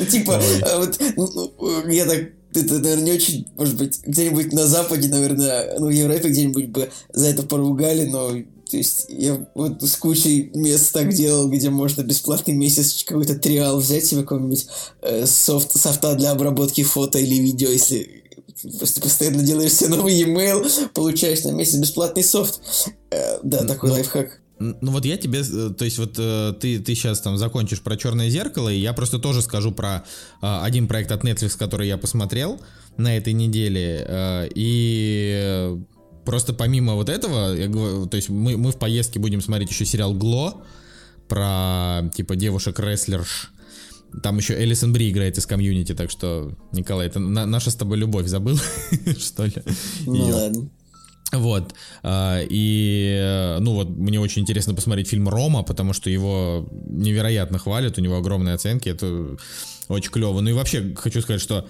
Типа, 0.10 0.32
э, 0.32 0.78
вот, 0.78 0.98
ну, 1.16 1.52
ну, 1.58 1.88
я 1.88 2.04
так 2.06 2.20
это, 2.54 2.78
наверное, 2.78 3.04
не 3.04 3.12
очень, 3.12 3.46
может 3.56 3.76
быть, 3.76 4.00
где-нибудь 4.06 4.52
на 4.52 4.66
Западе, 4.66 5.08
наверное, 5.08 5.76
ну, 5.78 5.86
в 5.86 5.90
Европе 5.90 6.28
где-нибудь 6.28 6.68
бы 6.68 6.90
за 7.12 7.26
это 7.26 7.42
поругали, 7.42 8.06
но 8.06 8.30
то 8.70 8.78
есть 8.78 9.06
я 9.08 9.46
вот 9.54 9.82
с 9.82 9.96
кучей 9.96 10.50
мест 10.54 10.92
так 10.92 11.12
делал, 11.12 11.48
где 11.48 11.70
можно 11.70 12.02
бесплатный 12.02 12.54
месяц 12.54 13.04
какой-то 13.04 13.36
триал 13.36 13.78
взять 13.78 14.06
себе 14.06 14.22
какой-нибудь 14.22 14.66
э, 15.02 15.26
софт, 15.26 15.78
софта 15.78 16.14
для 16.14 16.30
обработки 16.30 16.82
фото 16.82 17.18
или 17.18 17.34
видео, 17.34 17.68
если 17.68 18.23
Просто 18.78 19.00
постоянно 19.00 19.42
делаешь 19.42 19.72
себе 19.72 19.90
новый 19.90 20.14
e-mail, 20.14 20.88
получаешь 20.94 21.42
на 21.44 21.50
месяц 21.50 21.76
бесплатный 21.76 22.22
софт. 22.22 22.60
Э, 23.10 23.38
да, 23.42 23.64
такой 23.64 23.90
ну, 23.90 23.94
лайфхак. 23.96 24.40
Ну 24.58 24.92
вот 24.92 25.04
я 25.04 25.16
тебе, 25.16 25.40
э, 25.40 25.70
то 25.70 25.84
есть 25.84 25.98
вот 25.98 26.14
э, 26.18 26.54
ты, 26.60 26.78
ты 26.78 26.94
сейчас 26.94 27.20
там 27.20 27.36
закончишь 27.36 27.80
про 27.80 27.96
черное 27.96 28.30
зеркало, 28.30 28.68
и 28.68 28.78
я 28.78 28.92
просто 28.92 29.18
тоже 29.18 29.42
скажу 29.42 29.72
про 29.72 30.04
один 30.40 30.86
проект 30.86 31.10
от 31.10 31.24
Netflix, 31.24 31.56
который 31.58 31.88
я 31.88 31.98
посмотрел 31.98 32.60
на 32.96 33.16
этой 33.16 33.32
неделе. 33.32 34.48
И 34.54 35.76
просто 36.24 36.52
помимо 36.52 36.94
вот 36.94 37.08
этого, 37.08 37.54
я 37.54 37.66
говорю, 37.66 38.06
то 38.06 38.16
есть 38.16 38.28
мы, 38.28 38.56
мы 38.56 38.70
в 38.70 38.76
поездке 38.76 39.18
будем 39.18 39.40
смотреть 39.40 39.70
еще 39.70 39.84
сериал 39.84 40.14
Гло 40.14 40.62
про 41.28 42.02
типа 42.14 42.36
девушек-рестлерш 42.36 43.50
там 44.22 44.38
еще 44.38 44.54
Элисон 44.62 44.92
Бри 44.92 45.10
играет 45.10 45.38
из 45.38 45.46
комьюнити, 45.46 45.94
так 45.94 46.10
что, 46.10 46.56
Николай, 46.72 47.06
это 47.06 47.18
на, 47.18 47.46
наша 47.46 47.70
с 47.70 47.74
тобой 47.74 47.98
любовь 47.98 48.26
забыл, 48.26 48.58
что 49.18 49.44
ли? 49.44 49.62
Ну 50.06 50.28
ладно. 50.28 50.68
Вот. 51.32 51.74
А, 52.02 52.40
и, 52.48 53.56
ну 53.60 53.74
вот, 53.74 53.88
мне 53.90 54.20
очень 54.20 54.42
интересно 54.42 54.74
посмотреть 54.74 55.08
фильм 55.08 55.28
«Рома», 55.28 55.62
потому 55.62 55.92
что 55.92 56.10
его 56.10 56.68
невероятно 56.86 57.58
хвалят, 57.58 57.98
у 57.98 58.00
него 58.00 58.16
огромные 58.16 58.54
оценки, 58.54 58.88
это 58.88 59.36
очень 59.88 60.10
клево. 60.10 60.40
Ну 60.40 60.50
и 60.50 60.52
вообще 60.52 60.94
хочу 60.94 61.20
сказать, 61.22 61.40
что 61.40 61.68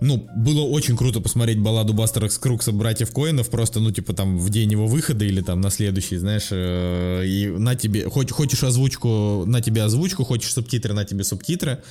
ну, 0.00 0.28
было 0.36 0.62
очень 0.62 0.96
круто 0.96 1.20
посмотреть 1.20 1.58
балладу 1.58 1.94
Бастера 1.94 2.28
Скрукса 2.28 2.72
братьев 2.72 3.12
Коинов, 3.12 3.48
просто, 3.48 3.80
ну, 3.80 3.90
типа, 3.90 4.12
там, 4.12 4.38
в 4.38 4.50
день 4.50 4.72
его 4.72 4.86
выхода 4.86 5.24
или 5.24 5.40
там 5.40 5.60
на 5.60 5.70
следующий, 5.70 6.16
знаешь, 6.16 6.48
э, 6.50 7.24
и 7.26 7.46
на 7.46 7.74
тебе, 7.76 8.08
хоть, 8.08 8.30
хочешь 8.30 8.62
озвучку, 8.62 9.44
на 9.46 9.60
тебе 9.62 9.82
озвучку, 9.82 10.24
хочешь 10.24 10.52
субтитры, 10.52 10.92
на 10.92 11.04
тебе 11.04 11.24
субтитры. 11.24 11.82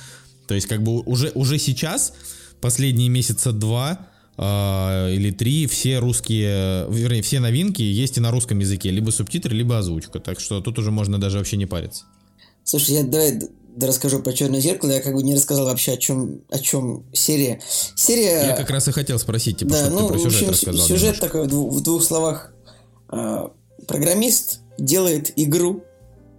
То 0.46 0.54
есть, 0.54 0.66
как 0.66 0.82
бы, 0.82 1.00
уже, 1.00 1.32
уже 1.34 1.58
сейчас, 1.58 2.12
последние 2.60 3.08
месяца 3.08 3.52
два 3.52 4.08
э, 4.36 5.14
или 5.14 5.30
три, 5.32 5.66
все 5.66 5.98
русские, 5.98 6.86
вернее, 6.88 7.22
все 7.22 7.40
новинки 7.40 7.82
есть 7.82 8.18
и 8.18 8.20
на 8.20 8.30
русском 8.30 8.58
языке, 8.58 8.90
либо 8.90 9.10
субтитры, 9.10 9.54
либо 9.54 9.78
озвучка, 9.78 10.20
так 10.20 10.38
что 10.38 10.60
тут 10.60 10.78
уже 10.78 10.90
можно 10.90 11.18
даже 11.18 11.38
вообще 11.38 11.56
не 11.56 11.66
париться. 11.66 12.04
Слушай, 12.62 12.96
я 12.96 13.04
давай 13.04 13.32
да 13.38 13.46
расскажу 13.80 14.20
про 14.20 14.32
черное 14.32 14.60
зеркало, 14.60 14.90
я 14.90 15.00
как 15.00 15.14
бы 15.14 15.22
не 15.22 15.34
рассказал 15.34 15.66
вообще 15.66 15.92
о 15.92 15.96
чем, 15.96 16.40
о 16.48 16.58
чем 16.58 17.04
серия. 17.12 17.60
Серия. 17.94 18.46
Я 18.46 18.56
как 18.56 18.70
раз 18.70 18.88
и 18.88 18.92
хотел 18.92 19.18
спросить, 19.18 19.58
типа, 19.58 19.72
да, 19.72 19.86
что 19.86 19.90
ну, 19.90 20.00
ты 20.06 20.14
про 20.14 20.18
сюжет 20.18 20.48
общем, 20.48 20.50
рассказал. 20.50 20.86
Сюжет 20.86 21.02
немножко. 21.02 21.26
такой 21.26 21.42
в 21.44 21.46
двух, 21.48 21.74
в 21.74 21.82
двух 21.82 22.02
словах. 22.02 22.52
А, 23.08 23.52
программист 23.86 24.60
делает 24.78 25.32
игру 25.36 25.84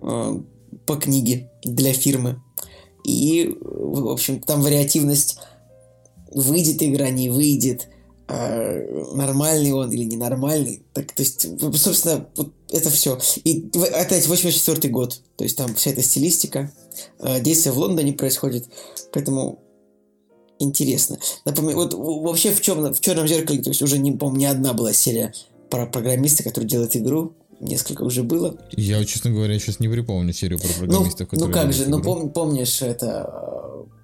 а, 0.01 0.41
по 0.85 0.95
книге 0.95 1.51
для 1.63 1.93
фирмы. 1.93 2.41
И, 3.03 3.55
в 3.61 4.09
общем, 4.09 4.41
там 4.41 4.61
вариативность 4.61 5.37
выйдет 6.33 6.81
игра, 6.81 7.09
не 7.09 7.29
выйдет, 7.29 7.87
а, 8.27 9.13
нормальный 9.13 9.71
он 9.71 9.91
или 9.91 10.03
ненормальный. 10.03 10.83
Так, 10.93 11.13
то 11.13 11.21
есть, 11.21 11.47
собственно, 11.75 12.27
вот 12.35 12.51
это 12.71 12.89
все. 12.89 13.19
И 13.43 13.69
опять 13.93 14.27
84 14.27 14.89
год. 14.89 15.21
То 15.35 15.43
есть 15.43 15.57
там 15.57 15.75
вся 15.75 15.91
эта 15.91 16.01
стилистика. 16.01 16.71
А, 17.19 17.39
действие 17.39 17.73
в 17.73 17.77
Лондоне 17.77 18.13
происходит. 18.13 18.67
Поэтому 19.11 19.59
интересно. 20.59 21.17
Напомню, 21.45 21.75
вот 21.75 21.93
вообще 21.93 22.51
в, 22.51 22.61
чем, 22.61 22.93
в 22.93 22.99
черном 22.99 23.27
зеркале, 23.27 23.61
то 23.61 23.69
есть 23.69 23.81
уже 23.81 23.97
не 23.97 24.11
помню, 24.11 24.39
не 24.39 24.45
одна 24.45 24.73
была 24.73 24.93
серия 24.93 25.33
про 25.69 25.85
программиста, 25.85 26.43
который 26.43 26.65
делает 26.65 26.95
игру. 26.95 27.33
Несколько 27.59 28.03
уже 28.03 28.23
было. 28.23 28.55
Я, 28.71 29.03
честно 29.03 29.31
говоря, 29.31 29.57
сейчас 29.57 29.79
не 29.79 29.89
припомню 29.89 30.31
серию 30.33 30.59
про 30.59 30.67
программистов, 30.67 31.27
ну, 31.31 31.47
ну 31.47 31.51
как 31.51 31.73
же, 31.73 31.87
ну 31.87 32.01
пом, 32.01 32.29
помнишь 32.29 32.81
это 32.83 33.47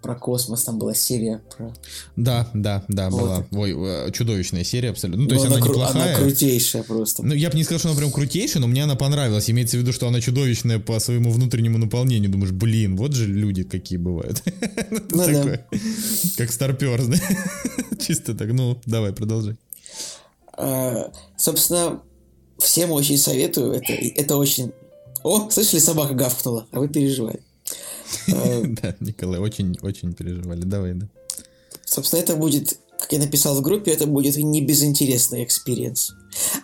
про 0.03 0.15
космос, 0.15 0.63
там 0.63 0.77
была 0.77 0.93
серия 0.93 1.41
про... 1.55 1.73
Да, 2.17 2.49
да, 2.53 2.83
да, 2.89 3.09
вот. 3.09 3.21
была. 3.21 3.45
Ой, 3.51 3.73
э, 3.73 4.11
чудовищная 4.11 4.63
серия 4.65 4.89
абсолютно. 4.89 5.23
Ну, 5.23 5.29
то 5.29 5.35
есть 5.35 5.45
она, 5.45 5.55
она 5.55 5.65
неплохая. 5.65 6.15
Она 6.15 6.23
крутейшая 6.23 6.83
просто. 6.83 7.23
Ну, 7.23 7.33
я 7.33 7.49
бы 7.49 7.55
не 7.55 7.63
сказал, 7.63 7.79
что 7.79 7.89
она 7.89 7.97
прям 7.97 8.11
крутейшая, 8.11 8.59
но 8.61 8.67
мне 8.67 8.83
она 8.83 8.95
понравилась. 8.95 9.49
Имеется 9.49 9.77
в 9.77 9.79
виду, 9.79 9.93
что 9.93 10.07
она 10.07 10.19
чудовищная 10.19 10.79
по 10.79 10.99
своему 10.99 11.31
внутреннему 11.31 11.77
наполнению. 11.77 12.29
Думаешь, 12.29 12.51
блин, 12.51 12.97
вот 12.97 13.13
же 13.13 13.27
люди 13.27 13.63
какие 13.63 13.97
бывают. 13.97 14.43
Ну 15.09 15.25
да. 15.25 15.65
Как 16.37 16.51
старпер? 16.51 17.01
Чисто 17.99 18.33
так, 18.33 18.51
ну, 18.51 18.79
давай, 18.85 19.13
продолжай. 19.13 19.55
А, 20.57 21.11
собственно, 21.37 22.01
всем 22.59 22.91
очень 22.91 23.17
советую. 23.17 23.73
Это, 23.73 23.93
это 23.93 24.37
очень... 24.37 24.71
О, 25.23 25.49
слышали, 25.49 25.79
собака 25.79 26.13
гавкнула, 26.13 26.67
а 26.71 26.79
вы 26.79 26.87
переживали. 26.87 27.39
Да, 28.27 28.95
Николай, 28.99 29.39
очень-очень 29.39 30.13
переживали. 30.13 30.61
Давай, 30.61 30.93
да. 30.93 31.07
Собственно, 31.85 32.19
это 32.19 32.35
будет, 32.35 32.77
как 32.99 33.11
я 33.11 33.19
написал 33.19 33.55
в 33.55 33.61
группе, 33.61 33.91
это 33.91 34.05
будет 34.05 34.37
не 34.37 34.61
безинтересный 34.61 35.43
experience. 35.43 36.13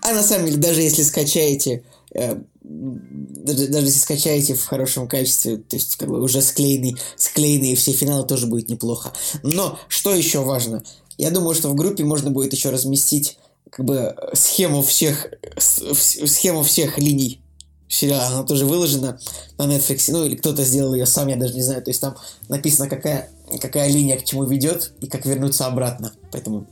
А 0.02 0.14
на 0.14 0.24
самом 0.24 0.46
деле, 0.48 0.58
даже 0.58 0.82
если 0.82 1.04
скачаете, 1.04 1.84
э, 2.14 2.38
даже, 2.62 3.68
даже 3.68 3.88
если 3.88 4.00
скачаете 4.00 4.56
в 4.56 4.66
хорошем 4.66 5.08
качестве, 5.08 5.58
то 5.58 5.76
есть 5.76 5.96
как 5.96 6.10
бы 6.10 6.22
уже 6.22 6.42
склеенный, 6.42 6.96
склеенные 7.16 7.76
все 7.76 7.92
финалы 7.92 8.26
тоже 8.26 8.48
будет 8.48 8.70
неплохо. 8.70 9.14
Но 9.44 9.80
что 9.88 10.14
еще 10.14 10.44
важно? 10.44 10.84
Я 11.18 11.32
думаю, 11.32 11.56
что 11.56 11.70
в 11.70 11.76
группе 11.76 12.04
можно 12.04 12.32
будет 12.32 12.54
еще 12.54 12.70
разместить 12.70 13.38
как 13.72 13.86
бы 13.86 14.16
схему 14.34 14.82
всех 14.82 15.28
схему 15.58 16.64
всех 16.64 16.98
линий 16.98 17.42
сериала, 17.88 18.28
она 18.28 18.44
тоже 18.44 18.66
выложена 18.66 19.20
на 19.58 19.64
Netflix, 19.64 20.12
ну 20.12 20.26
или 20.26 20.36
кто-то 20.36 20.64
сделал 20.64 20.94
ее 20.94 21.06
сам, 21.06 21.28
я 21.28 21.36
даже 21.36 21.56
не 21.56 21.62
знаю, 21.64 21.82
то 21.82 21.90
есть 21.90 22.00
там 22.00 22.16
написано, 22.48 22.88
какая, 22.88 23.30
какая 23.60 23.90
линия 23.90 24.18
к 24.18 24.24
чему 24.26 24.44
ведет 24.44 24.94
и 25.02 25.08
как 25.08 25.26
вернуться 25.26 25.66
обратно, 25.66 26.14
поэтому 26.32 26.68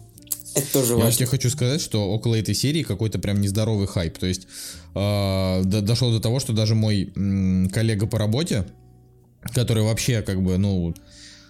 это 0.54 0.72
тоже 0.74 0.94
Я 0.94 1.00
важно. 1.00 1.12
тебе 1.18 1.26
хочу 1.26 1.50
сказать, 1.50 1.82
что 1.82 2.08
около 2.12 2.36
этой 2.36 2.54
серии 2.54 2.84
какой-то 2.84 3.18
прям 3.20 3.42
нездоровый 3.42 3.88
хайп, 3.88 4.18
то 4.20 4.28
есть 4.28 4.48
э, 4.96 5.62
дошел 5.64 6.12
до 6.12 6.20
того, 6.20 6.40
что 6.40 6.54
даже 6.54 6.76
мой 6.76 7.12
м, 7.16 7.70
коллега 7.70 8.06
по 8.06 8.20
работе, 8.20 8.66
который 9.54 9.84
вообще 9.84 10.22
как 10.22 10.42
бы, 10.44 10.58
ну, 10.58 10.94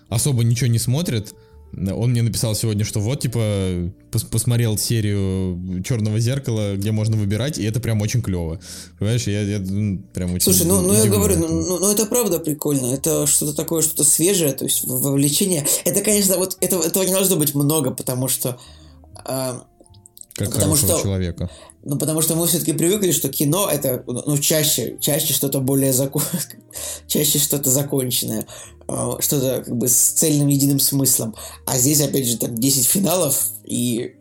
особо 0.10 0.44
ничего 0.44 0.68
не 0.68 0.80
смотрит, 0.80 1.34
он 1.74 2.12
мне 2.12 2.22
написал 2.22 2.56
сегодня, 2.56 2.86
что 2.86 3.00
вот, 3.00 3.22
типа, 3.22 3.92
пос 4.12 4.24
посмотрел 4.24 4.78
серию 4.78 5.84
Черного 5.84 6.20
зеркала, 6.20 6.76
где 6.76 6.92
можно 6.92 7.18
выбирать, 7.18 7.58
и 7.58 7.64
это 7.64 7.80
прям 7.80 8.02
очень 8.02 8.22
клево. 8.22 8.60
Понимаешь, 9.00 9.28
я, 9.28 9.42
я 9.42 9.60
ну, 9.60 10.00
прям 10.14 10.34
очень. 10.34 10.46
Слушай, 10.46 10.66
ну, 10.66 10.82
ну 10.82 10.94
я 10.94 11.06
говорю, 11.06 11.38
ну, 11.38 11.48
ну, 11.48 11.80
ну 11.80 11.92
это 11.92 12.06
правда 12.06 12.40
прикольно. 12.40 12.94
Это 12.94 13.28
что-то 13.28 13.54
такое, 13.54 13.82
что-то 13.82 14.04
свежее, 14.04 14.54
то 14.54 14.64
есть 14.64 14.86
вовлечение. 14.86 15.66
Это, 15.86 16.02
конечно, 16.02 16.38
вот 16.38 16.58
этого, 16.62 16.84
этого 16.84 17.04
не 17.04 17.14
должно 17.14 17.36
быть 17.36 17.54
много, 17.54 17.92
потому 17.92 18.28
что. 18.28 18.58
Э, 19.26 19.60
как 20.38 20.54
потому 20.54 20.76
что, 20.76 21.02
человека. 21.02 21.50
Ну, 21.84 21.98
потому 21.98 22.22
что 22.22 22.36
мы 22.36 22.46
все-таки 22.48 22.74
привыкли, 22.74 23.12
что 23.12 23.30
кино 23.30 23.68
это, 23.72 24.04
ну, 24.06 24.38
чаще, 24.38 24.98
чаще 25.00 25.34
что-то 25.34 25.60
более 25.60 25.94
закон... 25.94 26.22
чаще 27.08 27.40
что-то 27.40 27.70
законченное, 27.70 28.46
что-то 29.20 29.64
как 29.66 29.76
бы 29.76 29.88
с 29.88 29.96
цельным 29.96 30.48
единым 30.48 30.80
смыслом. 30.80 31.36
А 31.66 31.78
здесь, 31.78 32.02
опять 32.02 32.28
же, 32.28 32.38
там 32.38 32.56
10 32.56 32.86
финалов 32.86 33.48
и 33.66 34.16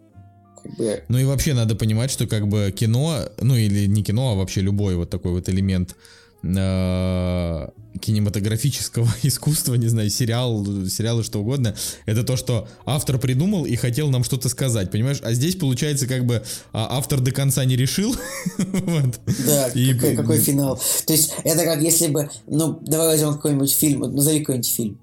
как 0.62 0.77
бы... 0.77 1.05
Ну 1.09 1.19
и 1.19 1.25
вообще 1.25 1.55
надо 1.55 1.75
понимать, 1.75 2.11
что 2.11 2.27
как 2.27 2.49
бы 2.49 2.73
кино, 2.75 3.21
ну 3.41 3.55
или 3.55 3.87
не 3.87 4.03
кино, 4.03 4.33
а 4.33 4.35
вообще 4.35 4.62
любой 4.62 4.97
вот 4.97 5.11
такой 5.11 5.33
вот 5.33 5.49
элемент 5.49 5.97
э, 6.43 7.68
кинематографического 8.01 9.09
искусства, 9.22 9.74
не 9.74 9.89
знаю, 9.89 10.11
сериал, 10.11 10.64
сериалы, 10.89 11.24
что 11.24 11.41
угодно, 11.41 11.74
это 12.07 12.24
то, 12.24 12.37
что 12.37 12.68
автор 12.84 13.18
придумал 13.18 13.66
и 13.66 13.76
хотел 13.76 14.11
нам 14.11 14.24
что-то 14.24 14.49
сказать, 14.49 14.91
понимаешь? 14.91 15.20
А 15.22 15.32
здесь 15.32 15.57
получается 15.57 16.07
как 16.07 16.24
бы 16.24 16.43
а, 16.72 16.99
автор 16.99 17.20
до 17.20 17.32
конца 17.32 17.64
не 17.64 17.76
решил. 17.76 18.14
вот. 18.59 19.20
Да, 19.47 19.68
и... 19.68 19.95
какой, 19.95 20.16
какой 20.16 20.39
финал. 20.39 20.80
То 21.07 21.12
есть 21.12 21.34
это 21.45 21.64
как 21.64 21.80
если 21.80 22.09
бы, 22.09 22.30
ну, 22.47 22.78
давай 22.82 23.09
возьмем 23.09 23.34
какой-нибудь 23.34 23.72
фильм, 23.72 24.01
назови 24.01 24.41
какой-нибудь 24.41 24.70
фильм. 24.70 25.01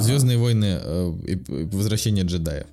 Звездные 0.00 0.36
войны, 0.36 0.78
э, 0.82 1.12
возвращение 1.72 2.24
джедаев. 2.24 2.66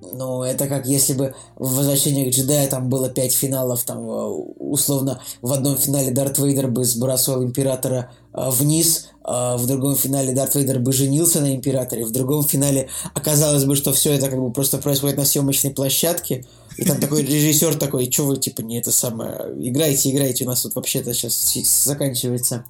Ну, 0.00 0.42
это 0.42 0.66
как 0.66 0.86
если 0.86 1.14
бы 1.14 1.34
в 1.56 1.76
«Возвращении 1.76 2.30
к 2.30 2.34
джедаю» 2.34 2.68
там 2.68 2.90
было 2.90 3.08
пять 3.08 3.32
финалов, 3.32 3.82
там, 3.84 4.08
э, 4.08 4.26
условно, 4.58 5.22
в 5.40 5.50
одном 5.52 5.76
финале 5.76 6.10
Дарт 6.10 6.38
Вейдер 6.38 6.68
бы 6.68 6.84
сбрасывал 6.84 7.42
Императора 7.42 8.12
э, 8.34 8.50
вниз, 8.50 9.08
а 9.24 9.56
в 9.56 9.66
другом 9.66 9.96
финале 9.96 10.34
Дарт 10.34 10.54
Вейдер 10.54 10.80
бы 10.80 10.92
женился 10.92 11.40
на 11.40 11.54
Императоре, 11.54 12.04
в 12.04 12.12
другом 12.12 12.44
финале 12.44 12.90
оказалось 13.14 13.64
бы, 13.64 13.74
что 13.74 13.94
все 13.94 14.12
это 14.12 14.28
как 14.28 14.38
бы 14.38 14.52
просто 14.52 14.76
происходит 14.76 15.16
на 15.16 15.24
съемочной 15.24 15.70
площадке, 15.70 16.44
и 16.76 16.84
там 16.84 17.00
такой 17.00 17.22
режиссер 17.22 17.76
такой, 17.76 18.10
что 18.12 18.24
вы, 18.24 18.36
типа, 18.36 18.60
не 18.60 18.78
это 18.78 18.92
самое, 18.92 19.50
играйте, 19.58 20.10
играйте, 20.10 20.44
у 20.44 20.48
нас 20.48 20.60
тут 20.60 20.74
вообще-то 20.74 21.14
сейчас 21.14 21.84
заканчивается 21.84 22.66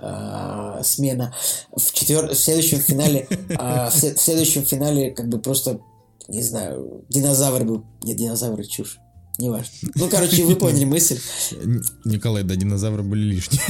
э, 0.00 0.80
смена. 0.82 1.34
В, 1.70 1.92
четвер... 1.92 2.28
в 2.28 2.38
следующем 2.38 2.78
финале, 2.78 3.28
э, 3.30 3.90
в 3.90 4.18
следующем 4.18 4.64
финале 4.64 5.10
как 5.10 5.28
бы 5.28 5.38
просто 5.38 5.80
не 6.28 6.42
знаю, 6.42 7.04
динозавр 7.08 7.64
был. 7.64 7.84
Нет, 8.02 8.16
динозавры 8.16 8.64
чушь. 8.64 8.98
Неважно. 9.38 9.72
Ну, 9.94 10.08
короче, 10.08 10.44
вы 10.44 10.56
поняли 10.56 10.84
мысль. 10.84 11.18
Николай, 12.04 12.42
да, 12.42 12.54
динозавры 12.54 13.02
были 13.02 13.22
лишние. 13.22 13.62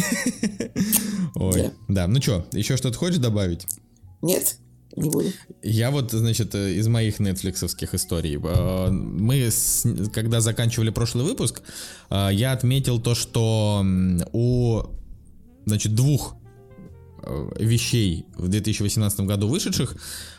Ой, 1.34 1.70
да. 1.88 2.08
Ну 2.08 2.20
что, 2.20 2.46
еще 2.52 2.76
что-то 2.76 2.98
хочешь 2.98 3.18
добавить? 3.18 3.66
Нет, 4.22 4.56
не 4.96 5.08
буду. 5.08 5.28
Я 5.62 5.90
вот, 5.90 6.10
значит, 6.10 6.54
из 6.54 6.88
моих 6.88 7.20
нетфликсовских 7.20 7.94
историй. 7.94 8.38
Э, 8.42 8.90
мы, 8.90 9.50
когда 10.12 10.40
заканчивали 10.40 10.90
прошлый 10.90 11.24
выпуск, 11.24 11.62
э, 12.10 12.30
я 12.32 12.52
отметил 12.52 13.00
то, 13.00 13.14
что 13.14 13.84
у, 14.32 14.82
значит, 15.64 15.94
двух 15.94 16.36
вещей 17.58 18.26
в 18.36 18.48
2018 18.48 19.20
году 19.20 19.48
вышедших 19.48 19.96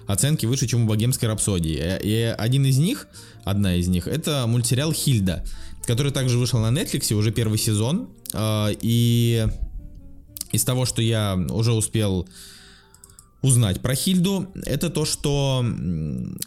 оценки 0.07 0.45
выше, 0.45 0.67
чем 0.67 0.84
у 0.84 0.88
«Богемской 0.88 1.29
рапсодии». 1.29 1.81
И 2.03 2.36
один 2.38 2.65
из 2.65 2.77
них, 2.77 3.07
одна 3.43 3.75
из 3.75 3.88
них, 3.88 4.07
это 4.07 4.45
мультсериал 4.47 4.91
«Хильда», 4.91 5.43
который 5.86 6.11
также 6.11 6.38
вышел 6.38 6.59
на 6.59 6.77
Netflix, 6.77 7.13
уже 7.13 7.31
первый 7.31 7.57
сезон. 7.57 8.09
Э, 8.34 8.69
и 8.81 9.47
из 10.51 10.63
того, 10.63 10.86
что 10.86 11.01
я 11.01 11.36
уже 11.49 11.73
успел 11.73 12.27
узнать 13.41 13.81
про 13.81 13.95
Хильду, 13.95 14.47
это 14.65 14.89
то, 14.89 15.03
что 15.03 15.65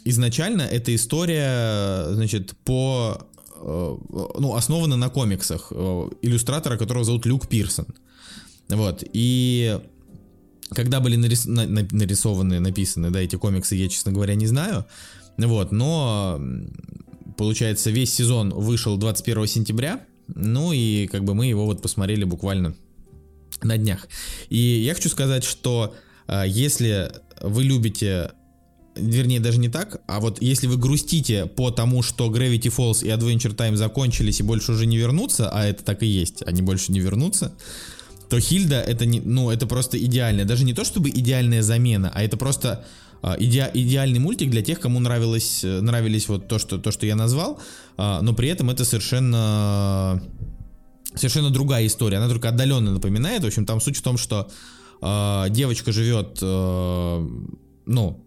изначально 0.03 0.63
эта 0.63 0.95
история, 0.95 2.11
значит, 2.13 2.55
по 2.63 3.19
э, 3.55 3.97
ну, 4.39 4.55
основана 4.55 4.95
на 4.95 5.09
комиксах 5.09 5.71
иллюстратора, 5.71 6.77
которого 6.77 7.03
зовут 7.03 7.25
Люк 7.25 7.47
Пирсон. 7.47 7.85
Вот. 8.69 9.03
И 9.13 9.79
когда 10.69 10.99
были 10.99 11.15
нарис... 11.15 11.45
на... 11.45 11.65
нарисованы, 11.65 12.59
написаны, 12.59 13.09
да, 13.09 13.21
эти 13.21 13.35
комиксы, 13.35 13.75
я, 13.75 13.87
честно 13.89 14.11
говоря, 14.11 14.35
не 14.35 14.47
знаю. 14.47 14.85
Вот, 15.37 15.71
но 15.71 16.41
получается, 17.37 17.91
весь 17.91 18.13
сезон 18.13 18.49
вышел 18.49 18.97
21 18.97 19.47
сентября. 19.47 20.05
Ну 20.27 20.73
и 20.73 21.07
как 21.07 21.23
бы 21.23 21.33
мы 21.33 21.45
его 21.45 21.65
вот 21.65 21.81
посмотрели 21.81 22.23
буквально 22.23 22.75
на 23.61 23.77
днях. 23.77 24.07
И 24.49 24.57
я 24.57 24.93
хочу 24.93 25.09
сказать, 25.09 25.43
что 25.43 25.95
э, 26.27 26.43
если 26.47 27.11
вы 27.41 27.63
любите 27.63 28.31
вернее, 28.99 29.39
даже 29.39 29.59
не 29.59 29.69
так, 29.69 30.01
а 30.07 30.19
вот 30.19 30.41
если 30.41 30.67
вы 30.67 30.77
грустите 30.77 31.45
по 31.45 31.71
тому, 31.71 32.01
что 32.01 32.31
Gravity 32.31 32.75
Falls 32.75 33.05
и 33.05 33.09
Adventure 33.09 33.55
Time 33.55 33.75
закончились 33.75 34.39
и 34.39 34.43
больше 34.43 34.71
уже 34.71 34.85
не 34.85 34.97
вернутся, 34.97 35.49
а 35.49 35.65
это 35.65 35.83
так 35.83 36.03
и 36.03 36.07
есть, 36.07 36.41
они 36.45 36.61
больше 36.61 36.91
не 36.91 36.99
вернутся, 36.99 37.53
то 38.29 38.39
Хильда 38.39 38.81
это 38.81 39.05
не, 39.05 39.19
ну, 39.21 39.49
это 39.49 39.67
просто 39.67 39.97
идеальная, 39.97 40.45
даже 40.45 40.65
не 40.65 40.73
то 40.73 40.83
чтобы 40.83 41.09
идеальная 41.09 41.61
замена, 41.61 42.11
а 42.13 42.23
это 42.23 42.37
просто 42.37 42.85
а, 43.21 43.35
иде, 43.39 43.69
идеальный 43.73 44.19
мультик 44.19 44.49
для 44.49 44.61
тех, 44.61 44.79
кому 44.79 44.99
нравилось, 44.99 45.63
э, 45.63 45.81
нравились 45.81 46.27
вот 46.27 46.47
то, 46.47 46.59
что, 46.59 46.77
то, 46.77 46.91
что 46.91 47.05
я 47.05 47.15
назвал, 47.15 47.59
а, 47.97 48.21
но 48.21 48.33
при 48.33 48.49
этом 48.49 48.69
это 48.69 48.85
совершенно, 48.85 50.21
совершенно 51.15 51.49
другая 51.49 51.87
история, 51.87 52.17
она 52.17 52.27
только 52.27 52.49
отдаленно 52.49 52.91
напоминает, 52.91 53.43
в 53.43 53.47
общем, 53.47 53.65
там 53.65 53.81
суть 53.81 53.97
в 53.97 54.01
том, 54.01 54.17
что 54.17 54.49
а, 55.01 55.49
девочка 55.49 55.91
живет, 55.91 56.39
ну, 56.41 58.23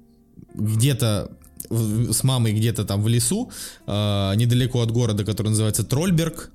где-то 0.55 1.31
с 1.69 2.25
мамой 2.25 2.53
где-то 2.53 2.85
там 2.85 3.01
в 3.03 3.07
лесу, 3.07 3.53
недалеко 3.87 4.81
от 4.81 4.91
города, 4.91 5.25
который 5.25 5.49
называется 5.49 5.85
Трольберг, 5.85 6.51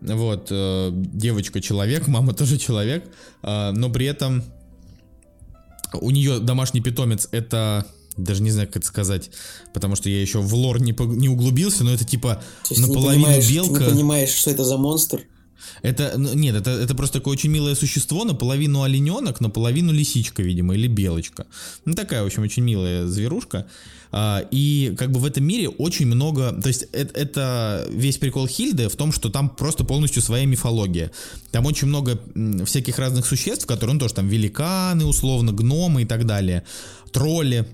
вот, 0.00 0.48
э, 0.50 0.90
девочка 0.92 1.60
человек, 1.60 2.06
мама 2.08 2.34
тоже 2.34 2.58
человек, 2.58 3.04
э, 3.42 3.70
но 3.72 3.90
при 3.90 4.06
этом 4.06 4.44
у 5.92 6.10
нее 6.10 6.38
домашний 6.38 6.80
питомец 6.80 7.28
это 7.32 7.86
даже 8.16 8.42
не 8.42 8.50
знаю, 8.50 8.68
как 8.68 8.78
это 8.78 8.86
сказать, 8.86 9.30
потому 9.72 9.96
что 9.96 10.08
я 10.08 10.20
еще 10.20 10.40
в 10.40 10.54
лор 10.54 10.80
не, 10.80 10.94
не 11.16 11.28
углубился, 11.28 11.84
но 11.84 11.92
это 11.92 12.04
типа 12.04 12.42
наполовину 12.76 13.28
не 13.28 13.48
белка. 13.48 13.78
Ты 13.78 13.84
не 13.84 13.90
понимаешь, 13.90 14.30
что 14.30 14.50
это 14.50 14.64
за 14.64 14.76
монстр? 14.76 15.22
Это, 15.82 16.14
ну, 16.16 16.34
нет, 16.34 16.56
это, 16.56 16.70
это 16.70 16.94
просто 16.94 17.18
такое 17.18 17.32
очень 17.32 17.50
милое 17.50 17.74
существо, 17.74 18.24
наполовину 18.24 18.82
олененок, 18.82 19.40
наполовину 19.40 19.92
лисичка, 19.92 20.42
видимо, 20.42 20.74
или 20.74 20.86
белочка. 20.86 21.46
Ну, 21.84 21.94
такая, 21.94 22.22
в 22.22 22.26
общем, 22.26 22.42
очень 22.42 22.62
милая 22.62 23.06
зверушка. 23.06 23.66
А, 24.12 24.44
и 24.50 24.94
как 24.98 25.12
бы 25.12 25.20
в 25.20 25.24
этом 25.24 25.44
мире 25.44 25.68
очень 25.68 26.06
много... 26.06 26.52
То 26.52 26.68
есть 26.68 26.86
это, 26.92 27.18
это 27.18 27.86
весь 27.90 28.18
прикол 28.18 28.46
Хильды 28.46 28.88
в 28.88 28.96
том, 28.96 29.12
что 29.12 29.30
там 29.30 29.48
просто 29.48 29.84
полностью 29.84 30.22
своя 30.22 30.46
мифология. 30.46 31.10
Там 31.50 31.66
очень 31.66 31.88
много 31.88 32.20
всяких 32.64 32.98
разных 32.98 33.26
существ, 33.26 33.66
которые, 33.66 33.94
ну, 33.94 34.00
тоже 34.00 34.14
там 34.14 34.28
великаны, 34.28 35.04
условно, 35.04 35.52
гномы 35.52 36.02
и 36.02 36.04
так 36.06 36.26
далее, 36.26 36.64
тролли. 37.12 37.66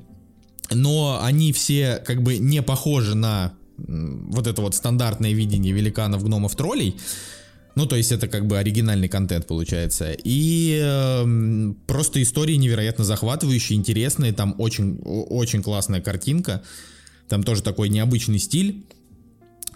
Но 0.71 1.21
они 1.23 1.53
все 1.53 2.03
как 2.05 2.23
бы 2.23 2.39
не 2.39 2.63
похожи 2.63 3.15
на 3.15 3.55
вот 3.79 4.47
это 4.47 4.63
вот 4.63 4.75
стандартное 4.75 5.33
видение 5.33 5.73
великанов, 5.73 6.25
гномов, 6.25 6.57
троллей. 6.57 6.97
Ну, 7.77 7.85
то 7.85 7.95
есть 7.95 8.11
это 8.11 8.27
как 8.27 8.47
бы 8.47 8.59
оригинальный 8.59 9.09
контент 9.09 9.47
получается. 9.47 10.17
И 10.25 10.81
э, 10.83 11.75
просто 11.87 12.23
истории 12.23 12.55
невероятно 12.55 13.05
захватывающие, 13.05 13.79
интересные. 13.79 14.33
Там 14.33 14.55
очень, 14.57 14.99
очень 15.05 15.63
классная 15.63 16.01
картинка. 16.01 16.63
Там 17.29 17.43
тоже 17.43 17.63
такой 17.63 17.91
необычный 17.91 18.39
стиль 18.39 18.87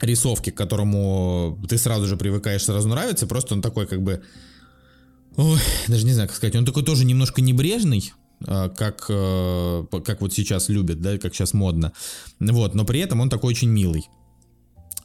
рисовки, 0.01 0.48
к 0.48 0.57
которому 0.57 1.59
ты 1.68 1.76
сразу 1.76 2.07
же 2.07 2.16
привыкаешь, 2.16 2.64
сразу 2.64 2.88
нравится. 2.88 3.26
Просто 3.26 3.55
он 3.55 3.61
такой 3.61 3.86
как 3.86 4.03
бы... 4.03 4.22
Ой, 5.36 5.59
даже 5.86 6.07
не 6.07 6.14
знаю, 6.14 6.26
как 6.26 6.38
сказать. 6.38 6.57
Он 6.57 6.64
такой 6.64 6.82
тоже 6.82 7.05
немножко 7.05 7.42
небрежный, 7.42 8.14
э, 8.46 8.70
как, 8.74 9.05
э, 9.11 9.84
как 10.07 10.22
вот 10.22 10.32
сейчас 10.32 10.70
любят, 10.70 11.03
да, 11.03 11.18
как 11.18 11.34
сейчас 11.34 11.53
модно. 11.53 11.92
Вот, 12.38 12.74
но 12.74 12.86
при 12.86 13.01
этом 13.01 13.20
он 13.20 13.28
такой 13.28 13.51
очень 13.51 13.68
милый. 13.68 14.09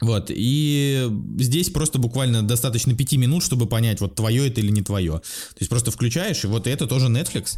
Вот, 0.02 0.30
и 0.30 1.10
здесь 1.40 1.70
просто 1.70 2.00
буквально 2.00 2.44
достаточно 2.44 2.94
пяти 2.96 3.18
минут, 3.18 3.44
чтобы 3.44 3.66
понять, 3.66 4.02
вот 4.02 4.16
твое 4.16 4.48
это 4.48 4.60
или 4.60 4.70
не 4.70 4.82
твое. 4.82 5.14
То 5.14 5.60
есть 5.60 5.70
просто 5.70 5.92
включаешь, 5.92 6.44
и 6.44 6.48
вот 6.48 6.68
это 6.68 6.86
тоже 6.86 7.08
Netflix. 7.08 7.58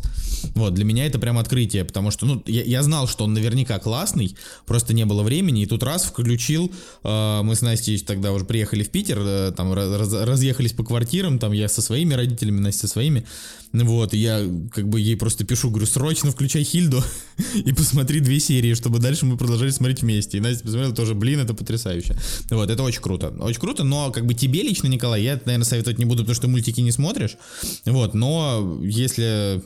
Вот, 0.54 0.74
для 0.74 0.86
меня 0.86 1.06
это 1.06 1.20
прям 1.20 1.38
открытие, 1.38 1.84
потому 1.84 2.12
что, 2.12 2.26
ну, 2.26 2.44
я, 2.46 2.64
я 2.64 2.84
знал, 2.84 3.08
что 3.08 3.24
он 3.24 3.34
наверняка 3.34 3.80
классный, 3.80 4.36
просто 4.66 4.94
не 4.94 5.06
было 5.06 5.24
времени, 5.24 5.64
и 5.64 5.66
тут 5.66 5.84
раз 5.84 6.06
включил, 6.06 6.72
э, 7.04 7.42
мы 7.44 7.56
с 7.56 7.62
Настей 7.62 7.98
тогда 8.00 8.32
уже 8.32 8.46
приехали 8.46 8.84
в 8.84 8.90
Питер, 8.90 9.20
э, 9.20 9.54
там 9.56 9.74
раз, 9.74 10.14
разъехались 10.14 10.74
по 10.74 10.84
квартирам, 10.84 11.40
там 11.40 11.52
я 11.54 11.68
со 11.68 11.82
своими 11.82 12.14
родителями, 12.14 12.60
Настя 12.60 12.82
со 12.82 12.94
своими, 12.94 13.26
вот, 13.74 14.14
я 14.14 14.42
как 14.72 14.88
бы 14.88 15.00
ей 15.00 15.16
просто 15.16 15.44
пишу, 15.44 15.70
говорю, 15.70 15.86
срочно 15.86 16.32
включай 16.32 16.64
Хильду 16.64 17.04
и 17.56 17.74
посмотри 17.74 18.20
две 18.20 18.40
серии, 18.40 18.74
чтобы 18.74 19.00
дальше 19.00 19.26
мы 19.26 19.38
продолжали 19.38 19.72
смотреть 19.72 20.02
вместе. 20.02 20.38
И 20.38 20.42
Настя 20.42 20.64
посмотрела 20.64 20.94
тоже, 20.94 21.16
блин, 21.16 21.40
это 21.40 21.54
потрясающе. 21.54 22.18
Вот, 22.50 22.70
это 22.70 22.84
очень 22.84 23.02
круто. 23.02 23.30
Очень 23.40 23.60
круто, 23.60 23.84
но 23.84 24.12
как 24.12 24.26
бы 24.26 24.34
тебе 24.34 24.64
лично, 24.64 24.88
Николай, 24.88 25.24
я, 25.24 25.40
наверное, 25.46 25.66
советовать 25.66 26.00
не 26.00 26.06
буду, 26.06 26.24
потому 26.24 26.36
что 26.36 26.48
мультики 26.48 26.82
не 26.82 26.92
смотришь. 26.92 27.38
Вот, 27.86 28.14
но 28.14 28.80
если 28.84 29.62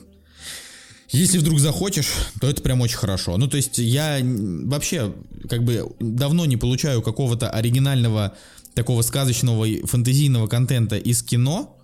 если 1.12 1.38
вдруг 1.38 1.60
захочешь, 1.60 2.08
то 2.40 2.48
это 2.48 2.62
прям 2.62 2.80
очень 2.80 2.96
хорошо. 2.96 3.36
Ну, 3.36 3.46
то 3.46 3.58
есть 3.58 3.76
я 3.76 4.18
вообще 4.22 5.14
как 5.48 5.62
бы 5.62 5.94
давно 6.00 6.46
не 6.46 6.56
получаю 6.56 7.02
какого-то 7.02 7.50
оригинального 7.50 8.34
такого 8.72 9.02
сказочного 9.02 9.66
фэнтезийного 9.86 10.46
контента 10.46 10.96
из 10.96 11.22
кино, 11.22 11.76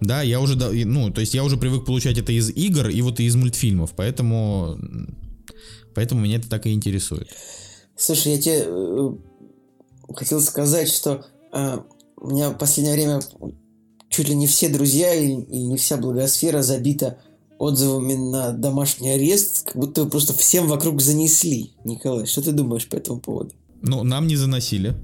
да, 0.00 0.22
я 0.22 0.40
уже, 0.40 0.56
ну, 0.56 1.10
то 1.10 1.20
есть 1.20 1.34
я 1.34 1.44
уже 1.44 1.56
привык 1.56 1.84
получать 1.84 2.18
это 2.18 2.32
из 2.32 2.50
игр 2.50 2.88
и 2.88 3.00
вот 3.02 3.20
из 3.20 3.34
мультфильмов, 3.34 3.92
поэтому, 3.96 4.78
поэтому 5.94 6.20
меня 6.20 6.36
это 6.36 6.48
так 6.48 6.66
и 6.66 6.72
интересует. 6.72 7.28
Слушай, 7.96 8.32
я 8.32 8.40
тебе 8.40 8.64
э, 8.66 9.10
хотел 10.14 10.40
сказать, 10.40 10.88
что 10.88 11.24
э, 11.52 11.78
у 12.16 12.30
меня 12.30 12.50
в 12.50 12.58
последнее 12.58 12.94
время 12.94 13.20
чуть 14.10 14.28
ли 14.28 14.34
не 14.34 14.46
все 14.46 14.68
друзья 14.68 15.14
и, 15.14 15.28
и 15.30 15.64
не 15.64 15.76
вся 15.76 15.96
благосфера 15.96 16.62
забита 16.62 17.18
отзывами 17.58 18.14
на 18.14 18.52
домашний 18.52 19.10
арест, 19.10 19.66
как 19.66 19.76
будто 19.76 20.04
просто 20.06 20.34
всем 20.34 20.68
вокруг 20.68 21.00
занесли. 21.00 21.72
Николай, 21.84 22.26
что 22.26 22.42
ты 22.42 22.52
думаешь 22.52 22.86
по 22.86 22.96
этому 22.96 23.20
поводу? 23.20 23.52
Ну, 23.82 24.02
нам 24.04 24.26
не 24.26 24.36
заносили 24.36 24.94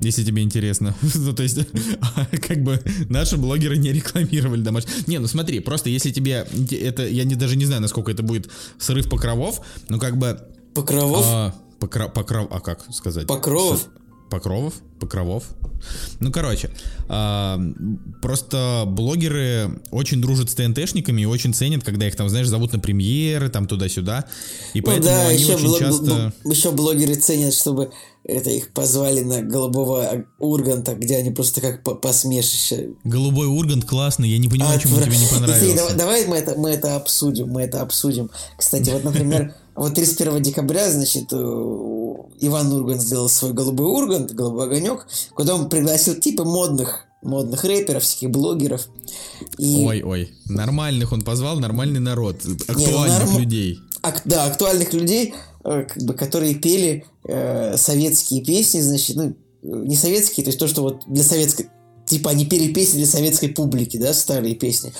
если 0.00 0.24
тебе 0.24 0.42
интересно. 0.42 0.94
ну, 1.14 1.32
то 1.32 1.42
есть, 1.42 1.58
как 2.46 2.62
бы 2.62 2.80
наши 3.08 3.36
блогеры 3.36 3.76
не 3.76 3.92
рекламировали 3.92 4.62
домашний. 4.62 4.92
Не, 5.06 5.18
ну 5.18 5.26
смотри, 5.26 5.60
просто 5.60 5.90
если 5.90 6.10
тебе 6.10 6.46
это, 6.70 7.06
я 7.06 7.24
не, 7.24 7.34
даже 7.34 7.56
не 7.56 7.64
знаю, 7.64 7.82
насколько 7.82 8.10
это 8.10 8.22
будет 8.22 8.50
срыв 8.78 9.08
покровов, 9.08 9.60
но 9.88 9.98
как 9.98 10.16
бы... 10.16 10.40
Покровов? 10.74 11.24
А, 11.26 11.54
Покро... 11.78 12.08
Покров... 12.08 12.48
А 12.50 12.60
как 12.60 12.80
сказать? 12.92 13.26
Покровов? 13.26 13.88
Покровов? 14.30 14.74
Покровов? 14.98 15.44
Ну, 16.20 16.32
короче, 16.32 16.70
а, 17.08 17.60
просто 18.22 18.84
блогеры 18.86 19.80
очень 19.90 20.20
дружат 20.20 20.50
с 20.50 20.54
ТНТшниками 20.54 21.22
и 21.22 21.24
очень 21.26 21.52
ценят, 21.52 21.84
когда 21.84 22.06
их 22.08 22.16
там, 22.16 22.28
знаешь, 22.28 22.48
зовут 22.48 22.72
на 22.72 22.78
премьеры, 22.78 23.48
там 23.50 23.66
туда-сюда. 23.66 24.24
И 24.72 24.80
Ну 24.80 24.86
поэтому 24.86 25.08
да, 25.08 25.28
они 25.28 25.38
еще, 25.38 25.54
очень 25.56 25.66
бло- 25.66 25.78
часто... 25.78 26.32
еще 26.44 26.70
блогеры 26.72 27.14
ценят, 27.16 27.52
чтобы 27.54 27.90
это 28.24 28.48
их 28.50 28.70
позвали 28.72 29.20
на 29.20 29.42
Голубого 29.42 30.24
Урганта, 30.38 30.94
где 30.94 31.16
они 31.18 31.30
просто 31.30 31.60
как 31.60 31.82
по- 31.84 31.94
посмешище. 31.94 32.90
Голубой 33.04 33.46
Ургант 33.46 33.84
классный, 33.84 34.30
я 34.30 34.38
не 34.38 34.48
понимаю, 34.48 34.78
почему 34.80 34.96
Отвра- 34.96 35.04
тебе 35.04 35.18
не 35.18 35.26
понравился. 35.30 35.76
давай, 35.76 35.94
давай 35.96 36.26
мы 36.26 36.36
это, 36.36 36.54
мы 36.58 36.70
это 36.70 36.96
обсудим, 36.96 37.48
мы 37.48 37.62
это 37.62 37.82
обсудим. 37.82 38.30
Кстати, 38.56 38.88
вот, 38.90 39.04
например, 39.04 39.54
вот 39.76 39.94
31 39.94 40.42
декабря, 40.42 40.90
значит, 40.90 41.32
э, 41.32 41.36
Иван 42.40 42.72
Ургант 42.72 43.00
сделал 43.02 43.28
свой 43.28 43.52
голубой 43.52 43.86
Ургант, 43.86 44.32
голубой 44.32 44.66
огонек, 44.66 45.06
куда 45.34 45.54
он 45.54 45.68
пригласил 45.68 46.14
типа 46.14 46.44
модных 46.44 47.06
модных 47.22 47.64
рэперов, 47.64 48.02
всяких 48.02 48.30
блогеров. 48.30 48.86
И 49.56 49.82
Ой-ой, 49.86 50.30
нормальных 50.44 51.10
он 51.12 51.22
позвал, 51.22 51.58
нормальный 51.58 51.98
народ, 52.00 52.36
актуальных 52.68 53.24
норм- 53.24 53.38
людей. 53.38 53.78
ак- 54.02 54.20
да, 54.26 54.44
актуальных 54.44 54.92
людей, 54.92 55.32
э, 55.64 55.84
как 55.88 56.02
бы, 56.02 56.12
которые 56.12 56.54
пели 56.54 57.06
э, 57.26 57.78
советские 57.78 58.44
песни, 58.44 58.80
значит, 58.80 59.16
ну, 59.16 59.22
э, 59.30 59.32
не 59.62 59.96
советские, 59.96 60.44
то 60.44 60.48
есть 60.50 60.58
то, 60.58 60.68
что 60.68 60.82
вот 60.82 61.04
для 61.06 61.22
советской, 61.24 61.68
типа 62.04 62.30
они 62.30 62.44
пели 62.44 62.70
песни 62.74 62.98
для 62.98 63.06
советской 63.06 63.48
публики, 63.48 63.96
да, 63.96 64.12
старые 64.12 64.54
песни, 64.54 64.92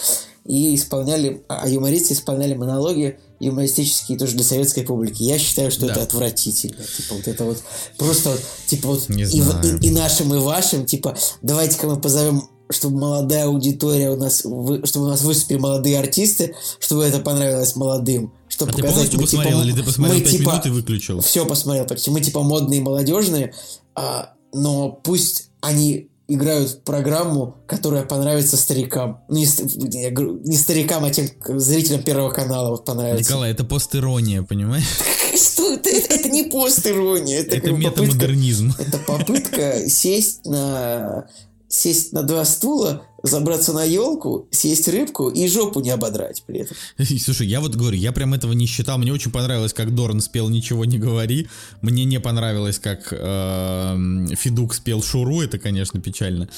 и 0.47 0.75
исполняли, 0.75 1.43
а 1.49 1.68
юмористы 1.68 2.14
исполняли 2.14 2.55
монологи 2.55 3.18
юмористические 3.41 4.18
тоже 4.18 4.35
для 4.35 4.45
советской 4.45 4.82
публики. 4.82 5.22
Я 5.22 5.39
считаю, 5.39 5.70
что 5.70 5.87
Да. 5.87 5.93
это 5.93 6.03
отвратительно. 6.03 6.82
Типа 6.85 7.14
вот 7.16 7.28
это 7.28 7.45
вот 7.45 7.62
просто 7.99 8.30
вот, 8.30 8.41
типа 8.66 8.89
вот 8.89 9.09
Не 9.09 9.22
и, 9.24 9.26
знаю. 9.26 9.78
и- 9.80 9.87
и 9.87 9.91
нашим, 9.91 10.35
и 10.35 10.39
вашим, 10.39 10.87
типа, 10.87 11.16
давайте-ка 11.43 11.87
мы 11.87 12.01
позовем 12.01 12.49
чтобы 12.70 12.99
молодая 12.99 13.45
аудитория 13.45 14.11
у 14.11 14.16
нас, 14.16 14.43
вы- 14.43 14.85
чтобы 14.87 15.05
у 15.05 15.09
нас 15.09 15.20
выступили 15.20 15.59
молодые 15.59 15.99
артисты, 15.99 16.55
чтобы 16.80 17.05
это 17.05 17.18
понравилось 17.20 17.76
молодым. 17.76 18.32
Чтобы 18.49 18.70
А 18.72 18.74
ты 18.74 18.82
полностью 18.82 19.20
мы, 19.20 19.26
типа, 19.26 19.43
посмотрел, 19.43 19.62
или 19.62 19.72
ты 19.72 19.82
посмотрел 19.82 20.16
мы, 20.18 20.24
5 20.24 20.39
типа, 20.39 20.51
минут 20.51 20.66
и 20.66 20.70
выключил? 20.70 21.20
все 21.20 21.45
посмотрел 21.45 21.85
почти. 21.87 22.11
Мы 22.11 22.22
типа 22.22 22.41
модные, 22.43 22.80
молодежные, 22.80 23.53
а, 23.95 24.32
но 24.55 24.89
пусть 24.91 25.51
они 25.61 26.09
играют 26.29 26.85
программу, 26.85 27.57
которая 27.66 28.05
понравится 28.05 28.57
старикам. 28.57 29.20
Ну, 29.29 29.37
не, 29.37 30.49
не 30.49 30.57
старикам, 30.57 31.05
а 31.05 31.11
тем 31.11 31.29
зрителям 31.47 32.03
Первого 32.03 32.31
канала 32.31 32.70
вот 32.70 32.85
понравится. 32.85 33.31
Николай, 33.31 33.51
это 33.51 33.64
постирония, 33.64 34.43
понимаешь? 34.43 34.85
Что 35.35 35.75
это? 35.75 35.91
Это, 35.91 36.29
не 36.29 36.45
пост-ирония. 36.45 37.41
Это, 37.41 37.57
попытка, 37.57 37.77
метамодернизм. 37.77 38.72
это 38.79 38.99
попытка 38.99 39.89
сесть 39.89 40.47
на 40.47 41.27
сесть 41.75 42.12
на 42.12 42.22
два 42.22 42.45
стула, 42.45 43.03
забраться 43.22 43.72
на 43.72 43.85
елку, 43.85 44.47
съесть 44.51 44.87
рыбку 44.89 45.29
и 45.29 45.49
жопу 45.49 45.81
не 45.81 45.91
ободрать 45.91 46.43
при 46.47 46.61
этом. 46.61 46.77
Слушай, 47.18 47.47
я 47.47 47.61
вот 47.61 47.75
говорю, 47.75 47.97
я 47.97 48.12
прям 48.12 48.35
этого 48.35 48.53
не 48.53 48.66
считал. 48.66 48.99
Мне 48.99 49.12
очень 49.12 49.31
понравилось, 49.31 49.72
как 49.72 49.95
Дорн 49.95 50.20
спел 50.20 50.49
«Ничего 50.49 50.85
не 50.85 50.99
говори». 50.99 51.49
Мне 51.81 52.05
не 52.05 52.20
понравилось, 52.20 52.79
как 52.79 53.12
эм, 53.12 54.29
Федук 54.37 54.75
спел 54.75 55.03
«Шуру». 55.03 55.41
Это, 55.41 55.59
конечно, 55.59 56.01
печально. 56.01 56.49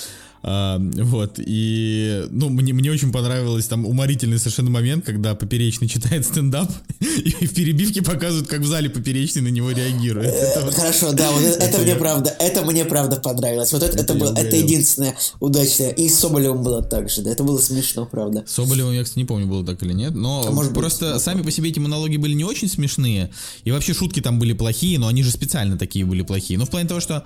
Эм, 0.47 0.92
вот, 0.92 1.40
и, 1.44 2.24
ну, 2.30 2.49
мне, 2.51 2.72
мне 2.72 2.92
очень 2.92 3.11
понравилось 3.11 3.66
там 3.66 3.84
уморительный 3.84 4.38
совершенно 4.38 4.70
момент, 4.70 5.05
когда 5.05 5.34
Поперечный 5.34 5.88
читает 5.88 6.24
стендап, 6.24 6.70
и 7.01 7.47
в 7.47 7.53
перебивке 7.53 8.01
показывают, 8.01 8.47
как 8.47 8.61
в 8.61 8.66
зале 8.66 8.88
Поперечный 8.88 9.42
на 9.42 9.49
него 9.49 9.72
реагирует. 9.72 10.32
Вот- 10.62 10.72
Хорошо, 10.74 11.12
да, 11.12 11.32
вот 11.32 11.42
это, 11.61 11.78
мне 11.80 11.97
правда, 11.97 12.32
это 12.38 12.64
мне 12.64 12.84
правда 12.84 13.16
понравилось. 13.16 13.72
Вот 13.72 13.82
это, 13.82 14.14
было, 14.14 14.32
это 14.36 14.55
единственное 14.55 15.16
удачное. 15.40 15.90
И 15.90 16.09
с 16.09 16.16
Соболевым 16.16 16.62
было 16.62 16.80
так 16.80 17.11
же, 17.11 17.22
да, 17.22 17.32
это 17.32 17.42
было 17.42 17.59
смешно, 17.59 18.07
правда. 18.07 18.44
Соболевым 18.47 18.94
я, 18.94 19.03
кстати, 19.03 19.18
не 19.18 19.24
помню, 19.24 19.49
было 19.49 19.66
так 19.66 19.82
или 19.82 19.94
нет, 19.94 20.14
но 20.14 20.47
А 20.47 20.72
просто 20.72 21.14
ну, 21.14 21.18
сами 21.18 21.42
по 21.42 21.51
себе 21.51 21.70
эти 21.70 21.80
монологи 21.80 22.18
были 22.18 22.34
не 22.34 22.44
очень 22.44 22.68
смешные, 22.68 23.30
и 23.64 23.72
вообще 23.72 23.94
шутки 23.94 24.20
там 24.20 24.38
были 24.38 24.53
плохие, 24.53 25.01
но 25.01 25.09
они 25.09 25.24
же 25.24 25.32
специально 25.32 25.76
такие 25.76 26.05
были 26.05 26.22
плохие. 26.22 26.57
Ну, 26.57 26.66
в 26.66 26.70
плане 26.70 26.88
того, 26.88 27.01
что 27.01 27.24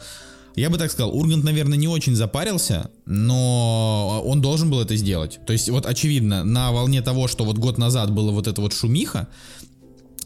я 0.57 0.71
бы 0.71 0.79
так 0.79 0.91
сказал, 0.91 1.15
Ургант, 1.17 1.45
наверное, 1.45 1.79
не 1.79 1.89
очень 1.89 2.17
запарился, 2.17 2.91
но 3.07 4.23
он 4.25 4.41
должен 4.41 4.71
был 4.71 4.81
это 4.81 4.97
сделать. 4.97 5.39
То 5.47 5.53
есть, 5.53 5.69
вот 5.69 5.87
очевидно, 5.87 6.45
на 6.45 6.73
волне 6.73 7.03
того, 7.03 7.29
что 7.29 7.45
вот 7.45 7.59
год 7.59 7.79
назад 7.79 8.13
было 8.13 8.31
вот 8.31 8.47
это 8.47 8.61
вот 8.61 8.73
шумиха, 8.73 9.29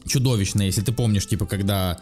чудовищная, 0.06 0.66
если 0.66 0.82
ты 0.82 0.92
помнишь, 0.92 1.26
типа, 1.26 1.46
когда 1.46 1.98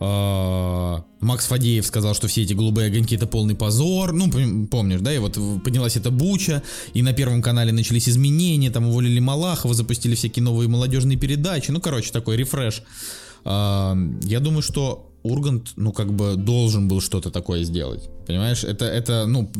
э, 0.00 0.96
Макс 1.20 1.46
Фадеев 1.46 1.86
сказал, 1.86 2.14
что 2.14 2.28
все 2.28 2.42
эти 2.42 2.54
голубые 2.54 2.88
огоньки 2.88 3.16
это 3.16 3.26
полный 3.26 3.54
позор, 3.54 4.12
ну, 4.12 4.28
пом- 4.28 4.66
помнишь, 4.66 5.00
да, 5.00 5.12
и 5.14 5.18
вот 5.18 5.38
поднялась 5.64 5.96
эта 5.96 6.10
буча, 6.10 6.62
и 6.94 7.02
на 7.02 7.12
Первом 7.12 7.42
канале 7.42 7.72
начались 7.72 8.08
изменения, 8.08 8.70
там 8.70 8.86
уволили 8.86 9.20
Малахова, 9.20 9.74
запустили 9.74 10.14
всякие 10.14 10.42
новые 10.42 10.68
молодежные 10.68 11.18
передачи, 11.18 11.70
ну, 11.70 11.80
короче, 11.80 12.12
такой 12.12 12.36
рефреш. 12.36 12.82
Э, 13.44 13.94
я 14.22 14.40
думаю, 14.40 14.62
что 14.62 15.12
Ургант, 15.26 15.72
ну, 15.76 15.92
как 15.92 16.12
бы 16.12 16.36
должен 16.36 16.88
был 16.88 17.00
что-то 17.00 17.30
такое 17.30 17.64
сделать. 17.64 18.08
Понимаешь, 18.26 18.64
это, 18.64 18.84
это, 18.84 19.26
ну, 19.26 19.50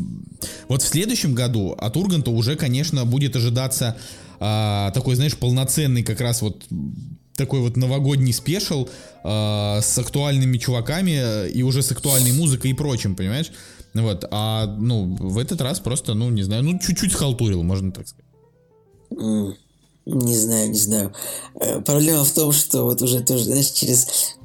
вот 0.69 0.83
в 0.83 0.87
следующем 0.87 1.35
году 1.35 1.73
от 1.79 1.97
Урганта 1.97 2.31
уже, 2.31 2.57
конечно, 2.57 3.05
будет 3.05 3.37
ожидаться 3.37 3.97
а, 4.41 4.91
такой, 4.93 5.17
знаешь, 5.17 5.37
полноценный 5.37 6.03
как 6.03 6.21
раз 6.21 6.43
вот 6.43 6.65
такой 7.37 7.61
вот 7.61 7.77
новогодний 7.77 8.33
спешл 8.33 8.89
а, 9.23 9.81
с 9.81 9.99
актуальными 9.99 10.59
чуваками 10.59 11.49
и 11.49 11.63
уже 11.63 11.83
с 11.83 11.93
актуальной 11.93 12.33
музыкой 12.33 12.71
и 12.71 12.75
прочим, 12.75 13.17
понимаешь? 13.17 13.53
Вот, 13.95 14.27
а, 14.31 14.67
ну, 14.67 15.17
в 15.19 15.39
этот 15.39 15.61
раз 15.61 15.81
просто, 15.81 16.15
ну, 16.15 16.31
не 16.31 16.43
знаю, 16.43 16.63
ну, 16.63 16.79
чуть-чуть 16.79 17.13
схалтурил, 17.13 17.63
можно 17.63 17.93
так 17.93 18.07
сказать. 18.09 18.27
Не 20.07 20.37
знаю, 20.37 20.71
не 20.71 20.79
знаю. 20.79 21.13
Э, 21.61 21.81
Проблема 21.81 22.25
в 22.25 22.33
том, 22.33 22.53
что 22.53 22.85
вот 22.85 23.03
уже 23.03 23.21
тоже, 23.25 23.45
знаешь, 23.45 23.71
через... 23.71 24.37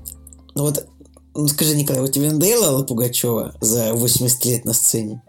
Ну 0.56 0.64
вот, 0.64 0.88
ну 1.34 1.48
скажи, 1.48 1.76
Николай, 1.76 2.02
у 2.02 2.08
тебя 2.08 2.32
надоела 2.32 2.68
Алла 2.68 2.84
Пугачева 2.84 3.54
за 3.62 3.94
80 3.94 4.46
лет 4.46 4.66
на 4.66 4.74
сцене? 4.74 5.22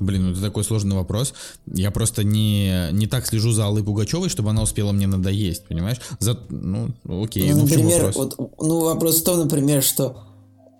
Блин, 0.00 0.24
ну 0.24 0.32
это 0.32 0.40
такой 0.40 0.64
сложный 0.64 0.96
вопрос. 0.96 1.34
Я 1.66 1.90
просто 1.90 2.24
не, 2.24 2.88
не 2.92 3.06
так 3.06 3.26
слежу 3.26 3.52
за 3.52 3.66
Аллой 3.66 3.82
Пугачевой, 3.82 4.28
чтобы 4.28 4.50
она 4.50 4.62
успела 4.62 4.92
мне 4.92 5.06
надоесть, 5.06 5.66
понимаешь? 5.66 6.00
За, 6.18 6.38
ну, 6.50 6.90
окей, 7.04 7.50
ну, 7.50 7.58
ну, 7.58 7.62
например, 7.64 8.06
вопрос? 8.06 8.36
вот, 8.36 8.50
ну, 8.60 8.80
вопрос 8.80 9.20
в 9.20 9.24
том, 9.24 9.38
например, 9.38 9.82
что 9.82 10.24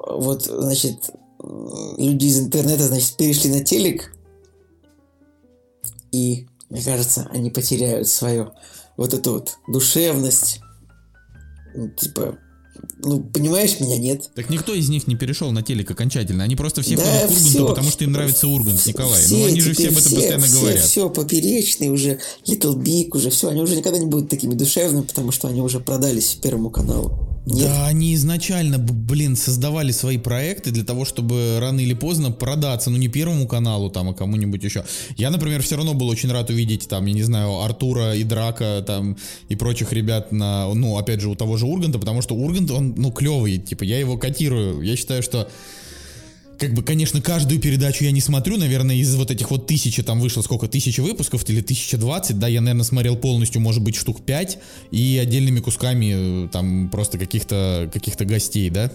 э, 0.01 0.13
вот, 0.13 0.45
значит, 0.45 1.11
люди 1.97 2.27
из 2.27 2.41
интернета, 2.41 2.85
значит, 2.85 3.17
перешли 3.17 3.51
на 3.51 3.65
телек, 3.65 4.15
и, 6.13 6.47
мне 6.71 6.83
кажется, 6.83 7.29
они 7.33 7.51
потеряют 7.51 8.09
свою 8.09 8.53
вот 8.97 9.15
эту 9.15 9.33
вот 9.33 9.59
душевность. 9.69 10.61
Ну, 11.75 11.89
типа, 11.89 12.39
ну, 13.05 13.21
понимаешь 13.21 13.79
меня, 13.81 13.99
нет? 13.99 14.31
Так 14.35 14.51
никто 14.51 14.75
из 14.75 14.89
них 14.89 15.07
не 15.07 15.17
перешел 15.17 15.53
на 15.53 15.63
телек 15.63 15.91
окончательно. 15.91 16.45
Они 16.45 16.57
просто 16.57 16.83
все 16.83 16.97
Да, 16.97 17.03
ходят 17.03 17.21
к 17.21 17.31
Урганту, 17.31 17.49
всё. 17.51 17.69
потому 17.69 17.91
что 17.91 18.05
им 18.05 18.13
нравится 18.13 18.49
Ургант, 18.49 18.87
Николай. 18.87 19.23
Все 19.23 19.37
ну 19.37 19.47
они 19.47 19.61
же 19.61 19.73
все 19.75 19.89
об 19.89 19.93
этом 19.93 20.03
все, 20.03 20.17
постоянно 20.17 20.47
все, 20.47 20.61
говорят. 20.61 20.85
Все, 20.85 21.11
поперечный 21.11 21.89
уже, 21.89 22.19
Little 22.47 22.77
Big 22.77 23.11
уже, 23.17 23.31
все, 23.31 23.49
они 23.51 23.61
уже 23.61 23.77
никогда 23.77 23.99
не 23.99 24.07
будут 24.07 24.29
такими 24.29 24.55
душевными, 24.55 25.03
потому 25.03 25.33
что 25.33 25.49
они 25.49 25.61
уже 25.61 25.81
продались 25.81 26.35
Первому 26.35 26.71
каналу. 26.71 27.35
Нет? 27.47 27.69
Да, 27.69 27.87
они 27.87 28.15
изначально, 28.15 28.79
блин, 28.79 29.37
создавали 29.37 29.93
свои 29.93 30.17
проекты 30.17 30.71
для 30.71 30.83
того, 30.83 31.05
чтобы 31.05 31.59
рано 31.61 31.81
или 31.81 31.93
поздно 31.93 32.31
продаться, 32.31 32.89
ну 32.89 32.97
не 32.97 33.09
Первому 33.09 33.47
каналу 33.47 33.91
там, 33.91 34.09
а 34.09 34.15
кому-нибудь 34.15 34.65
еще. 34.65 34.85
Я, 35.19 35.31
например, 35.31 35.63
все 35.63 35.77
равно 35.77 35.93
был 35.93 36.09
очень 36.09 36.33
рад 36.33 36.49
увидеть 36.49 36.89
там, 36.89 37.05
я 37.05 37.13
не 37.13 37.23
знаю, 37.23 37.61
Артура 37.61 38.15
и 38.17 38.25
Драка 38.25 38.83
там 38.87 39.19
и 39.51 39.57
прочих 39.57 39.93
ребят 39.93 40.33
на, 40.33 40.73
ну, 40.73 40.97
опять 40.97 41.21
же, 41.21 41.29
у 41.29 41.35
того 41.35 41.59
же 41.59 41.67
Урганта, 41.67 41.99
потому 41.99 42.23
что 42.23 42.35
Ургант, 42.35 42.71
он, 42.71 42.94
ну, 42.97 43.11
клевый, 43.11 43.59
типа, 43.59 43.85
я 43.85 43.99
его 43.99 44.17
котирую. 44.17 44.83
Я 44.83 44.97
считаю, 44.97 45.23
что 45.23 45.51
как 46.59 46.73
бы, 46.73 46.83
конечно, 46.83 47.21
каждую 47.21 47.61
передачу 47.61 48.05
я 48.05 48.11
не 48.11 48.21
смотрю, 48.21 48.57
наверное, 48.57 48.97
из 48.97 49.15
вот 49.17 49.31
этих 49.31 49.51
вот 49.51 49.67
тысячи, 49.67 50.03
там 50.03 50.21
вышло 50.21 50.43
сколько, 50.43 50.69
тысяча 50.69 51.03
выпусков 51.03 51.49
или 51.49 51.61
тысяча 51.61 51.97
двадцать, 51.97 52.39
да, 52.39 52.49
я, 52.49 52.61
наверное, 52.61 52.85
смотрел 52.85 53.17
полностью, 53.17 53.61
может 53.61 53.83
быть, 53.83 53.97
штук 53.97 54.25
пять, 54.25 54.59
и 54.91 55.19
отдельными 55.21 55.61
кусками, 55.61 56.47
э, 56.47 56.49
там, 56.49 56.89
просто 56.91 57.19
каких-то, 57.19 57.91
каких-то 57.93 58.25
гостей, 58.25 58.71
да, 58.71 58.93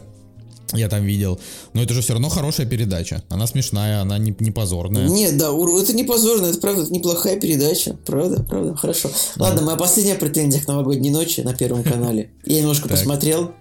я 0.74 0.90
там 0.90 1.04
видел. 1.04 1.40
Но 1.74 1.82
это 1.82 1.94
же 1.94 2.02
все 2.02 2.14
равно 2.14 2.30
хорошая 2.30 2.66
передача. 2.66 3.24
Она 3.30 3.48
смешная, 3.48 4.02
она 4.02 4.18
не, 4.18 4.36
не 4.40 4.52
позорная. 4.52 5.08
Нет, 5.08 5.38
да, 5.38 5.50
это 5.50 5.94
не 5.94 6.04
позорно, 6.04 6.48
это 6.48 6.60
правда 6.60 6.84
это 6.84 6.94
неплохая 6.94 7.40
передача. 7.40 7.98
Правда, 8.06 8.44
правда, 8.44 8.76
хорошо. 8.76 9.10
Ладно, 9.38 9.62
моя 9.62 9.78
последняя 9.78 10.16
претензия 10.16 10.62
к 10.62 10.68
новогодней 10.68 11.12
ночи 11.12 11.42
на 11.42 11.54
Первом 11.54 11.84
канале. 11.84 12.32
Я 12.46 12.60
немножко 12.60 12.90
посмотрел. 12.90 13.52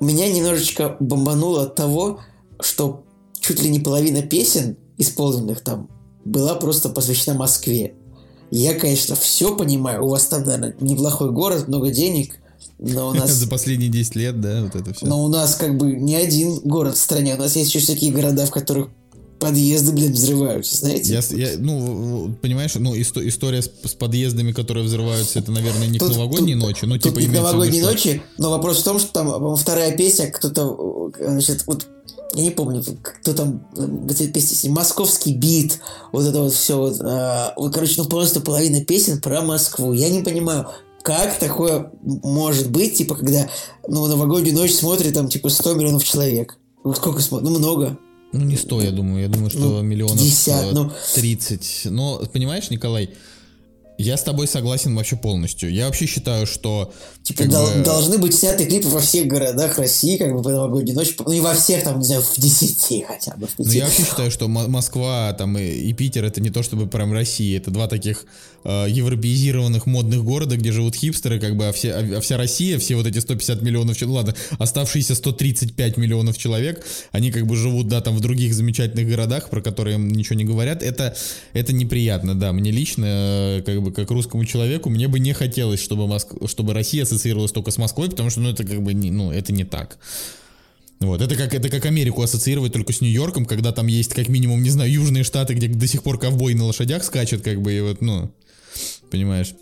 Меня 0.00 0.30
немножечко 0.32 0.96
бомбануло 0.98 1.64
от 1.64 1.74
того, 1.74 2.20
что 2.60 3.04
чуть 3.40 3.62
ли 3.62 3.70
не 3.70 3.80
половина 3.80 4.22
песен, 4.22 4.76
исполненных 4.96 5.60
там, 5.60 5.88
была 6.24 6.54
просто 6.54 6.88
посвящена 6.88 7.36
Москве. 7.36 7.94
Я, 8.50 8.74
конечно, 8.74 9.14
все 9.14 9.54
понимаю. 9.54 10.04
У 10.04 10.08
вас 10.08 10.26
там, 10.26 10.42
наверное, 10.44 10.74
неплохой 10.80 11.30
город, 11.30 11.68
много 11.68 11.90
денег. 11.90 12.34
Но 12.80 13.10
у 13.10 13.12
нас... 13.14 13.30
За 13.30 13.48
последние 13.48 13.90
10 13.90 14.16
лет, 14.16 14.40
да, 14.40 14.62
вот 14.62 14.74
это 14.74 14.94
все. 14.94 15.06
Но 15.06 15.24
у 15.24 15.28
нас 15.28 15.54
как 15.54 15.76
бы 15.76 15.92
не 15.92 16.16
один 16.16 16.60
город 16.60 16.96
в 16.96 17.00
стране. 17.00 17.34
У 17.34 17.38
нас 17.38 17.56
есть 17.56 17.74
еще 17.74 17.84
всякие 17.84 18.12
города, 18.12 18.46
в 18.46 18.50
которых 18.50 18.88
подъезды, 19.38 19.92
блин, 19.92 20.12
взрываются, 20.12 20.76
знаете? 20.76 21.14
Я, 21.14 21.36
я, 21.36 21.56
ну, 21.58 22.36
понимаешь, 22.42 22.74
ну, 22.74 22.94
исто, 23.00 23.26
история 23.26 23.62
с, 23.62 23.70
с 23.84 23.94
подъездами, 23.94 24.52
которые 24.52 24.84
взрываются, 24.84 25.38
это, 25.38 25.50
наверное, 25.50 25.86
не 25.88 25.98
тут, 25.98 26.10
к 26.10 26.12
новогодней 26.12 26.54
тут, 26.54 26.62
ночи, 26.62 26.84
ну, 26.84 26.94
тут 26.96 27.02
типа 27.04 27.18
не 27.20 27.26
к 27.26 27.32
новогодней 27.32 27.80
ночи, 27.80 28.22
но 28.36 28.50
вопрос 28.50 28.80
в 28.80 28.84
том, 28.84 28.98
что 28.98 29.10
там 29.12 29.56
вторая 29.56 29.96
песня, 29.96 30.30
кто-то, 30.30 31.10
значит, 31.18 31.64
вот 31.66 31.86
я 32.34 32.42
не 32.42 32.50
помню, 32.50 32.84
кто 33.02 33.32
там 33.32 33.66
в 33.74 34.10
этой 34.10 34.28
песне, 34.28 34.70
московский 34.70 35.34
бит, 35.34 35.80
вот 36.12 36.26
это 36.26 36.42
вот 36.42 36.52
все, 36.52 36.78
вот, 36.78 37.00
а, 37.00 37.54
вот, 37.56 37.74
короче, 37.74 37.94
ну 37.96 38.04
просто 38.04 38.40
половина 38.40 38.84
песен 38.84 39.20
про 39.20 39.40
Москву. 39.42 39.92
Я 39.92 40.10
не 40.10 40.22
понимаю, 40.22 40.68
как 41.02 41.38
такое 41.38 41.90
может 42.02 42.70
быть, 42.70 42.98
типа, 42.98 43.14
когда, 43.14 43.48
ну, 43.88 44.06
новогоднюю 44.06 44.56
ночь 44.56 44.72
смотрит 44.72 45.14
там, 45.14 45.28
типа, 45.28 45.48
100 45.48 45.74
миллионов 45.74 46.04
человек. 46.04 46.58
Вот 46.84 46.96
сколько 46.96 47.20
смотрит? 47.20 47.48
Ну, 47.50 47.58
много. 47.58 47.98
Ну, 48.32 48.44
не 48.44 48.56
100, 48.56 48.82
я 48.82 48.90
думаю. 48.90 49.22
Я 49.22 49.28
думаю, 49.28 49.50
что 49.50 49.60
ну, 49.60 49.82
миллионов 49.82 50.18
50, 50.18 50.72
ну... 50.72 50.92
30. 51.14 51.86
Но, 51.86 52.22
понимаешь, 52.32 52.70
Николай, 52.70 53.10
я 54.00 54.16
с 54.16 54.22
тобой 54.22 54.46
согласен 54.46 54.94
вообще 54.94 55.16
полностью. 55.16 55.70
Я 55.70 55.86
вообще 55.86 56.06
считаю, 56.06 56.46
что... 56.46 56.92
Типа 57.22 57.44
дол- 57.44 57.66
бы... 57.66 57.82
должны 57.82 58.18
быть 58.18 58.34
сняты 58.34 58.64
клипы 58.64 58.88
во 58.88 59.00
всех 59.00 59.26
городах 59.26 59.78
России, 59.78 60.16
как 60.16 60.32
бы 60.32 60.42
по 60.42 60.50
новогодней 60.50 60.94
ночи. 60.94 61.14
Ну 61.18 61.32
не 61.32 61.40
во 61.40 61.54
всех, 61.54 61.84
там, 61.84 61.98
не 61.98 62.06
знаю, 62.06 62.22
в 62.22 62.40
десяти 62.40 63.04
хотя 63.06 63.36
бы. 63.36 63.46
Ну 63.58 63.70
я 63.70 63.84
вообще 63.84 64.04
считаю, 64.04 64.30
что 64.30 64.48
Москва 64.48 65.32
там 65.34 65.58
и, 65.58 65.64
и 65.64 65.92
Питер 65.92 66.24
это 66.24 66.40
не 66.40 66.50
то 66.50 66.62
чтобы 66.62 66.86
прям 66.86 67.12
Россия. 67.12 67.58
Это 67.58 67.70
два 67.70 67.88
таких 67.88 68.24
э, 68.64 68.86
европеизированных 68.88 69.86
модных 69.86 70.24
города, 70.24 70.56
где 70.56 70.72
живут 70.72 70.96
хипстеры, 70.96 71.38
как 71.40 71.56
бы, 71.56 71.68
а, 71.68 71.72
все, 71.72 71.92
а, 71.92 72.18
а 72.18 72.20
вся 72.20 72.36
Россия, 72.36 72.78
все 72.78 72.96
вот 72.96 73.06
эти 73.06 73.18
150 73.18 73.62
миллионов 73.62 73.96
человек, 73.96 74.10
ну 74.10 74.14
ладно, 74.14 74.34
оставшиеся 74.58 75.14
135 75.14 75.96
миллионов 75.96 76.38
человек, 76.38 76.84
они 77.12 77.30
как 77.30 77.46
бы 77.46 77.56
живут, 77.56 77.88
да, 77.88 78.00
там 78.00 78.16
в 78.16 78.20
других 78.20 78.54
замечательных 78.54 79.08
городах, 79.08 79.50
про 79.50 79.60
которые 79.60 79.96
им 79.96 80.08
ничего 80.08 80.36
не 80.36 80.44
говорят. 80.44 80.82
Это, 80.82 81.16
это 81.52 81.72
неприятно, 81.72 82.34
да. 82.34 82.52
Мне 82.52 82.70
лично, 82.70 83.06
э, 83.06 83.62
как 83.64 83.82
бы, 83.82 83.89
бы 83.90 83.94
как 83.94 84.10
русскому 84.10 84.44
человеку, 84.44 84.88
мне 84.88 85.08
бы 85.08 85.18
не 85.18 85.32
хотелось, 85.32 85.80
чтобы, 85.80 86.06
Моск... 86.06 86.32
чтобы 86.46 86.72
Россия 86.74 87.02
ассоциировалась 87.02 87.52
только 87.52 87.70
с 87.70 87.78
Москвой, 87.78 88.08
потому 88.10 88.30
что, 88.30 88.40
ну, 88.40 88.50
это 88.50 88.64
как 88.64 88.82
бы, 88.82 88.94
не, 88.94 89.10
ну, 89.10 89.30
это 89.30 89.52
не 89.52 89.64
так. 89.64 89.98
Вот, 91.00 91.22
это 91.22 91.34
как, 91.34 91.54
это 91.54 91.68
как 91.68 91.86
Америку 91.86 92.22
ассоциировать 92.22 92.72
только 92.72 92.92
с 92.92 93.00
Нью-Йорком, 93.00 93.46
когда 93.46 93.72
там 93.72 93.86
есть, 93.86 94.12
как 94.12 94.28
минимум, 94.28 94.62
не 94.62 94.70
знаю, 94.70 94.92
южные 94.92 95.24
штаты, 95.24 95.54
где 95.54 95.68
до 95.68 95.86
сих 95.86 96.02
пор 96.02 96.18
ковбой 96.18 96.54
на 96.54 96.66
лошадях 96.66 97.04
скачет, 97.04 97.42
как 97.42 97.62
бы, 97.62 97.72
и 97.72 97.80
вот, 97.80 98.00
ну, 98.00 98.30
понимаешь. 99.10 99.54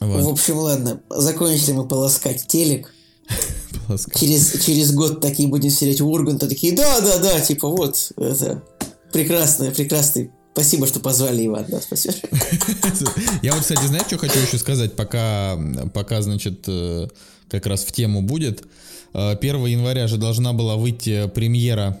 Вот. 0.00 0.24
В 0.24 0.28
общем, 0.28 0.58
ладно, 0.58 1.00
закончили 1.10 1.72
мы 1.72 1.86
полоскать 1.86 2.46
телек. 2.46 2.92
Через, 4.14 4.64
через 4.64 4.92
год 4.92 5.20
такие 5.20 5.48
будем 5.48 5.70
сидеть 5.70 6.00
в 6.00 6.08
Урганта, 6.08 6.48
такие, 6.48 6.74
да-да-да, 6.74 7.40
типа, 7.40 7.68
вот, 7.68 8.12
это 8.16 8.62
прекрасный, 9.12 9.70
прекрасный 9.70 10.30
Спасибо, 10.52 10.86
что 10.86 11.00
позвали, 11.00 11.46
Иван, 11.46 11.64
да, 11.68 11.80
спасибо. 11.80 12.14
Я 13.42 13.54
вот, 13.54 13.62
кстати, 13.62 13.86
знаешь, 13.86 14.06
что 14.06 14.18
хочу 14.18 14.38
еще 14.38 14.58
сказать, 14.58 14.94
пока, 14.94 15.58
пока, 15.94 16.20
значит, 16.20 16.64
э, 16.66 17.08
как 17.48 17.66
раз 17.66 17.84
в 17.84 17.92
тему 17.92 18.20
будет. 18.20 18.62
1 19.14 19.38
э, 19.40 19.70
января 19.70 20.06
же 20.08 20.18
должна 20.18 20.52
была 20.52 20.76
выйти 20.76 21.26
премьера 21.34 22.00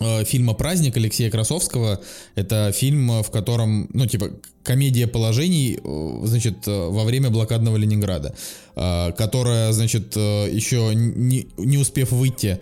э, 0.00 0.24
фильма 0.24 0.54
«Праздник» 0.54 0.96
Алексея 0.96 1.30
Красовского. 1.30 2.00
Это 2.36 2.72
фильм, 2.72 3.22
в 3.22 3.30
котором, 3.30 3.86
ну, 3.92 4.06
типа, 4.06 4.30
комедия 4.62 5.06
положений, 5.06 5.80
значит, 6.24 6.66
во 6.66 7.04
время 7.04 7.28
блокадного 7.28 7.76
Ленинграда, 7.76 8.34
которая, 8.74 9.72
значит, 9.72 10.16
еще 10.16 10.92
не, 10.94 11.48
не 11.58 11.78
успев 11.78 12.12
выйти 12.12 12.60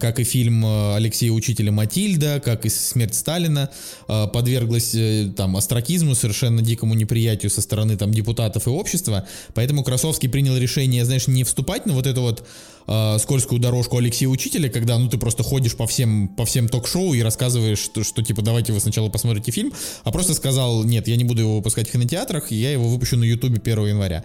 как 0.00 0.20
и 0.20 0.24
фильм 0.24 0.64
э, 0.64 0.96
Алексея 0.96 1.32
Учителя 1.32 1.72
«Матильда», 1.72 2.40
как 2.44 2.66
и 2.66 2.68
«Смерть 2.68 3.14
Сталина», 3.14 3.70
э, 4.08 4.26
подверглась 4.32 4.94
там 5.36 5.56
остракизму, 5.56 6.14
совершенно 6.14 6.62
дикому 6.62 6.94
неприятию 6.94 7.50
со 7.50 7.60
стороны 7.62 7.96
там 7.96 8.12
депутатов 8.12 8.66
и 8.66 8.70
общества, 8.70 9.26
поэтому 9.54 9.82
Красовский 9.82 10.28
принял 10.28 10.56
решение, 10.56 11.04
знаешь, 11.04 11.26
не 11.26 11.44
вступать 11.44 11.86
на 11.86 11.94
вот 11.94 12.06
эту 12.06 12.22
вот 12.22 12.46
э, 12.86 13.18
скользкую 13.18 13.60
дорожку 13.60 13.98
Алексея 13.98 14.28
Учителя, 14.28 14.68
когда, 14.68 14.98
ну, 14.98 15.08
ты 15.08 15.18
просто 15.18 15.42
ходишь 15.42 15.74
по 15.74 15.86
всем, 15.86 16.28
по 16.28 16.44
всем 16.44 16.68
ток-шоу 16.68 17.14
и 17.14 17.22
рассказываешь, 17.22 17.78
что, 17.78 18.04
что, 18.04 18.22
типа, 18.22 18.42
давайте 18.42 18.72
вы 18.72 18.80
сначала 18.80 19.08
посмотрите 19.08 19.52
фильм, 19.52 19.72
а 20.04 20.12
просто 20.12 20.34
сказал, 20.34 20.84
нет, 20.84 21.08
я 21.08 21.16
не 21.16 21.24
буду 21.24 21.42
его 21.42 21.56
выпускать 21.56 21.88
в 21.88 21.92
кинотеатрах, 21.92 22.50
я 22.50 22.72
его 22.72 22.88
выпущу 22.88 23.16
на 23.16 23.24
Ютубе 23.24 23.60
1 23.60 23.86
января. 23.86 24.24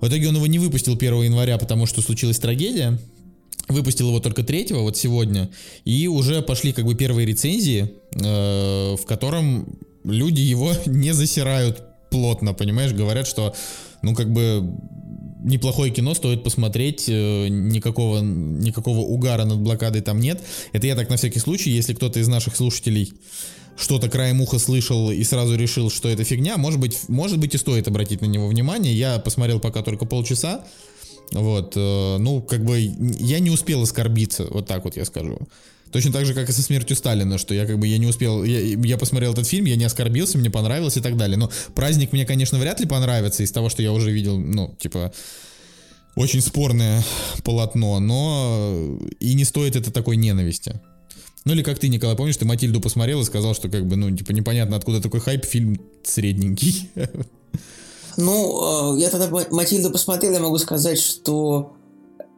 В 0.00 0.08
итоге 0.08 0.28
он 0.28 0.36
его 0.36 0.46
не 0.46 0.58
выпустил 0.58 0.94
1 0.94 1.22
января, 1.22 1.56
потому 1.58 1.86
что 1.86 2.02
случилась 2.02 2.38
трагедия, 2.38 2.98
Выпустил 3.68 4.08
его 4.08 4.20
только 4.20 4.44
третьего, 4.44 4.80
вот 4.80 4.96
сегодня, 4.96 5.50
и 5.84 6.06
уже 6.06 6.40
пошли 6.40 6.72
как 6.72 6.84
бы 6.84 6.94
первые 6.94 7.26
рецензии, 7.26 7.90
э, 8.12 8.96
в 8.96 9.04
котором 9.06 9.78
люди 10.04 10.40
его 10.40 10.72
не 10.86 11.12
засирают 11.12 11.82
плотно, 12.10 12.54
понимаешь, 12.54 12.92
говорят, 12.92 13.26
что, 13.26 13.54
ну, 14.02 14.14
как 14.14 14.32
бы 14.32 14.62
неплохое 15.42 15.92
кино, 15.92 16.14
стоит 16.14 16.42
посмотреть, 16.42 17.06
э, 17.08 17.48
никакого, 17.48 18.20
никакого 18.20 19.00
угара 19.00 19.44
над 19.44 19.58
блокадой 19.58 20.02
там 20.02 20.20
нет. 20.20 20.42
Это 20.72 20.86
я 20.86 20.94
так 20.94 21.08
на 21.08 21.16
всякий 21.16 21.38
случай, 21.38 21.70
если 21.70 21.94
кто-то 21.94 22.20
из 22.20 22.28
наших 22.28 22.56
слушателей 22.56 23.12
что-то 23.78 24.08
краем 24.08 24.40
уха 24.40 24.58
слышал 24.58 25.10
и 25.10 25.22
сразу 25.22 25.54
решил, 25.56 25.90
что 25.90 26.08
это 26.08 26.24
фигня, 26.24 26.56
может 26.56 26.80
быть, 26.80 27.08
может 27.08 27.38
быть 27.38 27.54
и 27.54 27.58
стоит 27.58 27.86
обратить 27.88 28.22
на 28.22 28.26
него 28.26 28.48
внимание. 28.48 28.94
Я 28.94 29.18
посмотрел 29.18 29.60
пока 29.60 29.82
только 29.82 30.06
полчаса, 30.06 30.64
вот, 31.32 31.74
э, 31.76 32.16
ну, 32.18 32.42
как 32.42 32.64
бы 32.64 32.78
я 32.78 33.38
не 33.40 33.50
успел 33.50 33.82
оскорбиться, 33.82 34.46
вот 34.50 34.66
так 34.66 34.84
вот 34.84 34.96
я 34.96 35.04
скажу. 35.04 35.38
Точно 35.92 36.12
так 36.12 36.26
же, 36.26 36.34
как 36.34 36.48
и 36.48 36.52
со 36.52 36.62
смертью 36.62 36.96
Сталина, 36.96 37.38
что 37.38 37.54
я 37.54 37.64
как 37.64 37.78
бы 37.78 37.86
я 37.86 37.98
не 37.98 38.06
успел, 38.06 38.44
я, 38.44 38.60
я 38.60 38.98
посмотрел 38.98 39.32
этот 39.32 39.46
фильм, 39.46 39.66
я 39.66 39.76
не 39.76 39.84
оскорбился, 39.84 40.36
мне 40.36 40.50
понравилось 40.50 40.96
и 40.96 41.00
так 41.00 41.16
далее. 41.16 41.36
Но 41.36 41.50
праздник 41.74 42.12
мне, 42.12 42.26
конечно, 42.26 42.58
вряд 42.58 42.80
ли 42.80 42.86
понравится 42.86 43.42
из 43.42 43.52
того, 43.52 43.68
что 43.68 43.82
я 43.82 43.92
уже 43.92 44.10
видел, 44.10 44.38
ну, 44.38 44.76
типа, 44.78 45.12
очень 46.16 46.40
спорное 46.40 47.04
полотно, 47.44 48.00
но 48.00 48.98
и 49.20 49.34
не 49.34 49.44
стоит 49.44 49.76
это 49.76 49.90
такой 49.92 50.16
ненависти. 50.16 50.80
Ну 51.44 51.52
или 51.52 51.62
как 51.62 51.78
ты, 51.78 51.88
Николай, 51.88 52.16
помнишь, 52.16 52.36
ты 52.36 52.44
Матильду 52.44 52.80
посмотрел 52.80 53.20
и 53.20 53.24
сказал, 53.24 53.54
что 53.54 53.68
как 53.68 53.86
бы, 53.86 53.94
ну, 53.94 54.14
типа, 54.14 54.32
непонятно, 54.32 54.76
откуда 54.76 55.00
такой 55.00 55.20
хайп, 55.20 55.44
фильм 55.44 55.80
средненький. 56.02 56.90
Ну, 58.16 58.96
э, 58.96 59.00
я 59.00 59.10
тогда 59.10 59.28
Матильду 59.50 59.90
посмотрел, 59.90 60.32
я 60.32 60.40
могу 60.40 60.58
сказать, 60.58 60.98
что 60.98 61.76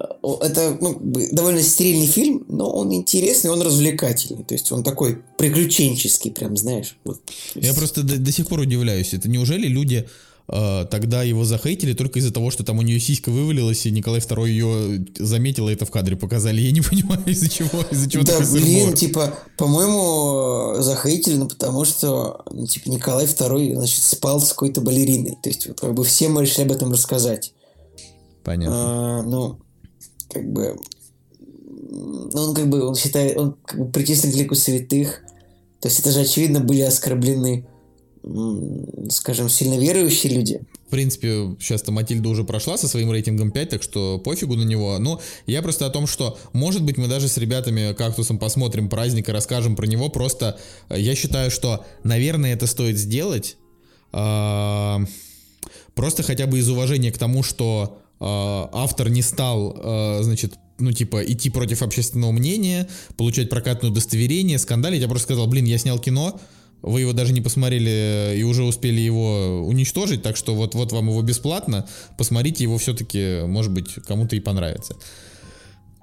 э, 0.00 0.04
это 0.42 0.76
ну, 0.80 0.98
довольно 1.32 1.62
стерильный 1.62 2.06
фильм, 2.06 2.44
но 2.48 2.70
он 2.70 2.92
интересный, 2.92 3.50
он 3.50 3.62
развлекательный. 3.62 4.44
То 4.44 4.54
есть 4.54 4.70
он 4.72 4.82
такой 4.82 5.22
приключенческий, 5.36 6.30
прям, 6.30 6.56
знаешь. 6.56 6.96
Вот. 7.04 7.20
Я 7.54 7.74
просто 7.74 8.02
до, 8.02 8.18
до 8.18 8.32
сих 8.32 8.46
пор 8.46 8.60
удивляюсь. 8.60 9.14
Это 9.14 9.28
неужели 9.28 9.66
люди 9.66 10.08
тогда 10.50 11.22
его 11.22 11.44
захейтили 11.44 11.92
только 11.92 12.20
из-за 12.20 12.32
того, 12.32 12.50
что 12.50 12.64
там 12.64 12.78
у 12.78 12.82
нее 12.82 12.98
сиська 12.98 13.30
вывалилась, 13.30 13.84
и 13.84 13.90
Николай 13.90 14.20
II 14.20 14.48
ее 14.48 15.04
заметил, 15.18 15.68
и 15.68 15.74
это 15.74 15.84
в 15.84 15.90
кадре 15.90 16.16
показали. 16.16 16.62
Я 16.62 16.72
не 16.72 16.80
понимаю, 16.88 17.22
из-за 17.26 17.50
чего, 17.50 17.82
из-за 17.90 18.10
чего 18.10 18.22
Да, 18.22 18.38
блин, 18.50 18.94
типа, 18.94 19.34
по-моему, 19.58 20.80
захейтили, 20.80 21.36
ну, 21.36 21.48
потому 21.48 21.84
что, 21.84 22.42
ну, 22.50 22.66
типа, 22.66 22.88
Николай 22.88 23.26
II, 23.26 23.74
значит, 23.74 24.02
спал 24.02 24.40
с 24.40 24.48
какой-то 24.48 24.80
балериной. 24.80 25.36
То 25.42 25.50
есть, 25.50 25.66
вот, 25.68 25.80
как 25.80 25.92
бы 25.92 26.02
все 26.02 26.28
мы 26.28 26.42
решили 26.42 26.64
об 26.64 26.72
этом 26.72 26.92
рассказать. 26.92 27.52
Понятно. 28.42 29.18
А, 29.18 29.22
ну, 29.24 29.58
как 30.30 30.50
бы, 30.50 30.78
ну, 31.90 32.30
он 32.40 32.54
как 32.54 32.70
бы, 32.70 32.86
он 32.86 32.94
считает, 32.94 33.36
он 33.36 33.54
как 33.66 33.80
бы 33.80 33.92
причислен 33.92 34.32
к 34.32 34.36
лику 34.36 34.54
святых. 34.54 35.20
То 35.80 35.88
есть, 35.88 36.00
это 36.00 36.10
же, 36.10 36.20
очевидно, 36.20 36.60
были 36.60 36.80
оскорблены 36.80 37.66
скажем, 39.10 39.48
сильно 39.48 39.78
верующие 39.78 40.34
люди. 40.34 40.60
В 40.86 40.90
принципе, 40.90 41.54
сейчас-то 41.60 41.92
Матильда 41.92 42.28
уже 42.28 42.44
прошла 42.44 42.78
со 42.78 42.88
своим 42.88 43.12
рейтингом 43.12 43.50
5, 43.50 43.68
так 43.68 43.82
что 43.82 44.18
пофигу 44.18 44.56
на 44.56 44.62
него. 44.62 44.98
Но 44.98 45.20
я 45.46 45.60
просто 45.62 45.86
о 45.86 45.90
том, 45.90 46.06
что, 46.06 46.38
может 46.52 46.82
быть, 46.82 46.96
мы 46.96 47.08
даже 47.08 47.28
с 47.28 47.36
ребятами 47.36 47.92
Кактусом 47.92 48.38
посмотрим 48.38 48.88
праздник 48.88 49.28
и 49.28 49.32
расскажем 49.32 49.76
про 49.76 49.86
него. 49.86 50.08
Просто 50.08 50.58
э, 50.88 50.98
я 50.98 51.14
считаю, 51.14 51.50
что, 51.50 51.84
наверное, 52.04 52.54
это 52.54 52.66
стоит 52.66 52.96
сделать. 52.96 53.56
А, 54.12 55.00
просто 55.94 56.22
хотя 56.22 56.46
бы 56.46 56.58
из 56.58 56.68
уважения 56.68 57.12
к 57.12 57.18
тому, 57.18 57.42
что 57.42 57.98
а, 58.18 58.70
автор 58.72 59.10
не 59.10 59.22
стал, 59.22 59.76
а, 59.76 60.20
значит, 60.22 60.54
ну, 60.78 60.92
типа, 60.92 61.22
идти 61.22 61.50
против 61.50 61.82
общественного 61.82 62.32
мнения, 62.32 62.88
получать 63.16 63.50
прокатное 63.50 63.90
удостоверение, 63.90 64.58
скандалить. 64.58 65.02
Я 65.02 65.08
просто 65.08 65.26
сказал, 65.26 65.46
блин, 65.48 65.64
я 65.64 65.76
снял 65.76 65.98
кино, 65.98 66.40
вы 66.82 67.00
его 67.00 67.12
даже 67.12 67.32
не 67.32 67.40
посмотрели 67.40 68.36
и 68.36 68.42
уже 68.42 68.64
успели 68.64 69.00
его 69.00 69.62
уничтожить, 69.66 70.22
так 70.22 70.36
что 70.36 70.54
вот, 70.54 70.74
вот 70.74 70.92
вам 70.92 71.08
его 71.08 71.22
бесплатно, 71.22 71.86
посмотрите 72.16 72.64
его 72.64 72.78
все-таки, 72.78 73.42
может 73.46 73.72
быть, 73.72 73.94
кому-то 74.06 74.36
и 74.36 74.40
понравится. 74.40 74.96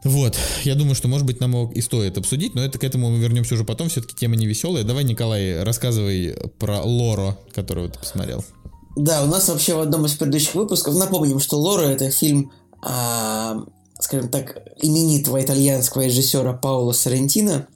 Вот, 0.03 0.38
я 0.63 0.76
думаю, 0.76 0.93
что, 0.93 1.07
может 1.07 1.26
быть, 1.26 1.39
нам 1.39 1.71
и 1.71 1.82
стоит 1.82 2.17
обсудить, 2.17 2.53
но 2.53 2.63
это 2.63 2.78
к 2.78 2.84
этому 2.84 3.09
мы 3.09 3.17
вернемся 3.17 3.55
уже 3.55 3.63
потом, 3.63 3.89
все-таки 3.89 4.15
тема 4.15 4.36
не 4.36 4.45
веселая. 4.45 4.84
Давай, 4.84 5.03
Николай, 5.03 5.63
рассказывай 5.63 6.36
про 6.59 6.82
Лоро, 6.82 7.38
которую 7.53 7.89
ты 7.89 7.99
посмотрел. 7.99 8.45
Да, 8.95 9.23
у 9.23 9.28
нас 9.28 9.49
вообще 9.49 9.73
в 9.73 9.80
одном 9.80 10.05
из 10.05 10.13
предыдущих 10.13 10.53
выпусков, 10.53 10.95
напомним, 10.95 11.39
что 11.39 11.57
Лора 11.57 11.88
это 11.88 12.11
фильм 12.11 12.51
а, 12.82 13.65
скажем 13.99 14.30
так, 14.30 14.61
именитого 14.82 15.41
итальянского 15.41 16.03
режиссера 16.03 16.53
Паула 16.53 16.91
Соррентино. 16.91 17.67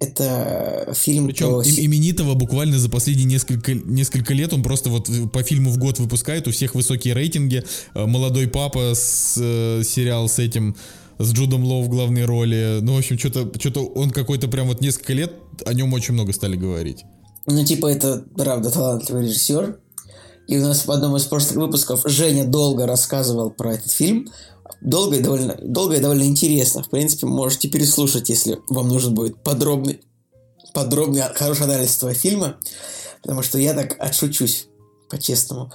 Это 0.00 0.92
фильм 0.94 1.26
Причем 1.26 1.48
про... 1.48 1.62
им- 1.62 1.86
именитого 1.86 2.34
буквально 2.34 2.78
за 2.78 2.88
последние 2.88 3.26
несколько, 3.26 3.74
несколько 3.74 4.32
лет 4.32 4.52
он 4.54 4.62
просто 4.62 4.88
вот 4.88 5.10
по 5.30 5.42
фильму 5.42 5.70
в 5.70 5.76
год 5.76 5.98
выпускает, 5.98 6.48
у 6.48 6.52
всех 6.52 6.74
высокие 6.74 7.12
рейтинги. 7.12 7.62
Э, 7.94 8.06
Молодой 8.06 8.48
папа 8.48 8.94
с 8.94 9.36
э, 9.38 9.82
сериал 9.84 10.28
с 10.28 10.38
этим 10.38 10.74
с 11.18 11.32
Джудом 11.32 11.64
Лоу 11.64 11.82
в 11.82 11.90
главной 11.90 12.24
роли. 12.24 12.78
Ну, 12.80 12.94
в 12.94 12.98
общем, 12.98 13.18
что-то 13.18 13.50
что 13.60 13.84
он 13.84 14.10
какой-то 14.10 14.48
прям 14.48 14.68
вот 14.68 14.80
несколько 14.80 15.12
лет 15.12 15.34
о 15.66 15.74
нем 15.74 15.92
очень 15.92 16.14
много 16.14 16.32
стали 16.32 16.56
говорить. 16.56 17.04
Ну, 17.46 17.62
типа, 17.62 17.86
это, 17.88 18.24
правда, 18.36 18.70
талантливый 18.70 19.24
режиссер. 19.24 19.78
И 20.48 20.58
у 20.58 20.62
нас 20.62 20.86
в 20.86 20.90
одном 20.90 21.14
из 21.16 21.24
прошлых 21.24 21.56
выпусков 21.56 22.02
Женя 22.06 22.44
долго 22.44 22.86
рассказывал 22.86 23.50
про 23.50 23.74
этот 23.74 23.92
фильм. 23.92 24.28
Долго 24.80 25.16
и 25.16 25.20
довольно, 25.20 25.56
долго 25.62 25.96
и 25.96 26.00
довольно 26.00 26.22
интересно. 26.24 26.82
В 26.82 26.90
принципе, 26.90 27.26
можете 27.26 27.68
переслушать, 27.68 28.28
если 28.30 28.58
вам 28.68 28.88
нужен 28.88 29.14
будет 29.14 29.42
подробный, 29.42 30.00
подробный, 30.72 31.22
хороший 31.34 31.64
анализ 31.64 31.96
этого 31.96 32.14
фильма. 32.14 32.56
Потому 33.22 33.42
что 33.42 33.58
я 33.58 33.74
так 33.74 33.96
отшучусь, 33.98 34.68
по-честному. 35.10 35.70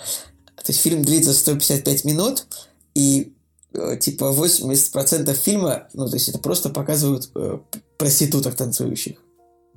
То 0.55 0.71
есть 0.71 0.79
фильм 0.79 1.03
длится 1.03 1.33
155 1.33 2.05
минут, 2.05 2.47
и 2.95 3.33
э, 3.73 3.97
типа 3.97 4.33
80% 4.35 5.33
фильма, 5.35 5.87
ну, 5.93 6.07
то 6.07 6.15
есть 6.15 6.29
это 6.29 6.39
просто 6.39 6.69
показывают 6.69 7.29
э, 7.35 7.59
проституток 7.97 8.55
танцующих. 8.55 9.17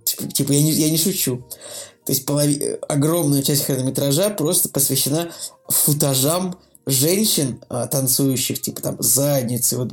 Типа, 0.04 0.32
типа, 0.32 0.52
я, 0.52 0.62
не, 0.62 0.72
я 0.72 0.88
не 0.88 0.96
шучу. 0.96 1.44
То 2.06 2.12
есть 2.12 2.24
полови... 2.24 2.58
э, 2.58 2.76
огромная 2.88 3.42
часть 3.42 3.64
хронометража 3.64 4.30
просто 4.30 4.70
посвящена 4.70 5.30
футажам 5.68 6.58
женщин 6.88 7.60
а, 7.68 7.86
танцующих, 7.86 8.60
типа 8.60 8.80
там 8.82 8.96
задницы, 9.00 9.76
вот 9.76 9.92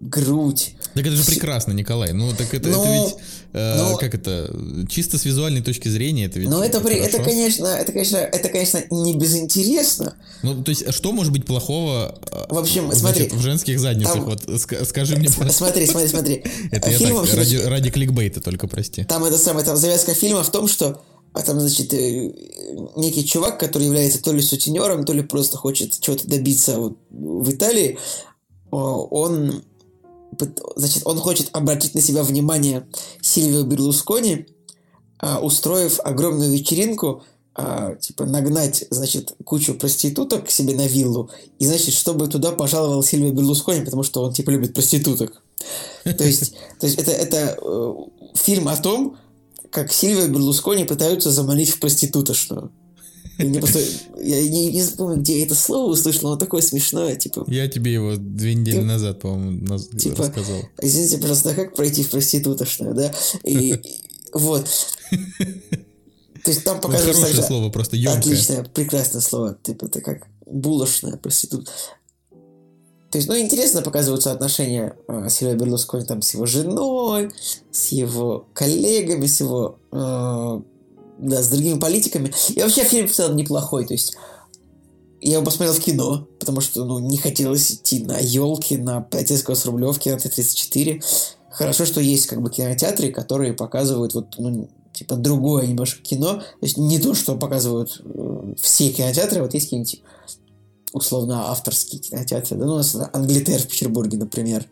грудь. 0.00 0.74
Так 0.94 1.06
это 1.06 1.16
же 1.16 1.24
прекрасно, 1.24 1.72
Николай. 1.72 2.12
Ну, 2.12 2.32
так 2.36 2.52
это, 2.52 2.68
Ну, 2.68 2.82
это 2.84 2.92
ведь, 2.92 3.14
э, 3.52 3.76
ну- 3.78 3.96
как 3.96 4.14
это, 4.14 4.54
чисто 4.88 5.16
с 5.16 5.24
визуальной 5.24 5.62
точки 5.62 5.88
зрения, 5.88 6.26
это 6.26 6.38
ведь 6.38 6.50
Но 6.50 6.62
это, 6.62 6.80
при... 6.80 6.96
это, 6.96 7.22
конечно, 7.22 7.66
это, 7.66 7.92
конечно, 7.92 8.16
это, 8.18 8.48
конечно, 8.48 8.82
не 8.90 9.14
безинтересно. 9.16 10.14
Ну, 10.42 10.62
то 10.62 10.70
есть, 10.70 10.92
что 10.92 11.12
может 11.12 11.32
быть 11.32 11.46
плохого 11.46 12.18
э, 12.30 12.44
В 12.50 12.58
общем, 12.58 12.92
значит, 12.92 12.98
смотри, 13.00 13.28
в 13.38 13.40
женских 13.40 13.80
задницах? 13.80 14.14
там- 14.14 14.24
Вот 14.24 14.42
ска- 14.48 14.84
скажи 14.84 15.16
мне, 15.16 15.28
пожалуйста. 15.28 15.52
Смотри, 15.58 15.86
смотри, 15.86 16.08
смотри. 16.08 16.44
Это 16.70 16.90
я 16.90 16.98
Фильм 16.98 17.24
так, 17.24 17.34
ради, 17.34 17.56
ради 17.56 17.90
кликбейта 17.90 18.40
только, 18.40 18.66
прости. 18.68 19.04
Там 19.04 19.24
это 19.24 19.38
самое, 19.38 19.64
там 19.64 19.76
завязка 19.76 20.14
фильма 20.14 20.42
в 20.42 20.50
том, 20.50 20.68
что 20.68 21.02
а 21.32 21.42
там, 21.42 21.60
значит, 21.60 21.94
э, 21.94 22.32
некий 22.96 23.24
чувак, 23.24 23.58
который 23.58 23.86
является 23.86 24.22
то 24.22 24.32
ли 24.32 24.42
сутенером, 24.42 25.04
то 25.04 25.12
ли 25.12 25.22
просто 25.22 25.56
хочет 25.56 25.98
чего-то 25.98 26.28
добиться 26.28 26.78
вот 26.78 26.98
в 27.10 27.50
Италии, 27.50 27.98
о, 28.70 29.06
он, 29.10 29.62
значит, 30.76 31.02
он 31.04 31.18
хочет 31.18 31.48
обратить 31.52 31.94
на 31.94 32.00
себя 32.00 32.22
внимание 32.22 32.86
Сильвио 33.20 33.64
Берлускони, 33.64 34.46
а, 35.18 35.40
устроив 35.40 36.00
огромную 36.04 36.50
вечеринку, 36.50 37.22
а, 37.54 37.94
типа 37.96 38.24
нагнать, 38.24 38.86
значит, 38.90 39.34
кучу 39.44 39.74
проституток 39.74 40.46
к 40.46 40.50
себе 40.50 40.74
на 40.74 40.86
виллу, 40.86 41.30
и, 41.58 41.66
значит, 41.66 41.94
чтобы 41.94 42.28
туда 42.28 42.52
пожаловал 42.52 43.02
Сильвио 43.02 43.32
Берлускони, 43.32 43.84
потому 43.84 44.02
что 44.02 44.22
он, 44.22 44.32
типа, 44.32 44.50
любит 44.50 44.74
проституток. 44.74 45.42
То 46.04 46.24
есть, 46.24 46.54
то 46.80 46.86
есть 46.86 46.98
это, 46.98 47.12
это 47.12 47.58
э, 47.62 47.94
фильм 48.34 48.68
о 48.68 48.76
том, 48.76 49.16
как 49.72 49.92
Сильвия 49.92 50.28
Берлускони 50.28 50.84
пытаются 50.84 51.30
заманить 51.32 51.70
в 51.70 51.80
проститутошную. 51.80 52.70
Мне 53.38 53.58
просто- 53.58 53.80
я 54.20 54.40
не, 54.48 54.70
не 54.70 54.84
помню, 54.96 55.16
где 55.20 55.38
я 55.40 55.46
это 55.46 55.54
слово 55.54 55.90
услышал, 55.92 56.24
но 56.24 56.28
оно 56.32 56.36
такое 56.38 56.60
смешное, 56.62 57.16
типа, 57.16 57.44
Я 57.48 57.66
тебе 57.66 57.92
его 57.92 58.14
две 58.16 58.54
недели 58.54 58.76
Ты- 58.76 58.82
назад, 58.84 59.20
по-моему, 59.20 59.66
наз- 59.66 59.96
Типа, 59.98 60.24
рассказал. 60.24 60.60
извините, 60.80 61.16
пожалуйста, 61.18 61.50
а 61.50 61.54
как 61.54 61.74
пройти 61.74 62.02
в 62.04 62.10
проститутошную, 62.10 62.94
да? 62.94 63.12
И, 63.44 63.80
вот. 64.34 64.66
То 66.44 66.50
есть 66.50 66.64
там 66.64 66.80
показывается 66.80 67.22
хорошее 67.22 67.46
слово, 67.46 67.70
просто 67.70 67.96
емкое. 67.96 68.18
Отличное, 68.18 68.64
прекрасное 68.64 69.20
слово. 69.22 69.56
Типа 69.62 69.86
это 69.86 70.00
как 70.00 70.26
булочная 70.46 71.16
проститут. 71.16 71.70
То 73.12 73.18
есть, 73.18 73.28
ну, 73.28 73.38
интересно 73.38 73.82
показываются 73.82 74.32
отношения 74.32 74.96
э, 75.06 75.28
Сильвия 75.28 75.54
Берлускони 75.54 76.06
там 76.06 76.22
с 76.22 76.32
его 76.32 76.46
женой, 76.46 77.30
с 77.70 77.88
его 77.88 78.46
коллегами, 78.54 79.26
с 79.26 79.40
его, 79.40 79.76
э, 79.92 80.60
да, 81.18 81.42
с 81.42 81.48
другими 81.48 81.78
политиками. 81.78 82.32
И 82.48 82.62
вообще 82.62 82.84
фильм 82.84 83.08
в 83.08 83.12
целом 83.12 83.36
неплохой. 83.36 83.86
То 83.86 83.92
есть, 83.92 84.16
я 85.20 85.34
его 85.34 85.44
посмотрел 85.44 85.74
в 85.74 85.80
кино, 85.80 86.26
потому 86.40 86.62
что, 86.62 86.86
ну, 86.86 87.00
не 87.00 87.18
хотелось 87.18 87.72
идти 87.72 88.02
на 88.02 88.16
елки, 88.18 88.78
на 88.78 89.02
Полицейского 89.02 89.56
с 89.56 89.66
Рублевки, 89.66 90.08
на 90.08 90.18
Т-34. 90.18 91.04
Хорошо, 91.50 91.84
что 91.84 92.00
есть, 92.00 92.26
как 92.26 92.40
бы, 92.40 92.50
кинотеатры, 92.50 93.12
которые 93.12 93.52
показывают 93.52 94.14
вот, 94.14 94.36
ну, 94.38 94.70
типа, 94.94 95.16
другое 95.16 95.66
немножко 95.66 96.00
кино. 96.00 96.36
То 96.36 96.62
есть, 96.62 96.78
не 96.78 96.98
то, 96.98 97.12
что 97.12 97.36
показывают 97.36 98.00
э, 98.02 98.54
все 98.58 98.88
кинотеатры, 98.88 99.42
вот 99.42 99.52
есть 99.52 99.66
какие-нибудь 99.66 100.00
условно 100.92 101.50
авторские 101.50 102.00
кинотеатры. 102.00 102.56
Да, 102.56 102.66
ну, 102.66 102.74
у 102.74 102.76
нас 102.76 102.96
Англитер 103.12 103.60
в 103.60 103.68
Петербурге, 103.68 104.18
например. 104.18 104.66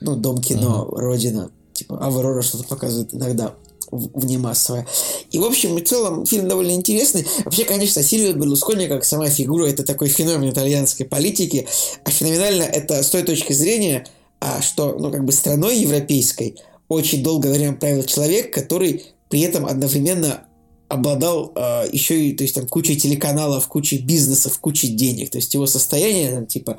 Ну, 0.00 0.16
Дом 0.16 0.40
кино, 0.40 0.88
Родина. 0.90 1.50
Типа, 1.72 1.98
Аврора 1.98 2.42
что-то 2.42 2.64
показывает 2.64 3.14
иногда 3.14 3.54
внемассовое. 3.90 4.86
И, 5.30 5.38
в 5.38 5.44
общем 5.44 5.76
и 5.78 5.82
целом, 5.82 6.24
фильм 6.24 6.48
довольно 6.48 6.72
интересный. 6.72 7.26
Вообще, 7.44 7.64
конечно, 7.64 8.02
Сильвио 8.02 8.32
Берлускони, 8.32 8.86
как 8.86 9.04
сама 9.04 9.28
фигура, 9.28 9.66
это 9.66 9.82
такой 9.82 10.08
феномен 10.08 10.50
итальянской 10.50 11.06
политики. 11.06 11.66
А 12.04 12.10
феноменально 12.10 12.62
это 12.62 13.02
с 13.02 13.10
той 13.10 13.22
точки 13.22 13.52
зрения, 13.52 14.06
а, 14.40 14.62
что, 14.62 14.96
ну, 14.98 15.10
как 15.10 15.24
бы 15.24 15.32
страной 15.32 15.78
европейской 15.78 16.56
очень 16.88 17.22
долгое 17.22 17.52
время 17.52 17.74
правил 17.74 18.02
человек, 18.04 18.52
который 18.52 19.06
при 19.28 19.40
этом 19.40 19.66
одновременно 19.66 20.44
обладал 20.90 21.52
э, 21.54 21.84
еще 21.92 22.26
и, 22.26 22.32
то 22.34 22.42
есть 22.42 22.54
там 22.56 22.66
кучей 22.66 22.96
телеканалов, 22.96 23.68
кучей 23.68 23.98
бизнесов, 23.98 24.58
кучей 24.58 24.88
денег. 24.88 25.30
То 25.30 25.38
есть 25.38 25.54
его 25.54 25.66
состояние, 25.66 26.32
там, 26.32 26.46
типа, 26.46 26.78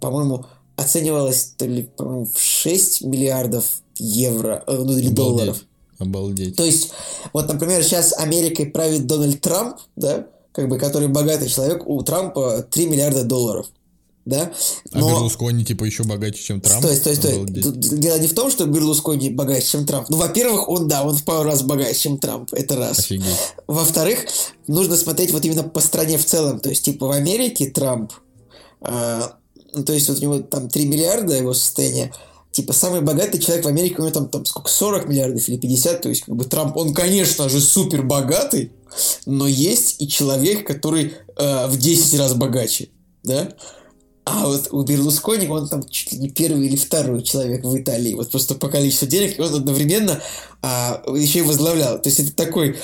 по-моему, 0.00 0.46
оценивалось 0.76 1.54
то 1.56 1.66
ли, 1.66 1.90
по-моему, 1.96 2.28
в 2.32 2.40
6 2.40 3.02
миллиардов 3.02 3.82
евро, 3.96 4.62
э, 4.66 4.76
ну 4.76 4.96
или 4.96 5.08
долларов. 5.08 5.64
Обалдеть. 5.98 6.54
То 6.54 6.64
есть, 6.64 6.92
вот, 7.32 7.48
например, 7.52 7.82
сейчас 7.82 8.16
Америкой 8.16 8.66
правит 8.66 9.08
Дональд 9.08 9.40
Трамп, 9.40 9.78
да, 9.96 10.28
как 10.52 10.68
бы, 10.68 10.78
который 10.78 11.08
богатый 11.08 11.48
человек, 11.48 11.84
у 11.84 12.00
Трампа 12.02 12.64
3 12.70 12.86
миллиарда 12.86 13.24
долларов, 13.24 13.66
да, 14.28 14.52
А 14.92 14.98
Берлускони, 14.98 15.64
типа, 15.64 15.84
еще 15.84 16.04
богаче, 16.04 16.42
чем 16.42 16.60
Трамп? 16.60 16.84
Стой, 16.84 16.96
стой, 16.96 17.16
стой. 17.16 17.44
Дело 17.46 18.18
не 18.18 18.28
в 18.28 18.34
том, 18.34 18.50
что 18.50 18.66
Берлускони 18.66 19.30
богаче, 19.30 19.66
чем 19.66 19.86
Трамп. 19.86 20.10
Ну, 20.10 20.18
во-первых, 20.18 20.68
он, 20.68 20.86
да, 20.86 21.02
он 21.02 21.16
в 21.16 21.24
пару 21.24 21.44
раз 21.44 21.62
богаче, 21.62 21.98
чем 21.98 22.18
Трамп. 22.18 22.52
Это 22.52 22.76
раз. 22.76 22.98
Офигеть. 22.98 23.24
Во-вторых, 23.66 24.26
нужно 24.66 24.96
смотреть 24.96 25.32
вот 25.32 25.44
именно 25.44 25.62
по 25.62 25.80
стране 25.80 26.18
в 26.18 26.26
целом. 26.26 26.60
То 26.60 26.68
есть, 26.68 26.84
типа, 26.84 27.06
в 27.06 27.10
Америке 27.12 27.70
Трамп, 27.70 28.12
а, 28.82 29.36
ну, 29.72 29.82
то 29.82 29.94
есть, 29.94 30.08
вот 30.08 30.18
у 30.18 30.22
него 30.22 30.38
там 30.40 30.68
3 30.68 30.86
миллиарда 30.86 31.34
его 31.34 31.54
состояние, 31.54 32.12
типа, 32.52 32.74
самый 32.74 33.00
богатый 33.00 33.38
человек 33.38 33.64
в 33.64 33.68
Америке, 33.68 33.96
у 33.98 34.02
него 34.02 34.10
там, 34.10 34.28
там 34.28 34.44
сколько, 34.44 34.68
40 34.68 35.08
миллиардов 35.08 35.48
или 35.48 35.56
50, 35.56 36.02
то 36.02 36.08
есть, 36.10 36.22
как 36.22 36.36
бы, 36.36 36.44
Трамп, 36.44 36.76
он, 36.76 36.92
конечно 36.92 37.48
же, 37.48 37.60
супер 37.60 38.02
богатый, 38.02 38.72
но 39.24 39.46
есть 39.46 40.02
и 40.02 40.08
человек, 40.08 40.66
который 40.66 41.14
э, 41.36 41.66
в 41.68 41.78
10 41.78 42.18
раз 42.18 42.34
богаче, 42.34 42.88
да? 43.22 43.52
А 44.30 44.46
вот 44.46 44.68
у 44.72 44.82
Берлускони 44.82 45.48
он 45.48 45.68
там 45.68 45.88
чуть 45.88 46.12
ли 46.12 46.18
не 46.18 46.28
первый 46.28 46.66
или 46.66 46.76
второй 46.76 47.22
человек 47.22 47.64
в 47.64 47.76
Италии. 47.76 48.14
Вот 48.14 48.30
просто 48.30 48.54
по 48.54 48.68
количеству 48.68 49.06
денег, 49.08 49.38
и 49.38 49.42
он 49.42 49.54
одновременно 49.54 50.20
а, 50.60 51.02
еще 51.16 51.40
и 51.40 51.42
возглавлял. 51.42 52.00
То 52.00 52.08
есть 52.08 52.20
это 52.20 52.32
такой... 52.34 52.78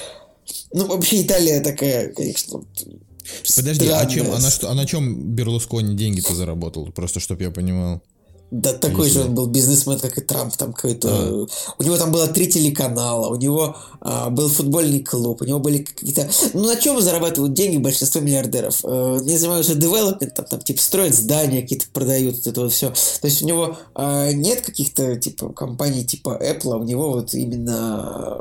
Ну, 0.72 0.86
вообще 0.86 1.22
Италия 1.22 1.60
такая, 1.60 2.12
конечно... 2.12 2.62
Подожди, 3.56 3.88
а, 3.88 4.04
чем, 4.06 4.32
а, 4.32 4.38
на 4.38 4.50
что, 4.50 4.70
а 4.70 4.74
на 4.74 4.86
чем 4.86 5.34
Берлускони 5.34 5.96
деньги-то 5.96 6.34
заработал? 6.34 6.90
Просто, 6.92 7.20
чтобы 7.20 7.42
я 7.42 7.50
понимал. 7.50 8.02
Да 8.50 8.72
такой 8.72 9.08
же 9.08 9.22
он 9.22 9.34
был 9.34 9.46
бизнесмен, 9.46 9.98
как 9.98 10.16
и 10.16 10.20
Трамп, 10.20 10.56
там 10.56 10.72
какой-то... 10.72 11.48
У 11.78 11.82
него 11.82 11.96
там 11.96 12.12
было 12.12 12.28
три 12.28 12.46
телеканала, 12.46 13.28
у 13.28 13.36
него 13.36 13.76
а, 14.00 14.30
был 14.30 14.48
футбольный 14.48 15.00
клуб, 15.00 15.42
у 15.42 15.44
него 15.44 15.58
были 15.58 15.78
какие-то... 15.78 16.28
Ну, 16.52 16.64
на 16.64 16.76
чем 16.76 17.00
зарабатывают 17.00 17.54
деньги 17.54 17.78
большинство 17.78 18.20
миллиардеров? 18.20 18.80
Э, 18.84 19.18
не 19.22 19.38
занимаются 19.38 19.74
девелопментом, 19.74 20.44
там, 20.44 20.60
типа, 20.60 20.80
строят 20.80 21.14
здания 21.14 21.62
какие-то, 21.62 21.86
продают 21.92 22.36
вот 22.36 22.46
это 22.46 22.60
вот 22.60 22.72
все. 22.72 22.90
То 22.90 23.26
есть 23.26 23.42
у 23.42 23.46
него 23.46 23.76
а, 23.94 24.30
нет 24.30 24.60
каких-то, 24.60 25.16
типа, 25.16 25.48
компаний 25.48 26.04
типа 26.04 26.38
Apple, 26.40 26.74
а 26.74 26.76
у 26.76 26.84
него 26.84 27.10
вот 27.10 27.34
именно... 27.34 28.38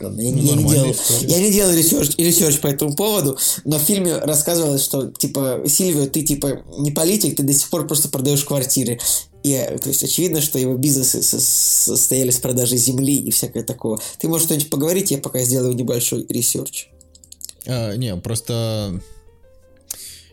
Я, 0.00 0.08
Ну, 0.08 0.16
не- 0.20 0.42
я 0.42 0.54
не 0.56 0.64
делал, 0.64 0.90
история. 0.90 1.28
я 1.28 1.38
не 1.38 1.52
делал 1.52 1.72
research, 1.72 2.16
research 2.18 2.58
по 2.58 2.66
этому 2.66 2.94
поводу, 2.96 3.38
но 3.64 3.78
в 3.78 3.82
фильме 3.82 4.16
рассказывалось, 4.18 4.82
что, 4.82 5.10
типа, 5.12 5.62
Сильвио, 5.68 6.06
ты, 6.06 6.22
типа, 6.22 6.62
не 6.78 6.90
политик, 6.90 7.36
ты 7.36 7.44
до 7.44 7.52
сих 7.52 7.70
пор 7.70 7.86
просто 7.86 8.08
продаешь 8.08 8.42
квартиры. 8.44 8.98
И, 9.44 9.52
то 9.80 9.88
есть, 9.88 10.02
очевидно, 10.02 10.40
что 10.40 10.58
его 10.58 10.74
бизнесы 10.76 11.22
со- 11.22 11.38
состояли 11.40 12.30
с 12.30 12.38
продажи 12.38 12.76
земли 12.76 13.14
и 13.14 13.30
всякое 13.30 13.62
такого. 13.62 14.00
Ты 14.18 14.26
можешь 14.28 14.46
что-нибудь 14.46 14.70
поговорить, 14.70 15.10
я 15.12 15.18
пока 15.18 15.38
сделаю 15.44 15.74
небольшой 15.74 16.26
research. 16.28 16.88
А, 17.66 17.94
не, 17.94 18.16
просто 18.16 19.00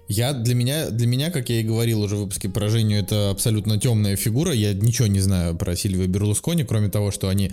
Я 0.08 0.34
для 0.34 0.56
меня, 0.56 0.90
для 0.90 1.08
меня, 1.08 1.30
как 1.32 1.50
я 1.50 1.62
и 1.62 1.64
говорил 1.64 2.02
уже 2.02 2.16
в 2.18 2.20
выпуске 2.22 2.50
про 2.50 2.68
Женю, 2.70 2.98
это 2.98 3.30
абсолютно 3.30 3.80
темная 3.80 4.16
фигура. 4.18 4.52
Я 4.54 4.74
ничего 4.74 5.08
не 5.08 5.22
знаю 5.22 5.56
про 5.56 5.76
Сильвию 5.78 6.10
Берлускони, 6.10 6.64
кроме 6.66 6.90
того, 6.90 7.12
что 7.12 7.30
они 7.30 7.52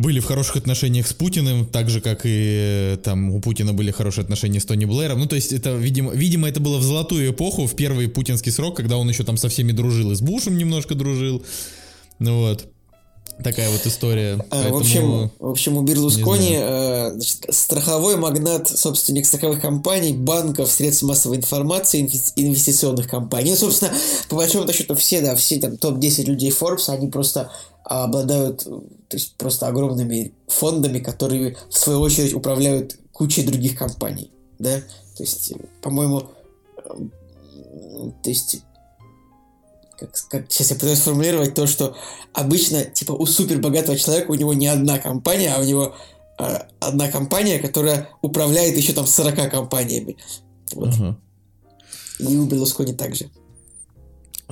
были 0.00 0.20
в 0.20 0.24
хороших 0.24 0.56
отношениях 0.56 1.06
с 1.06 1.12
Путиным, 1.12 1.66
так 1.66 1.90
же, 1.90 2.00
как 2.00 2.22
и 2.24 2.98
там 3.04 3.30
у 3.30 3.40
Путина 3.40 3.72
были 3.72 3.90
хорошие 3.90 4.22
отношения 4.22 4.60
с 4.60 4.64
Тони 4.64 4.84
Блэром. 4.84 5.18
Ну, 5.18 5.26
то 5.26 5.36
есть 5.36 5.52
это, 5.52 5.74
видимо, 5.74 6.12
видимо, 6.12 6.48
это 6.48 6.60
было 6.60 6.78
в 6.78 6.82
золотую 6.82 7.30
эпоху, 7.30 7.66
в 7.66 7.76
первый 7.76 8.08
путинский 8.08 8.52
срок, 8.52 8.76
когда 8.76 8.96
он 8.96 9.08
еще 9.08 9.24
там 9.24 9.36
со 9.36 9.48
всеми 9.48 9.72
дружил, 9.72 10.12
и 10.12 10.14
с 10.14 10.20
Бушем 10.20 10.56
немножко 10.56 10.94
дружил. 10.94 11.44
Ну 12.18 12.40
вот. 12.40 12.66
Такая 13.42 13.70
вот 13.70 13.86
история. 13.86 14.34
А, 14.34 14.44
Поэтому, 14.50 14.78
в, 14.78 14.80
общем, 14.80 15.30
в 15.38 15.48
общем, 15.48 15.76
у 15.78 15.82
Берлускони 15.82 16.58
э, 16.60 17.18
страховой 17.48 18.16
магнат, 18.16 18.68
собственник 18.68 19.24
страховых 19.24 19.62
компаний, 19.62 20.12
банков, 20.12 20.70
средств 20.70 21.04
массовой 21.04 21.38
информации, 21.38 22.02
инвес- 22.02 22.32
инвестиционных 22.36 23.08
компаний. 23.08 23.52
Ну, 23.52 23.56
собственно, 23.56 23.92
по 24.28 24.36
большому 24.36 24.70
счету 24.72 24.94
все, 24.94 25.22
да, 25.22 25.34
все 25.36 25.58
там 25.58 25.78
топ-10 25.78 26.24
людей 26.24 26.50
Forbes, 26.50 26.88
они 26.88 27.08
просто 27.08 27.50
обладают 27.90 28.62
то 28.62 29.16
есть, 29.16 29.34
просто 29.36 29.66
огромными 29.66 30.32
фондами, 30.46 31.00
которые, 31.00 31.56
в 31.68 31.76
свою 31.76 32.00
очередь, 32.00 32.32
управляют 32.32 32.96
кучей 33.10 33.44
других 33.44 33.76
компаний, 33.76 34.30
да. 34.60 34.80
То 35.16 35.24
есть, 35.24 35.52
по-моему, 35.82 36.30
э, 36.76 37.08
то 38.22 38.30
есть 38.30 38.62
как, 39.98 40.12
как 40.28 40.46
сейчас 40.48 40.70
я 40.70 40.76
пытаюсь 40.76 41.00
сформулировать 41.00 41.54
то, 41.54 41.66
что 41.66 41.96
обычно, 42.32 42.84
типа, 42.84 43.12
у 43.12 43.26
супербогатого 43.26 43.98
человека 43.98 44.30
у 44.30 44.34
него 44.34 44.54
не 44.54 44.68
одна 44.68 44.98
компания, 44.98 45.52
а 45.52 45.60
у 45.60 45.64
него 45.64 45.96
э, 46.38 46.58
одна 46.78 47.10
компания, 47.10 47.58
которая 47.58 48.10
управляет 48.22 48.76
еще 48.76 48.92
там 48.92 49.06
40 49.06 49.50
компаниями. 49.50 50.16
Вот. 50.72 50.94
Ага. 50.94 51.18
И 52.20 52.36
у 52.36 52.46
Берлускони 52.46 52.92
также. 52.92 53.28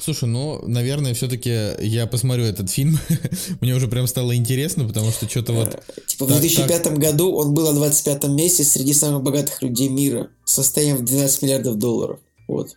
Слушай, 0.00 0.28
ну, 0.28 0.62
наверное, 0.66 1.14
все-таки 1.14 1.50
я 1.80 2.06
посмотрю 2.06 2.44
этот 2.44 2.70
фильм. 2.70 2.98
Мне 3.60 3.74
уже 3.74 3.88
прям 3.88 4.06
стало 4.06 4.36
интересно, 4.36 4.84
потому 4.84 5.10
что 5.10 5.28
что-то 5.28 5.52
вот... 5.52 5.74
Э, 5.74 6.00
типа 6.06 6.26
в 6.26 6.28
2005 6.28 6.82
так... 6.82 6.98
году 6.98 7.34
он 7.34 7.54
был 7.54 7.66
на 7.68 7.74
25 7.74 8.24
месте 8.28 8.64
среди 8.64 8.92
самых 8.92 9.22
богатых 9.22 9.60
людей 9.62 9.88
мира, 9.88 10.28
состоянием 10.44 10.98
в 10.98 11.04
12 11.04 11.42
миллиардов 11.42 11.76
долларов. 11.76 12.20
Вот. 12.46 12.76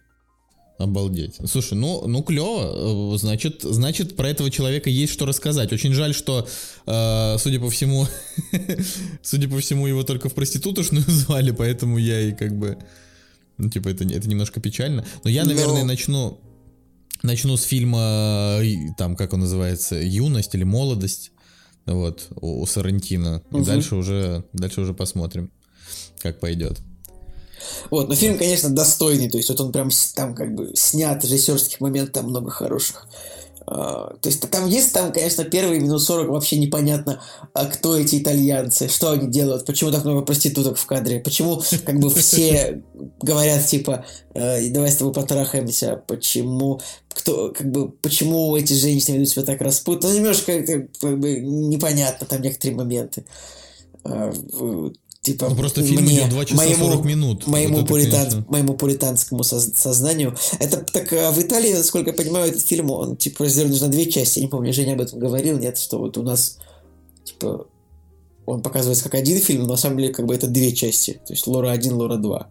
Обалдеть. 0.78 1.36
Слушай, 1.46 1.76
ну, 1.76 2.08
ну 2.08 2.24
клево. 2.24 3.18
Значит, 3.18 3.62
значит, 3.62 4.16
про 4.16 4.30
этого 4.30 4.50
человека 4.50 4.90
есть 4.90 5.14
что 5.14 5.26
рассказать. 5.26 5.72
Очень 5.72 5.94
жаль, 5.94 6.14
что, 6.14 6.48
э, 6.88 7.38
судя 7.38 7.60
по 7.60 7.70
всему, 7.70 8.08
судя 9.22 9.48
по 9.48 9.60
всему, 9.60 9.86
его 9.86 10.04
только 10.04 10.30
в 10.30 10.34
проститутушную 10.34 11.04
звали, 11.08 11.52
поэтому 11.52 11.98
я 11.98 12.20
и 12.22 12.32
как 12.32 12.58
бы, 12.58 12.78
ну, 13.58 13.70
типа, 13.70 13.90
это, 13.90 14.06
это 14.06 14.28
немножко 14.28 14.60
печально. 14.60 15.06
Но 15.24 15.30
я, 15.30 15.46
наверное, 15.46 15.82
Но... 15.82 15.88
начну, 15.88 16.40
начну 17.24 17.58
с 17.58 17.64
фильма, 17.64 18.60
там, 18.98 19.16
как 19.16 19.34
он 19.34 19.42
называется, 19.42 19.96
«Юность» 19.96 20.54
или 20.56 20.64
«Молодость», 20.64 21.32
вот, 21.86 22.28
у, 22.36 22.62
у 22.62 22.66
Сарантино. 22.66 23.44
И 23.52 23.56
угу. 23.56 23.66
дальше 23.66 23.96
уже, 23.96 24.46
дальше 24.54 24.82
уже 24.82 24.94
посмотрим, 24.94 25.52
как 26.20 26.40
пойдет. 26.40 26.80
Вот, 27.90 28.10
но 28.10 28.16
фильм, 28.16 28.38
конечно, 28.38 28.70
достойный, 28.70 29.30
то 29.30 29.38
есть 29.38 29.50
вот 29.50 29.62
он 29.62 29.72
прям 29.72 29.90
там 30.16 30.34
как 30.34 30.56
бы 30.56 30.72
снят, 30.76 31.24
режиссерских 31.24 31.80
моментов 31.80 32.14
там 32.14 32.30
много 32.30 32.50
хороших. 32.50 33.08
Uh, 33.72 34.18
то 34.20 34.28
есть 34.28 34.42
там 34.50 34.68
есть, 34.68 34.92
там, 34.92 35.14
конечно, 35.14 35.46
первые 35.46 35.80
минут 35.80 36.02
40 36.02 36.28
вообще 36.28 36.58
непонятно, 36.58 37.22
а 37.54 37.66
кто 37.68 37.98
эти 37.98 38.22
итальянцы, 38.22 38.90
что 38.90 39.12
они 39.12 39.28
делают, 39.28 39.66
почему 39.66 39.92
так 39.92 40.04
много 40.04 40.24
проституток 40.24 40.78
в 40.78 40.86
кадре, 40.86 41.22
почему 41.22 41.62
как 41.86 41.98
бы 41.98 42.10
все 42.10 42.84
говорят 43.22 43.66
типа 43.66 44.04
э, 44.34 44.70
давай 44.72 44.92
с 44.92 44.98
тобой 44.98 45.14
потрахаемся, 45.14 46.04
почему 46.06 46.82
кто 47.14 47.54
как 47.54 47.72
бы 47.72 47.90
почему 47.90 48.58
эти 48.58 48.74
женщины 48.74 49.16
ведут 49.16 49.30
себя 49.30 49.46
так 49.46 49.62
распутно, 49.62 50.10
ну, 50.10 50.16
немножко 50.18 50.64
как 51.00 51.18
бы 51.20 51.40
непонятно 51.40 52.28
там 52.28 52.42
некоторые 52.42 52.76
моменты. 52.76 53.24
Типа 55.22 55.50
ну, 55.50 55.56
просто 55.56 55.84
фильм 55.84 56.04
мне, 56.04 56.18
идет 56.18 56.30
2 56.30 56.46
часа 56.46 56.56
моему, 56.56 56.86
40 56.86 57.06
минут. 57.06 57.48
Моему, 57.48 57.80
вот 57.80 57.88
пуритан, 57.88 58.24
конечно... 58.24 58.46
моему 58.50 58.74
пуританскому 58.74 59.44
сознанию. 59.44 60.36
Это 60.60 60.78
так 60.78 61.14
а 61.14 61.32
в 61.32 61.40
Италии, 61.40 61.74
насколько 61.74 62.10
я 62.10 62.16
понимаю, 62.16 62.50
этот 62.50 62.64
фильм, 62.64 62.90
он 62.90 63.16
типа 63.16 63.46
разделен 63.46 63.78
на 63.80 63.88
две 63.88 64.10
части. 64.10 64.40
Я 64.40 64.46
не 64.46 64.50
помню, 64.50 64.74
Женя 64.74 64.94
об 64.94 65.02
этом 65.02 65.20
говорил, 65.20 65.60
нет, 65.60 65.78
что 65.78 66.00
вот 66.00 66.18
у 66.18 66.24
нас 66.24 66.58
типа 67.24 67.68
он 68.48 68.64
показывается 68.64 69.04
как 69.04 69.14
один 69.14 69.40
фильм, 69.40 69.64
но 69.64 69.70
на 69.70 69.78
самом 69.78 70.00
деле 70.00 70.12
как 70.12 70.26
бы 70.26 70.34
это 70.34 70.48
две 70.48 70.74
части. 70.74 71.22
То 71.26 71.34
есть 71.34 71.46
Лоро 71.46 71.70
1, 71.70 71.94
Лоро 71.94 72.18
2. 72.18 72.50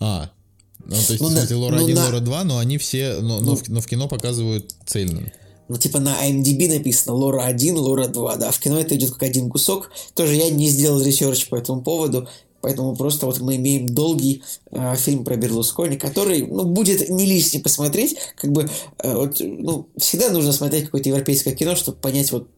А, 0.00 0.30
ну, 0.78 0.90
то 0.94 0.96
есть, 0.96 1.20
ну, 1.20 1.28
кстати, 1.28 1.52
Лоро 1.52 1.76
ну, 1.76 1.84
1, 1.84 1.94
на... 1.94 2.04
Лоро 2.06 2.20
2, 2.20 2.44
но 2.44 2.58
они 2.58 2.78
все, 2.78 3.18
но, 3.20 3.38
ну, 3.40 3.50
но, 3.50 3.56
в, 3.56 3.68
но 3.68 3.80
в 3.82 3.86
кино 3.86 4.08
показывают 4.08 4.74
цельно 4.86 5.30
ну, 5.70 5.76
типа 5.76 6.00
на 6.00 6.16
IMDb 6.26 6.68
написано 6.68 7.14
Лоро 7.14 7.44
1, 7.44 7.76
Лоро 7.76 8.08
2, 8.08 8.36
да, 8.36 8.50
в 8.50 8.58
кино 8.58 8.80
это 8.80 8.96
идет 8.96 9.12
как 9.12 9.22
один 9.22 9.48
кусок. 9.48 9.92
Тоже 10.14 10.34
я 10.34 10.50
не 10.50 10.68
сделал 10.68 11.00
research 11.00 11.48
по 11.48 11.54
этому 11.54 11.80
поводу, 11.80 12.28
поэтому 12.60 12.96
просто 12.96 13.26
вот 13.26 13.38
мы 13.38 13.54
имеем 13.54 13.86
долгий 13.86 14.42
э, 14.72 14.96
фильм 14.96 15.22
про 15.22 15.36
Берлускони, 15.36 15.96
который, 15.96 16.44
ну, 16.44 16.64
будет 16.64 17.08
не 17.08 17.24
лишний 17.24 17.60
посмотреть, 17.60 18.16
как 18.34 18.50
бы, 18.50 18.68
э, 18.98 19.14
вот, 19.14 19.36
ну, 19.38 19.86
всегда 19.96 20.30
нужно 20.30 20.52
смотреть 20.52 20.86
какое-то 20.86 21.08
европейское 21.08 21.54
кино, 21.54 21.76
чтобы 21.76 21.98
понять 21.98 22.32
вот 22.32 22.48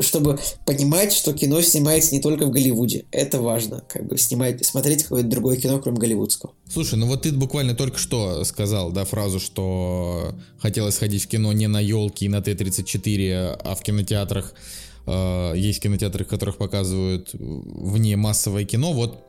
чтобы 0.00 0.38
понимать, 0.64 1.12
что 1.12 1.32
кино 1.32 1.60
снимается 1.60 2.14
не 2.14 2.20
только 2.20 2.46
в 2.46 2.50
Голливуде. 2.50 3.04
Это 3.10 3.40
важно, 3.40 3.82
как 3.88 4.06
бы 4.06 4.18
снимать, 4.18 4.64
смотреть 4.64 5.04
какое-то 5.04 5.28
другое 5.28 5.56
кино, 5.56 5.78
кроме 5.78 5.98
голливудского. 5.98 6.52
Слушай, 6.70 6.98
ну 6.98 7.06
вот 7.06 7.22
ты 7.22 7.32
буквально 7.32 7.74
только 7.74 7.98
что 7.98 8.44
сказал, 8.44 8.92
да, 8.92 9.04
фразу, 9.04 9.40
что 9.40 10.34
хотелось 10.58 10.94
сходить 10.94 11.24
в 11.24 11.28
кино 11.28 11.52
не 11.52 11.66
на 11.66 11.80
елки 11.80 12.26
и 12.26 12.28
на 12.28 12.40
Т-34, 12.40 13.58
а 13.62 13.74
в 13.74 13.82
кинотеатрах. 13.82 14.54
Э, 15.06 15.52
есть 15.56 15.82
кинотеатры, 15.82 16.24
в 16.24 16.28
которых 16.28 16.56
показывают 16.56 17.30
вне 17.32 18.16
массовое 18.16 18.64
кино. 18.64 18.92
Вот 18.92 19.24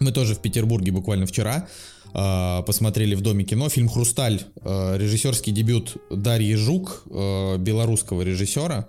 мы 0.00 0.12
тоже 0.12 0.34
в 0.34 0.40
Петербурге 0.40 0.92
буквально 0.92 1.26
вчера 1.26 1.68
э, 2.12 2.62
посмотрели 2.66 3.14
в 3.14 3.20
Доме 3.20 3.44
кино 3.44 3.68
фильм 3.68 3.88
«Хрусталь», 3.88 4.42
э, 4.62 4.98
режиссерский 4.98 5.52
дебют 5.52 5.96
Дарьи 6.10 6.54
Жук, 6.54 7.04
э, 7.10 7.56
белорусского 7.58 8.22
режиссера. 8.22 8.88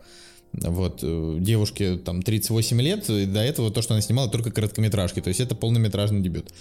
Вот, 0.54 1.00
э, 1.04 1.38
девушке 1.40 1.98
там 1.98 2.22
38 2.22 2.82
лет, 2.82 3.10
и 3.10 3.26
до 3.26 3.42
этого 3.42 3.72
то, 3.72 3.82
что 3.82 3.94
она 3.94 4.02
снимала, 4.02 4.30
только 4.30 4.52
короткометражки, 4.52 5.22
то 5.22 5.28
есть 5.28 5.40
это 5.40 5.56
полнометражный 5.56 6.22
дебют. 6.22 6.52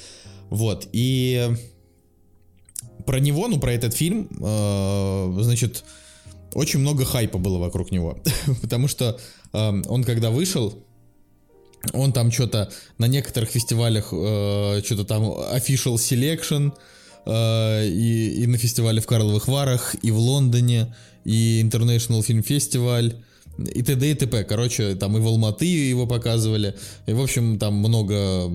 Вот, 0.51 0.89
и 0.93 1.51
про 3.07 3.20
него, 3.20 3.49
ну, 3.49 3.59
про 3.59 3.72
этот 3.72 3.95
фильм, 3.95 4.28
э, 4.41 5.39
значит, 5.41 5.84
очень 6.55 6.80
много 6.80 7.05
хайпа 7.05 7.39
было 7.39 7.59
вокруг 7.59 7.91
него, 7.91 8.18
потому 8.62 8.89
что 8.89 9.18
э, 9.53 9.82
он 9.89 10.05
когда 10.05 10.30
вышел, 10.30 10.82
он 11.93 12.12
там 12.12 12.30
что-то 12.32 12.70
на 12.99 13.07
некоторых 13.07 13.51
фестивалях, 13.51 14.09
э, 14.12 14.82
что-то 14.84 15.05
там 15.05 15.22
official 15.22 15.95
selection, 15.95 16.72
э, 17.26 17.89
и, 17.89 18.43
и 18.43 18.47
на 18.47 18.59
фестивале 18.59 19.01
в 19.01 19.07
Карловых 19.07 19.49
Варах, 19.49 19.95
и 20.03 20.11
в 20.11 20.18
Лондоне, 20.18 20.95
и 21.24 21.62
International 21.62 22.20
Film 22.20 22.45
Festival, 22.45 23.14
и 23.59 23.83
т.д. 23.83 24.11
и 24.11 24.15
т.п. 24.15 24.45
Короче, 24.45 24.95
там 24.95 25.17
и 25.17 25.21
в 25.21 25.27
Алматы 25.27 25.67
его 25.67 26.07
показывали. 26.07 26.75
И, 27.07 27.13
в 27.13 27.21
общем, 27.21 27.59
там 27.59 27.75
много, 27.75 28.51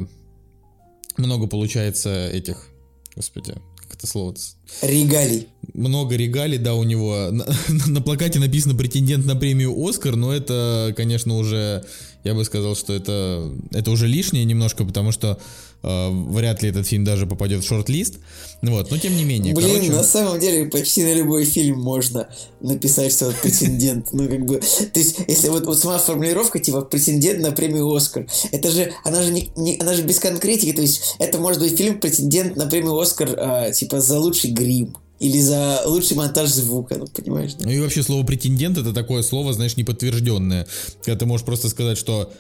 много 1.17 1.47
получается 1.47 2.29
этих, 2.29 2.67
господи, 3.15 3.55
как 3.77 3.95
это 3.95 4.07
слово? 4.07 4.35
Регалий. 4.81 5.47
Много 5.73 6.15
регалий, 6.15 6.57
да, 6.57 6.75
у 6.75 6.83
него. 6.83 7.29
На, 7.31 7.45
на 7.87 8.01
плакате 8.01 8.39
написано 8.39 8.75
претендент 8.75 9.25
на 9.25 9.35
премию 9.35 9.75
Оскар, 9.77 10.15
но 10.15 10.33
это, 10.33 10.93
конечно, 10.95 11.35
уже, 11.35 11.83
я 12.23 12.33
бы 12.33 12.45
сказал, 12.45 12.75
что 12.75 12.93
это, 12.93 13.51
это 13.71 13.91
уже 13.91 14.07
лишнее 14.07 14.45
немножко, 14.45 14.85
потому 14.85 15.11
что 15.11 15.39
вряд 15.83 16.61
ли 16.61 16.69
этот 16.69 16.87
фильм 16.87 17.03
даже 17.03 17.25
попадет 17.25 17.63
в 17.63 17.67
шорт-лист. 17.67 18.19
Вот, 18.61 18.91
но 18.91 18.97
тем 18.97 19.15
не 19.15 19.23
менее. 19.23 19.55
Блин, 19.55 19.75
короче... 19.75 19.91
на 19.91 20.03
самом 20.03 20.39
деле 20.39 20.65
почти 20.65 21.03
на 21.03 21.13
любой 21.13 21.45
фильм 21.45 21.79
можно 21.79 22.29
написать, 22.59 23.11
что 23.11 23.33
претендент. 23.41 24.13
Ну, 24.13 24.29
как 24.29 24.45
бы, 24.45 24.59
то 24.59 24.99
есть, 24.99 25.17
если 25.27 25.49
вот, 25.49 25.65
вот 25.65 25.79
сама 25.79 25.97
формулировка, 25.97 26.59
типа, 26.59 26.81
претендент 26.81 27.41
на 27.41 27.51
премию 27.51 27.91
Оскар, 27.91 28.27
это 28.51 28.69
же, 28.69 28.93
она 29.03 29.23
же, 29.23 29.31
не, 29.31 29.51
не, 29.55 29.77
она 29.79 29.93
же 29.95 30.03
без 30.03 30.19
конкретики, 30.19 30.73
то 30.73 30.81
есть, 30.81 31.15
это 31.17 31.39
может 31.39 31.61
быть 31.61 31.75
фильм 31.75 31.99
претендент 31.99 32.55
на 32.55 32.67
премию 32.67 32.99
Оскар, 32.99 33.35
а, 33.35 33.71
типа, 33.71 33.99
за 34.01 34.19
лучший 34.19 34.51
грим 34.51 34.95
или 35.19 35.39
за 35.39 35.81
лучший 35.85 36.17
монтаж 36.17 36.49
звука, 36.49 36.95
ну, 36.97 37.07
понимаешь? 37.07 37.53
Да? 37.53 37.65
Ну 37.65 37.71
и 37.71 37.79
вообще 37.79 38.01
слово 38.01 38.25
претендент 38.25 38.77
это 38.77 38.91
такое 38.91 39.21
слово, 39.21 39.53
знаешь, 39.53 39.77
неподтвержденное. 39.77 40.67
Когда 41.03 41.19
ты 41.19 41.25
можешь 41.27 41.45
просто 41.45 41.69
сказать, 41.69 41.97
что 41.97 42.31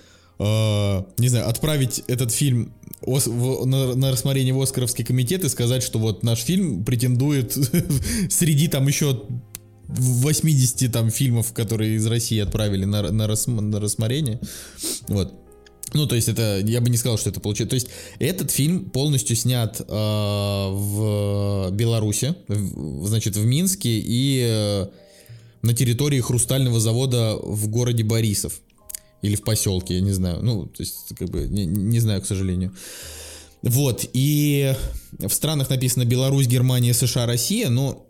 э, 0.41 1.03
не 1.17 1.29
знаю, 1.29 1.47
отправить 1.47 2.03
этот 2.07 2.31
фильм 2.31 2.73
ос- 3.01 3.27
в, 3.27 3.65
на, 3.65 3.95
на 3.95 4.11
рассмотрение 4.11 4.53
в 4.53 4.61
Оскаровский 4.61 5.05
комитет 5.05 5.43
и 5.43 5.49
сказать, 5.49 5.83
что 5.83 5.99
вот 5.99 6.23
наш 6.23 6.39
фильм 6.39 6.83
претендует 6.83 7.53
среди 8.29 8.67
там 8.67 8.87
еще 8.87 9.23
80 9.87 10.91
там 10.91 11.09
фильмов, 11.09 11.53
которые 11.53 11.95
из 11.95 12.05
России 12.07 12.39
отправили 12.39 12.85
на, 12.85 13.11
на, 13.11 13.27
рас, 13.27 13.47
на 13.47 13.79
рассмотрение. 13.79 14.39
Вот. 15.07 15.33
Ну, 15.93 16.07
то 16.07 16.15
есть 16.15 16.29
это, 16.29 16.59
я 16.65 16.79
бы 16.79 16.89
не 16.89 16.97
сказал, 16.97 17.17
что 17.17 17.29
это 17.29 17.41
получилось. 17.41 17.69
То 17.69 17.75
есть 17.75 17.89
этот 18.19 18.49
фильм 18.49 18.89
полностью 18.89 19.35
снят 19.35 19.79
э, 19.79 19.93
в 19.93 21.69
Беларуси, 21.71 22.33
в, 22.47 23.07
значит, 23.07 23.35
в 23.35 23.45
Минске 23.45 23.99
и 23.99 24.41
э, 24.47 24.87
на 25.61 25.73
территории 25.73 26.21
хрустального 26.21 26.79
завода 26.79 27.35
в 27.35 27.67
городе 27.67 28.03
Борисов. 28.03 28.61
Или 29.21 29.35
в 29.35 29.43
поселке, 29.43 29.95
я 29.95 30.01
не 30.01 30.11
знаю. 30.11 30.41
Ну, 30.41 30.65
то 30.65 30.81
есть, 30.81 31.15
как 31.17 31.29
бы, 31.29 31.47
не, 31.47 31.65
не 31.65 31.99
знаю, 31.99 32.21
к 32.21 32.25
сожалению. 32.25 32.73
Вот, 33.61 34.05
и 34.13 34.73
в 35.19 35.29
странах 35.29 35.69
написано 35.69 36.05
Беларусь, 36.05 36.47
Германия, 36.47 36.93
США, 36.93 37.27
Россия, 37.27 37.69
но 37.69 38.07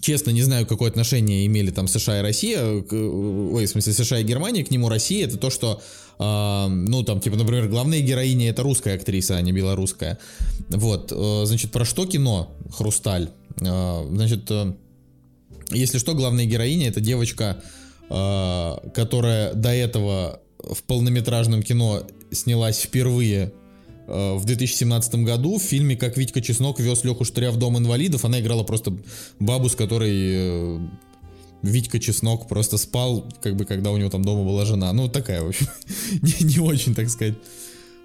честно 0.00 0.30
не 0.30 0.42
знаю, 0.42 0.66
какое 0.66 0.90
отношение 0.90 1.46
имели 1.46 1.70
там 1.70 1.88
США 1.88 2.18
и 2.18 2.22
Россия, 2.22 2.62
ой, 2.62 3.66
в 3.66 3.68
смысле 3.68 3.92
США 3.92 4.18
и 4.18 4.24
Германия 4.24 4.64
к 4.64 4.70
нему. 4.70 4.88
Россия 4.88 5.26
это 5.26 5.38
то, 5.38 5.48
что, 5.48 5.80
э, 6.18 6.66
ну 6.68 7.02
там, 7.02 7.20
типа, 7.20 7.36
например, 7.36 7.68
главная 7.68 8.00
героиня 8.00 8.50
это 8.50 8.62
русская 8.62 8.94
актриса, 8.96 9.36
а 9.36 9.40
не 9.40 9.52
белорусская. 9.52 10.18
Вот, 10.68 11.12
э, 11.12 11.42
значит, 11.46 11.70
про 11.70 11.84
что 11.84 12.06
кино 12.06 12.54
«Хрусталь»? 12.70 13.30
Э, 13.60 14.06
значит, 14.10 14.50
э, 14.50 14.74
если 15.70 15.98
что, 15.98 16.14
главная 16.14 16.44
героиня 16.44 16.88
это 16.88 17.00
девочка, 17.00 17.62
которая 18.08 19.52
до 19.52 19.68
этого 19.70 20.40
в 20.58 20.82
полнометражном 20.84 21.62
кино 21.62 22.04
снялась 22.30 22.80
впервые 22.80 23.52
Э, 24.08 24.36
в 24.36 24.44
2017 24.46 25.16
году 25.16 25.58
в 25.58 25.62
фильме 25.62 25.94
«Как 25.94 26.16
Витька 26.16 26.40
Чеснок 26.40 26.80
вез 26.80 27.04
Леху 27.04 27.24
Штыря 27.24 27.50
в 27.50 27.58
дом 27.58 27.76
инвалидов» 27.76 28.24
она 28.24 28.40
играла 28.40 28.64
просто 28.64 28.96
бабу, 29.38 29.68
с 29.68 29.76
которой 29.76 30.12
э, 30.12 30.78
Витька 31.62 32.00
Чеснок 32.00 32.48
просто 32.48 32.78
спал, 32.78 33.26
как 33.42 33.54
бы, 33.56 33.66
когда 33.66 33.90
у 33.90 33.98
него 33.98 34.08
там 34.08 34.24
дома 34.24 34.44
была 34.44 34.64
жена. 34.64 34.90
Ну, 34.94 35.08
такая, 35.08 35.42
в 35.42 35.48
общем, 35.48 35.66
не, 36.22 36.46
не 36.46 36.58
очень, 36.58 36.94
так 36.94 37.10
сказать, 37.10 37.34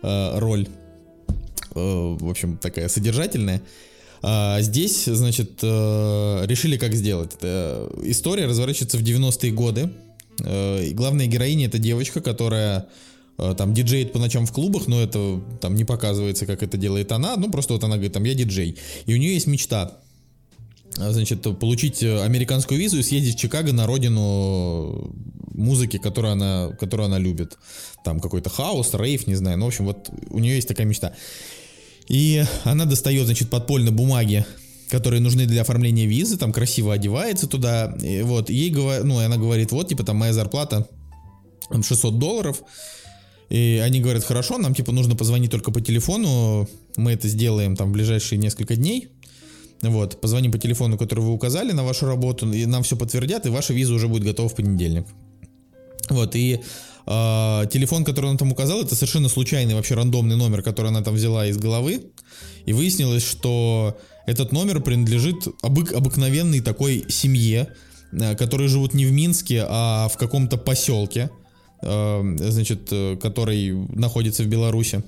э, 0.01 0.39
роль. 0.39 0.67
В 1.73 2.29
общем, 2.29 2.57
такая 2.57 2.87
содержательная. 2.87 3.63
А 4.25 4.61
здесь, 4.61 5.03
значит, 5.05 5.61
решили 5.61 6.77
как 6.77 6.93
сделать. 6.93 7.33
История 8.03 8.45
разворачивается 8.45 8.97
в 8.97 9.01
90-е 9.01 9.51
годы. 9.51 9.89
Главная 10.93 11.27
героиня 11.27 11.67
это 11.67 11.77
девочка, 11.77 12.21
которая 12.21 12.87
Э, 13.37 13.55
там 13.57 13.73
диджеет 13.73 14.13
по 14.13 14.19
ночам 14.19 14.45
в 14.45 14.51
клубах, 14.51 14.87
но 14.87 15.01
это 15.01 15.41
там 15.59 15.75
не 15.75 15.85
показывается, 15.85 16.45
как 16.45 16.61
это 16.61 16.77
делает 16.77 17.11
она, 17.11 17.35
ну 17.35 17.49
просто 17.49 17.73
вот 17.73 17.83
она 17.83 17.95
говорит, 17.95 18.13
там 18.13 18.23
я 18.23 18.35
диджей. 18.35 18.77
И 19.05 19.13
у 19.13 19.17
нее 19.17 19.33
есть 19.33 19.47
мечта, 19.47 19.97
э, 20.97 21.11
значит, 21.11 21.41
получить 21.59 22.03
американскую 22.03 22.79
визу 22.79 22.99
и 22.99 23.03
съездить 23.03 23.35
в 23.35 23.39
Чикаго 23.39 23.73
на 23.73 23.87
родину 23.87 25.13
музыки, 25.53 25.97
которую 25.97 26.33
она, 26.33 26.69
которую 26.79 27.07
она 27.07 27.17
любит. 27.17 27.57
Там 28.03 28.19
какой-то 28.19 28.49
хаос, 28.49 28.93
рейв, 28.93 29.27
не 29.27 29.35
знаю. 29.35 29.57
Ну, 29.57 29.65
в 29.65 29.67
общем, 29.69 29.85
вот 29.85 30.09
у 30.29 30.39
нее 30.39 30.55
есть 30.55 30.67
такая 30.67 30.85
мечта. 30.85 31.13
И 32.07 32.43
она 32.63 32.85
достает, 32.85 33.25
значит, 33.25 33.49
подпольно 33.49 33.91
бумаги, 33.91 34.45
которые 34.89 35.21
нужны 35.21 35.45
для 35.45 35.61
оформления 35.61 36.05
визы, 36.05 36.37
там 36.37 36.51
красиво 36.51 36.93
одевается 36.93 37.47
туда, 37.47 37.95
и 38.01 38.21
вот, 38.21 38.49
ей 38.49 38.69
говорит, 38.69 39.05
ну, 39.05 39.19
она 39.19 39.37
говорит, 39.37 39.71
вот, 39.71 39.87
типа, 39.87 40.03
там 40.03 40.17
моя 40.17 40.33
зарплата, 40.33 40.87
там 41.69 41.83
600 41.83 42.19
долларов, 42.19 42.61
и 43.49 43.81
они 43.83 43.99
говорят, 43.99 44.23
хорошо, 44.23 44.57
нам 44.57 44.73
типа 44.73 44.91
нужно 44.91 45.15
позвонить 45.15 45.51
только 45.51 45.71
по 45.71 45.81
телефону, 45.81 46.67
мы 46.95 47.11
это 47.11 47.27
сделаем 47.27 47.75
там 47.75 47.89
в 47.89 47.93
ближайшие 47.93 48.39
несколько 48.39 48.75
дней. 48.75 49.09
Вот, 49.81 50.21
позвоним 50.21 50.51
по 50.51 50.57
телефону, 50.57 50.97
который 50.97 51.19
вы 51.19 51.33
указали 51.33 51.73
на 51.73 51.83
вашу 51.83 52.05
работу, 52.05 52.51
и 52.53 52.65
нам 52.65 52.83
все 52.83 52.95
подтвердят, 52.95 53.45
и 53.45 53.49
ваша 53.49 53.73
виза 53.73 53.93
уже 53.93 54.07
будет 54.07 54.23
готова 54.23 54.47
в 54.47 54.55
понедельник. 54.55 55.05
Вот, 56.09 56.35
и 56.35 56.61
э, 57.05 57.67
телефон, 57.71 58.03
который 58.03 58.29
она 58.29 58.37
там 58.37 58.51
указал, 58.51 58.81
это 58.81 58.95
совершенно 58.95 59.29
случайный, 59.29 59.75
вообще 59.75 59.95
рандомный 59.95 60.35
номер, 60.35 60.61
который 60.61 60.87
она 60.87 61.01
там 61.01 61.15
взяла 61.15 61.47
из 61.47 61.57
головы. 61.57 62.11
И 62.65 62.73
выяснилось, 62.73 63.23
что 63.23 63.97
этот 64.25 64.51
номер 64.51 64.81
принадлежит 64.81 65.47
обык, 65.61 65.93
обыкновенной 65.93 66.61
такой 66.61 67.05
семье, 67.09 67.67
э, 68.11 68.35
которые 68.35 68.69
живут 68.69 68.93
не 68.93 69.05
в 69.05 69.11
Минске, 69.11 69.65
а 69.67 70.07
в 70.07 70.17
каком-то 70.17 70.57
поселке. 70.57 71.29
Эм, 71.85 72.37
значит, 72.37 72.87
э, 72.91 73.17
который 73.21 73.73
находится 73.73 74.43
в 74.43 74.47
Беларуси. 74.47 75.03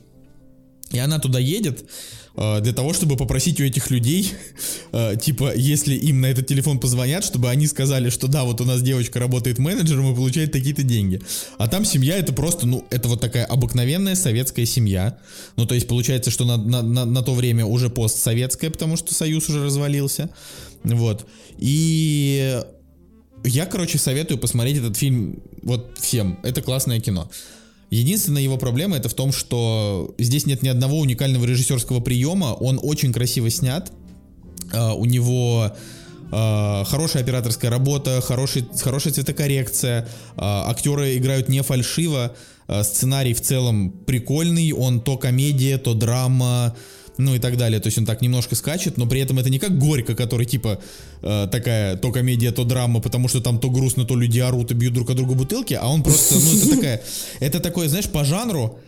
И 0.92 1.00
она 1.00 1.20
туда 1.20 1.40
едет 1.40 1.86
э, 2.36 2.62
для 2.62 2.72
того, 2.72 2.94
чтобы 2.94 3.18
попросить 3.18 3.60
у 3.60 3.64
этих 3.64 3.90
людей, 3.90 4.34
э, 4.92 5.16
типа, 5.22 5.56
если 5.56 5.96
им 5.96 6.22
на 6.22 6.28
этот 6.28 6.48
телефон 6.48 6.80
позвонят, 6.80 7.24
чтобы 7.24 7.50
они 7.50 7.68
сказали, 7.68 8.10
что 8.10 8.28
да, 8.28 8.44
вот 8.44 8.62
у 8.62 8.66
нас 8.66 8.82
девочка 8.82 9.20
работает 9.20 9.58
менеджером 9.58 10.12
и 10.12 10.16
получает 10.16 10.52
такие-то 10.52 10.84
деньги. 10.84 11.22
А 11.58 11.68
там 11.68 11.86
семья 11.86 12.18
это 12.18 12.34
просто, 12.34 12.68
ну, 12.68 12.86
это 12.92 13.10
вот 13.10 13.20
такая 13.20 13.46
обыкновенная 13.46 14.16
советская 14.16 14.66
семья. 14.66 15.18
Ну, 15.56 15.66
то 15.66 15.76
есть 15.76 15.88
получается, 15.88 16.30
что 16.30 16.46
на, 16.46 16.58
на, 16.58 16.82
на, 16.82 17.06
на 17.06 17.22
то 17.24 17.34
время 17.34 17.66
уже 17.66 17.90
постсоветская, 17.90 18.70
потому 18.70 18.96
что 18.96 19.14
Союз 19.14 19.50
уже 19.50 19.64
развалился. 19.64 20.30
Вот. 20.84 21.26
И 21.58 22.62
я, 23.44 23.66
короче, 23.66 23.98
советую 23.98 24.38
посмотреть 24.38 24.78
этот 24.78 24.98
фильм 24.98 25.42
вот 25.62 25.98
всем. 26.00 26.40
Это 26.44 26.62
классное 26.62 27.00
кино. 27.00 27.30
Единственная 27.96 28.42
его 28.42 28.58
проблема 28.58 28.98
это 28.98 29.08
в 29.08 29.14
том, 29.14 29.32
что 29.32 30.14
здесь 30.18 30.46
нет 30.46 30.62
ни 30.64 30.68
одного 30.68 31.00
уникального 31.00 31.46
режиссерского 31.46 32.02
приема. 32.02 32.54
Он 32.54 32.78
очень 32.82 33.14
красиво 33.14 33.50
снят. 33.50 33.90
Uh, 34.74 34.94
у 34.96 35.06
него 35.06 35.72
uh, 36.32 36.84
хорошая 36.86 37.24
операторская 37.24 37.72
работа, 37.72 38.20
хороший, 38.20 38.66
хорошая 38.82 39.14
цветокоррекция. 39.14 40.10
Uh, 40.36 40.70
актеры 40.70 41.16
играют 41.16 41.48
не 41.48 41.62
фальшиво. 41.62 42.36
Сценарий 42.84 43.34
в 43.34 43.42
целом 43.42 43.92
прикольный. 43.92 44.74
Он 44.74 45.00
то 45.00 45.18
комедия, 45.18 45.78
то 45.78 45.94
драма 45.94 46.76
ну 47.18 47.36
и 47.36 47.40
так 47.40 47.58
далее. 47.58 47.80
То 47.80 47.88
есть 47.88 47.98
он 47.98 48.06
так 48.06 48.22
немножко 48.22 48.56
скачет, 48.56 48.98
но 48.98 49.06
при 49.06 49.22
этом 49.22 49.40
это 49.40 49.50
не 49.50 49.60
как 49.60 49.78
Горько, 49.78 50.16
который 50.16 50.46
типа 50.46 50.80
э, 51.22 51.48
такая 51.52 51.98
то 51.98 52.12
комедия, 52.12 52.52
то 52.52 52.64
драма, 52.64 53.00
потому 53.00 53.28
что 53.28 53.42
там 53.42 53.60
то 53.60 53.70
грустно, 53.70 54.06
то 54.06 54.16
люди 54.16 54.40
орут 54.40 54.72
и 54.72 54.74
бьют 54.74 54.94
друг 54.94 55.10
от 55.10 55.16
друга 55.16 55.34
бутылки, 55.34 55.74
а 55.74 55.88
он 55.88 56.04
просто, 56.04 56.36
ну 56.36 56.58
это 56.58 56.76
такая, 56.76 57.02
это 57.40 57.60
такое, 57.60 57.90
знаешь, 57.90 58.10
по 58.10 58.24
жанру, 58.24 58.80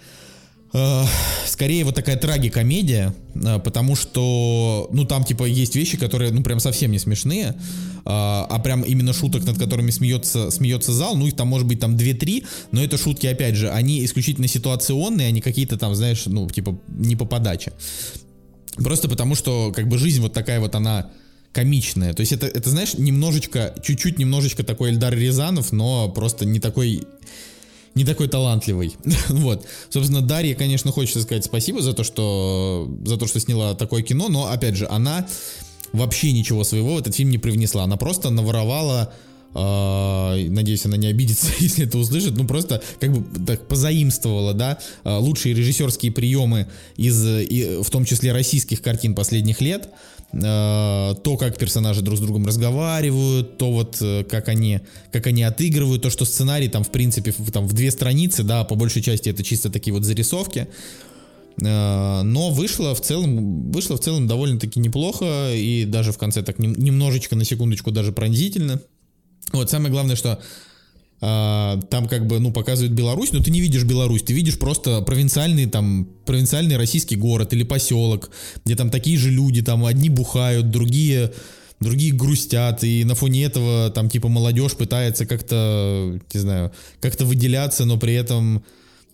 скорее 0.72 1.84
вот 1.86 1.96
такая 1.96 2.18
трагикомедия, 2.18 3.16
э, 3.36 3.60
потому 3.60 3.96
что, 3.96 4.90
ну 4.92 5.06
там 5.06 5.24
типа 5.24 5.46
есть 5.46 5.76
вещи, 5.76 5.98
которые, 5.98 6.32
ну 6.32 6.44
прям 6.44 6.60
совсем 6.60 6.92
не 6.92 7.00
смешные, 7.00 7.48
э, 7.48 7.54
а 8.06 8.60
прям 8.64 8.82
именно 8.82 9.14
шуток, 9.14 9.46
над 9.46 9.58
которыми 9.58 9.92
смеется, 9.92 10.52
смеется 10.52 10.92
зал, 10.92 11.16
ну 11.16 11.28
их 11.28 11.36
там 11.36 11.48
может 11.48 11.68
быть 11.68 11.80
там 11.80 11.96
2-3, 11.96 12.46
но 12.72 12.84
это 12.84 12.98
шутки, 12.98 13.28
опять 13.28 13.56
же, 13.56 13.70
они 13.70 14.04
исключительно 14.04 14.48
ситуационные, 14.48 15.28
они 15.28 15.42
какие-то 15.42 15.78
там, 15.78 15.96
знаешь, 15.96 16.26
ну 16.26 16.50
типа 16.50 16.78
не 16.90 17.16
по 17.16 17.26
подаче. 17.26 17.74
Просто 18.76 19.10
потому 19.10 19.36
что 19.36 19.72
как 19.76 19.88
бы 19.88 19.98
жизнь 19.98 20.22
вот 20.22 20.34
такая 20.34 20.60
вот 20.60 20.76
она 20.76 21.10
комичная. 21.52 22.14
То 22.14 22.22
есть 22.22 22.34
это, 22.34 22.46
это 22.46 22.70
знаешь, 22.70 22.94
немножечко, 22.94 23.74
чуть-чуть 23.82 24.20
немножечко 24.20 24.64
такой 24.64 24.92
Эльдар 24.92 25.16
Рязанов, 25.16 25.72
но 25.72 26.10
просто 26.10 26.46
не 26.46 26.60
такой 26.60 27.08
не 27.98 28.06
такой 28.06 28.28
талантливый. 28.28 28.96
вот. 29.30 29.66
Собственно, 29.90 30.22
Дарья, 30.22 30.56
конечно, 30.56 30.92
хочется 30.92 31.22
сказать 31.22 31.44
спасибо 31.44 31.82
за 31.82 31.94
то, 31.94 32.04
что 32.04 32.90
за 33.04 33.18
то, 33.18 33.28
что 33.28 33.40
сняла 33.40 33.74
такое 33.74 34.04
кино, 34.04 34.30
но 34.30 34.48
опять 34.48 34.76
же, 34.76 34.88
она 34.90 35.28
вообще 35.94 36.32
ничего 36.32 36.64
своего 36.64 36.96
в 36.96 37.00
этот 37.00 37.16
фильм 37.16 37.32
не 37.32 37.38
привнесла. 37.38 37.84
Она 37.84 37.98
просто 37.98 38.30
наворовала 38.30 39.14
Uh, 39.54 40.50
надеюсь, 40.52 40.86
она 40.86 40.98
не 40.98 41.08
обидится, 41.08 41.48
если 41.60 41.88
это 41.88 41.98
услышит, 41.98 42.36
ну 42.38 42.46
просто 42.46 42.84
как 43.00 43.12
бы 43.12 43.46
так 43.46 43.68
позаимствовала, 43.68 44.54
да, 44.54 44.78
uh, 45.04 45.18
лучшие 45.20 45.56
режиссерские 45.56 46.12
приемы 46.12 46.68
из, 46.96 47.26
и, 47.26 47.80
в 47.82 47.90
том 47.90 48.06
числе 48.06 48.34
российских 48.34 48.84
картин 48.84 49.16
последних 49.16 49.62
лет, 49.62 49.90
то, 50.32 51.38
как 51.40 51.58
персонажи 51.58 52.02
друг 52.02 52.18
с 52.18 52.22
другом 52.22 52.46
разговаривают, 52.46 53.58
то 53.58 53.72
вот 53.72 53.98
э, 54.02 54.26
как 54.26 54.50
они, 54.50 54.82
как 55.12 55.26
они 55.28 55.44
отыгрывают, 55.44 56.04
то, 56.04 56.10
что 56.10 56.26
сценарий 56.26 56.68
там 56.68 56.84
в 56.84 56.92
принципе 56.92 57.34
в, 57.38 57.50
там 57.52 57.66
в 57.66 57.74
две 57.74 57.92
страницы, 57.92 58.44
да, 58.44 58.66
по 58.66 58.76
большей 58.76 59.02
части 59.02 59.30
это 59.30 59.42
чисто 59.44 59.70
такие 59.70 59.94
вот 59.94 60.04
зарисовки, 60.04 60.68
но 61.60 62.52
вышло 62.52 62.94
в 62.94 63.02
целом, 63.02 63.72
вышло 63.72 63.98
в 63.98 64.00
целом 64.00 64.28
довольно-таки 64.28 64.80
неплохо 64.80 65.54
и 65.56 65.86
даже 65.86 66.12
в 66.12 66.18
конце 66.18 66.44
так 66.44 66.60
немножечко 66.60 67.36
на 67.36 67.46
секундочку 67.46 67.90
даже 67.90 68.12
пронзительно. 68.12 68.80
Вот 69.54 69.72
самое 69.72 69.92
главное, 69.92 70.16
что 70.16 70.40
там 71.20 72.08
как 72.08 72.28
бы, 72.28 72.40
ну, 72.40 72.52
показывают 72.52 72.94
Беларусь, 72.94 73.32
но 73.32 73.42
ты 73.42 73.50
не 73.50 73.60
видишь 73.60 73.84
Беларусь, 73.84 74.22
ты 74.22 74.34
видишь 74.34 74.60
просто 74.60 75.02
провинциальный 75.02 75.66
там, 75.66 76.08
провинциальный 76.26 76.78
российский 76.78 77.16
город 77.16 77.54
или 77.54 77.64
поселок, 77.64 78.30
где 78.66 78.76
там 78.76 78.92
такие 78.92 79.18
же 79.18 79.32
люди, 79.32 79.64
там 79.64 79.84
одни 79.86 80.10
бухают, 80.10 80.70
другие 80.70 81.32
другие 81.80 82.14
грустят, 82.14 82.84
и 82.84 83.04
на 83.04 83.16
фоне 83.16 83.44
этого 83.44 83.90
там 83.92 84.10
типа 84.10 84.28
молодежь 84.28 84.74
пытается 84.74 85.26
как-то, 85.26 86.20
не 86.34 86.40
знаю, 86.40 86.72
как-то 87.00 87.26
выделяться, 87.26 87.86
но 87.86 87.98
при 87.98 88.14
этом 88.14 88.64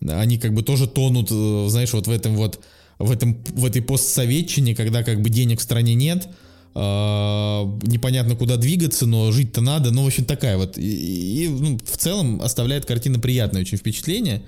они 0.07 0.37
как 0.37 0.53
бы 0.53 0.63
тоже 0.63 0.87
тонут, 0.87 1.29
э, 1.31 1.65
знаешь, 1.69 1.93
вот 1.93 2.07
в 2.07 2.11
этом 2.11 2.35
вот, 2.35 2.63
в 2.99 3.11
этом, 3.11 3.43
в 3.49 3.65
этой 3.65 3.81
постсоветчине, 3.81 4.75
когда 4.75 5.03
как 5.03 5.21
бы 5.21 5.29
денег 5.29 5.59
в 5.59 5.63
стране 5.63 5.93
нет, 5.93 6.27
а, 6.27 6.29
непонятно 6.75 8.35
куда 8.35 8.57
двигаться, 8.57 9.05
но 9.05 9.31
жить-то 9.31 9.61
надо, 9.61 9.91
ну, 9.91 10.03
в 10.03 10.07
общем, 10.07 10.25
такая 10.25 10.57
вот. 10.57 10.77
И, 10.77 11.45
и 11.45 11.47
ну, 11.47 11.77
в 11.77 11.97
целом 11.97 12.41
оставляет 12.41 12.85
картина 12.85 13.19
приятное 13.19 13.61
очень 13.61 13.77
впечатление. 13.77 14.43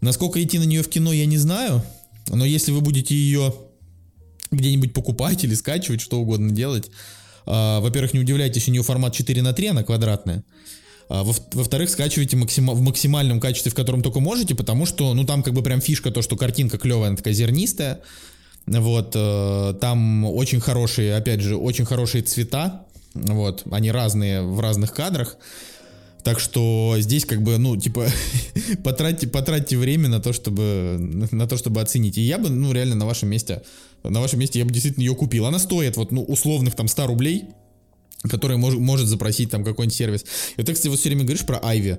Насколько 0.00 0.42
идти 0.42 0.58
на 0.58 0.64
нее 0.64 0.82
в 0.82 0.88
кино, 0.88 1.12
я 1.12 1.26
не 1.26 1.38
знаю. 1.38 1.82
Но 2.28 2.44
если 2.44 2.72
вы 2.72 2.80
будете 2.80 3.14
ее 3.14 3.54
где-нибудь 4.50 4.92
покупать 4.92 5.44
или 5.44 5.54
скачивать, 5.54 6.00
что 6.00 6.20
угодно 6.20 6.50
делать, 6.50 6.90
а, 7.46 7.80
во-первых, 7.80 8.14
не 8.14 8.20
удивляйтесь, 8.20 8.68
у 8.68 8.72
нее 8.72 8.82
формат 8.82 9.14
4 9.14 9.42
на 9.42 9.52
3, 9.52 9.68
она 9.68 9.82
квадратная. 9.82 10.44
А, 11.08 11.24
во- 11.24 11.34
во-вторых, 11.52 11.90
скачивайте 11.90 12.36
максима- 12.36 12.74
в 12.74 12.80
максимальном 12.80 13.40
качестве, 13.40 13.70
в 13.70 13.74
котором 13.74 14.02
только 14.02 14.20
можете, 14.20 14.54
потому 14.54 14.86
что, 14.86 15.12
ну, 15.14 15.24
там 15.24 15.42
как 15.42 15.54
бы 15.54 15.62
прям 15.62 15.80
фишка 15.80 16.10
то, 16.10 16.22
что 16.22 16.36
картинка 16.36 16.78
клевая, 16.78 17.08
она 17.08 17.16
такая 17.16 17.34
зернистая. 17.34 18.00
Вот, 18.66 19.12
э, 19.14 19.74
там 19.80 20.24
очень 20.24 20.60
хорошие, 20.60 21.16
опять 21.16 21.40
же, 21.40 21.56
очень 21.56 21.84
хорошие 21.84 22.22
цвета. 22.22 22.86
Вот, 23.14 23.64
они 23.70 23.90
разные 23.90 24.42
в 24.42 24.60
разных 24.60 24.94
кадрах. 24.94 25.36
Так 26.22 26.38
что 26.38 26.96
здесь 26.98 27.24
как 27.24 27.42
бы, 27.42 27.58
ну, 27.58 27.76
типа, 27.76 28.06
потратьте, 28.84 29.26
потратьте 29.26 29.76
время 29.76 30.08
на 30.08 30.20
то, 30.20 30.32
чтобы, 30.32 30.96
на 31.30 31.46
то, 31.48 31.56
чтобы 31.56 31.80
оценить. 31.80 32.18
И 32.18 32.22
я 32.22 32.38
бы, 32.38 32.50
ну, 32.50 32.72
реально 32.72 32.94
на 32.94 33.06
вашем 33.06 33.30
месте, 33.30 33.62
на 34.02 34.20
вашем 34.20 34.38
месте 34.38 34.58
я 34.58 34.64
бы 34.64 34.72
действительно 34.72 35.02
ее 35.02 35.14
купил. 35.14 35.46
Она 35.46 35.58
стоит 35.58 35.96
вот, 35.96 36.12
ну, 36.12 36.22
условных 36.22 36.74
там 36.74 36.88
100 36.88 37.06
рублей, 37.06 37.46
который 38.28 38.58
мож, 38.58 38.74
может 38.74 39.06
запросить 39.08 39.50
там 39.50 39.64
какой-нибудь 39.64 39.96
сервис. 39.96 40.24
И 40.56 40.62
ты, 40.62 40.74
кстати, 40.74 40.88
вот 40.88 40.98
все 40.98 41.08
время 41.08 41.24
говоришь 41.24 41.46
про 41.46 41.58
Айви. 41.62 41.98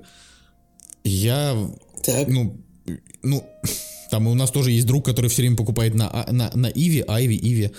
Я, 1.03 1.57
Так. 2.03 2.27
ну, 2.27 2.61
ну, 3.23 3.43
там 4.11 4.27
у 4.27 4.35
нас 4.35 4.51
тоже 4.51 4.71
есть 4.71 4.85
друг, 4.85 5.05
который 5.05 5.29
все 5.29 5.41
время 5.41 5.55
покупает 5.55 5.95
на, 5.95 6.07
а- 6.07 6.31
на, 6.31 6.51
на 6.53 6.67
Иви, 6.67 7.03
Айви, 7.07 7.39
Иви. 7.41 7.71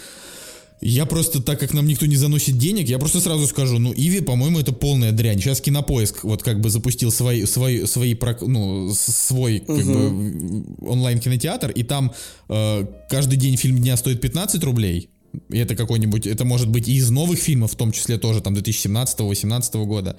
Я 0.80 1.06
просто, 1.06 1.40
так 1.42 1.60
как 1.60 1.74
нам 1.74 1.86
никто 1.86 2.06
не 2.06 2.16
заносит 2.16 2.58
денег, 2.58 2.88
я 2.88 2.98
просто 2.98 3.20
сразу 3.20 3.46
скажу, 3.46 3.78
ну, 3.78 3.92
Иви, 3.94 4.20
по-моему, 4.20 4.58
это 4.58 4.72
полная 4.72 5.12
дрянь. 5.12 5.38
Сейчас 5.40 5.60
Кинопоиск 5.60 6.24
вот 6.24 6.42
как 6.42 6.60
бы 6.60 6.70
запустил 6.70 7.12
свои, 7.12 7.44
свои, 7.44 7.84
свои 7.84 8.16
ну, 8.40 8.92
свой 8.94 9.60
как 9.60 9.84
бы 9.84 10.64
онлайн-кинотеатр, 10.80 11.70
и 11.70 11.82
там 11.84 12.12
э, 12.48 12.86
каждый 13.08 13.36
день 13.36 13.56
фильм 13.56 13.78
дня 13.78 13.96
стоит 13.96 14.20
15 14.20 14.64
рублей. 14.64 15.10
И 15.50 15.58
это 15.58 15.76
какой-нибудь, 15.76 16.26
это 16.26 16.44
может 16.44 16.68
быть 16.68 16.88
и 16.88 16.94
из 16.94 17.10
новых 17.10 17.38
фильмов, 17.38 17.72
в 17.72 17.76
том 17.76 17.92
числе 17.92 18.18
тоже 18.18 18.40
там 18.40 18.54
2017-2018 18.54 19.84
года, 19.84 20.16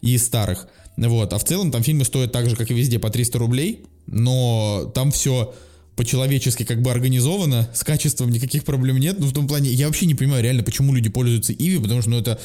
и 0.00 0.14
из 0.14 0.24
старых. 0.24 0.66
Вот, 0.96 1.32
а 1.32 1.38
в 1.38 1.44
целом 1.44 1.70
там 1.70 1.82
фильмы 1.82 2.04
стоят 2.04 2.32
так 2.32 2.48
же, 2.48 2.56
как 2.56 2.70
и 2.70 2.74
везде, 2.74 2.98
по 2.98 3.10
300 3.10 3.38
рублей, 3.38 3.84
но 4.10 4.90
там 4.94 5.10
все 5.12 5.54
по-человечески 5.96 6.64
как 6.64 6.80
бы 6.80 6.90
организовано, 6.90 7.68
с 7.74 7.84
качеством 7.84 8.30
никаких 8.30 8.64
проблем 8.64 8.96
нет, 8.98 9.18
но 9.18 9.26
в 9.26 9.32
том 9.32 9.46
плане, 9.46 9.70
я 9.70 9.86
вообще 9.86 10.06
не 10.06 10.14
понимаю 10.14 10.42
реально, 10.42 10.62
почему 10.62 10.94
люди 10.94 11.10
пользуются 11.10 11.52
Иви, 11.52 11.78
потому 11.78 12.00
что, 12.00 12.10
ну, 12.10 12.18
это, 12.18 12.40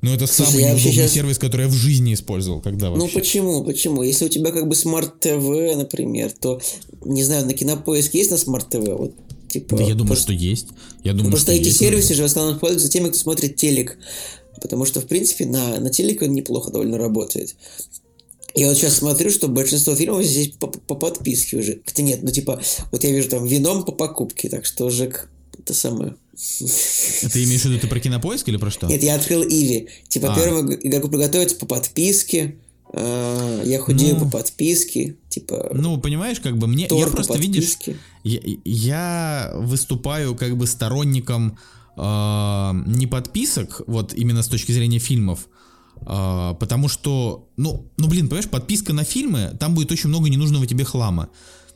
ну, 0.00 0.14
это 0.14 0.26
Слушай, 0.28 0.50
самый 0.50 0.64
неудобный 0.66 0.92
щас- 0.92 1.12
сервис, 1.12 1.38
который 1.38 1.62
я 1.62 1.68
в 1.68 1.72
жизни 1.74 2.14
использовал, 2.14 2.60
когда 2.60 2.88
Ну 2.90 2.96
вообще. 3.00 3.18
почему, 3.18 3.64
почему? 3.64 4.02
Если 4.04 4.26
у 4.26 4.28
тебя 4.28 4.52
как 4.52 4.68
бы 4.68 4.76
смарт-ТВ, 4.76 5.76
например, 5.76 6.30
то, 6.40 6.60
не 7.04 7.24
знаю, 7.24 7.46
на 7.46 7.52
Кинопоиск 7.52 8.14
есть 8.14 8.30
на 8.30 8.36
смарт-ТВ? 8.36 8.86
Вот, 8.96 9.14
типа, 9.48 9.76
Да 9.76 9.82
я 9.82 9.94
думаю, 9.94 10.06
просто- 10.06 10.32
что 10.32 10.32
есть. 10.32 10.68
Я 11.02 11.12
думаю, 11.12 11.32
Просто 11.32 11.50
что 11.52 11.60
эти 11.60 11.66
есть. 11.68 11.78
сервисы 11.78 12.14
же 12.14 12.22
в 12.22 12.26
основном 12.26 12.60
пользуются 12.60 12.88
теми, 12.90 13.08
кто 13.08 13.18
смотрит 13.18 13.56
телек. 13.56 13.98
Потому 14.62 14.84
что, 14.84 15.00
в 15.00 15.06
принципе, 15.06 15.46
на, 15.46 15.80
на 15.80 15.90
телеке 15.90 16.26
он 16.26 16.32
неплохо 16.34 16.70
довольно 16.70 16.96
работает. 16.98 17.56
Я 18.54 18.68
вот 18.68 18.76
сейчас 18.76 18.96
смотрю, 18.96 19.30
что 19.30 19.48
большинство 19.48 19.94
фильмов 19.94 20.24
здесь 20.24 20.48
по, 20.48 20.66
по 20.66 20.94
подписке 20.94 21.58
уже. 21.58 21.80
Хотя 21.84 22.02
нет, 22.02 22.22
ну 22.22 22.30
типа, 22.30 22.60
вот 22.90 23.04
я 23.04 23.10
вижу 23.10 23.28
там 23.28 23.46
вином 23.46 23.84
по 23.84 23.92
покупке, 23.92 24.48
так 24.48 24.64
что 24.66 24.90
Жек, 24.90 25.30
это 25.58 25.74
самое. 25.74 26.16
Ты 26.32 27.44
имеешь 27.44 27.60
в 27.62 27.64
виду, 27.66 27.78
ты 27.78 27.86
про 27.86 28.00
кинопоиск 28.00 28.48
или 28.48 28.56
про 28.56 28.70
что? 28.70 28.86
Нет, 28.86 29.02
я 29.02 29.14
открыл 29.14 29.42
Иви. 29.42 29.88
Типа, 30.08 30.32
А. 30.32 30.36
первому 30.36 30.72
игроку 30.72 31.08
приготовиться 31.08 31.56
по 31.56 31.66
подписке. 31.66 32.56
а, 32.92 33.62
я 33.64 33.78
худею 33.78 34.16
Ну. 34.16 34.24
по 34.24 34.38
подписке. 34.38 35.16
Типа, 35.28 35.70
Ну, 35.72 36.00
понимаешь, 36.00 36.40
как 36.40 36.56
бы 36.58 36.66
мне... 36.66 36.88
Я 36.90 37.06
просто, 37.06 37.38
видишь, 37.38 37.76
я, 38.24 38.40
я 38.64 39.52
выступаю 39.54 40.34
как 40.34 40.56
бы 40.56 40.66
сторонником 40.66 41.56
э, 41.96 42.70
не 42.86 43.06
подписок, 43.06 43.82
вот 43.86 44.12
именно 44.14 44.42
с 44.42 44.48
точки 44.48 44.72
зрения 44.72 44.98
фильмов, 44.98 45.46
э, 46.06 46.54
потому 46.58 46.88
что, 46.88 47.48
ну, 47.56 47.86
ну, 47.96 48.08
блин, 48.08 48.28
понимаешь, 48.28 48.48
подписка 48.48 48.92
на 48.92 49.04
фильмы, 49.04 49.56
там 49.58 49.74
будет 49.74 49.90
очень 49.92 50.08
много 50.08 50.28
ненужного 50.28 50.66
тебе 50.66 50.84
хлама. 50.84 51.28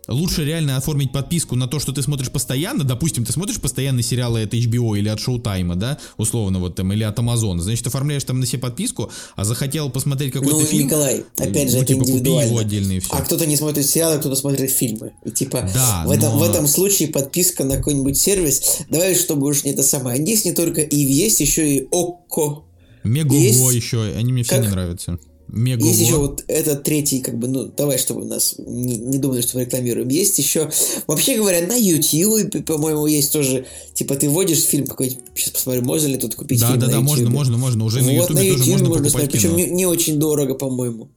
Лучше 0.06 0.44
реально 0.44 0.76
оформить 0.76 1.12
подписку 1.12 1.56
на 1.56 1.66
то, 1.66 1.78
что 1.80 1.90
ты 1.94 2.02
смотришь 2.02 2.30
постоянно. 2.30 2.84
Допустим, 2.84 3.24
ты 3.24 3.32
смотришь 3.32 3.58
постоянно 3.58 4.02
сериалы 4.02 4.42
от 4.42 4.52
HBO 4.52 4.98
или 4.98 5.08
от 5.08 5.18
Showtime, 5.18 5.74
да, 5.76 5.96
условно, 6.18 6.58
вот 6.58 6.74
там, 6.74 6.92
или 6.92 7.02
от 7.04 7.18
Amazon. 7.18 7.58
Значит, 7.58 7.86
оформляешь 7.86 8.22
там 8.24 8.38
на 8.38 8.44
себе 8.44 8.58
подписку, 8.58 9.10
а 9.34 9.44
захотел 9.44 9.88
посмотреть 9.88 10.34
какой-то 10.34 10.58
Ну, 10.58 10.64
фильм. 10.66 10.84
Николай, 10.88 11.24
опять 11.38 11.70
же, 11.70 11.76
ну, 11.76 11.82
это 11.84 11.94
типа, 11.94 12.00
купи 12.00 12.12
индивидуально. 12.12 12.48
его 12.50 12.58
отдельно 12.58 12.92
и 12.92 12.98
все. 13.00 13.14
А 13.14 13.22
кто-то 13.22 13.46
не 13.46 13.56
смотрит 13.56 13.86
сериалы, 13.86 14.18
кто-то 14.18 14.36
смотрит 14.36 14.70
фильмы. 14.70 15.12
И 15.24 15.30
типа 15.30 15.70
Да, 15.72 16.04
в, 16.06 16.10
этом, 16.10 16.34
но- 16.34 16.38
в 16.38 16.42
этом 16.42 16.66
случае 16.66 17.08
подписка 17.08 17.64
на 17.64 17.76
какой-нибудь 17.78 18.18
сервис. 18.18 18.80
Давай, 18.90 19.14
чтобы 19.14 19.46
уж 19.46 19.64
не 19.64 19.70
это 19.70 19.82
самое. 19.82 20.22
Есть 20.22 20.44
не 20.44 20.52
только 20.52 20.82
Иви, 20.82 21.14
есть 21.14 21.40
еще 21.40 21.76
и 21.76 21.88
Окко. 21.90 22.64
Мегого 23.04 23.36
Есть- 23.38 23.74
еще, 23.74 24.02
они 24.02 24.32
мне 24.32 24.42
все 24.42 24.56
как- 24.56 24.64
не 24.64 24.70
нравятся. 24.70 25.18
Мегого. 25.46 25.86
Есть 25.86 26.00
еще 26.00 26.16
вот 26.16 26.42
этот 26.48 26.82
третий, 26.84 27.20
как 27.20 27.38
бы, 27.38 27.46
ну, 27.48 27.66
давай, 27.66 27.98
чтобы 27.98 28.24
нас 28.24 28.54
не, 28.58 28.96
не 28.96 29.18
думали, 29.18 29.42
что 29.42 29.58
мы 29.58 29.66
рекламируем. 29.66 30.08
Есть 30.08 30.38
еще, 30.38 30.70
вообще 31.06 31.36
говоря, 31.36 31.64
на 31.66 31.76
YouTube, 31.76 32.64
по-моему, 32.64 33.06
есть 33.06 33.30
тоже, 33.32 33.66
типа, 33.92 34.16
ты 34.16 34.28
вводишь 34.30 34.62
фильм 34.64 34.86
какой-нибудь, 34.86 35.22
сейчас 35.34 35.50
посмотрю, 35.52 35.84
можно 35.84 36.06
ли 36.08 36.16
тут 36.16 36.34
купить 36.34 36.60
Да, 36.60 36.68
фильм 36.68 36.80
да, 36.80 36.86
на 36.86 36.92
да, 36.92 37.00
можно, 37.02 37.20
YouTube. 37.20 37.34
можно, 37.34 37.56
можно. 37.58 37.84
Уже 37.84 38.02
на 38.02 38.12
вот 38.12 38.30
на 38.30 38.36
тоже 38.36 38.48
YouTube 38.48 38.66
можно 38.68 38.88
можно 38.88 39.04
покупать 39.04 39.30
причем 39.30 39.54
не, 39.54 39.66
не 39.66 39.86
очень 39.86 40.18
дорого, 40.18 40.54
по-моему. 40.54 41.10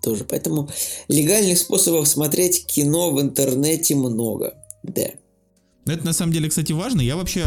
Тоже, 0.00 0.24
поэтому 0.24 0.70
легальных 1.08 1.58
способов 1.58 2.06
смотреть 2.06 2.64
кино 2.64 3.10
в 3.10 3.20
интернете 3.20 3.96
много. 3.96 4.54
Да. 4.84 5.10
Это 5.84 6.04
на 6.04 6.12
самом 6.12 6.32
деле, 6.32 6.48
кстати, 6.48 6.70
важно. 6.72 7.00
Я 7.00 7.16
вообще, 7.16 7.46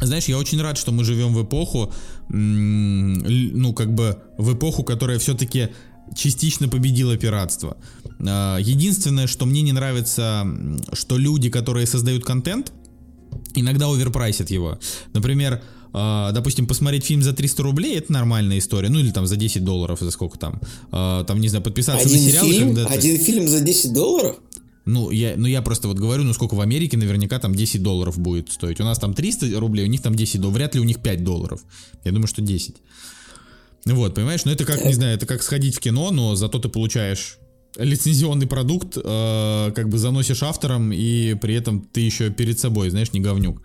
знаешь, 0.00 0.24
я 0.26 0.38
очень 0.38 0.60
рад, 0.60 0.78
что 0.78 0.92
мы 0.92 1.04
живем 1.04 1.32
в 1.34 1.42
эпоху, 1.42 1.92
ну, 2.28 3.72
как 3.72 3.94
бы, 3.94 4.18
в 4.38 4.54
эпоху, 4.54 4.84
которая 4.84 5.18
все-таки 5.18 5.68
частично 6.14 6.68
победила 6.68 7.16
пиратство. 7.16 7.76
А, 8.20 8.58
Единственное, 8.58 9.26
что 9.26 9.46
мне 9.46 9.62
не 9.62 9.72
нравится, 9.72 10.46
что 10.92 11.18
люди, 11.18 11.50
которые 11.50 11.86
создают 11.86 12.24
контент, 12.24 12.72
иногда 13.54 13.86
оверпрайсят 13.90 14.50
его. 14.50 14.78
Например, 15.12 15.62
а, 15.92 16.32
допустим, 16.32 16.66
посмотреть 16.66 17.04
фильм 17.04 17.22
за 17.22 17.32
300 17.32 17.62
рублей 17.62 17.96
это 17.98 18.12
нормальная 18.12 18.58
история. 18.58 18.88
Ну 18.90 18.98
или 18.98 19.10
там 19.10 19.26
за 19.26 19.36
10 19.36 19.64
долларов, 19.64 19.98
за 20.00 20.10
сколько 20.10 20.38
там. 20.38 20.60
А, 20.92 21.24
Там, 21.24 21.40
не 21.40 21.48
знаю, 21.48 21.64
подписаться 21.64 22.06
Один 22.06 22.22
на 22.22 22.30
сериалы, 22.30 22.50
фильм, 22.50 22.74
когда 22.74 22.90
один 22.90 23.18
фильм 23.18 23.48
за 23.48 23.60
10 23.60 23.92
долларов? 23.92 24.36
Ну 24.86 25.10
я, 25.10 25.34
ну, 25.36 25.46
я 25.48 25.62
просто 25.62 25.88
вот 25.88 25.98
говорю, 25.98 26.22
ну, 26.22 26.32
сколько 26.32 26.54
в 26.54 26.60
Америке 26.60 26.96
наверняка 26.96 27.40
там 27.40 27.54
10 27.54 27.82
долларов 27.82 28.18
будет 28.18 28.52
стоить. 28.52 28.80
У 28.80 28.84
нас 28.84 28.98
там 28.98 29.14
300 29.14 29.58
рублей, 29.58 29.84
у 29.84 29.88
них 29.88 30.00
там 30.00 30.14
10 30.14 30.40
долларов. 30.40 30.56
Вряд 30.56 30.74
ли 30.76 30.80
у 30.80 30.84
них 30.84 31.02
5 31.02 31.24
долларов. 31.24 31.60
Я 32.04 32.12
думаю, 32.12 32.28
что 32.28 32.40
10. 32.40 32.76
Вот, 33.84 34.14
понимаешь? 34.14 34.44
Ну, 34.44 34.52
это 34.52 34.64
как, 34.64 34.84
не 34.84 34.94
знаю, 34.94 35.16
это 35.16 35.26
как 35.26 35.42
сходить 35.42 35.76
в 35.76 35.80
кино, 35.80 36.12
но 36.12 36.36
зато 36.36 36.58
ты 36.60 36.68
получаешь 36.68 37.38
лицензионный 37.76 38.46
продукт, 38.46 38.96
э, 38.96 39.72
как 39.74 39.88
бы 39.88 39.98
заносишь 39.98 40.42
автором, 40.42 40.92
и 40.92 41.34
при 41.34 41.54
этом 41.54 41.80
ты 41.92 42.00
еще 42.00 42.30
перед 42.30 42.58
собой, 42.58 42.90
знаешь, 42.90 43.12
не 43.12 43.20
говнюк. 43.20 43.60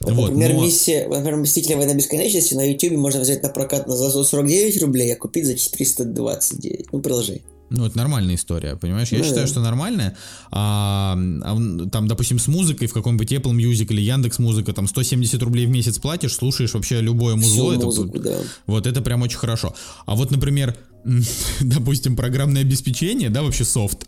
Вот, 0.00 0.30
например, 0.30 0.54
но- 0.54 0.64
миссия, 0.64 1.08
например, 1.08 1.36
Мстители 1.36 1.74
Война 1.74 1.94
Бесконечности 1.94 2.54
на 2.54 2.68
YouTube 2.70 2.98
можно 2.98 3.20
взять 3.20 3.42
на 3.42 3.48
прокат 3.48 3.86
на 3.86 3.96
за 3.96 4.10
149 4.10 4.82
рублей, 4.82 5.12
а 5.12 5.16
купить 5.16 5.46
за 5.46 5.56
429. 5.56 6.92
Ну, 6.92 7.00
продолжай. 7.00 7.42
Ну, 7.68 7.84
это 7.84 7.96
нормальная 7.98 8.36
история, 8.36 8.76
понимаешь? 8.76 9.08
Я 9.10 9.18
Ну 9.18 9.24
считаю, 9.24 9.42
да. 9.46 9.50
что 9.52 9.60
нормальная. 9.60 10.16
А, 10.52 11.18
а, 11.42 11.88
там, 11.90 12.06
допустим, 12.06 12.38
с 12.38 12.46
музыкой 12.46 12.86
в 12.86 12.92
каком-нибудь 12.92 13.32
Apple 13.32 13.52
Music 13.52 13.86
или 13.92 14.00
Яндекс 14.02 14.38
Музыка, 14.38 14.72
там 14.72 14.86
170 14.86 15.42
рублей 15.42 15.66
в 15.66 15.70
месяц 15.70 15.98
платишь, 15.98 16.34
слушаешь 16.34 16.74
вообще 16.74 17.00
любое 17.00 17.34
музло. 17.34 17.70
Всю 17.70 17.72
это- 17.72 17.84
музыку, 17.86 18.18
да. 18.20 18.38
Вот 18.66 18.86
это 18.86 19.02
прям 19.02 19.22
очень 19.22 19.38
хорошо. 19.38 19.74
А 20.06 20.14
вот, 20.14 20.30
например, 20.30 20.76
допустим, 21.60 22.16
программное 22.16 22.62
обеспечение, 22.62 23.30
да, 23.30 23.42
вообще 23.42 23.64
софт, 23.64 24.06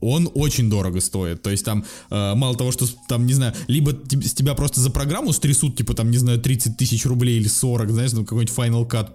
он 0.00 0.28
очень 0.34 0.68
дорого 0.68 1.00
стоит. 1.00 1.42
То 1.42 1.50
есть 1.50 1.64
там 1.64 1.84
э, 2.10 2.34
мало 2.34 2.54
того, 2.56 2.70
что 2.72 2.86
там, 3.08 3.26
не 3.26 3.32
знаю, 3.32 3.54
либо 3.66 3.92
с 3.92 4.32
тебя 4.34 4.54
просто 4.54 4.80
за 4.80 4.90
программу 4.90 5.32
стрясут, 5.32 5.76
типа 5.76 5.94
там, 5.94 6.10
не 6.10 6.18
знаю, 6.18 6.40
30 6.40 6.76
тысяч 6.76 7.06
рублей 7.06 7.38
или 7.38 7.48
40, 7.48 7.90
знаешь, 7.90 8.10
там 8.10 8.24
какой-нибудь 8.26 8.54
Final 8.54 8.86
Cut 8.88 9.10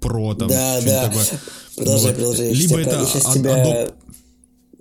Pro, 0.00 0.34
там, 0.36 0.48
Да, 0.48 0.80
что-нибудь 0.80 0.86
да. 0.92 1.08
такое. 1.08 1.26
Продолжай, 1.76 2.06
Вот. 2.08 2.14
продолжай. 2.16 2.52
Либо 2.52 2.80
это 2.80 3.06
сейчас 3.06 3.26
Ad- 3.26 3.34
тебя, 3.34 3.64
Adobe- 3.64 3.94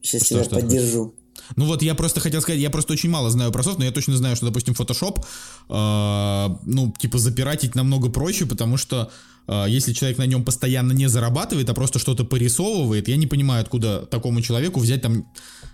сейчас 0.01 0.21
Что, 0.23 0.35
тебя 0.35 0.43
что 0.43 0.55
поддержу. 0.55 1.13
Ну 1.55 1.65
вот 1.65 1.81
я 1.83 1.93
просто 1.93 2.19
хотел 2.21 2.41
сказать, 2.41 2.59
я 2.59 2.69
просто 2.69 2.93
очень 2.93 3.09
мало 3.09 3.29
знаю 3.29 3.51
про 3.51 3.61
софт, 3.63 3.77
но 3.77 3.85
я 3.85 3.91
точно 3.91 4.17
знаю, 4.17 4.35
что, 4.35 4.45
допустим, 4.47 4.73
Photoshop, 4.73 5.23
э, 5.69 6.55
ну, 6.65 6.93
типа, 6.97 7.17
запиратить 7.19 7.75
намного 7.75 8.09
проще, 8.09 8.45
потому 8.45 8.77
что 8.77 9.11
э, 9.47 9.65
если 9.67 9.93
человек 9.93 10.17
на 10.17 10.25
нем 10.25 10.43
постоянно 10.43 10.91
не 10.93 11.07
зарабатывает, 11.07 11.69
а 11.69 11.73
просто 11.75 11.99
что-то 11.99 12.23
порисовывает, 12.25 13.07
я 13.07 13.15
не 13.15 13.27
понимаю, 13.27 13.61
откуда 13.61 14.05
такому 14.07 14.41
человеку 14.41 14.79
взять 14.79 15.01
там, 15.03 15.27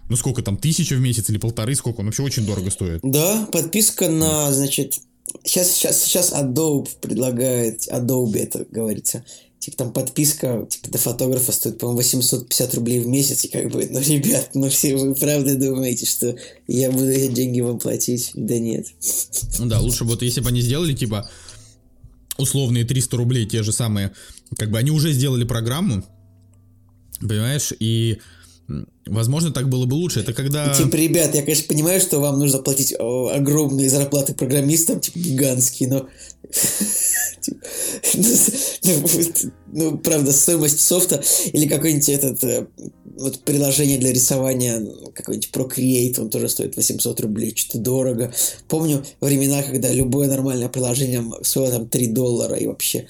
ну 0.10 0.18
сколько 0.18 0.42
там, 0.42 0.58
тысяча 0.58 0.96
в 0.96 1.00
месяц 1.00 1.30
или 1.30 1.38
полторы, 1.38 1.74
сколько, 1.76 2.02
он 2.02 2.08
вообще 2.08 2.24
очень 2.24 2.46
дорого 2.46 2.70
стоит. 2.70 3.00
Да, 3.04 3.48
подписка 3.52 4.10
на, 4.10 4.52
значит, 4.52 4.96
сейчас, 5.44 5.72
сейчас, 5.72 6.04
сейчас 6.04 6.34
Adobe 6.34 6.90
предлагает, 7.02 7.88
Adobe 7.88 8.38
это 8.38 8.66
говорится, 8.70 9.24
типа 9.60 9.78
там 9.78 9.94
подписка 9.94 10.68
типа 10.70 10.90
до 10.90 10.98
фотографа 10.98 11.52
стоит, 11.52 11.78
по-моему, 11.78 11.98
850 12.00 12.76
рублей 12.76 13.00
в 13.00 13.08
месяц, 13.08 13.46
и 13.46 13.48
как 13.48 13.70
бы, 13.70 13.88
ну, 13.90 14.00
ребят, 14.00 14.50
ну 14.54 14.70
все 14.70 14.96
вы 14.96 15.14
правда 15.16 15.56
думаете, 15.56 16.06
что 16.06 16.36
я 16.68 16.92
буду 16.92 17.10
эти 17.10 17.32
деньги 17.32 17.62
вам 17.62 17.80
платить? 17.80 18.32
Да 18.34 18.58
нет. 18.58 18.88
Ну 19.60 19.68
да, 19.68 19.80
лучше 19.80 20.04
вот 20.04 20.22
если 20.22 20.42
бы 20.42 20.50
они 20.50 20.62
сделали, 20.62 20.94
типа, 20.94 21.30
условные 22.38 22.86
300 22.86 23.18
рублей, 23.18 23.46
те 23.46 23.64
же 23.64 23.72
самые, 23.72 24.12
как 24.58 24.72
бы 24.72 24.80
они 24.80 24.92
уже 24.92 25.14
сделали 25.14 25.44
программу, 25.44 26.04
понимаешь, 27.20 27.72
и 27.80 28.20
Возможно, 29.06 29.52
так 29.52 29.68
было 29.68 29.86
бы 29.86 29.96
лучше. 29.96 30.22
Это 30.22 30.34
когда... 30.34 30.74
Типа, 30.74 30.96
ребят, 30.96 31.34
я, 31.36 31.42
конечно, 31.42 31.66
понимаю, 31.68 32.00
что 32.00 32.20
вам 32.20 32.40
нужно 32.40 32.60
платить 32.60 32.94
огромные 32.94 33.90
зарплаты 33.90 34.34
программистам, 34.34 35.00
типа, 35.00 35.20
гигантские, 35.20 35.90
но... 35.90 36.08
Типа, 37.42 37.62
ну, 38.84 39.52
ну, 39.74 39.98
правда, 39.98 40.32
стоимость 40.32 40.80
софта 40.80 41.24
или 41.54 41.68
какой-нибудь 41.68 42.10
этот 42.10 42.44
э, 42.44 42.68
вот 43.18 43.40
приложение 43.40 43.98
для 43.98 44.12
рисования, 44.12 44.86
какой-нибудь 45.14 45.50
Procreate, 45.52 46.22
он 46.22 46.30
тоже 46.30 46.50
стоит 46.50 46.76
800 46.76 47.20
рублей, 47.22 47.54
что-то 47.56 47.80
дорого. 47.80 48.34
Помню 48.68 49.04
времена, 49.22 49.64
когда 49.64 49.92
любое 49.92 50.28
нормальное 50.28 50.70
приложение 50.70 51.24
стоило 51.42 51.72
там 51.72 51.88
3 51.88 52.08
доллара 52.08 52.56
и 52.56 52.68
вообще 52.68 53.08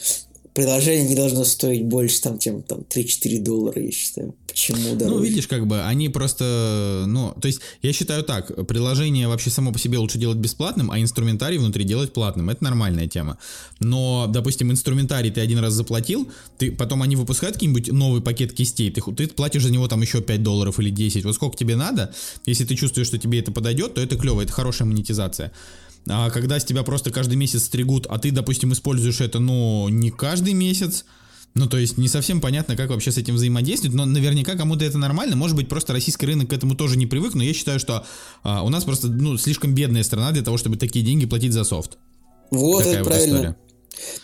приложение 0.54 1.08
не 1.08 1.16
должно 1.16 1.46
стоить 1.46 1.84
больше, 1.84 2.22
там, 2.22 2.40
чем 2.40 2.62
там 2.62 2.80
3-4 2.80 3.40
доллара, 3.40 3.82
я 3.82 3.92
считаю. 3.92 4.36
Почему 4.48 4.96
дороже? 4.96 5.16
Ну, 5.16 5.22
видишь, 5.22 5.48
как 5.48 5.66
бы, 5.66 5.82
они 5.84 6.10
просто, 6.10 7.06
ну, 7.08 7.34
то 7.40 7.48
есть, 7.48 7.62
я 7.82 7.94
считаю 7.94 8.24
так, 8.24 8.68
приложение 8.68 9.30
вообще 9.30 9.50
само 9.50 9.72
по 9.72 9.80
себе 9.80 9.98
лучше 9.98 10.18
делать 10.18 10.38
бесплатным, 10.38 10.92
а 10.92 11.00
инструментарий 11.00 11.58
внутри 11.58 11.86
делать 11.86 12.12
платным, 12.12 12.50
это 12.50 12.64
нормальная 12.64 13.08
тема. 13.08 13.38
Но, 13.80 14.28
допустим, 14.28 14.72
инструментарий 14.72 15.32
ты 15.32 15.40
один 15.40 15.60
раз 15.60 15.74
заплатил, 15.74 16.30
ты, 16.58 16.72
потом 16.72 17.02
они 17.02 17.16
выпускают 17.16 17.56
какой-нибудь 17.56 17.92
новый 17.94 18.22
пакет 18.22 18.52
кистей, 18.52 18.92
ты, 18.92 19.02
ты 19.02 19.28
платишь 19.28 19.64
за 19.64 19.72
него 19.72 19.88
там 19.88 20.02
еще 20.02 20.22
5 20.22 20.44
долларов 20.44 20.80
или 20.80 20.90
10, 20.90 21.24
вот 21.24 21.36
сколько 21.36 21.56
тебе 21.56 21.78
надо, 21.78 22.14
если 22.46 22.66
ты 22.66 22.76
чувствуешь, 22.76 23.08
что 23.08 23.18
тебе 23.18 23.40
это 23.40 23.54
подойдет, 23.54 23.94
то 23.94 24.02
это 24.02 24.18
клево, 24.18 24.42
это 24.42 24.52
хорошая 24.52 24.88
монетизация. 24.88 25.54
А 26.08 26.30
когда 26.30 26.60
с 26.60 26.66
тебя 26.66 26.84
просто 26.84 27.12
каждый 27.12 27.36
месяц 27.36 27.64
стригут, 27.64 28.08
а 28.08 28.18
ты, 28.18 28.32
допустим, 28.32 28.74
используешь 28.74 29.22
это, 29.22 29.40
ну, 29.40 29.88
не 29.90 30.10
каждый 30.10 30.54
месяц, 30.54 31.06
ну, 31.54 31.68
то 31.68 31.78
есть 31.78 31.98
не 31.98 32.08
совсем 32.08 32.42
понятно, 32.42 32.76
как 32.76 32.90
вообще 32.90 33.12
с 33.12 33.18
этим 33.18 33.36
взаимодействовать, 33.36 33.96
но 33.96 34.06
наверняка 34.06 34.56
кому-то 34.56 34.86
это 34.86 34.98
нормально. 34.98 35.36
Может 35.36 35.56
быть, 35.56 35.68
просто 35.68 35.94
российский 35.94 36.26
рынок 36.26 36.50
к 36.50 36.54
этому 36.54 36.76
тоже 36.76 36.98
не 36.98 37.08
привык, 37.08 37.34
но 37.36 37.44
я 37.44 37.54
считаю, 37.54 37.80
что 37.80 38.06
а, 38.44 38.64
у 38.64 38.70
нас 38.70 38.84
просто, 38.84 39.08
ну, 39.08 39.38
слишком 39.38 39.76
бедная 39.76 40.04
страна 40.04 40.32
для 40.32 40.44
того, 40.44 40.58
чтобы 40.58 40.78
такие 40.78 41.04
деньги 41.06 41.26
платить 41.26 41.54
за 41.54 41.64
софт. 41.64 41.98
Вот, 42.52 42.80
Такая 42.80 42.94
это 42.94 43.04
вот 43.04 43.10
правильно. 43.10 43.36
История. 43.36 43.58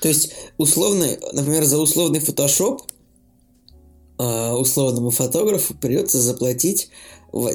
То 0.01 0.07
есть, 0.07 0.31
условный, 0.57 1.19
например, 1.33 1.65
за 1.65 1.77
условный 1.77 2.21
фотошоп 2.21 2.81
а, 4.17 4.55
условному 4.55 5.11
фотографу 5.11 5.75
придется 5.75 6.19
заплатить 6.19 6.89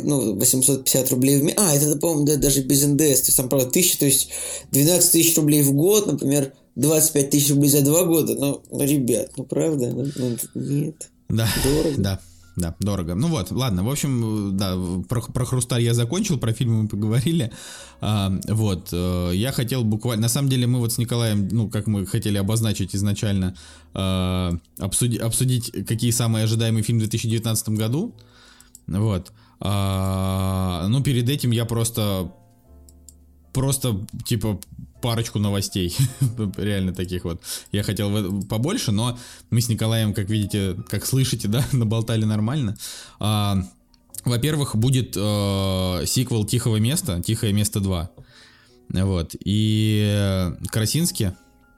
ну, 0.02 0.34
850 0.34 1.10
рублей 1.10 1.40
в 1.40 1.44
месяц. 1.44 1.58
А, 1.58 1.74
это, 1.74 1.96
по-моему, 1.98 2.24
да, 2.24 2.36
даже 2.36 2.62
без 2.62 2.84
НДС. 2.84 3.20
То 3.20 3.26
есть 3.26 3.36
там, 3.36 3.48
правда, 3.48 3.70
тысяча, 3.70 3.98
то 3.98 4.06
есть 4.06 4.30
12 4.70 5.12
тысяч 5.12 5.36
рублей 5.36 5.62
в 5.62 5.72
год, 5.72 6.06
например, 6.06 6.52
25 6.76 7.30
тысяч 7.30 7.50
рублей 7.50 7.68
за 7.68 7.82
два 7.82 8.04
года. 8.04 8.34
Ну, 8.34 8.62
ну 8.70 8.84
ребят, 8.84 9.30
ну 9.36 9.44
правда, 9.44 9.90
ну, 9.90 10.06
ну 10.14 10.36
нет. 10.54 11.10
Да, 11.28 11.48
дорого. 11.64 11.94
Да. 11.98 12.20
Да, 12.54 12.74
дорого. 12.80 13.14
Ну 13.14 13.28
вот, 13.28 13.50
ладно, 13.50 13.82
в 13.82 13.90
общем, 13.90 14.56
да, 14.58 14.76
про, 15.08 15.22
про 15.22 15.44
Хрусталь 15.46 15.82
я 15.82 15.94
закончил, 15.94 16.38
про 16.38 16.52
фильмы 16.52 16.82
мы 16.82 16.88
поговорили. 16.88 17.50
А, 18.02 18.30
вот, 18.46 18.90
э, 18.92 19.30
я 19.34 19.52
хотел 19.52 19.84
буквально, 19.84 20.22
на 20.22 20.28
самом 20.28 20.50
деле 20.50 20.66
мы 20.66 20.78
вот 20.78 20.92
с 20.92 20.98
Николаем, 20.98 21.48
ну, 21.50 21.70
как 21.70 21.86
мы 21.86 22.04
хотели 22.04 22.36
обозначить 22.36 22.94
изначально, 22.94 23.56
э, 23.94 24.52
обсуди, 24.78 25.16
обсудить, 25.16 25.72
какие 25.86 26.10
самые 26.10 26.44
ожидаемые 26.44 26.82
фильмы 26.82 27.04
в 27.04 27.08
2019 27.08 27.70
году. 27.70 28.14
Вот. 28.86 29.32
А, 29.64 30.86
ну, 30.88 31.02
перед 31.02 31.28
этим 31.28 31.52
я 31.52 31.64
просто 31.64 32.32
просто, 33.52 34.04
типа, 34.24 34.58
парочку 35.00 35.38
новостей, 35.38 35.96
реально 36.56 36.92
таких 36.92 37.24
вот. 37.24 37.42
Я 37.70 37.82
хотел 37.82 38.42
побольше, 38.42 38.92
но 38.92 39.18
мы 39.50 39.60
с 39.60 39.68
Николаем, 39.68 40.14
как 40.14 40.28
видите, 40.28 40.76
как 40.88 41.06
слышите, 41.06 41.48
да, 41.48 41.64
наболтали 41.72 42.24
нормально. 42.24 42.76
А, 43.20 43.62
во-первых, 44.24 44.76
будет 44.76 45.16
э, 45.16 46.04
сиквел 46.06 46.44
«Тихого 46.44 46.76
места», 46.76 47.22
«Тихое 47.22 47.52
место 47.52 47.80
2». 47.80 48.08
Вот. 49.04 49.34
И 49.44 50.50
Красинский, 50.70 51.32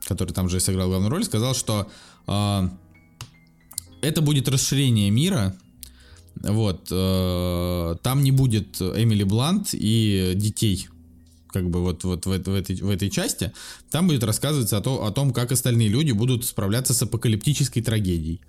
который 0.06 0.32
там 0.32 0.48
же 0.48 0.61
сыграл 0.61 0.89
главную 0.89 1.11
роль, 1.11 1.24
сказал, 1.24 1.55
что 1.55 1.90
э, 2.27 2.69
это 4.02 4.20
будет 4.20 4.48
расширение 4.48 5.11
мира, 5.11 5.56
вот. 6.44 6.88
Э, 6.90 7.96
там 8.02 8.22
не 8.22 8.30
будет 8.30 8.80
Эмили 8.80 9.24
Блант 9.24 9.70
и 9.72 10.32
детей 10.34 10.88
как 11.52 11.70
бы 11.70 11.82
вот, 11.82 12.02
вот 12.02 12.26
в, 12.26 12.28
в, 12.28 12.52
этой, 12.52 12.74
в 12.74 12.90
этой 12.90 13.10
части, 13.10 13.52
там 13.88 14.08
будет 14.08 14.24
рассказываться 14.24 14.76
о, 14.76 14.80
то, 14.80 15.06
о 15.06 15.12
том, 15.12 15.32
как 15.32 15.52
остальные 15.52 15.88
люди 15.88 16.10
будут 16.10 16.44
справляться 16.44 16.92
с 16.94 17.02
апокалиптической 17.02 17.80
трагедией. 17.80 18.40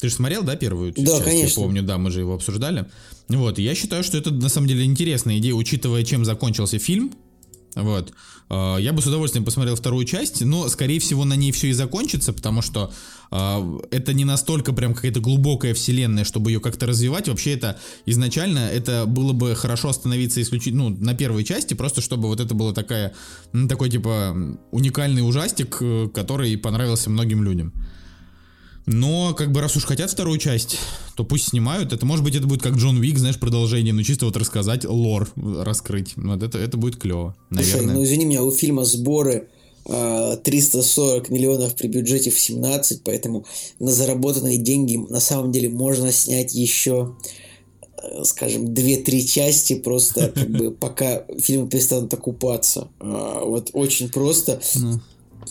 Ты 0.00 0.08
же 0.08 0.14
смотрел, 0.16 0.42
да, 0.42 0.56
первую 0.56 0.92
да, 0.92 1.04
часть? 1.04 1.24
Конечно. 1.24 1.60
Я 1.60 1.64
помню, 1.64 1.82
да, 1.84 1.96
мы 1.96 2.10
же 2.10 2.20
его 2.20 2.34
обсуждали. 2.34 2.86
Вот, 3.28 3.60
я 3.60 3.74
считаю, 3.76 4.02
что 4.02 4.18
это 4.18 4.32
на 4.32 4.48
самом 4.48 4.66
деле 4.66 4.84
интересная 4.84 5.38
идея, 5.38 5.54
учитывая, 5.54 6.02
чем 6.02 6.24
закончился 6.24 6.80
фильм. 6.80 7.12
Вот. 7.74 8.12
А, 8.48 8.76
я 8.76 8.92
бы 8.92 9.00
с 9.00 9.06
удовольствием 9.06 9.44
посмотрел 9.44 9.76
вторую 9.76 10.04
часть, 10.04 10.44
но, 10.44 10.68
скорее 10.68 10.98
всего, 10.98 11.24
на 11.24 11.34
ней 11.34 11.52
все 11.52 11.68
и 11.68 11.72
закончится, 11.72 12.32
потому 12.32 12.62
что 12.62 12.92
э, 13.30 13.78
это 13.90 14.12
не 14.12 14.24
настолько 14.24 14.72
прям 14.72 14.94
какая-то 14.94 15.20
глубокая 15.20 15.72
вселенная, 15.72 16.24
чтобы 16.24 16.50
ее 16.50 16.60
как-то 16.60 16.86
развивать. 16.86 17.28
Вообще 17.28 17.52
это 17.52 17.78
изначально 18.06 18.58
это 18.58 19.06
было 19.06 19.32
бы 19.32 19.54
хорошо 19.54 19.88
остановиться 19.90 20.42
исключительно 20.42 20.88
ну, 20.88 20.96
на 20.98 21.14
первой 21.14 21.44
части, 21.44 21.74
просто 21.74 22.00
чтобы 22.00 22.28
вот 22.28 22.40
это 22.40 22.54
было 22.54 22.74
такая, 22.74 23.14
такой 23.68 23.90
типа 23.90 24.36
уникальный 24.72 25.26
ужастик, 25.26 25.78
э, 25.80 26.08
который 26.12 26.56
понравился 26.56 27.10
многим 27.10 27.44
людям. 27.44 27.72
Но, 28.92 29.34
как 29.34 29.52
бы, 29.52 29.60
раз 29.60 29.76
уж 29.76 29.84
хотят 29.84 30.10
вторую 30.10 30.38
часть, 30.38 30.76
то 31.14 31.24
пусть 31.24 31.50
снимают. 31.50 31.92
Это, 31.92 32.04
может 32.04 32.24
быть, 32.24 32.34
это 32.34 32.48
будет 32.48 32.60
как 32.60 32.74
Джон 32.74 32.98
Уик, 32.98 33.18
знаешь, 33.18 33.38
продолжение, 33.38 33.92
но 33.92 34.02
чисто 34.02 34.26
вот 34.26 34.36
рассказать, 34.36 34.84
лор 34.84 35.30
раскрыть. 35.36 36.14
Вот 36.16 36.42
это, 36.42 36.58
это 36.58 36.76
будет 36.76 36.96
клево, 36.96 37.36
наверное. 37.50 37.80
Слушай, 37.80 37.94
ну 37.94 38.04
извини 38.04 38.24
меня, 38.24 38.42
у 38.42 38.50
фильма 38.50 38.84
сборы 38.84 39.48
340 39.84 41.30
а, 41.30 41.32
миллионов 41.32 41.76
при 41.76 41.86
бюджете 41.86 42.32
в 42.32 42.38
17, 42.38 43.02
поэтому 43.04 43.46
на 43.78 43.92
заработанные 43.92 44.58
деньги 44.58 44.96
на 44.96 45.20
самом 45.20 45.52
деле 45.52 45.68
можно 45.68 46.10
снять 46.10 46.52
еще 46.54 47.14
э, 47.96 48.24
скажем, 48.24 48.66
2-3 48.66 49.20
части 49.22 49.76
просто 49.76 50.28
как 50.34 50.50
бы 50.50 50.72
пока 50.72 51.24
фильмы 51.38 51.68
перестанут 51.68 52.12
окупаться. 52.12 52.88
А, 52.98 53.44
вот 53.44 53.70
очень 53.72 54.08
просто. 54.08 54.60
Ну. 54.74 55.00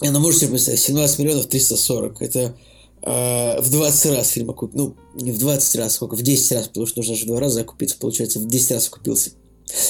Ну, 0.01 0.19
можете 0.19 0.47
представить, 0.47 0.79
17 0.81 1.19
миллионов 1.19 1.47
340. 1.47 2.21
Это 2.21 2.55
э, 3.01 3.61
в 3.61 3.69
20 3.69 4.11
раз 4.17 4.29
фильм 4.29 4.49
окупил. 4.49 4.79
Ну, 4.79 4.95
не 5.21 5.31
в 5.31 5.39
20 5.39 5.75
раз, 5.75 5.95
сколько, 5.95 6.15
в 6.15 6.21
10 6.21 6.51
раз, 6.53 6.67
потому 6.67 6.85
что 6.85 6.99
нужно 6.99 7.15
же 7.15 7.23
в 7.23 7.27
2 7.27 7.39
раза 7.39 7.61
окупиться, 7.61 7.97
получается, 7.97 8.39
в 8.39 8.47
10 8.47 8.71
раз 8.71 8.87
окупился. 8.87 9.31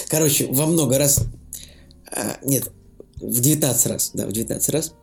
Короче, 0.09 0.47
во 0.47 0.65
много 0.65 0.97
раз... 0.97 1.21
А, 2.11 2.37
нет, 2.43 2.71
в 3.21 3.41
19 3.41 3.85
раз, 3.87 4.11
да, 4.13 4.25
в 4.27 4.31
19 4.31 4.69
раз. 4.69 4.93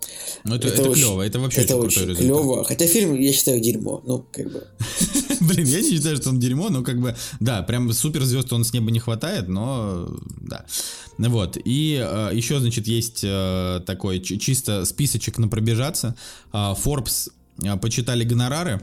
Ну, 0.44 0.54
это, 0.54 0.68
это, 0.68 0.82
это 0.82 0.90
очень, 0.90 1.02
клево, 1.02 1.22
это 1.22 1.38
вообще 1.38 1.60
это 1.62 1.76
очень, 1.76 2.02
очень 2.02 2.16
клево. 2.16 2.64
Хотя 2.64 2.86
фильм, 2.86 3.14
я 3.14 3.32
считаю, 3.32 3.60
дерьмо. 3.60 4.02
Ну, 4.06 4.26
как 4.32 4.50
бы. 4.50 4.66
Блин, 5.40 5.66
я 5.66 5.80
не 5.80 5.90
считаю, 5.90 6.16
что 6.16 6.30
он 6.30 6.40
дерьмо, 6.40 6.70
но 6.70 6.82
как 6.82 7.00
бы, 7.00 7.14
да, 7.40 7.62
прям 7.62 7.92
суперзвезд 7.92 8.52
он 8.52 8.64
с 8.64 8.72
неба 8.72 8.90
не 8.90 9.00
хватает, 9.00 9.48
но 9.48 10.08
да. 10.40 10.64
Вот. 11.18 11.58
И 11.62 12.00
э, 12.02 12.30
еще, 12.32 12.58
значит, 12.60 12.86
есть 12.86 13.20
э, 13.22 13.80
такой 13.86 14.20
чисто 14.20 14.84
списочек 14.84 15.38
на 15.38 15.48
пробежаться. 15.48 16.16
Э, 16.52 16.74
Forbes 16.82 17.30
почитали 17.80 18.24
гонорары 18.24 18.80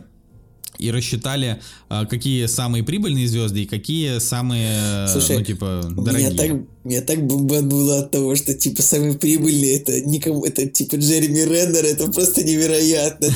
и 0.78 0.92
рассчитали, 0.92 1.62
а, 1.90 2.06
какие 2.06 2.46
самые 2.48 2.84
прибыльные 2.84 3.28
звезды 3.28 3.64
и 3.64 3.66
какие 3.66 4.20
самые, 4.20 5.08
Слушай, 5.08 5.38
ну, 5.38 5.44
типа, 5.44 5.82
дорогие. 5.96 6.30
Меня 6.30 6.38
так, 6.38 6.52
меня 6.84 7.02
так 7.02 7.26
бомбануло 7.26 8.00
от 8.00 8.12
того, 8.12 8.36
что, 8.36 8.54
типа, 8.54 8.82
самые 8.82 9.14
прибыльные, 9.14 9.78
это 9.78 10.02
никому, 10.02 10.44
это, 10.44 10.66
типа, 10.66 10.96
Джереми 10.96 11.40
Реннер, 11.40 11.86
это 11.86 12.12
просто 12.12 12.44
невероятно. 12.44 13.28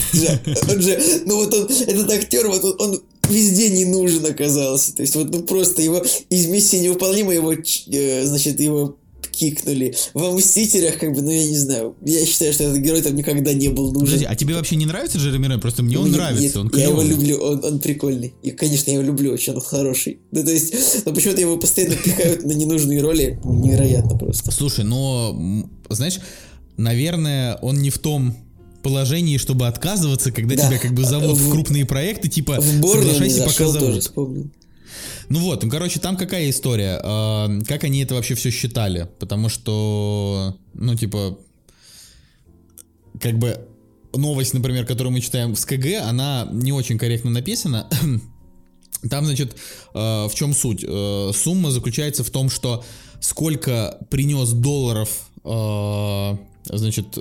Он 0.69 0.81
же, 0.81 0.99
ну, 1.26 1.35
вот 1.35 1.53
он, 1.53 1.68
этот 1.88 2.11
актер, 2.11 2.47
вот 2.47 2.64
он, 2.64 2.76
он 2.80 3.01
везде 3.30 3.69
не 3.69 3.85
нужен 3.85 4.26
оказался. 4.26 4.95
То 4.95 5.01
есть, 5.01 5.15
вот, 5.15 5.30
ну, 5.30 5.43
просто 5.43 5.81
его 5.81 6.03
из 6.30 6.47
миссии 6.47 6.77
невыполнима, 6.77 7.34
его, 7.34 7.53
э, 7.53 8.26
значит, 8.26 8.59
его 8.59 8.97
кикнули. 9.38 9.95
Во 10.14 10.31
Мстителях, 10.31 10.97
как 10.97 11.14
бы, 11.14 11.22
ну, 11.22 11.31
я 11.31 11.45
не 11.45 11.57
знаю. 11.57 11.95
Я 12.05 12.26
считаю, 12.26 12.53
что 12.53 12.64
этот 12.64 12.80
герой 12.80 13.01
там 13.01 13.15
никогда 13.15 13.53
не 13.53 13.69
был 13.69 13.91
нужен. 13.91 14.05
Подожди, 14.05 14.26
а 14.26 14.35
тебе 14.35 14.55
вообще 14.55 14.76
не 14.76 14.85
нравится 14.85 15.18
Джереми 15.18 15.47
Рен? 15.47 15.59
Просто 15.59 15.84
мне 15.84 15.97
он 15.97 16.05
нет, 16.05 16.15
нравится, 16.15 16.43
нет, 16.43 16.57
он 16.57 16.69
клевый. 16.69 16.84
Я 16.84 16.89
его 16.89 17.03
люблю, 17.03 17.38
он, 17.38 17.64
он 17.64 17.80
прикольный. 17.80 18.34
И, 18.43 18.51
конечно, 18.51 18.89
я 18.89 18.97
его 18.97 19.05
люблю, 19.05 19.31
очень 19.31 19.53
он 19.53 19.61
хороший. 19.61 20.19
Ну, 20.31 20.43
то 20.43 20.51
есть, 20.51 21.05
но 21.05 21.14
почему-то 21.14 21.41
его 21.41 21.57
постоянно 21.57 21.95
пихают 21.95 22.43
на 22.43 22.51
ненужные 22.51 23.01
роли. 23.01 23.39
Невероятно 23.43 24.18
просто. 24.18 24.51
Слушай, 24.51 24.85
но, 24.85 25.68
знаешь, 25.89 26.19
наверное, 26.77 27.55
он 27.61 27.77
не 27.77 27.89
в 27.89 27.99
том 27.99 28.35
положении, 28.84 29.38
чтобы 29.38 29.68
отказываться, 29.68 30.31
когда 30.31 30.55
да. 30.55 30.68
тебя 30.68 30.80
как 30.80 30.93
бы 30.93 31.03
зовут 31.03 31.38
в, 31.38 31.47
в 31.47 31.51
крупные 31.51 31.85
проекты, 31.85 32.30
типа 32.30 32.57
в 32.59 32.88
соглашайся, 32.88 33.43
пока 33.43 33.68
зовут. 33.68 33.80
Тоже 33.80 33.99
вспомнил. 34.01 34.49
Ну 35.30 35.40
вот, 35.40 35.64
ну 35.64 35.69
короче, 35.69 35.99
там 35.99 36.18
какая 36.18 36.49
история? 36.49 36.99
Э, 37.03 37.61
как 37.68 37.84
они 37.84 38.02
это 38.02 38.15
вообще 38.15 38.36
все 38.36 38.52
считали? 38.52 39.10
Потому 39.19 39.49
что, 39.49 40.57
ну 40.74 40.95
типа, 40.95 41.38
как 43.19 43.38
бы 43.38 43.68
новость, 44.15 44.53
например, 44.53 44.86
которую 44.86 45.14
мы 45.14 45.22
читаем 45.22 45.53
в 45.53 45.60
СКГ, 45.60 46.02
она 46.02 46.48
не 46.52 46.72
очень 46.72 46.98
корректно 46.98 47.32
написана. 47.32 47.88
Там, 49.10 49.26
значит, 49.26 49.56
э, 49.94 50.28
в 50.28 50.32
чем 50.34 50.53
суть? 50.53 50.84
Э, 50.88 51.32
сумма 51.34 51.72
заключается 51.72 52.24
в 52.24 52.30
том, 52.30 52.49
что 52.49 52.84
сколько 53.19 53.98
принес 54.10 54.52
долларов, 54.52 55.30
э, 55.44 56.38
значит, 56.65 57.18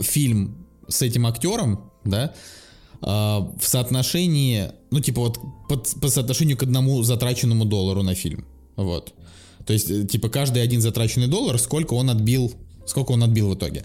фильм 0.00 0.66
с 0.88 1.02
этим 1.02 1.26
актером, 1.26 1.90
да, 2.04 2.32
в 3.00 3.60
соотношении, 3.60 4.70
ну, 4.94 5.00
типа 5.00 5.20
вот 5.20 5.40
по, 5.68 5.76
по 5.76 6.08
соотношению 6.08 6.56
к 6.56 6.62
одному 6.62 7.02
затраченному 7.02 7.64
доллару 7.64 8.02
на 8.02 8.14
фильм. 8.14 8.44
Вот. 8.76 9.12
То 9.66 9.72
есть, 9.72 10.08
типа, 10.08 10.28
каждый 10.28 10.62
один 10.62 10.80
затраченный 10.80 11.26
доллар, 11.26 11.58
сколько 11.58 11.94
он 11.94 12.10
отбил, 12.10 12.52
сколько 12.86 13.12
он 13.12 13.22
отбил 13.22 13.48
в 13.48 13.54
итоге. 13.54 13.84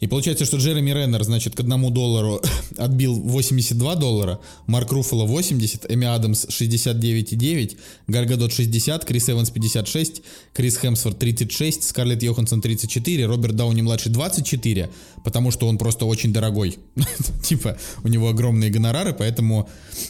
И 0.00 0.06
получается, 0.06 0.46
что 0.46 0.56
Джереми 0.56 0.90
Реннер, 0.92 1.22
значит, 1.24 1.54
к 1.54 1.60
одному 1.60 1.90
доллару 1.90 2.40
отбил 2.78 3.14
82 3.14 3.96
доллара, 3.96 4.40
Марк 4.66 4.90
Руффало 4.92 5.26
80, 5.26 5.92
Эми 5.92 6.06
Адамс 6.06 6.46
69,9, 6.46 7.76
Гаргадот 8.06 8.52
60, 8.52 9.04
Крис 9.04 9.28
Эванс 9.28 9.50
56, 9.50 10.22
Крис 10.54 10.78
Хемсворт 10.78 11.18
36, 11.18 11.84
Скарлетт 11.84 12.22
Йоханссон 12.22 12.62
34, 12.62 13.26
Роберт 13.26 13.56
Дауни-младший 13.56 14.10
24, 14.10 14.88
потому 15.22 15.50
что 15.50 15.68
он 15.68 15.76
просто 15.76 16.06
очень 16.06 16.32
дорогой. 16.32 16.78
типа, 17.44 17.76
у 18.02 18.08
него 18.08 18.30
огромные 18.30 18.70
гонорары, 18.70 19.12
поэтому, 19.12 19.68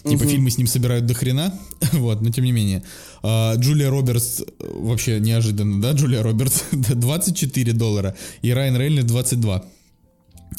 типа, 0.09 0.25
фильмы 0.25 0.51
с 0.51 0.59
ним 0.59 0.69
собирают 0.69 1.07
до 1.07 1.15
хрена. 1.15 1.53
вот, 1.93 2.21
но 2.21 2.31
тем 2.31 2.45
не 2.45 2.53
менее. 2.53 2.85
А, 3.25 3.57
Джулия 3.57 3.91
Робертс, 3.91 4.43
вообще 4.61 5.19
неожиданно, 5.19 5.83
да, 5.83 5.93
Джулия 5.93 6.23
Робертс 6.23 6.63
24 6.71 7.73
доллара, 7.73 8.17
и 8.43 8.53
Райан 8.53 8.77
Рейнольд 8.77 9.09
22. 9.09 9.65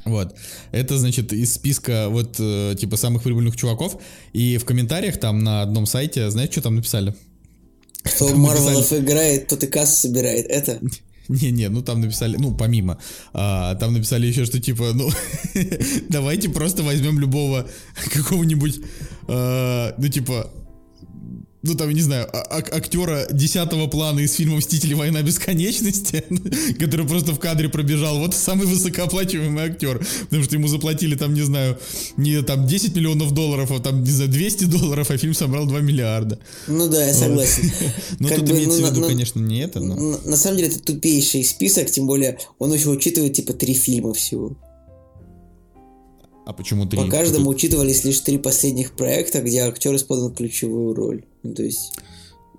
Вот. 0.05 0.35
Это, 0.71 0.97
значит, 0.97 1.33
из 1.33 1.53
списка 1.53 2.07
вот, 2.09 2.35
э, 2.39 2.75
типа, 2.79 2.97
самых 2.97 3.23
прибыльных 3.23 3.55
чуваков. 3.55 4.01
И 4.33 4.57
в 4.57 4.65
комментариях 4.65 5.19
там 5.19 5.39
на 5.39 5.61
одном 5.61 5.85
сайте, 5.85 6.29
знаете, 6.29 6.53
что 6.53 6.63
там 6.63 6.75
написали? 6.75 7.13
Кто 8.03 8.35
Марвелов 8.35 8.91
играет, 8.93 9.47
тот 9.47 9.63
и 9.63 9.67
кассу 9.67 10.07
собирает. 10.07 10.47
Это? 10.47 10.79
Не-не, 11.27 11.69
ну 11.69 11.81
там 11.81 12.01
написали, 12.01 12.35
ну 12.37 12.53
помимо, 12.53 12.97
а, 13.31 13.75
там 13.75 13.93
написали 13.93 14.27
еще, 14.27 14.43
что 14.43 14.59
типа, 14.59 14.91
ну 14.93 15.09
давайте 16.09 16.49
просто 16.49 16.83
возьмем 16.83 17.19
любого 17.19 17.69
какого-нибудь, 18.11 18.81
а, 19.27 19.93
ну 19.97 20.07
типа 20.09 20.51
ну 21.63 21.75
там, 21.75 21.91
не 21.91 22.01
знаю, 22.01 22.27
а- 22.33 22.57
актера 22.57 23.27
десятого 23.31 23.87
плана 23.87 24.19
из 24.19 24.33
фильма 24.33 24.57
«Мстители. 24.57 24.93
Война 24.93 25.21
бесконечности», 25.21 26.23
который 26.79 27.07
просто 27.07 27.33
в 27.33 27.39
кадре 27.39 27.69
пробежал, 27.69 28.19
вот 28.19 28.33
самый 28.33 28.65
высокооплачиваемый 28.65 29.65
актер, 29.65 30.05
потому 30.23 30.43
что 30.43 30.55
ему 30.55 30.67
заплатили 30.67 31.15
там, 31.15 31.33
не 31.33 31.41
знаю, 31.41 31.77
не 32.17 32.41
там 32.41 32.65
10 32.65 32.95
миллионов 32.95 33.31
долларов, 33.33 33.71
а 33.71 33.79
там, 33.79 34.03
не 34.03 34.09
знаю, 34.09 34.31
200 34.31 34.65
долларов, 34.65 35.11
а 35.11 35.17
фильм 35.17 35.33
собрал 35.33 35.67
2 35.67 35.81
миллиарда. 35.81 36.39
Ну 36.67 36.87
да, 36.87 37.05
я 37.05 37.13
согласен. 37.13 37.71
Ну 38.19 38.29
тут 38.29 38.49
имеется 38.49 38.83
в 38.83 38.91
виду, 38.91 39.07
конечно, 39.07 39.39
не 39.39 39.61
это, 39.61 39.79
но... 39.79 40.19
На 40.25 40.37
самом 40.37 40.57
деле 40.57 40.69
это 40.69 40.79
тупейший 40.79 41.43
список, 41.43 41.89
тем 41.89 42.07
более 42.07 42.39
он 42.59 42.73
еще 42.73 42.89
учитывает, 42.89 43.33
типа, 43.33 43.53
три 43.53 43.73
фильма 43.73 44.13
всего. 44.13 44.57
А 46.45 46.53
почему 46.53 46.85
три? 46.85 46.99
По 46.99 47.07
каждому 47.07 47.49
учитывались 47.49 48.03
лишь 48.03 48.19
три 48.19 48.37
последних 48.37 48.93
проекта, 48.93 49.41
где 49.41 49.59
актер 49.61 49.95
исполнил 49.95 50.31
ключевую 50.31 50.93
роль. 50.93 51.23
Ну, 51.43 51.53
то 51.53 51.63
есть... 51.63 51.93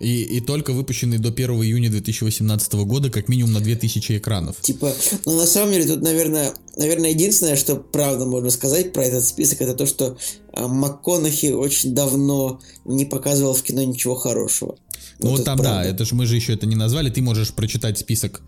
И, 0.01 0.23
и 0.23 0.41
только 0.41 0.73
выпущенный 0.73 1.19
до 1.19 1.29
1 1.29 1.51
июня 1.63 1.89
2018 1.89 2.73
года 2.73 3.09
как 3.09 3.29
минимум 3.29 3.53
на 3.53 3.61
2000 3.61 4.19
экранов. 4.19 4.61
Типа, 4.61 4.93
ну 5.27 5.37
на 5.37 5.47
самом 5.47 5.73
деле 5.73 5.87
тут, 5.87 6.03
наверное, 6.03 6.53
наверное, 6.77 7.11
единственное, 7.11 7.55
что 7.55 7.77
правда 7.77 8.25
можно 8.25 8.51
сказать 8.51 8.93
про 8.93 9.05
этот 9.05 9.25
список, 9.25 9.61
это 9.61 9.75
то, 9.75 9.87
что 9.87 10.19
а, 10.53 10.67
МакКонахи 10.67 11.53
очень 11.53 11.95
давно 11.95 12.61
не 12.85 13.05
показывал 13.05 13.55
в 13.55 13.63
кино 13.63 13.85
ничего 13.85 14.17
хорошего. 14.17 14.77
Ну 15.21 15.31
вот, 15.31 15.39
вот 15.39 15.45
там, 15.45 15.59
правда. 15.59 15.85
да, 15.85 15.89
это 15.89 16.05
же 16.05 16.17
мы 16.17 16.27
же 16.27 16.35
еще 16.35 16.53
это 16.55 16.67
не 16.67 16.75
назвали, 16.75 17.09
ты 17.09 17.23
можешь 17.23 17.53
прочитать 17.53 17.97
список 17.97 18.43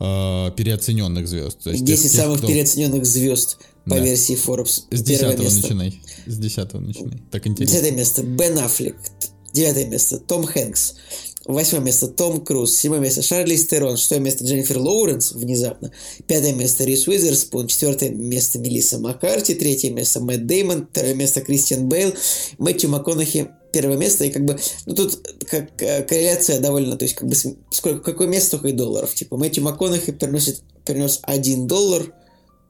э, 0.00 0.50
переоцененных 0.56 1.28
звезд. 1.28 1.58
То 1.62 1.70
есть 1.70 1.84
10 1.84 2.02
тех, 2.02 2.12
самых 2.12 2.38
кто... 2.38 2.48
переоцененных 2.48 3.04
звезд 3.04 3.58
по 3.84 3.96
да. 3.96 3.98
версии 3.98 4.36
Forbes. 4.36 4.84
С 4.90 5.02
10 5.02 5.38
начинай. 5.38 6.00
С 6.26 6.38
10 6.38 6.72
начинай. 6.74 7.22
Так 7.30 7.46
интересно. 7.46 7.76
Десятое 7.76 7.96
место 7.96 8.22
Бен 8.22 8.58
Аффлек, 8.58 8.96
Девятое 9.54 9.86
место 9.86 10.18
Том 10.18 10.44
Хэнкс. 10.44 10.94
Восьмое 11.46 11.80
место 11.80 12.08
Том 12.08 12.44
Круз. 12.44 12.74
Седьмое 12.74 12.98
место 12.98 13.22
Шарли 13.22 13.54
Стерон. 13.54 13.96
Шестое 13.96 14.20
место 14.20 14.44
Дженнифер 14.44 14.78
Лоуренс 14.78 15.32
внезапно. 15.32 15.92
Пятое 16.26 16.52
место 16.52 16.82
Рис 16.82 17.06
Уизерспун. 17.06 17.68
Четвертое 17.68 18.10
место 18.10 18.58
Мелисса 18.58 18.98
Маккарти. 18.98 19.54
Третье 19.54 19.90
место 19.90 20.18
Мэтт 20.18 20.46
Деймон. 20.46 20.88
Второе 20.90 21.14
место 21.14 21.40
Кристиан 21.40 21.88
Бейл. 21.88 22.14
Мэтью 22.58 22.90
МакКонахи 22.90 23.48
первое 23.72 23.96
место, 23.96 24.24
и 24.24 24.30
как 24.30 24.44
бы, 24.44 24.56
ну 24.86 24.94
тут 24.94 25.18
как 25.50 25.82
э, 25.82 26.04
корреляция 26.04 26.60
довольно, 26.60 26.96
то 26.96 27.04
есть 27.04 27.16
как 27.16 27.28
бы 27.28 27.34
сколько, 27.70 27.98
какое 27.98 28.28
место, 28.28 28.46
столько 28.46 28.68
и 28.68 28.72
долларов. 28.72 29.12
Типа 29.12 29.36
Мэтью 29.36 29.64
МакКонахи 29.64 30.12
переносит, 30.12 30.62
перенес 30.86 31.18
один 31.22 31.66
доллар 31.66 32.12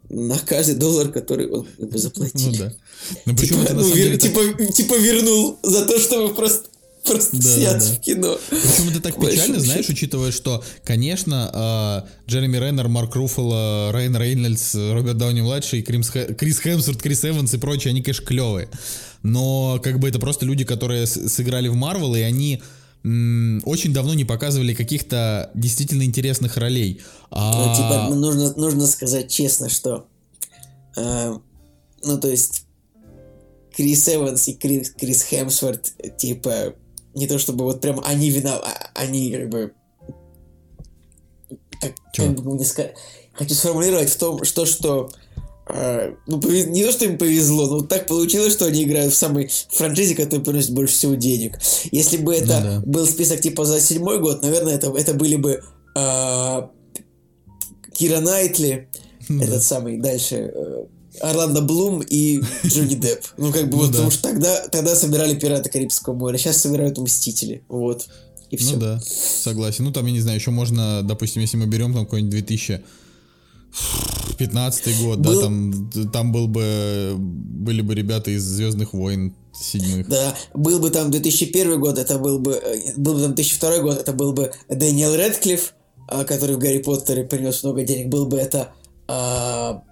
на 0.08 0.38
каждый 0.38 0.76
доллар, 0.76 1.12
который 1.12 1.50
он 1.50 1.66
бы 1.78 1.98
заплатил. 1.98 2.52
Ну 2.52 2.58
да. 2.58 2.72
Ну, 3.26 3.34
типа, 3.36 3.56
ну, 3.74 3.88
вер, 3.90 4.18
типа, 4.18 4.72
типа 4.72 4.94
вернул 4.94 5.58
за 5.62 5.84
то, 5.84 5.98
чтобы 5.98 6.34
просто 6.34 6.68
просто 7.04 7.36
да, 7.36 7.42
снят 7.42 7.78
да, 7.78 7.86
да. 7.86 7.94
в 7.94 8.00
кино. 8.00 8.38
Причем 8.50 8.88
это 8.90 9.00
так 9.00 9.20
печально, 9.20 9.60
знаешь, 9.60 9.88
учитывая, 9.88 10.32
что, 10.32 10.64
конечно, 10.84 12.04
э, 12.26 12.30
Джереми 12.30 12.56
Реннер, 12.56 12.88
Марк 12.88 13.14
Руффало, 13.14 13.92
Райан 13.92 14.16
Рейнольдс, 14.16 14.74
Роберт 14.74 15.18
Дауни-младший, 15.18 15.82
Крис, 15.82 16.10
Крис 16.10 16.58
Хемсворт, 16.60 17.00
Крис 17.00 17.24
Эванс 17.24 17.54
и 17.54 17.58
прочие, 17.58 17.90
они, 17.90 18.02
конечно, 18.02 18.24
клевые. 18.24 18.68
Но, 19.22 19.80
как 19.82 20.00
бы, 20.00 20.08
это 20.08 20.18
просто 20.18 20.44
люди, 20.46 20.64
которые 20.64 21.06
сыграли 21.06 21.68
в 21.68 21.74
Марвел, 21.74 22.14
и 22.14 22.20
они 22.20 22.62
очень 23.04 23.92
давно 23.92 24.14
не 24.14 24.24
показывали 24.24 24.72
каких-то 24.72 25.50
действительно 25.54 26.04
интересных 26.04 26.56
ролей. 26.56 27.02
А... 27.30 27.66
Ну, 27.66 27.74
типа, 27.74 28.06
ну, 28.08 28.16
нужно, 28.16 28.54
нужно 28.56 28.86
сказать 28.86 29.30
честно, 29.30 29.68
что... 29.68 30.06
Э, 30.96 31.36
ну, 32.02 32.18
то 32.18 32.28
есть... 32.28 32.64
Крис 33.76 34.08
Эванс 34.08 34.46
и 34.48 34.54
Крис, 34.54 34.90
Крис 34.90 35.22
Хемсворт, 35.24 35.92
типа, 36.16 36.74
не 37.14 37.26
то 37.26 37.38
чтобы 37.38 37.64
вот 37.64 37.80
прям 37.80 38.00
они 38.04 38.30
виноваты, 38.30 38.66
а 38.66 38.90
они 38.94 39.30
как 39.30 39.48
бы... 39.48 39.72
Как, 41.80 41.94
как 42.14 42.34
бы 42.34 42.54
мне 42.54 42.64
сказать... 42.64 42.94
Хочу 43.32 43.54
сформулировать 43.54 44.10
в 44.10 44.16
том, 44.16 44.44
что, 44.44 44.64
что 44.64 45.10
э, 45.68 46.14
ну, 46.26 46.40
повез... 46.40 46.66
не 46.66 46.84
то, 46.84 46.92
что 46.92 47.04
им 47.04 47.18
повезло, 47.18 47.66
но 47.66 47.80
так 47.82 48.06
получилось, 48.06 48.52
что 48.52 48.66
они 48.66 48.84
играют 48.84 49.12
в 49.12 49.16
самой 49.16 49.50
франшизе, 49.70 50.14
которая 50.14 50.44
приносит 50.44 50.72
больше 50.72 50.94
всего 50.94 51.14
денег. 51.14 51.58
Если 51.90 52.16
бы 52.16 52.34
это 52.34 52.60
ну, 52.60 52.62
да. 52.62 52.82
был 52.86 53.06
список 53.06 53.40
типа 53.40 53.64
за 53.64 53.80
седьмой 53.80 54.20
год, 54.20 54.42
наверное, 54.42 54.74
это, 54.74 54.92
это 54.96 55.14
были 55.14 55.36
бы 55.36 55.62
э, 55.96 56.62
Кира 57.92 58.20
Найтли, 58.20 58.88
ну 59.28 59.40
да. 59.40 59.46
этот 59.46 59.62
самый 59.64 59.98
дальше 59.98 60.52
э, 60.54 60.84
Орландо 61.20 61.60
Блум 61.60 62.02
и 62.02 62.40
Джонни 62.64 62.94
Депп. 62.94 63.26
Ну, 63.36 63.52
как 63.52 63.68
бы, 63.68 63.76
ну, 63.76 63.82
вот, 63.82 63.90
потому 63.92 64.10
что 64.10 64.22
тогда, 64.22 64.66
тогда 64.68 64.94
собирали 64.94 65.34
«Пираты 65.34 65.68
Карибского 65.70 66.14
моря», 66.14 66.38
сейчас 66.38 66.58
собирают 66.58 66.96
«Мстители». 66.98 67.62
Вот. 67.68 68.06
И 68.50 68.56
все. 68.56 68.74
Ну 68.74 68.80
да, 68.80 69.00
согласен. 69.00 69.84
Ну, 69.84 69.92
там, 69.92 70.06
я 70.06 70.12
не 70.12 70.20
знаю, 70.20 70.38
еще 70.38 70.50
можно, 70.50 71.02
допустим, 71.02 71.42
если 71.42 71.56
мы 71.56 71.66
берем 71.66 71.94
там 71.94 72.04
какой-нибудь 72.04 72.32
2015 72.32 75.02
год, 75.02 75.18
был... 75.18 75.34
да, 75.34 75.40
там, 75.40 75.90
там 76.12 76.32
был 76.32 76.48
бы, 76.48 77.14
были 77.18 77.82
бы 77.82 77.94
ребята 77.94 78.30
из 78.30 78.42
«Звездных 78.42 78.92
войн», 78.92 79.34
седьмых. 79.52 80.08
Да, 80.08 80.34
был 80.52 80.80
бы 80.80 80.90
там 80.90 81.10
2001 81.10 81.80
год, 81.80 81.98
это 81.98 82.18
был 82.18 82.38
бы, 82.38 82.54
э, 82.54 82.92
был 82.96 83.14
бы 83.14 83.22
там 83.22 83.34
2002 83.34 83.78
год, 83.78 84.00
это 84.00 84.12
был 84.12 84.32
бы 84.32 84.52
Дэниел 84.68 85.14
Редклифф, 85.14 85.74
а, 86.08 86.24
который 86.24 86.56
в 86.56 86.58
Гарри 86.58 86.78
Поттере 86.78 87.24
принес 87.24 87.62
много 87.62 87.84
денег, 87.84 88.08
был 88.08 88.26
бы 88.26 88.36
это 88.36 88.72
а, 89.06 89.84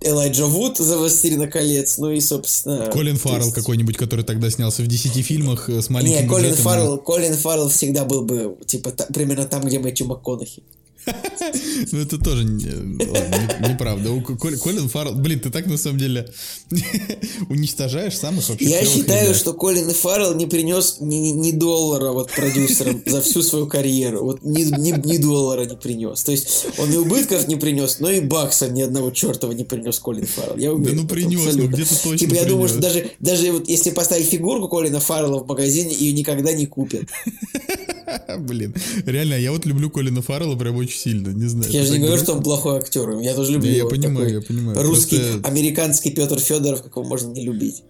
Элайджа 0.00 0.46
Вуд 0.46 0.78
за 0.78 0.96
«Властелина 0.96 1.48
колец», 1.48 1.98
ну 1.98 2.10
и, 2.10 2.20
собственно... 2.20 2.86
Колин 2.86 3.16
Фаррелл 3.16 3.46
есть... 3.46 3.54
какой-нибудь, 3.54 3.96
который 3.96 4.24
тогда 4.24 4.48
снялся 4.48 4.82
в 4.82 4.86
10 4.86 5.24
фильмах 5.26 5.68
э, 5.68 5.82
с 5.82 5.90
маленьким 5.90 6.22
Не, 6.22 6.28
Колин 6.28 6.54
Фаррелл, 6.54 6.98
Колин 6.98 7.34
Фаррелл 7.34 7.68
всегда 7.68 8.04
был 8.04 8.22
бы, 8.22 8.56
типа, 8.66 8.92
та, 8.92 9.06
примерно 9.06 9.44
там, 9.44 9.62
где 9.62 9.80
Мэтью 9.80 10.06
МакКонахи. 10.06 10.62
Ну, 11.92 12.00
это 12.00 12.18
тоже 12.18 12.44
неправда. 12.44 14.10
Колин 14.38 14.88
Фаррелл... 14.88 15.14
Блин, 15.14 15.40
ты 15.40 15.50
так, 15.50 15.66
на 15.66 15.78
самом 15.78 15.98
деле, 15.98 16.28
уничтожаешь 17.48 18.16
самых 18.16 18.48
вообще 18.48 18.64
Я 18.64 18.84
считаю, 18.84 19.34
что 19.34 19.54
Колин 19.54 19.90
Фаррелл 19.90 20.34
не 20.34 20.46
принес 20.46 20.96
ни 21.00 21.52
доллара 21.52 22.12
вот 22.12 22.30
продюсерам 22.30 23.02
за 23.06 23.20
всю 23.22 23.42
свою 23.42 23.66
карьеру. 23.66 24.24
Вот 24.24 24.42
ни 24.42 25.16
доллара 25.16 25.64
не 25.64 25.76
принес. 25.76 26.22
То 26.22 26.32
есть 26.32 26.66
он 26.78 26.92
и 26.92 26.96
убытков 26.96 27.48
не 27.48 27.56
принес, 27.56 28.00
но 28.00 28.10
и 28.10 28.20
бакса 28.20 28.68
ни 28.68 28.82
одного 28.82 29.10
чертова 29.10 29.52
не 29.52 29.64
принес 29.64 29.98
Колин 29.98 30.26
Фаррелл. 30.26 30.56
Я 30.58 30.72
уверен, 30.72 30.96
да 30.96 31.02
ну 31.02 31.08
принес, 31.08 31.54
ну 31.54 31.68
где-то 31.68 31.94
точно 32.02 32.18
Типа 32.18 32.34
я 32.34 32.44
думаю, 32.44 32.68
что 32.68 32.78
даже, 32.78 33.10
даже 33.20 33.52
вот 33.52 33.68
если 33.68 33.90
поставить 33.90 34.26
фигурку 34.26 34.68
Колина 34.68 35.00
Фаррелла 35.00 35.40
в 35.40 35.46
магазине, 35.46 35.94
ее 35.94 36.12
никогда 36.12 36.52
не 36.52 36.66
купят. 36.66 37.04
Блин, 38.38 38.74
реально, 39.06 39.34
я 39.34 39.52
вот 39.52 39.66
люблю 39.66 39.90
Колина 39.90 40.22
Фаррелла 40.22 40.56
прям 40.56 40.76
очень 40.76 40.98
сильно, 40.98 41.28
не 41.28 41.46
знаю. 41.46 41.70
Я 41.70 41.84
же 41.84 41.92
не 41.92 41.98
говорю, 41.98 42.18
что 42.18 42.34
он 42.34 42.42
плохой 42.42 42.78
актер, 42.78 43.18
я 43.20 43.34
тоже 43.34 43.52
люблю 43.52 43.70
Я 43.70 43.86
понимаю, 43.86 44.32
я 44.32 44.40
понимаю. 44.40 44.80
Русский, 44.82 45.20
американский 45.42 46.10
Петр 46.10 46.38
Федоров, 46.38 46.82
как 46.82 46.96
его 46.96 47.04
можно 47.04 47.30
не 47.32 47.44
любить. 47.44 47.82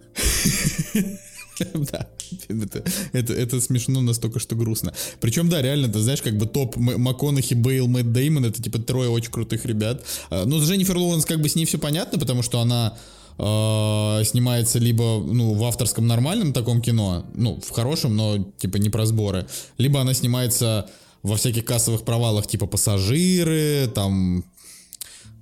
Да, 1.73 2.07
это, 2.47 2.83
это, 3.11 3.33
это 3.33 3.59
смешно 3.59 3.99
настолько, 3.99 4.39
что 4.39 4.55
грустно. 4.55 4.93
Причем, 5.19 5.49
да, 5.49 5.61
реально, 5.61 5.89
ты 5.89 5.99
знаешь, 5.99 6.21
как 6.21 6.37
бы 6.37 6.45
топ 6.45 6.77
МакКонахи, 6.77 7.53
Бейл, 7.53 7.87
Мэтт 7.87 8.13
Деймон, 8.13 8.45
это 8.45 8.61
типа 8.61 8.79
трое 8.79 9.09
очень 9.09 9.29
крутых 9.29 9.65
ребят. 9.65 10.05
А, 10.29 10.45
ну, 10.45 10.59
с 10.59 10.69
Дженнифер 10.69 10.97
Лоуренс 10.97 11.25
как 11.25 11.41
бы 11.41 11.49
с 11.49 11.55
ней 11.55 11.65
все 11.65 11.77
понятно, 11.77 12.17
потому 12.17 12.43
что 12.43 12.61
она 12.61 12.97
э, 13.39 14.23
снимается 14.25 14.79
либо 14.79 15.19
ну, 15.19 15.53
в 15.53 15.63
авторском 15.63 16.05
нормальном 16.05 16.53
таком 16.53 16.81
кино, 16.81 17.25
ну, 17.33 17.59
в 17.59 17.69
хорошем, 17.71 18.15
но 18.15 18.37
типа 18.57 18.77
не 18.77 18.89
про 18.89 19.05
сборы, 19.05 19.47
либо 19.77 20.01
она 20.01 20.13
снимается 20.13 20.89
во 21.23 21.35
всяких 21.35 21.65
кассовых 21.65 22.03
провалах, 22.03 22.47
типа 22.47 22.67
пассажиры, 22.67 23.89
там 23.93 24.43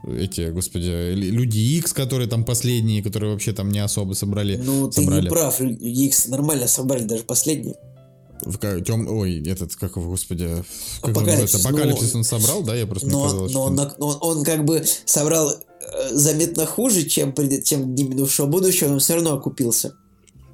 эти, 0.05 0.49
господи, 0.51 1.13
люди 1.13 1.59
X, 1.77 1.93
которые 1.93 2.29
там 2.29 2.45
последние, 2.45 3.03
которые 3.03 3.31
вообще 3.31 3.51
там 3.51 3.71
не 3.71 3.79
особо 3.79 4.13
собрали. 4.13 4.57
Ну, 4.57 4.87
ты 4.87 5.01
собрали. 5.01 5.23
не 5.23 5.29
прав, 5.29 5.59
люди 5.59 6.05
X 6.05 6.27
нормально 6.27 6.67
собрали, 6.67 7.03
даже 7.03 7.23
последние. 7.23 7.75
В 8.43 8.81
тем... 8.81 9.07
Ой, 9.09 9.43
этот, 9.47 9.75
как 9.75 9.97
его, 9.97 10.11
господи... 10.11 10.47
Как 11.01 11.11
Апокалипсис. 11.11 11.65
Он, 11.65 11.73
Апокалипсис 11.73 12.13
но... 12.13 12.19
он 12.19 12.23
собрал, 12.23 12.63
да? 12.63 12.75
Я 12.75 12.85
просто 12.85 13.07
но, 13.07 13.19
мне 13.19 13.27
казалось, 13.27 13.53
но, 13.53 13.73
что... 13.73 13.95
он, 13.97 14.11
он, 14.11 14.37
он 14.37 14.43
как 14.43 14.63
бы 14.63 14.83
собрал 15.05 15.51
заметно 16.11 16.65
хуже, 16.65 17.03
чем, 17.03 17.33
чем 17.63 17.95
Дни 17.95 18.03
минувшего 18.03 18.47
будущего, 18.47 18.89
но 18.89 18.99
все 18.99 19.15
равно 19.15 19.33
окупился. 19.33 19.93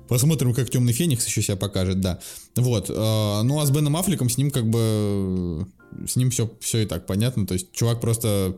Посмотрим, 0.07 0.53
как 0.53 0.69
Темный 0.69 0.93
Феникс 0.93 1.25
еще 1.25 1.41
себя 1.41 1.55
покажет, 1.55 2.01
да. 2.01 2.19
Вот. 2.55 2.89
Э, 2.89 3.41
ну, 3.43 3.59
а 3.59 3.65
с 3.65 3.71
Беном 3.71 3.97
Аффлеком 3.97 4.29
с 4.29 4.37
ним 4.37 4.51
как 4.51 4.69
бы... 4.69 5.65
С 6.07 6.15
ним 6.15 6.29
все, 6.29 6.51
все 6.59 6.79
и 6.79 6.85
так 6.85 7.05
понятно. 7.05 7.47
То 7.47 7.53
есть, 7.53 7.71
чувак 7.71 8.01
просто... 8.01 8.57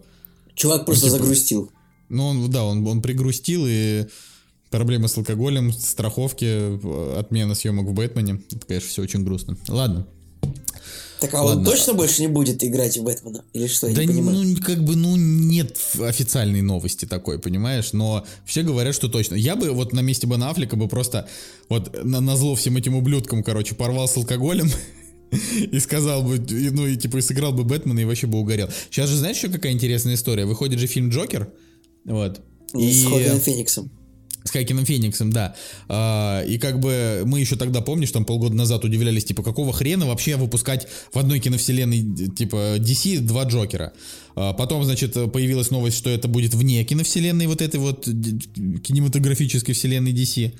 Чувак 0.55 0.85
просто 0.85 1.05
типа, 1.05 1.17
загрустил. 1.17 1.71
Ну, 2.09 2.27
он, 2.27 2.49
да, 2.49 2.63
он, 2.63 2.85
он 2.87 3.01
пригрустил, 3.01 3.65
и 3.67 4.05
проблемы 4.69 5.07
с 5.07 5.17
алкоголем, 5.17 5.71
страховки, 5.71 6.45
э, 6.45 7.19
отмена 7.19 7.55
съемок 7.55 7.87
в 7.87 7.93
Бэтмене. 7.93 8.41
Это, 8.51 8.65
конечно, 8.65 8.89
все 8.89 9.01
очень 9.03 9.23
грустно. 9.23 9.57
Ладно. 9.67 10.07
Так 11.25 11.33
а 11.33 11.43
Ладно. 11.43 11.59
он 11.61 11.65
точно 11.65 11.93
больше 11.93 12.21
не 12.21 12.27
будет 12.27 12.63
играть 12.63 12.97
в 12.97 13.03
Бэтмена? 13.03 13.43
Или 13.53 13.65
что? 13.65 13.87
Я 13.87 13.95
да 13.95 14.05
не 14.05 14.21
ну, 14.21 14.61
как 14.61 14.83
бы, 14.83 14.95
ну, 14.95 15.15
нет 15.15 15.75
официальной 15.99 16.61
новости 16.61 17.05
такой, 17.05 17.39
понимаешь? 17.39 17.93
Но 17.93 18.25
все 18.45 18.61
говорят, 18.61 18.93
что 18.93 19.07
точно. 19.07 19.33
Я 19.33 19.55
бы 19.55 19.71
вот 19.71 19.91
на 19.91 20.01
месте 20.01 20.27
Бена 20.27 20.51
Аффлека 20.51 20.75
бы 20.75 20.87
просто 20.87 21.27
вот 21.67 22.03
на, 22.03 22.21
на 22.21 22.37
зло 22.37 22.53
всем 22.55 22.77
этим 22.77 22.95
ублюдкам, 22.95 23.43
короче, 23.43 23.73
порвал 23.73 24.07
с 24.07 24.15
алкоголем 24.17 24.69
и 25.71 25.79
сказал 25.79 26.21
бы, 26.21 26.37
ну, 26.37 26.85
и 26.85 26.95
типа, 26.95 27.17
и 27.17 27.21
сыграл 27.21 27.53
бы 27.53 27.63
Бэтмена 27.63 27.99
и 27.99 28.05
вообще 28.05 28.27
бы 28.27 28.37
угорел. 28.37 28.69
Сейчас 28.91 29.09
же 29.09 29.17
знаешь 29.17 29.37
еще 29.37 29.49
какая 29.49 29.71
интересная 29.71 30.13
история? 30.13 30.45
Выходит 30.45 30.79
же 30.79 30.85
фильм 30.85 31.09
Джокер, 31.09 31.51
вот. 32.05 32.39
И... 32.75 32.91
С 32.91 33.07
Хоакином 33.07 33.39
Фениксом. 33.39 33.91
С 34.45 34.51
Хакином 34.51 34.85
Фениксом, 34.85 35.31
да. 35.31 35.55
А, 35.89 36.43
и 36.43 36.59
как 36.59 36.79
бы 36.79 37.23
мы 37.25 37.39
еще 37.39 37.55
тогда, 37.55 37.81
помнишь, 37.81 38.11
там 38.11 38.25
полгода 38.25 38.55
назад 38.55 38.85
удивлялись, 38.85 39.25
типа, 39.25 39.41
какого 39.41 39.73
хрена 39.73 40.05
вообще 40.05 40.35
выпускать 40.35 40.87
в 41.11 41.17
одной 41.17 41.39
киновселенной, 41.39 42.29
типа, 42.29 42.77
DC 42.77 43.21
два 43.21 43.45
Джокера. 43.45 43.93
А 44.35 44.53
потом, 44.53 44.83
значит, 44.83 45.13
появилась 45.33 45.71
новость, 45.71 45.97
что 45.97 46.11
это 46.11 46.27
будет 46.27 46.53
вне 46.53 46.83
киновселенной 46.83 47.47
вот 47.47 47.63
этой 47.63 47.79
вот 47.79 48.05
кинематографической 48.05 49.73
вселенной 49.73 50.13
DC. 50.13 50.53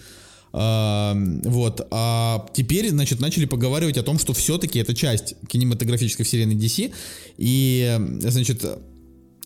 А, 0.52 1.16
вот. 1.44 1.86
А 1.91 2.48
теперь, 2.56 2.90
значит, 2.90 3.20
начали 3.20 3.45
поговаривать 3.45 3.98
о 3.99 4.03
том, 4.03 4.18
что 4.18 4.34
все-таки 4.34 4.80
это 4.80 4.95
часть 4.95 5.36
кинематографической 5.48 6.26
вселенной 6.26 6.56
DC. 6.56 6.91
И, 7.38 7.99
значит, 8.20 8.66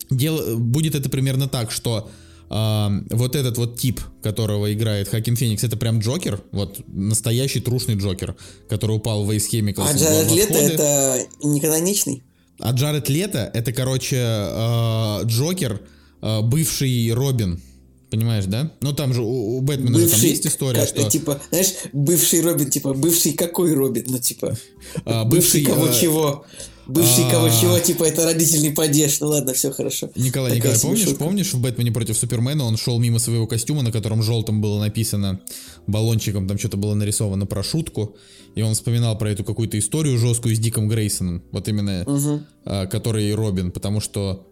дело, 0.08 0.56
будет 0.56 0.94
это 0.94 1.10
примерно 1.10 1.46
так, 1.46 1.70
что 1.70 2.10
вот 2.50 3.36
этот 3.36 3.58
вот 3.58 3.78
тип, 3.78 4.00
которого 4.22 4.72
играет 4.72 5.08
Хакин 5.08 5.36
Феникс, 5.36 5.62
это 5.62 5.76
прям 5.76 6.00
Джокер, 6.00 6.42
вот 6.50 6.80
настоящий 6.88 7.60
трушный 7.60 7.94
Джокер, 7.94 8.34
который 8.68 8.96
упал 8.96 9.24
в 9.24 9.30
Ace 9.30 9.48
Chemicals. 9.52 9.86
А 9.88 9.96
Джаред 9.96 10.32
Лето 10.32 10.54
это 10.54 11.26
не 11.44 11.60
каноничный? 11.60 12.24
А 12.58 12.72
Джаред 12.72 13.08
Лето 13.08 13.50
это, 13.54 13.72
короче, 13.72 14.16
э, 14.16 15.20
Джокер, 15.26 15.80
э, 16.22 16.40
бывший 16.42 17.12
Робин. 17.12 17.62
Понимаешь, 18.10 18.46
да? 18.46 18.72
Ну 18.80 18.92
там 18.92 19.14
же 19.14 19.22
у, 19.22 19.58
у 19.58 19.60
Бэтмена 19.60 19.96
бывший, 19.96 20.10
там 20.10 20.20
есть 20.20 20.46
история, 20.46 20.80
как, 20.80 20.88
что... 20.88 21.08
Типа, 21.08 21.40
знаешь, 21.50 21.74
бывший 21.92 22.40
Робин, 22.40 22.68
типа, 22.68 22.92
бывший 22.92 23.34
какой 23.34 23.72
Робин? 23.72 24.06
Ну, 24.08 24.18
типа, 24.18 24.56
а, 25.04 25.24
бывший, 25.24 25.62
бывший 25.62 25.64
кого 25.64 25.84
а... 25.84 25.92
чего? 25.92 26.44
Бывший 26.90 27.24
а... 27.26 27.30
кого 27.30 27.48
чего, 27.48 27.78
типа, 27.78 28.04
это 28.04 28.24
родительный 28.24 28.72
падеж. 28.72 29.20
Ну 29.20 29.28
ладно, 29.28 29.54
все 29.54 29.70
хорошо. 29.70 30.10
Николай, 30.16 30.56
Николай, 30.56 30.78
помнишь, 30.80 31.16
помнишь 31.16 31.54
в 31.54 31.60
Бэтмене 31.60 31.92
против 31.92 32.16
Супермена 32.16 32.64
он 32.64 32.76
шел 32.76 32.98
мимо 32.98 33.18
своего 33.18 33.46
костюма, 33.46 33.82
на 33.82 33.92
котором 33.92 34.22
желтым 34.22 34.60
было 34.60 34.80
написано 34.80 35.40
баллончиком, 35.86 36.48
там 36.48 36.58
что-то 36.58 36.76
было 36.76 36.94
нарисовано 36.94 37.46
про 37.46 37.62
шутку, 37.62 38.16
и 38.54 38.62
он 38.62 38.74
вспоминал 38.74 39.16
про 39.16 39.30
эту 39.30 39.44
какую-то 39.44 39.78
историю 39.78 40.18
жесткую 40.18 40.56
с 40.56 40.58
Диком 40.58 40.88
Грейсоном, 40.88 41.42
вот 41.52 41.68
именно, 41.68 42.04
угу. 42.06 42.42
который 42.90 43.32
Робин, 43.34 43.70
потому 43.70 44.00
что, 44.00 44.46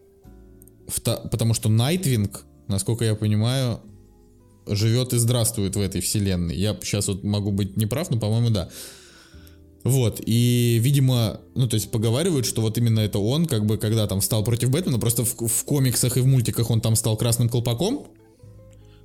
потому 1.05 1.55
что 1.55 1.69
Найтвинг, 1.69 2.44
насколько 2.69 3.05
я 3.05 3.15
понимаю, 3.15 3.81
живет 4.66 5.12
и 5.12 5.19
здравствует 5.19 5.77
в 5.77 5.81
этой 5.81 6.01
вселенной. 6.01 6.55
Я 6.55 6.77
сейчас 6.82 7.09
вот 7.09 7.24
могу 7.24 7.51
быть 7.51 7.77
неправ, 7.77 8.10
но, 8.10 8.19
по-моему, 8.19 8.51
да. 8.51 8.69
Вот, 9.89 10.20
и, 10.27 10.78
видимо, 10.82 11.40
ну, 11.55 11.66
то 11.66 11.74
есть 11.74 11.90
поговаривают, 11.90 12.44
что 12.44 12.60
вот 12.60 12.77
именно 12.77 13.01
это 13.01 13.19
он, 13.19 13.47
как 13.47 13.65
бы, 13.65 13.78
когда 13.78 14.06
там 14.06 14.20
встал 14.20 14.44
против 14.44 14.69
Бэтмена, 14.69 14.98
просто 14.98 15.24
в, 15.24 15.35
в 15.35 15.65
комиксах 15.65 16.19
и 16.19 16.20
в 16.20 16.27
мультиках 16.27 16.69
он 16.70 16.82
там 16.82 16.94
стал 16.94 17.16
красным 17.16 17.48
колпаком. 17.48 18.06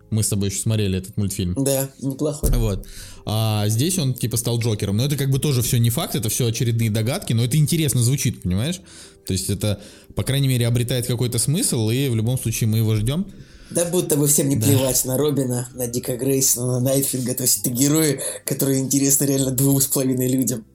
Мы 0.09 0.23
с 0.23 0.27
тобой 0.27 0.49
еще 0.49 0.59
смотрели 0.59 0.97
этот 0.97 1.15
мультфильм. 1.15 1.55
Да, 1.57 1.89
неплохой. 2.01 2.51
Вот. 2.51 2.85
А 3.25 3.65
здесь 3.69 3.97
он, 3.97 4.13
типа, 4.13 4.35
стал 4.35 4.59
Джокером. 4.59 4.97
Но 4.97 5.05
это 5.05 5.15
как 5.15 5.31
бы 5.31 5.39
тоже 5.39 5.61
все 5.61 5.79
не 5.79 5.89
факт, 5.89 6.15
это 6.15 6.27
все 6.27 6.47
очередные 6.47 6.91
догадки, 6.91 7.31
но 7.31 7.45
это 7.45 7.55
интересно 7.55 8.01
звучит, 8.01 8.41
понимаешь? 8.41 8.81
То 9.25 9.31
есть 9.31 9.49
это, 9.49 9.81
по 10.15 10.23
крайней 10.23 10.49
мере, 10.49 10.67
обретает 10.67 11.07
какой-то 11.07 11.39
смысл, 11.39 11.89
и 11.91 12.09
в 12.09 12.15
любом 12.15 12.37
случае 12.37 12.67
мы 12.67 12.79
его 12.79 12.93
ждем. 12.95 13.25
Да 13.71 13.85
будто 13.85 14.17
бы 14.17 14.27
всем 14.27 14.49
не 14.49 14.57
да. 14.57 14.67
плевать 14.67 15.05
на 15.05 15.17
Робина, 15.17 15.69
на 15.73 15.87
Дика 15.87 16.17
Грейсона, 16.17 16.73
на 16.73 16.79
Найтфинга. 16.81 17.33
То 17.33 17.43
есть 17.43 17.61
это 17.61 17.69
герои, 17.69 18.19
которые 18.45 18.81
интересны 18.81 19.23
реально 19.25 19.51
двум 19.51 19.81
с 19.81 19.87
половиной 19.87 20.27
людям. 20.27 20.65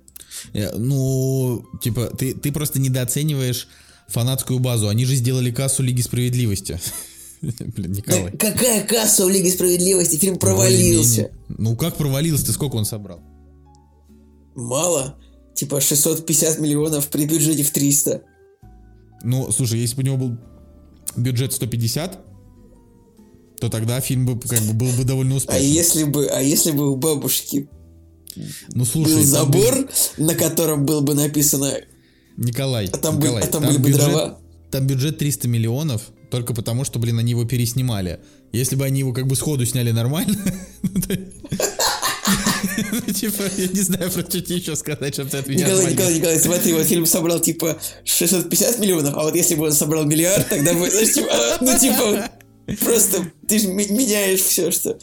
Э, 0.52 0.76
ну, 0.76 1.64
типа, 1.82 2.06
ты, 2.06 2.34
ты 2.34 2.52
просто 2.52 2.80
недооцениваешь 2.80 3.68
фанатскую 4.08 4.58
базу. 4.58 4.88
Они 4.88 5.04
же 5.04 5.14
сделали 5.14 5.50
кассу 5.50 5.82
Лиги 5.82 6.00
Справедливости. 6.00 6.80
Блин, 7.40 7.92
Николай. 7.92 8.32
Да 8.32 8.52
какая 8.52 8.84
касса 8.84 9.24
у 9.24 9.28
Лиги 9.28 9.50
Справедливости? 9.50 10.16
Фильм 10.16 10.38
провалился. 10.38 11.30
Ну 11.48 11.76
как 11.76 11.96
провалился? 11.96 12.46
Ты 12.46 12.52
сколько 12.52 12.76
он 12.76 12.84
собрал? 12.84 13.20
Мало. 14.54 15.18
Типа 15.54 15.80
650 15.80 16.58
миллионов 16.58 17.08
при 17.08 17.26
бюджете 17.26 17.62
в 17.62 17.70
300. 17.70 18.22
Ну, 19.22 19.50
слушай, 19.50 19.78
если 19.78 19.96
бы 19.96 20.02
у 20.02 20.06
него 20.06 20.16
был 20.16 20.38
бюджет 21.16 21.52
150, 21.52 22.18
то 23.60 23.68
тогда 23.68 24.00
фильм 24.00 24.26
бы 24.26 24.38
как 24.38 24.60
бы 24.60 24.72
был 24.72 24.92
бы 24.92 25.04
довольно 25.04 25.34
успешным. 25.34 25.60
А 25.60 25.64
если 25.64 26.04
бы, 26.04 26.26
а 26.26 26.40
если 26.40 26.70
бы 26.70 26.90
у 26.90 26.96
бабушки 26.96 27.68
ну, 28.68 28.84
слушай, 28.84 29.14
был 29.14 29.24
забор, 29.24 29.74
бюджет... 29.74 30.14
на 30.18 30.34
котором 30.34 30.86
было 30.86 31.00
бы 31.00 31.14
написано... 31.14 31.74
Николай, 32.36 32.88
а 32.92 32.98
там, 32.98 33.18
Николай, 33.18 33.42
бы, 33.42 33.48
а 33.48 33.50
там, 33.50 33.62
там 33.62 33.72
были 33.72 33.82
бюджет, 33.82 34.06
бы 34.06 34.12
дрова. 34.12 34.38
Там 34.70 34.86
бюджет 34.86 35.18
300 35.18 35.48
миллионов, 35.48 36.02
только 36.30 36.54
потому, 36.54 36.84
что, 36.84 36.98
блин, 36.98 37.18
они 37.18 37.30
его 37.30 37.44
переснимали. 37.44 38.20
Если 38.52 38.76
бы 38.76 38.84
они 38.84 39.00
его 39.00 39.12
как 39.12 39.26
бы 39.26 39.36
сходу 39.36 39.66
сняли 39.66 39.90
нормально, 39.90 40.36
ну, 42.92 43.12
типа, 43.12 43.42
я 43.56 43.66
не 43.68 43.80
знаю, 43.80 44.10
про 44.10 44.22
что 44.22 44.40
тебе 44.40 44.56
еще 44.56 44.76
сказать, 44.76 45.14
чтобы 45.14 45.30
ты 45.30 45.38
от 45.38 45.46
меня 45.46 45.66
Николай, 45.66 45.92
Николай, 45.92 46.14
Николай, 46.14 46.38
смотри, 46.38 46.72
вот 46.72 46.86
фильм 46.86 47.06
собрал, 47.06 47.40
типа, 47.40 47.78
650 48.04 48.78
миллионов, 48.78 49.14
а 49.16 49.22
вот 49.22 49.34
если 49.34 49.54
бы 49.54 49.66
он 49.66 49.72
собрал 49.72 50.04
миллиард, 50.04 50.48
тогда 50.48 50.74
бы, 50.74 50.90
знаешь, 50.90 51.12
типа, 51.12 51.58
ну, 51.60 51.78
типа, 51.78 52.30
просто 52.84 53.30
ты 53.46 53.58
же 53.58 53.68
меняешь 53.68 54.40
все, 54.40 54.70
что... 54.70 54.98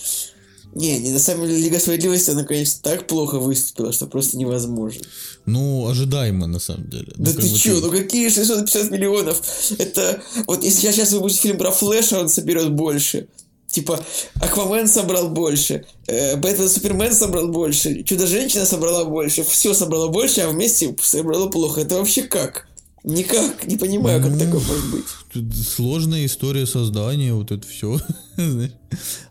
Не, 0.76 1.00
не, 1.00 1.12
на 1.12 1.20
самом 1.20 1.48
деле 1.48 1.62
Лига 1.62 1.80
Справедливости, 1.80 2.32
она, 2.32 2.44
конечно, 2.44 2.82
так 2.84 3.08
плохо 3.08 3.40
выступила, 3.40 3.94
что 3.94 4.08
просто 4.08 4.38
невозможно. 4.38 5.02
Ну, 5.46 5.88
ожидаемо, 5.88 6.48
на 6.48 6.60
самом 6.60 6.90
деле. 6.90 7.14
Да 7.16 7.32
ну, 7.34 7.42
ты 7.42 7.50
чё, 7.50 7.80
ну 7.80 7.90
какие 7.90 8.28
650 8.28 8.92
миллионов? 8.92 9.42
Это, 9.78 10.22
вот 10.48 10.64
если 10.66 10.82
сейчас, 10.82 10.96
сейчас 10.96 11.14
выпустить 11.14 11.42
фильм 11.42 11.58
про 11.58 11.72
Флэша, 11.72 12.20
он 12.20 12.28
соберет 12.28 12.74
больше. 12.74 13.28
Типа, 13.68 14.04
Аквамен 14.42 14.88
собрал 14.88 15.30
больше, 15.30 15.86
э, 16.08 16.36
Бэтмен 16.38 16.70
Супермен 16.70 17.14
собрал 17.14 17.48
больше, 17.50 18.04
Чудо-женщина 18.04 18.66
собрала 18.66 19.06
больше, 19.06 19.44
все 19.44 19.74
собрало 19.74 20.08
больше, 20.10 20.42
а 20.42 20.50
вместе 20.50 20.96
собрало 21.02 21.48
плохо. 21.48 21.82
Это 21.82 21.96
вообще 21.96 22.24
как? 22.24 22.68
Никак, 23.06 23.68
не 23.68 23.78
понимаю, 23.78 24.20
как 24.20 24.32
Ну, 24.32 24.40
такое 24.40 24.62
может 24.62 24.92
быть. 24.92 25.06
Тут 25.32 25.56
сложная 25.56 26.26
история 26.26 26.66
создания, 26.66 27.34
вот 27.34 27.52
это 27.52 27.68
все. 27.68 28.00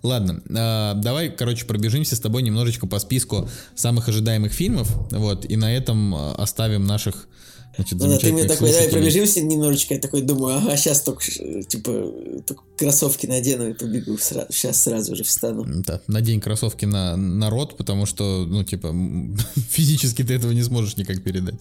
Ладно, 0.05 0.41
а, 0.57 0.95
давай, 0.95 1.29
короче, 1.31 1.67
пробежимся 1.67 2.15
с 2.15 2.21
тобой 2.21 2.43
немножечко 2.43 2.87
по 2.87 3.01
списку 3.01 3.49
самых 3.75 4.09
ожидаемых 4.09 4.53
фильмов, 4.53 4.95
вот, 5.11 5.45
и 5.51 5.57
на 5.57 5.75
этом 5.75 6.15
а, 6.15 6.37
оставим 6.37 6.85
наших, 6.85 7.27
значит, 7.75 7.99
Ну 7.99 8.07
да, 8.07 8.19
ты 8.19 8.33
мне 8.33 8.45
такой, 8.45 8.71
давай 8.71 8.89
пробежимся 8.91 9.41
немножечко, 9.41 9.95
я 9.95 10.01
такой 10.01 10.23
думаю, 10.23 10.59
ага, 10.59 10.77
сейчас 10.77 11.01
только, 11.01 11.25
э, 11.41 11.65
типа, 11.65 12.13
только 12.47 12.63
кроссовки 12.79 13.27
надену 13.27 13.71
и 13.71 13.73
побегу, 13.73 14.19
сразу, 14.19 14.53
сейчас 14.53 14.85
сразу 14.85 15.17
же 15.17 15.25
встану. 15.25 15.65
Да, 15.85 16.01
надень 16.07 16.41
кроссовки 16.41 16.85
на 16.85 17.17
народ, 17.17 17.77
потому 17.77 18.07
что, 18.07 18.47
ну, 18.47 18.63
типа, 18.63 18.95
физически 19.71 20.23
ты 20.23 20.35
этого 20.35 20.53
не 20.53 20.63
сможешь 20.63 20.97
никак 20.97 21.25
передать. 21.25 21.57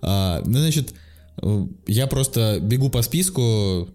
А, 0.00 0.42
ну, 0.44 0.58
значит, 0.58 0.90
э, 0.90 0.94
я 1.86 2.06
просто 2.06 2.58
бегу 2.60 2.90
по 2.90 3.02
списку, 3.02 3.88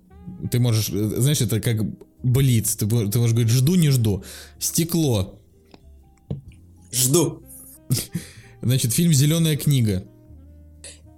ты 0.52 0.60
можешь, 0.60 0.88
знаешь, 0.88 1.42
это 1.42 1.60
как 1.60 1.78
блиц, 2.24 2.76
ты, 2.76 2.88
ты 2.88 3.20
можешь 3.20 3.34
говорить, 3.34 3.52
жду, 3.52 3.76
не 3.76 3.90
жду. 3.90 4.24
Стекло, 4.60 5.38
Жду. 6.92 7.44
значит, 8.62 8.94
фильм 8.94 9.14
«Зеленая 9.14 9.58
книга». 9.58 10.04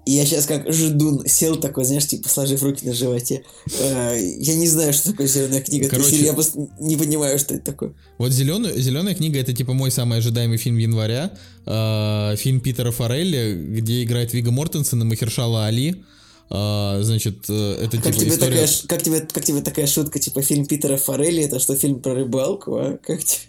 И 0.10 0.14
я 0.14 0.26
сейчас 0.26 0.48
как 0.48 0.74
ждун 0.74 1.24
сел 1.28 1.56
такой, 1.58 1.86
знаешь, 1.86 2.08
типа 2.08 2.28
сложив 2.30 2.64
руки 2.64 2.84
на 2.84 2.94
животе. 2.94 3.44
Э, 3.80 4.18
Я 4.40 4.56
не 4.56 4.68
знаю, 4.68 4.92
что 4.92 5.12
такое 5.12 5.28
зеленая 5.28 5.62
книга. 5.62 5.88
Короче- 5.88 6.16
я 6.26 6.34
просто 6.34 6.68
не 6.80 6.98
понимаю, 6.98 7.38
что 7.38 7.54
это 7.54 7.66
такое. 7.66 7.94
Вот 8.18 8.32
зеленая, 8.32 8.74
зеленая 8.76 9.14
книга 9.14 9.40
это 9.40 9.54
типа 9.54 9.74
мой 9.74 9.92
самый 9.92 10.18
ожидаемый 10.18 10.58
фильм 10.58 10.78
января. 10.78 11.32
А, 11.68 12.36
фильм 12.38 12.60
Питера 12.60 12.90
Форелли, 12.90 13.54
где 13.78 14.02
играет 14.04 14.34
Вига 14.34 14.50
Мортенсен 14.50 15.00
и 15.00 15.06
Махершала 15.06 15.68
Али. 15.68 16.04
А, 16.50 17.00
значит, 17.04 17.46
э, 17.48 17.78
это 17.84 17.98
Как 17.98 18.06
типа 18.08 18.20
тебе, 18.20 18.30
история... 18.32 18.52
такая, 18.56 18.70
как, 18.88 19.04
тебе, 19.04 19.20
как 19.32 19.46
тебе 19.46 19.62
такая 19.62 19.86
шутка, 19.86 20.18
типа 20.18 20.42
фильм 20.42 20.66
Питера 20.66 20.98
Форелли, 20.98 21.44
это 21.44 21.60
что, 21.60 21.76
фильм 21.76 22.00
про 22.02 22.16
рыбалку, 22.16 22.78
а? 22.78 22.98
Как 23.06 23.24
тебе? 23.24 23.42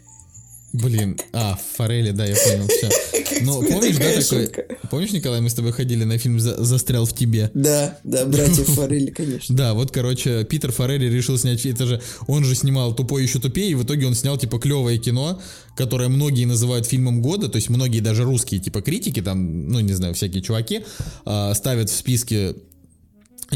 Блин, 0.72 1.18
а, 1.32 1.58
Форели, 1.76 2.12
да, 2.12 2.26
я 2.26 2.36
понял, 2.36 2.68
все. 2.68 2.88
Ну, 3.42 3.62
помнишь, 3.62 3.96
да, 3.96 4.20
такой... 4.20 4.66
Помнишь, 4.90 5.12
Николай, 5.12 5.40
мы 5.40 5.48
с 5.48 5.54
тобой 5.54 5.72
ходили 5.72 6.04
на 6.04 6.18
фильм 6.18 6.38
«За- 6.38 6.62
«Застрял 6.62 7.06
в 7.06 7.14
тебе»? 7.14 7.50
Да, 7.54 7.98
да, 8.04 8.26
братья 8.26 8.64
Форелли, 8.64 9.10
конечно. 9.16 9.56
Да, 9.56 9.72
вот, 9.72 9.90
короче, 9.92 10.44
Питер 10.44 10.72
Форелли 10.72 11.06
решил 11.06 11.38
снять, 11.38 11.64
это 11.64 11.86
же, 11.86 12.02
он 12.26 12.44
же 12.44 12.54
снимал 12.54 12.94
«Тупой 12.94 13.22
еще 13.22 13.38
тупее», 13.38 13.70
и 13.70 13.74
в 13.74 13.84
итоге 13.84 14.06
он 14.06 14.14
снял, 14.14 14.36
типа, 14.36 14.58
клевое 14.58 14.98
кино, 14.98 15.40
которое 15.74 16.08
многие 16.08 16.44
называют 16.44 16.86
фильмом 16.86 17.22
года, 17.22 17.48
то 17.48 17.56
есть 17.56 17.70
многие 17.70 18.00
даже 18.00 18.24
русские, 18.24 18.60
типа, 18.60 18.82
критики, 18.82 19.22
там, 19.22 19.68
ну, 19.70 19.80
не 19.80 19.94
знаю, 19.94 20.12
всякие 20.14 20.42
чуваки, 20.42 20.82
а, 21.24 21.54
ставят 21.54 21.88
в 21.88 21.96
списке 21.96 22.56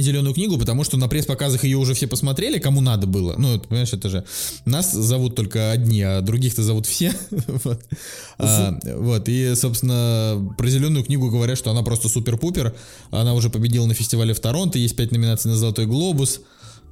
зеленую 0.03 0.35
книгу, 0.35 0.59
потому 0.59 0.85
что 0.85 0.97
на 0.97 1.09
пресс-показах 1.09 1.65
ее 1.65 1.79
уже 1.79 1.95
все 1.95 2.07
посмотрели, 2.07 2.59
кому 2.59 2.81
надо 2.81 3.07
было. 3.07 3.35
Ну, 3.39 3.59
понимаешь, 3.61 3.93
это 3.93 4.09
же 4.09 4.25
нас 4.65 4.93
зовут 4.93 5.37
только 5.37 5.71
одни, 5.71 6.03
а 6.03 6.21
других-то 6.21 6.63
зовут 6.63 6.87
все. 6.87 7.13
вот. 7.31 7.81
А, 8.39 8.79
вот, 8.97 9.29
и, 9.29 9.55
собственно, 9.55 10.55
про 10.59 10.69
зеленую 10.69 11.05
книгу 11.05 11.31
говорят, 11.31 11.59
что 11.59 11.71
она 11.71 11.83
просто 11.83 12.09
супер-пупер. 12.09 12.75
Она 13.11 13.35
уже 13.35 13.51
победила 13.51 13.87
на 13.87 13.95
фестивале 13.95 14.35
в 14.35 14.41
Торонто, 14.41 14.79
есть 14.79 14.97
пять 14.97 15.13
номинаций 15.13 15.51
на 15.51 15.57
Золотой 15.57 15.87
глобус. 15.87 16.41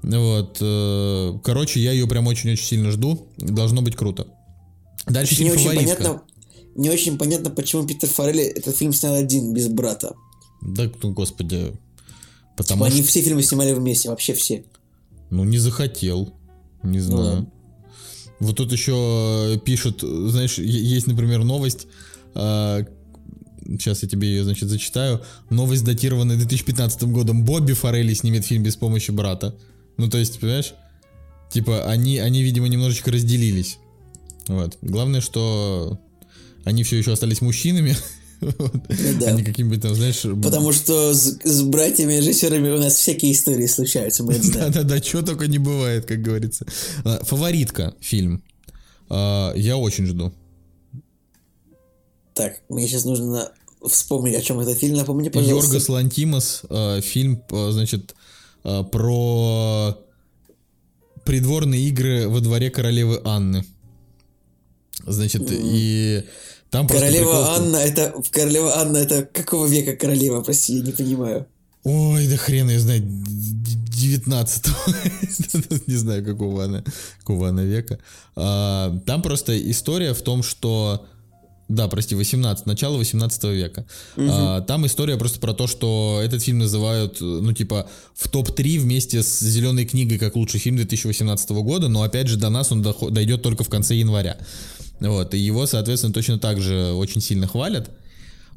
Вот. 0.02 0.58
э, 0.60 1.38
Короче, 1.44 1.80
я 1.80 1.92
ее 1.92 2.06
прям 2.06 2.26
очень-очень 2.26 2.64
сильно 2.64 2.90
жду. 2.90 3.28
Должно 3.38 3.82
быть 3.82 3.96
круто. 3.96 4.26
Дальше 5.06 5.34
Не 5.34 5.38
фильм 5.38 5.52
очень 5.52 5.64
«Фаворитка». 5.64 5.96
понятно, 5.96 6.22
не 6.74 6.90
очень 6.90 7.18
понятно, 7.18 7.50
почему 7.50 7.86
Питер 7.86 8.08
Форелли 8.08 8.44
этот 8.44 8.76
фильм 8.76 8.92
снял 8.92 9.14
один, 9.14 9.52
без 9.52 9.68
брата. 9.68 10.14
Да, 10.62 10.90
ну, 11.02 11.12
господи. 11.12 11.72
Потому 12.56 12.84
Они 12.84 12.96
что, 12.96 13.08
все 13.08 13.22
фильмы 13.22 13.42
снимали 13.42 13.72
вместе, 13.72 14.08
вообще 14.08 14.34
все. 14.34 14.64
ну, 15.30 15.44
не 15.44 15.58
захотел. 15.58 16.34
Не 16.82 17.00
знаю. 17.00 17.24
ладно. 17.24 17.52
Вот 18.40 18.56
тут 18.56 18.72
еще 18.72 19.60
пишут, 19.64 20.00
знаешь, 20.02 20.58
есть, 20.58 21.06
например, 21.06 21.44
новость. 21.44 21.86
сейчас 22.34 24.02
я 24.02 24.08
тебе 24.08 24.28
ее, 24.28 24.44
значит, 24.44 24.68
зачитаю. 24.68 25.22
Новость, 25.48 25.84
датированная 25.84 26.36
2015 26.36 27.04
годом. 27.04 27.44
Бобби 27.44 27.72
Форелли 27.72 28.14
снимет 28.14 28.44
фильм 28.44 28.64
без 28.64 28.74
помощи 28.76 29.12
брата. 29.12 29.54
Ну, 29.96 30.10
то 30.10 30.18
есть, 30.18 30.40
понимаешь? 30.40 30.74
Типа, 31.52 31.84
они, 31.84 32.18
они, 32.18 32.42
видимо, 32.42 32.66
немножечко 32.66 33.12
разделились. 33.12 33.78
Вот. 34.48 34.76
Главное, 34.82 35.20
что 35.20 36.00
они 36.64 36.82
все 36.82 36.98
еще 36.98 37.12
остались 37.12 37.40
мужчинами. 37.42 37.96
Ну 38.42 38.70
да. 39.20 39.26
А 39.28 39.32
не 39.32 39.78
там, 39.78 39.94
знаешь... 39.94 40.22
Потому 40.42 40.72
что 40.72 41.14
с, 41.14 41.38
с 41.42 41.62
братьями-режиссерами 41.62 42.70
у 42.70 42.78
нас 42.78 42.94
всякие 42.94 43.32
истории 43.32 43.66
случаются, 43.66 44.24
мы 44.24 44.34
это 44.34 44.42
знаем. 44.42 44.72
Да-да-да, 44.72 45.02
что 45.02 45.22
только 45.22 45.46
не 45.46 45.58
бывает, 45.58 46.06
как 46.06 46.20
говорится. 46.20 46.66
А, 47.04 47.24
Фаворитка 47.24 47.94
фильм. 48.00 48.42
А, 49.08 49.52
Я 49.54 49.76
очень 49.76 50.06
жду. 50.06 50.32
Так, 52.34 52.60
мне 52.68 52.88
сейчас 52.88 53.04
нужно 53.04 53.52
вспомнить, 53.86 54.34
о 54.34 54.42
чем 54.42 54.60
этот 54.60 54.78
фильм. 54.78 54.96
Напомни, 54.96 55.28
пожалуйста. 55.28 55.66
Йоргос 55.74 55.88
Лантимос, 55.88 56.62
э, 56.68 57.00
фильм, 57.02 57.42
значит, 57.50 58.14
про 58.62 59.98
придворные 61.24 61.88
игры 61.88 62.28
во 62.28 62.40
дворе 62.40 62.70
королевы 62.70 63.20
Анны. 63.24 63.64
Значит, 65.04 65.48
и 65.50 66.24
там 66.72 66.88
Королева 66.88 67.30
прикол, 67.30 67.44
Анна, 67.44 67.76
это 67.76 68.14
королева 68.30 68.78
Анна, 68.78 68.96
это 68.96 69.24
какого 69.24 69.66
века 69.66 69.94
королева, 69.94 70.40
прости, 70.40 70.78
я 70.78 70.82
не 70.82 70.92
понимаю. 70.92 71.46
Ой, 71.84 72.26
да 72.28 72.36
хрен 72.38 72.70
ее 72.70 72.80
знает, 72.80 73.04
19 73.04 74.66
не 75.86 75.96
знаю, 75.96 76.24
какого 76.24 76.64
она, 76.64 76.82
какого 77.18 77.50
она 77.50 77.62
века. 77.62 77.98
А, 78.36 78.98
Там 79.04 79.20
просто 79.20 79.70
история 79.70 80.14
в 80.14 80.22
том, 80.22 80.42
что 80.42 81.04
да, 81.68 81.88
прости, 81.88 82.14
18, 82.14 82.64
начало 82.64 82.96
18 82.96 83.44
века. 83.44 83.84
А, 84.16 84.62
там 84.62 84.86
история 84.86 85.18
просто 85.18 85.40
про 85.40 85.52
то, 85.52 85.66
что 85.66 86.20
этот 86.24 86.42
фильм 86.42 86.58
называют, 86.58 87.20
ну, 87.20 87.52
типа, 87.52 87.86
в 88.14 88.28
топ-3 88.28 88.78
вместе 88.78 89.22
с 89.22 89.40
«Зеленой 89.40 89.84
книгой» 89.84 90.18
как 90.18 90.36
лучший 90.36 90.60
фильм 90.60 90.76
2018 90.76 91.50
года, 91.50 91.88
но, 91.88 92.02
опять 92.02 92.28
же, 92.28 92.36
до 92.36 92.48
нас 92.48 92.72
он 92.72 92.82
дойдет 92.82 93.42
только 93.42 93.64
в 93.64 93.68
конце 93.68 93.94
января. 93.94 94.38
Вот, 95.08 95.34
и 95.34 95.38
его, 95.38 95.66
соответственно, 95.66 96.12
точно 96.12 96.38
так 96.38 96.60
же 96.60 96.92
очень 96.92 97.20
сильно 97.20 97.46
хвалят. 97.46 97.90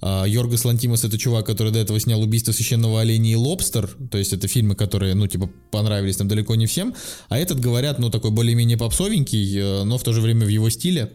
А, 0.02 0.26
Йоргос 0.26 0.66
Лантимос 0.66 1.04
это 1.04 1.18
чувак, 1.18 1.46
который 1.46 1.72
до 1.72 1.80
этого 1.80 2.00
снял 2.00 2.22
«Убийство 2.22 2.52
священного 2.52 3.02
оленя» 3.02 3.32
и 3.32 3.36
«Лобстер», 3.36 3.90
то 4.12 4.18
есть 4.18 4.34
это 4.34 4.48
фильмы, 4.48 4.76
которые, 4.76 5.16
ну, 5.16 5.28
типа, 5.28 5.50
понравились 5.72 6.18
там 6.18 6.28
далеко 6.28 6.56
не 6.56 6.68
всем, 6.68 6.94
а 7.30 7.38
этот, 7.40 7.60
говорят, 7.60 8.00
ну, 8.00 8.10
такой 8.10 8.32
более-менее 8.32 8.78
попсовенький, 8.78 9.58
э, 9.58 9.84
но 9.84 9.98
в 9.98 10.04
то 10.04 10.14
же 10.14 10.22
время 10.22 10.46
в 10.46 10.50
его 10.50 10.70
стиле, 10.70 11.12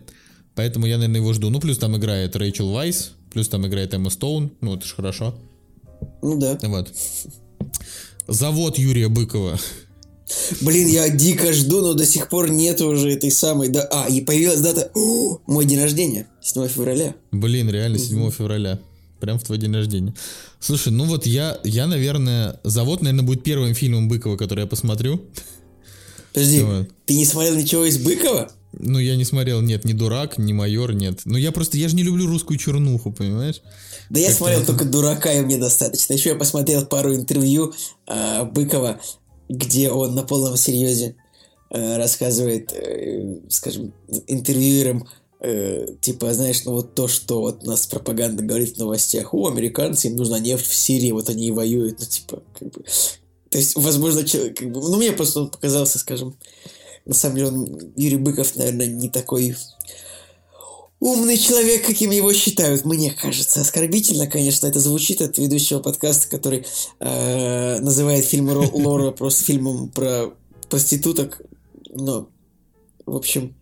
поэтому 0.54 0.86
я, 0.86 0.96
наверное, 0.96 1.20
его 1.20 1.32
жду. 1.32 1.50
Ну, 1.50 1.60
плюс 1.60 1.78
там 1.78 1.96
играет 1.96 2.34
Рэйчел 2.34 2.70
Вайс, 2.70 3.12
плюс 3.32 3.48
там 3.48 3.66
играет 3.66 3.94
Эмма 3.94 4.10
Стоун, 4.10 4.50
ну, 4.60 4.74
это 4.74 4.86
ж 4.86 4.94
хорошо, 4.94 5.34
Ну 6.22 6.38
да. 6.38 6.58
вот. 6.62 6.92
Завод 8.26 8.78
Юрия 8.78 9.08
Быкова. 9.08 9.58
Блин, 10.60 10.88
я 10.88 11.08
дико 11.08 11.52
жду, 11.52 11.80
но 11.80 11.94
до 11.94 12.06
сих 12.06 12.28
пор 12.28 12.50
нет 12.50 12.80
уже 12.80 13.12
этой 13.12 13.30
самой... 13.30 13.68
Да... 13.68 13.88
А, 13.90 14.08
и 14.08 14.20
появилась 14.20 14.60
дата... 14.60 14.90
О, 14.94 15.38
мой 15.46 15.64
день 15.64 15.80
рождения, 15.80 16.26
7 16.40 16.68
февраля. 16.68 17.14
Блин, 17.32 17.70
реально, 17.70 17.98
7 17.98 18.30
февраля. 18.30 18.78
Прям 19.20 19.38
в 19.38 19.44
твой 19.44 19.58
день 19.58 19.74
рождения. 19.74 20.14
Слушай, 20.60 20.92
ну 20.92 21.04
вот 21.04 21.26
я, 21.26 21.58
я, 21.64 21.86
наверное, 21.86 22.58
завод, 22.64 23.02
наверное, 23.02 23.24
будет 23.24 23.42
первым 23.42 23.74
фильмом 23.74 24.08
Быкова, 24.08 24.36
который 24.36 24.60
я 24.60 24.66
посмотрю. 24.66 25.22
Подожди, 26.32 26.60
Давай. 26.60 26.88
ты 27.06 27.14
не 27.14 27.26
смотрел 27.26 27.56
ничего 27.56 27.84
из 27.84 27.98
Быкова? 27.98 28.50
Ну, 28.72 28.98
я 28.98 29.16
не 29.16 29.24
смотрел, 29.24 29.60
нет, 29.60 29.84
ни 29.84 29.92
дурак, 29.92 30.38
ни 30.38 30.52
майор, 30.52 30.92
нет. 30.92 31.22
Ну, 31.24 31.36
я 31.36 31.50
просто, 31.50 31.76
я 31.76 31.88
же 31.88 31.96
не 31.96 32.04
люблю 32.04 32.26
русскую 32.26 32.56
чернуху, 32.56 33.10
понимаешь? 33.10 33.62
Да 34.10 34.20
я 34.20 34.30
смотрел 34.32 34.64
только 34.64 34.84
дурака, 34.84 35.32
и 35.32 35.40
мне 35.40 35.58
достаточно. 35.58 36.12
Еще 36.12 36.30
я 36.30 36.34
посмотрел 36.36 36.86
пару 36.86 37.14
интервью 37.14 37.74
а, 38.06 38.44
Быкова, 38.44 39.00
где 39.50 39.90
он 39.90 40.14
на 40.14 40.22
полном 40.22 40.56
серьезе 40.56 41.16
э, 41.70 41.96
рассказывает, 41.96 42.72
э, 42.72 43.40
скажем, 43.48 43.92
интервьюерам, 44.28 45.08
э, 45.40 45.88
типа, 46.00 46.32
знаешь, 46.32 46.64
ну 46.64 46.72
вот 46.72 46.94
то, 46.94 47.08
что 47.08 47.40
вот 47.40 47.64
у 47.64 47.66
нас 47.66 47.86
пропаганда 47.86 48.44
говорит 48.44 48.76
в 48.76 48.78
новостях, 48.78 49.34
о, 49.34 49.48
американцы, 49.48 50.06
им 50.06 50.16
нужна 50.16 50.38
нефть 50.38 50.66
в 50.66 50.74
Сирии, 50.74 51.10
вот 51.10 51.28
они 51.28 51.48
и 51.48 51.52
воюют, 51.52 51.98
ну 51.98 52.06
типа, 52.06 52.42
как 52.58 52.68
бы, 52.70 52.84
то 53.48 53.58
есть, 53.58 53.74
возможно, 53.74 54.24
человек, 54.24 54.56
как 54.56 54.70
бы, 54.70 54.80
ну 54.80 54.96
мне 54.96 55.10
просто 55.12 55.40
он 55.40 55.50
показался, 55.50 55.98
скажем, 55.98 56.36
на 57.04 57.14
самом 57.14 57.36
деле 57.36 57.48
он, 57.48 57.92
Юрий 57.96 58.18
Быков, 58.18 58.54
наверное, 58.54 58.86
не 58.86 59.08
такой 59.08 59.56
умный 61.00 61.38
человек, 61.38 61.84
каким 61.84 62.10
его 62.10 62.32
считают, 62.32 62.84
мне 62.84 63.10
кажется. 63.10 63.62
Оскорбительно, 63.62 64.26
конечно, 64.26 64.66
это 64.66 64.78
звучит 64.78 65.22
от 65.22 65.38
ведущего 65.38 65.80
подкаста, 65.80 66.28
который 66.28 66.66
э, 67.00 67.80
называет 67.80 68.24
фильм 68.24 68.50
Лора 68.50 69.10
просто 69.10 69.44
фильмом 69.44 69.88
про 69.88 70.32
проституток. 70.68 71.42
Но, 71.92 72.28
в 73.06 73.16
общем... 73.16 73.54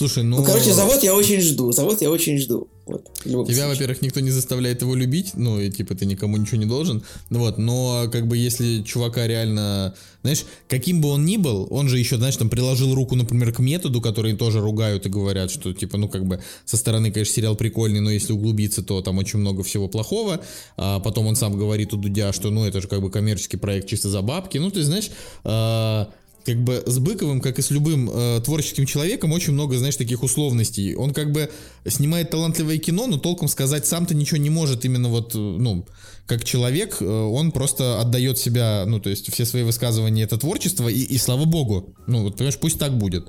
Слушай, 0.00 0.22
ну... 0.22 0.38
Ну, 0.38 0.44
короче, 0.44 0.72
завод 0.72 1.02
я 1.02 1.14
очень 1.14 1.42
жду. 1.42 1.72
Завод 1.72 2.00
я 2.00 2.10
очень 2.10 2.38
жду. 2.38 2.68
Вот, 2.86 3.06
Тебя, 3.46 3.68
во-первых, 3.68 4.00
никто 4.00 4.20
не 4.20 4.30
заставляет 4.30 4.80
его 4.80 4.94
любить, 4.94 5.32
ну, 5.34 5.60
и 5.60 5.70
типа 5.70 5.94
ты 5.94 6.06
никому 6.06 6.38
ничего 6.38 6.56
не 6.56 6.64
должен. 6.64 7.02
Вот, 7.28 7.58
но 7.58 8.08
как 8.10 8.26
бы 8.26 8.38
если 8.38 8.82
чувака 8.82 9.26
реально, 9.26 9.94
знаешь, 10.22 10.46
каким 10.68 11.02
бы 11.02 11.10
он 11.10 11.26
ни 11.26 11.36
был, 11.36 11.68
он 11.70 11.88
же 11.88 11.98
еще, 11.98 12.16
знаешь, 12.16 12.36
там 12.36 12.48
приложил 12.48 12.94
руку, 12.94 13.14
например, 13.14 13.52
к 13.52 13.58
методу, 13.58 14.00
который 14.00 14.34
тоже 14.34 14.60
ругают 14.60 15.04
и 15.04 15.10
говорят, 15.10 15.50
что 15.50 15.74
типа, 15.74 15.98
ну, 15.98 16.08
как 16.08 16.24
бы 16.24 16.40
со 16.64 16.78
стороны, 16.78 17.12
конечно, 17.12 17.34
сериал 17.34 17.54
прикольный, 17.54 18.00
но 18.00 18.10
если 18.10 18.32
углубиться, 18.32 18.82
то 18.82 19.02
там 19.02 19.18
очень 19.18 19.38
много 19.38 19.62
всего 19.62 19.86
плохого. 19.86 20.40
А 20.78 20.98
потом 21.00 21.26
он 21.26 21.36
сам 21.36 21.58
говорит 21.58 21.92
у 21.92 21.98
Дудя, 21.98 22.32
что, 22.32 22.48
ну, 22.48 22.64
это 22.64 22.80
же 22.80 22.88
как 22.88 23.02
бы 23.02 23.10
коммерческий 23.10 23.58
проект 23.58 23.86
чисто 23.86 24.08
за 24.08 24.22
бабки. 24.22 24.56
Ну, 24.56 24.70
ты 24.70 24.82
знаешь, 24.82 25.10
а, 25.44 26.08
как 26.44 26.62
бы 26.62 26.82
с 26.86 26.98
Быковым, 26.98 27.40
как 27.40 27.58
и 27.58 27.62
с 27.62 27.70
любым 27.70 28.10
э, 28.10 28.40
творческим 28.44 28.86
человеком, 28.86 29.32
очень 29.32 29.52
много, 29.52 29.78
знаешь, 29.78 29.96
таких 29.96 30.22
условностей. 30.22 30.94
Он 30.94 31.12
как 31.12 31.32
бы 31.32 31.50
снимает 31.86 32.30
талантливое 32.30 32.78
кино, 32.78 33.06
но 33.06 33.18
толком 33.18 33.48
сказать 33.48 33.86
сам-то 33.86 34.14
ничего 34.14 34.38
не 34.38 34.50
может 34.50 34.84
именно 34.84 35.08
вот, 35.08 35.34
э, 35.34 35.38
ну, 35.38 35.86
как 36.26 36.44
человек, 36.44 36.98
э, 37.00 37.04
он 37.04 37.52
просто 37.52 38.00
отдает 38.00 38.38
себя, 38.38 38.84
ну, 38.86 39.00
то 39.00 39.10
есть 39.10 39.32
все 39.32 39.44
свои 39.44 39.62
высказывания 39.62 40.22
это 40.22 40.38
творчество, 40.38 40.88
и, 40.88 41.00
и 41.00 41.18
слава 41.18 41.44
богу, 41.44 41.94
ну, 42.06 42.22
вот, 42.22 42.36
понимаешь, 42.36 42.58
пусть 42.58 42.78
так 42.78 42.96
будет. 42.96 43.26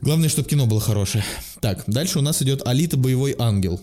Главное, 0.00 0.28
чтобы 0.28 0.48
кино 0.48 0.66
было 0.66 0.80
хорошее. 0.80 1.24
Так, 1.60 1.82
дальше 1.86 2.20
у 2.20 2.22
нас 2.22 2.40
идет 2.40 2.66
Алита 2.66 2.96
Боевой 2.96 3.34
Ангел. 3.38 3.80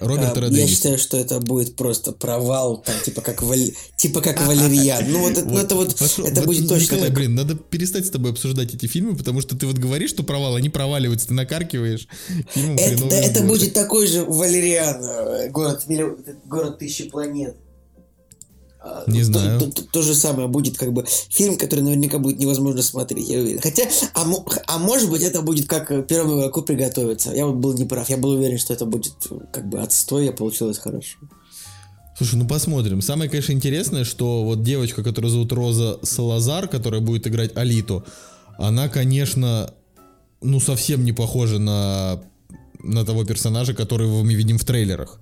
Роберт 0.00 0.38
а, 0.38 0.46
Я 0.46 0.66
считаю, 0.66 0.98
что 0.98 1.16
это 1.16 1.40
будет 1.40 1.76
просто 1.76 2.12
провал, 2.12 2.78
там, 2.78 2.94
типа 3.04 3.20
как 3.20 3.42
Валь... 3.42 3.72
типа 3.96 4.20
как 4.20 4.40
Валерьян. 4.46 5.04
Ну 5.08 5.20
вот, 5.20 5.36
вот, 5.36 5.46
ну, 5.46 5.58
это 5.58 5.74
вот, 5.74 5.96
пошел, 5.96 6.26
это 6.26 6.40
вот, 6.40 6.46
будет 6.46 6.68
точно. 6.68 6.84
Николай, 6.84 7.06
как... 7.06 7.14
блин, 7.14 7.34
надо 7.34 7.54
перестать 7.54 8.06
с 8.06 8.10
тобой 8.10 8.32
обсуждать 8.32 8.74
эти 8.74 8.86
фильмы, 8.86 9.16
потому 9.16 9.40
что 9.40 9.56
ты 9.56 9.66
вот 9.66 9.78
говоришь, 9.78 10.10
что 10.10 10.22
провал, 10.22 10.54
они 10.54 10.68
проваливаются, 10.68 11.28
ты 11.28 11.34
накаркиваешь. 11.34 12.08
Это, 12.54 13.14
это 13.14 13.42
будет 13.42 13.74
такой 13.74 14.06
же 14.06 14.24
Валериан, 14.24 15.02
э, 15.02 15.50
город, 15.50 15.84
город 16.46 16.78
тысячи 16.78 17.08
планет. 17.08 17.56
А, 18.80 19.04
Не 19.06 19.22
знаю. 19.22 19.58
То, 19.58 19.70
то, 19.70 19.82
то 19.82 20.02
же 20.02 20.14
самое 20.14 20.48
будет 20.48 20.78
как 20.78 20.92
бы 20.92 21.04
фильм, 21.30 21.56
который 21.56 21.80
наверняка 21.80 22.18
будет 22.18 22.38
невозможно 22.38 22.82
смотреть, 22.82 23.28
я 23.28 23.40
уверен. 23.40 23.60
Хотя, 23.60 23.84
а, 24.14 24.24
а 24.66 24.78
может 24.78 25.10
быть 25.10 25.22
это 25.22 25.42
будет 25.42 25.68
как 25.68 26.06
первому 26.06 26.38
игроку 26.38 26.62
приготовиться. 26.62 27.32
Я 27.32 27.46
вот 27.46 27.56
был 27.56 27.74
неправ. 27.74 28.08
Я 28.08 28.16
был 28.16 28.30
уверен, 28.30 28.58
что 28.58 28.72
это 28.72 28.86
будет 28.86 29.14
как 29.52 29.68
бы 29.68 29.80
отстой, 29.80 30.28
а 30.30 30.32
получилось 30.32 30.78
хорошо. 30.78 31.18
Слушай, 32.16 32.36
ну 32.36 32.46
посмотрим. 32.46 33.00
Самое, 33.00 33.30
конечно, 33.30 33.52
интересное, 33.52 34.04
что 34.04 34.44
вот 34.44 34.62
девочка, 34.62 35.02
которая 35.02 35.30
зовут 35.30 35.52
Роза 35.52 35.98
Салазар, 36.02 36.68
которая 36.68 37.00
будет 37.00 37.26
играть 37.26 37.56
Алиту, 37.56 38.04
она, 38.58 38.88
конечно, 38.88 39.72
ну 40.40 40.60
совсем 40.60 41.04
не 41.04 41.12
похожа 41.12 41.58
на, 41.58 42.20
на 42.80 43.04
того 43.04 43.24
персонажа, 43.24 43.74
которого 43.74 44.22
мы 44.22 44.34
видим 44.34 44.58
в 44.58 44.64
трейлерах. 44.64 45.20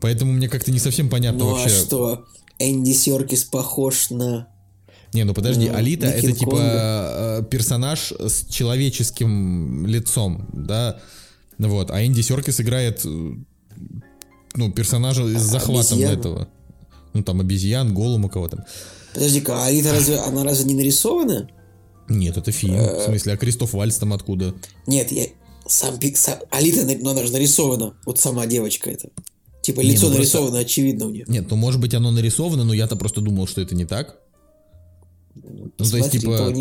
Поэтому 0.00 0.32
мне 0.32 0.48
как-то 0.48 0.72
не 0.72 0.78
совсем 0.78 1.08
понятно 1.08 1.44
ну, 1.44 1.50
вообще. 1.50 1.66
А 1.66 1.84
что? 1.84 2.24
Энди 2.70 2.92
Серкис 2.92 3.44
похож 3.44 4.10
на... 4.10 4.48
Не, 5.12 5.24
ну 5.24 5.34
подожди, 5.34 5.68
ну, 5.68 5.76
Алита 5.76 6.06
это 6.06 6.32
типа 6.32 6.58
э, 6.58 7.42
персонаж 7.50 8.12
с 8.12 8.46
человеческим 8.48 9.86
лицом, 9.86 10.48
да, 10.52 11.00
вот, 11.58 11.90
а 11.90 12.04
Энди 12.04 12.22
Серкис 12.22 12.60
играет, 12.60 13.02
э, 13.04 13.34
ну, 14.54 14.72
персонажа 14.72 15.26
с 15.26 15.42
захватом 15.42 15.98
Обезьяну. 15.98 16.18
этого. 16.18 16.48
Ну, 17.12 17.22
там 17.22 17.40
обезьян, 17.40 17.92
голума 17.92 18.30
кого-то. 18.30 18.66
Подожди-ка, 19.12 19.62
а 19.62 19.66
Алита 19.66 19.92
разве, 19.92 20.16
она 20.18 20.44
разве 20.44 20.64
не 20.64 20.74
нарисована? 20.74 21.50
Нет, 22.08 22.36
это 22.36 22.52
фильм. 22.52 22.76
В 22.76 22.80
э, 22.80 23.04
смысле, 23.04 23.34
а 23.34 23.36
Кристоф 23.36 23.74
Вальц 23.74 23.96
там 23.96 24.12
откуда? 24.12 24.54
Нет, 24.86 25.12
я... 25.12 25.26
Сам, 25.66 25.98
сам 26.14 26.38
Алита, 26.50 26.86
ну, 27.00 27.10
она 27.10 27.22
же 27.22 27.32
нарисована. 27.32 27.94
Вот 28.04 28.18
сама 28.18 28.46
девочка 28.46 28.90
это. 28.90 29.10
Типа 29.62 29.80
лицо 29.80 30.06
не, 30.06 30.10
ну 30.10 30.16
нарисовано, 30.18 30.50
просто... 30.50 30.66
очевидно 30.66 31.06
у 31.06 31.10
нее. 31.10 31.24
Нет, 31.28 31.46
ну 31.48 31.56
может 31.56 31.80
быть 31.80 31.94
оно 31.94 32.10
нарисовано, 32.10 32.64
но 32.64 32.74
я-то 32.74 32.96
просто 32.96 33.20
думал, 33.20 33.46
что 33.46 33.60
это 33.60 33.74
не 33.76 33.86
так. 33.86 34.18
Ну, 35.34 35.72
ну 35.78 35.84
то 35.84 35.96
есть, 35.96 36.10
типа... 36.10 36.52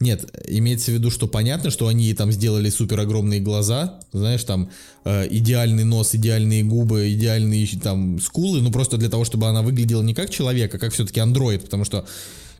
Нет, 0.00 0.24
имеется 0.48 0.90
в 0.90 0.94
виду, 0.94 1.10
что 1.10 1.28
понятно, 1.28 1.70
что 1.70 1.86
они 1.86 2.12
там 2.14 2.30
сделали 2.32 2.68
супер 2.68 3.00
огромные 3.00 3.40
глаза, 3.40 4.00
знаешь, 4.12 4.42
там 4.44 4.70
э, 5.04 5.26
идеальный 5.30 5.84
нос, 5.84 6.14
идеальные 6.14 6.64
губы, 6.64 7.12
идеальные 7.12 7.66
там 7.82 8.20
скулы, 8.20 8.60
ну 8.60 8.70
просто 8.72 8.96
для 8.96 9.08
того, 9.08 9.24
чтобы 9.24 9.46
она 9.46 9.62
выглядела 9.62 10.02
не 10.02 10.12
как 10.12 10.30
человек, 10.30 10.74
а 10.74 10.78
как 10.78 10.92
все-таки 10.92 11.20
андроид, 11.20 11.64
потому 11.64 11.84
что 11.84 12.06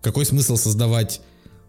какой 0.00 0.24
смысл 0.24 0.56
создавать 0.56 1.20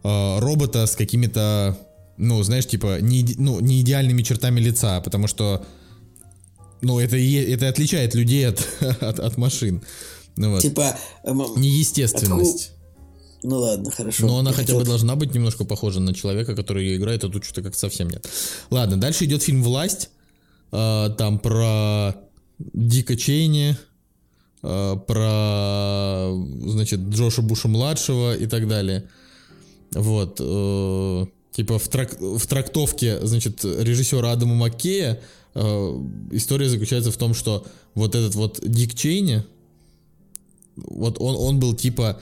э, 0.04 0.40
робота 0.40 0.86
с 0.86 0.96
какими-то, 0.96 1.78
ну, 2.18 2.42
знаешь, 2.44 2.68
типа, 2.68 3.00
не, 3.02 3.26
ну, 3.38 3.60
не 3.60 3.82
идеальными 3.82 4.22
чертами 4.22 4.60
лица, 4.60 5.02
потому 5.02 5.28
что 5.28 5.66
ну, 6.82 7.00
это, 7.00 7.18
это 7.18 7.70
отличает 7.70 8.16
людей 8.16 8.48
от, 8.48 8.68
от, 9.02 9.20
от 9.20 9.38
машин. 9.38 9.82
Ну, 10.36 10.52
вот. 10.52 10.62
Типа... 10.62 10.98
Эм, 11.24 11.42
Неестественность. 11.56 12.72
Откуда... 12.72 12.76
Ну 13.44 13.60
ладно, 13.60 13.92
хорошо. 13.92 14.26
Но 14.26 14.40
она 14.40 14.52
хотя 14.52 14.64
хотел... 14.64 14.80
бы 14.80 14.86
должна 14.86 15.16
быть 15.16 15.34
немножко 15.34 15.66
похожа 15.66 16.00
на 16.00 16.14
человека, 16.14 16.56
который 16.56 16.86
ее 16.86 16.98
играет, 16.98 17.24
а 17.24 17.30
тут 17.30 17.46
что-то 17.46 17.62
как 17.62 17.76
совсем 17.76 18.10
нет. 18.10 18.28
Ладно, 18.72 18.98
дальше 18.98 19.26
идет 19.26 19.44
фильм 19.44 19.62
«Власть». 19.62 20.10
Э, 20.72 21.10
там 21.18 21.40
про 21.40 22.16
Дика 22.58 23.16
Чейни, 23.16 23.78
э, 24.64 24.96
про, 25.08 26.32
значит, 26.66 27.00
Джоша 27.02 27.42
Буша-младшего 27.44 28.36
и 28.36 28.48
так 28.48 28.68
далее. 28.68 29.08
Вот. 29.94 30.38
Э, 30.40 31.26
типа 31.52 31.78
в, 31.78 31.88
трак 31.88 32.20
в 32.20 32.48
трактовке, 32.48 33.26
значит, 33.26 33.64
режиссера 33.64 34.32
Адама 34.32 34.56
Маккея 34.56 35.22
история 35.56 36.70
заключается 36.70 37.12
в 37.12 37.18
том, 37.18 37.34
что 37.34 37.66
вот 37.94 38.14
этот 38.14 38.36
вот 38.36 38.60
Дик 38.62 38.94
Чейни, 38.94 39.44
вот 40.76 41.18
он, 41.20 41.36
он 41.38 41.60
был 41.60 41.74
типа 41.74 42.22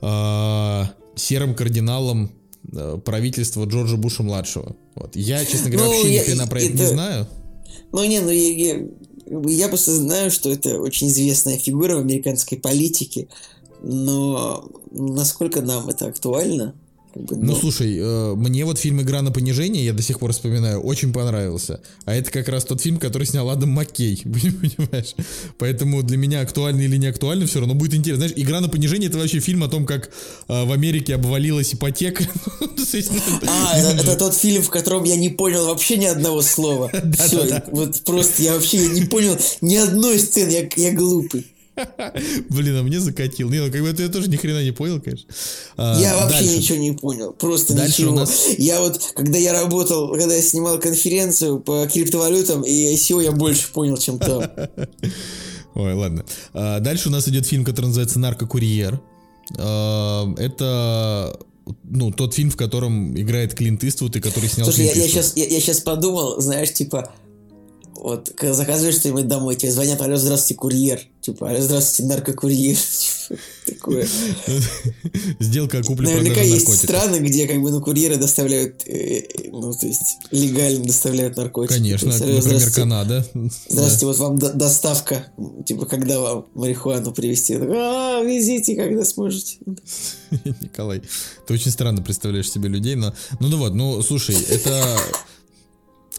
э, 0.00 0.82
серым 1.16 1.54
кардиналом 1.54 2.30
э, 2.72 2.98
правительства 3.04 3.64
Джорджа 3.64 3.96
Буша 3.96 4.22
младшего. 4.22 4.76
Вот. 4.94 5.16
Я, 5.16 5.44
честно 5.44 5.70
говоря, 5.70 5.88
ну, 5.88 5.96
вообще 5.96 6.14
я, 6.14 6.20
ни 6.20 6.24
хрена 6.24 6.46
про 6.46 6.60
это, 6.60 6.72
это 6.72 6.82
не 6.82 6.88
знаю. 6.88 7.26
Ну 7.92 8.04
не, 8.04 8.20
ну 8.20 8.30
я, 8.30 8.76
я, 8.76 8.86
я 9.46 9.68
просто 9.68 9.94
знаю, 9.94 10.30
что 10.30 10.50
это 10.50 10.80
очень 10.80 11.08
известная 11.08 11.58
фигура 11.58 11.96
в 11.96 12.00
американской 12.00 12.58
политике, 12.58 13.28
но 13.82 14.70
насколько 14.92 15.62
нам 15.62 15.88
это 15.88 16.06
актуально? 16.06 16.74
Как 17.12 17.22
бы, 17.24 17.36
ну, 17.36 17.52
ну, 17.52 17.56
слушай, 17.56 17.98
э, 17.98 18.34
мне 18.34 18.64
вот 18.64 18.78
фильм 18.78 19.02
«Игра 19.02 19.20
на 19.20 19.30
понижение», 19.30 19.84
я 19.84 19.92
до 19.92 20.02
сих 20.02 20.18
пор 20.18 20.32
вспоминаю, 20.32 20.80
очень 20.80 21.12
понравился. 21.12 21.80
А 22.06 22.14
это 22.14 22.30
как 22.30 22.48
раз 22.48 22.64
тот 22.64 22.80
фильм, 22.80 22.98
который 22.98 23.26
снял 23.26 23.50
Адам 23.50 23.70
Маккей, 23.70 24.20
понимаешь? 24.24 25.14
Поэтому 25.58 26.02
для 26.02 26.16
меня 26.16 26.40
актуально 26.40 26.82
или 26.82 26.96
не 26.96 27.06
актуально 27.06 27.46
все 27.46 27.60
равно 27.60 27.74
будет 27.74 27.94
интересно. 27.94 28.26
Знаешь, 28.26 28.42
«Игра 28.42 28.60
на 28.60 28.68
понижение»— 28.68 29.08
это 29.10 29.18
вообще 29.18 29.40
фильм 29.40 29.62
о 29.62 29.68
том, 29.68 29.84
как 29.84 30.10
э, 30.48 30.64
в 30.64 30.72
Америке 30.72 31.14
обвалилась 31.14 31.74
ипотека. 31.74 32.24
А, 33.46 33.78
это 33.78 34.16
тот 34.16 34.34
фильм, 34.34 34.62
в 34.62 34.70
котором 34.70 35.04
я 35.04 35.16
не 35.16 35.28
понял 35.28 35.66
вообще 35.66 35.96
ни 35.96 36.04
одного 36.04 36.42
слова. 36.42 36.90
Все, 37.18 37.62
вот 37.68 38.00
просто 38.02 38.42
я 38.42 38.54
вообще 38.54 38.88
не 38.88 39.02
понял 39.02 39.36
ни 39.60 39.76
одной 39.76 40.18
сцены, 40.18 40.68
я 40.76 40.92
глупый. 40.92 41.46
Блин, 42.48 42.76
а 42.76 42.82
мне 42.82 43.00
закатил. 43.00 43.50
Не, 43.50 43.60
ну 43.60 43.70
как 43.70 43.80
бы 43.80 43.88
это 43.88 44.02
я 44.02 44.08
тоже 44.08 44.28
ни 44.28 44.36
хрена 44.36 44.62
не 44.62 44.72
понял, 44.72 45.00
конечно. 45.00 45.28
А, 45.76 45.98
я 46.00 46.16
вообще 46.16 46.40
дальше. 46.40 46.56
ничего 46.58 46.78
не 46.78 46.92
понял. 46.92 47.32
Просто 47.32 47.74
дальше 47.74 48.02
ничего. 48.02 48.16
Нас... 48.16 48.48
Я 48.58 48.80
вот, 48.80 49.00
когда 49.14 49.38
я 49.38 49.52
работал, 49.52 50.12
когда 50.12 50.34
я 50.34 50.42
снимал 50.42 50.78
конференцию 50.78 51.60
по 51.60 51.86
криптовалютам 51.86 52.62
и 52.62 52.94
ICO, 52.94 53.22
я 53.22 53.32
больше 53.32 53.72
понял, 53.72 53.96
чем 53.96 54.18
там. 54.18 54.42
Ой, 55.74 55.94
ладно. 55.94 56.24
А, 56.52 56.80
дальше 56.80 57.08
у 57.08 57.12
нас 57.12 57.28
идет 57.28 57.46
фильм, 57.46 57.64
который 57.64 57.86
называется 57.86 58.18
«Наркокурьер». 58.18 59.00
А, 59.58 60.32
это 60.36 61.38
ну, 61.84 62.10
тот 62.10 62.34
фильм, 62.34 62.50
в 62.50 62.56
котором 62.56 63.18
играет 63.18 63.54
Клинт 63.54 63.84
Иствуд 63.84 64.16
и 64.16 64.20
который 64.20 64.48
снял 64.48 64.66
Слушай, 64.66 64.86
я, 64.86 64.92
я, 64.92 65.08
сейчас, 65.08 65.36
я, 65.36 65.46
я 65.46 65.60
сейчас 65.60 65.80
подумал, 65.80 66.40
знаешь, 66.40 66.72
типа, 66.72 67.12
вот, 68.02 68.32
когда 68.34 68.52
заказываешь 68.52 68.96
что-нибудь 68.96 69.28
домой, 69.28 69.54
тебе 69.54 69.70
звонят, 69.70 70.00
алло, 70.00 70.16
здравствуйте, 70.16 70.58
курьер. 70.58 71.00
Типа, 71.20 71.48
алло, 71.48 71.60
здравствуйте, 71.60 72.12
наркокурьер. 72.12 72.76
Типа, 73.24 73.40
такое. 73.64 74.08
Сделка 75.38 75.80
купли 75.84 76.06
Наверняка 76.06 76.40
есть 76.40 76.66
страны, 76.78 77.18
где 77.18 77.46
как 77.46 77.62
бы 77.62 77.70
ну, 77.70 77.80
курьеры 77.80 78.16
доставляют, 78.16 78.82
э, 78.88 79.22
ну, 79.52 79.72
то 79.72 79.86
есть 79.86 80.16
легально 80.32 80.84
доставляют 80.84 81.36
наркотики. 81.36 81.74
Конечно, 81.74 82.08
например, 82.08 82.72
Канада. 82.72 83.24
Здравствуйте, 83.68 84.06
вот 84.06 84.18
вам 84.18 84.36
доставка, 84.36 85.28
типа, 85.64 85.86
когда 85.86 86.18
вам 86.18 86.46
марихуану 86.54 87.12
привезти? 87.12 87.54
А, 87.54 88.20
везите, 88.24 88.74
когда 88.74 89.04
сможете. 89.04 89.58
Николай, 90.60 91.02
ты 91.46 91.54
очень 91.54 91.70
странно 91.70 92.02
представляешь 92.02 92.50
себе 92.50 92.68
людей, 92.68 92.96
но... 92.96 93.14
Ну, 93.38 93.46
ну 93.46 93.58
вот, 93.58 93.74
ну, 93.74 94.02
слушай, 94.02 94.36
это 94.48 94.98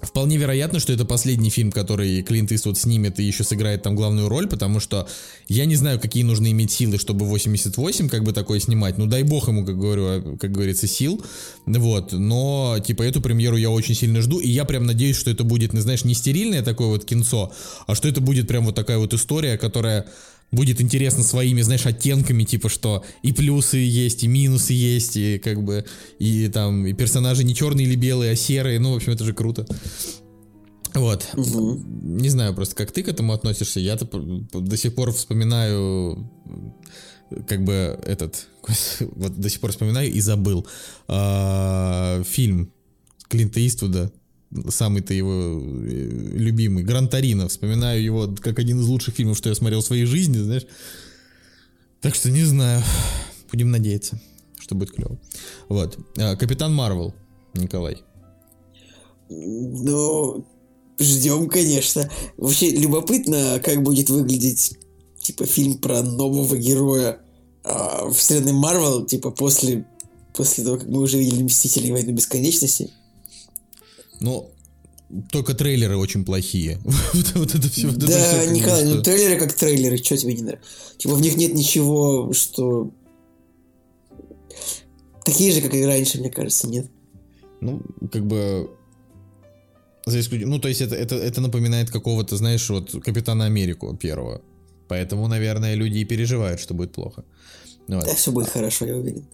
вполне 0.03 0.37
вероятно, 0.37 0.79
что 0.79 0.93
это 0.93 1.05
последний 1.05 1.49
фильм, 1.49 1.71
который 1.71 2.21
Клинт 2.23 2.51
Иствуд 2.51 2.77
снимет 2.77 3.19
и 3.19 3.23
еще 3.23 3.43
сыграет 3.43 3.83
там 3.83 3.95
главную 3.95 4.29
роль, 4.29 4.47
потому 4.47 4.79
что 4.79 5.07
я 5.47 5.65
не 5.65 5.75
знаю, 5.75 5.99
какие 5.99 6.23
нужно 6.23 6.51
иметь 6.51 6.71
силы, 6.71 6.97
чтобы 6.97 7.25
88 7.25 8.09
как 8.09 8.23
бы 8.23 8.33
такое 8.33 8.59
снимать. 8.59 8.97
Ну, 8.97 9.05
дай 9.05 9.23
бог 9.23 9.47
ему, 9.47 9.65
как 9.65 9.77
говорю, 9.77 10.37
как 10.37 10.51
говорится, 10.51 10.87
сил. 10.87 11.23
Вот, 11.65 12.11
но, 12.11 12.77
типа, 12.85 13.03
эту 13.03 13.21
премьеру 13.21 13.57
я 13.57 13.69
очень 13.69 13.95
сильно 13.95 14.21
жду, 14.21 14.39
и 14.39 14.49
я 14.49 14.65
прям 14.65 14.85
надеюсь, 14.85 15.17
что 15.17 15.31
это 15.31 15.43
будет, 15.43 15.73
ну, 15.73 15.81
знаешь, 15.81 16.03
не 16.03 16.13
стерильное 16.13 16.61
такое 16.61 16.87
вот 16.87 17.05
кинцо, 17.05 17.51
а 17.87 17.95
что 17.95 18.07
это 18.07 18.21
будет 18.21 18.47
прям 18.47 18.65
вот 18.65 18.75
такая 18.75 18.97
вот 18.97 19.13
история, 19.13 19.57
которая 19.57 20.05
будет 20.53 20.79
интересно 20.79 21.23
своими, 21.23 21.61
знаешь, 21.61 21.85
оттенками, 21.85 22.43
типа 22.43 22.69
что 22.69 23.03
и 23.21 23.33
плюсы 23.33 23.77
есть, 23.77 24.23
и 24.23 24.27
минусы 24.27 24.73
есть, 24.73 25.17
и 25.17 25.39
как 25.39 25.63
бы, 25.63 25.83
и 26.19 26.47
там, 26.47 26.85
и 26.85 26.93
персонажи 26.93 27.43
не 27.43 27.55
черные 27.55 27.87
или 27.87 27.95
белые, 27.95 28.31
а 28.31 28.35
серые, 28.35 28.79
ну, 28.79 28.93
в 28.93 28.95
общем, 28.95 29.11
это 29.11 29.25
же 29.25 29.33
круто. 29.33 29.65
Вот. 30.93 31.27
Угу. 31.33 31.81
Не 32.03 32.29
знаю 32.29 32.53
просто, 32.53 32.75
как 32.75 32.91
ты 32.91 33.01
к 33.01 33.07
этому 33.07 33.33
относишься. 33.33 33.79
Я-то 33.79 34.07
до 34.53 34.77
сих 34.77 34.93
пор 34.93 35.11
вспоминаю, 35.11 36.29
как 37.47 37.63
бы 37.63 37.99
этот, 38.05 38.47
вот 38.99 39.35
до 39.35 39.49
сих 39.49 39.59
пор 39.59 39.71
вспоминаю 39.71 40.11
и 40.11 40.19
забыл 40.19 40.67
а, 41.07 42.21
фильм 42.23 42.71
Клинта 43.27 43.65
Иствуда 43.65 44.11
самый-то 44.69 45.13
его 45.13 45.31
э, 45.31 46.09
любимый, 46.33 46.83
Гран 46.83 47.07
Торино. 47.07 47.47
Вспоминаю 47.47 48.03
его 48.03 48.33
как 48.41 48.59
один 48.59 48.79
из 48.79 48.87
лучших 48.87 49.15
фильмов, 49.15 49.37
что 49.37 49.49
я 49.49 49.55
смотрел 49.55 49.81
в 49.81 49.85
своей 49.85 50.05
жизни, 50.05 50.37
знаешь. 50.37 50.65
Так 52.01 52.15
что 52.15 52.29
не 52.29 52.43
знаю. 52.43 52.83
Будем 53.51 53.71
надеяться, 53.71 54.19
что 54.59 54.75
будет 54.75 54.91
клево. 54.91 55.19
Вот. 55.69 55.97
А, 56.17 56.35
Капитан 56.35 56.73
Марвел, 56.73 57.13
Николай. 57.53 58.01
Ну, 59.29 60.45
ждем, 60.99 61.49
конечно. 61.49 62.09
Вообще 62.37 62.71
любопытно, 62.71 63.61
как 63.63 63.83
будет 63.83 64.09
выглядеть 64.09 64.77
типа 65.21 65.45
фильм 65.45 65.77
про 65.77 66.03
нового 66.03 66.57
героя 66.57 67.19
а, 67.63 68.09
вселенной 68.11 68.53
Марвел, 68.53 69.05
типа 69.05 69.31
после, 69.31 69.87
после 70.35 70.63
того, 70.63 70.77
как 70.77 70.87
мы 70.87 71.01
уже 71.01 71.17
видели 71.17 71.43
Мстители 71.43 71.91
Войны 71.91 72.11
Бесконечности. 72.11 72.91
Ну, 74.23 74.49
только 75.31 75.53
трейлеры 75.53 75.97
очень 75.97 76.23
плохие. 76.23 76.79
вот, 77.13 77.31
вот 77.35 77.55
это 77.55 77.69
все. 77.69 77.87
Вот 77.87 77.97
да, 77.97 78.07
это 78.07 78.41
все, 78.41 78.51
Николай, 78.51 78.85
ну 78.85 79.01
трейлеры 79.01 79.37
как 79.37 79.53
трейлеры, 79.53 79.97
что 79.97 80.17
тебе 80.17 80.33
не 80.33 80.43
нравится? 80.43 80.69
Типа 80.97 81.15
в 81.15 81.21
них 81.21 81.35
нет 81.35 81.53
ничего, 81.53 82.31
что... 82.33 82.89
Такие 85.25 85.51
же, 85.51 85.61
как 85.61 85.73
и 85.73 85.85
раньше, 85.85 86.19
мне 86.19 86.29
кажется, 86.29 86.67
нет? 86.67 86.87
Ну, 87.59 87.81
как 88.11 88.25
бы... 88.25 88.69
За 90.05 90.19
исключением... 90.19 90.51
Ну, 90.51 90.59
то 90.59 90.69
есть 90.69 90.81
это, 90.81 90.95
это, 90.95 91.15
это 91.15 91.41
напоминает 91.41 91.91
какого-то, 91.91 92.37
знаешь, 92.37 92.69
вот 92.69 92.91
Капитана 93.03 93.45
Америку 93.45 93.95
первого. 93.95 94.41
Поэтому, 94.87 95.27
наверное, 95.27 95.75
люди 95.75 95.97
и 95.97 96.05
переживают, 96.05 96.61
что 96.61 96.73
будет 96.73 96.93
плохо. 96.93 97.25
Вот. 97.87 98.05
Да, 98.05 98.15
все 98.15 98.31
будет 98.31 98.47
хорошо, 98.47 98.85
я 98.85 98.95
уверен. 98.95 99.25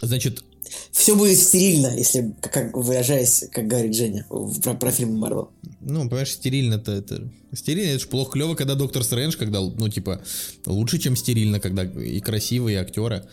Значит, 0.00 0.44
все 0.90 1.16
будет 1.16 1.38
стерильно, 1.38 1.88
если, 1.96 2.34
как 2.40 2.76
выражаясь, 2.76 3.44
как 3.50 3.66
говорит 3.66 3.94
Женя, 3.94 4.26
про, 4.62 4.74
про 4.74 4.90
фильм 4.90 5.16
Марвел. 5.18 5.50
Ну, 5.80 6.08
понимаешь, 6.08 6.32
стерильно-то 6.32 6.92
это... 6.92 7.28
Стерильно, 7.54 7.90
это 7.90 8.00
же 8.00 8.06
плохо 8.06 8.32
клево, 8.32 8.54
когда 8.54 8.74
Доктор 8.74 9.02
Стрэндж, 9.02 9.36
когда, 9.36 9.60
ну, 9.60 9.88
типа, 9.88 10.22
лучше, 10.66 10.98
чем 10.98 11.16
стерильно, 11.16 11.60
когда 11.60 11.84
и 11.84 12.20
красивые 12.20 12.80
актеры. 12.80 13.24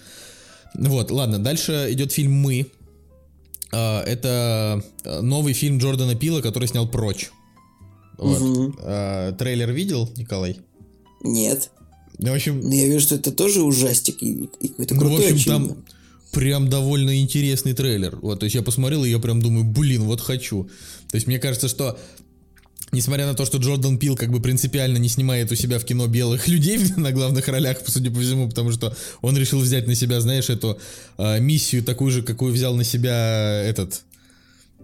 Вот, 0.73 1.11
ладно, 1.11 1.39
дальше 1.39 1.87
идет 1.91 2.11
фильм 2.11 2.33
«Мы». 2.33 2.67
А, 3.71 4.03
это 4.03 4.83
новый 5.21 5.53
фильм 5.53 5.77
Джордана 5.77 6.15
Пила, 6.15 6.41
который 6.41 6.67
снял 6.67 6.87
«Прочь». 6.87 7.31
Вот. 8.17 8.41
Угу. 8.41 8.73
Трейлер 9.37 9.71
видел, 9.71 10.09
Николай? 10.17 10.57
Нет. 11.21 11.71
Ну, 12.17 12.31
в 12.31 12.35
общем... 12.35 12.59
Но 12.61 12.75
я 12.75 12.87
вижу, 12.87 12.99
что 12.99 13.15
это 13.15 13.31
тоже 13.31 13.61
ужастик 13.61 14.21
и, 14.21 14.49
и 14.59 14.67
какой-то 14.67 14.95
крутой, 14.95 15.09
ну, 15.09 15.15
в 15.15 15.19
общем, 15.19 15.35
очевидно. 15.35 15.67
там 15.67 15.85
прям 16.31 16.69
довольно 16.69 17.19
интересный 17.19 17.73
трейлер. 17.73 18.17
Вот, 18.21 18.39
то 18.39 18.45
есть 18.45 18.55
я 18.55 18.61
посмотрел, 18.61 19.03
и 19.03 19.09
я 19.09 19.19
прям 19.19 19.41
думаю, 19.41 19.65
блин, 19.65 20.03
вот 20.03 20.21
хочу. 20.21 20.65
То 21.09 21.15
есть 21.15 21.27
мне 21.27 21.39
кажется, 21.39 21.67
что 21.67 21.97
Несмотря 22.91 23.27
на 23.27 23.35
то, 23.35 23.45
что 23.45 23.59
Джордан 23.59 23.99
Пил 23.99 24.15
как 24.15 24.31
бы 24.31 24.39
принципиально 24.39 24.97
не 24.97 25.09
снимает 25.09 25.51
у 25.51 25.55
себя 25.55 25.77
в 25.77 25.85
кино 25.85 26.07
белых 26.07 26.47
людей 26.47 26.79
на 26.97 27.11
главных 27.11 27.47
ролях, 27.47 27.77
судя 27.85 28.09
по 28.11 28.19
всему, 28.19 28.49
потому 28.49 28.71
что 28.71 28.95
он 29.21 29.37
решил 29.37 29.59
взять 29.59 29.87
на 29.87 29.95
себя, 29.95 30.21
знаешь, 30.21 30.49
эту 30.49 30.79
э, 31.17 31.39
миссию 31.39 31.83
такую 31.83 32.11
же, 32.11 32.23
какую 32.23 32.51
взял 32.51 32.75
на 32.75 32.83
себя 32.83 33.61
этот, 33.63 34.01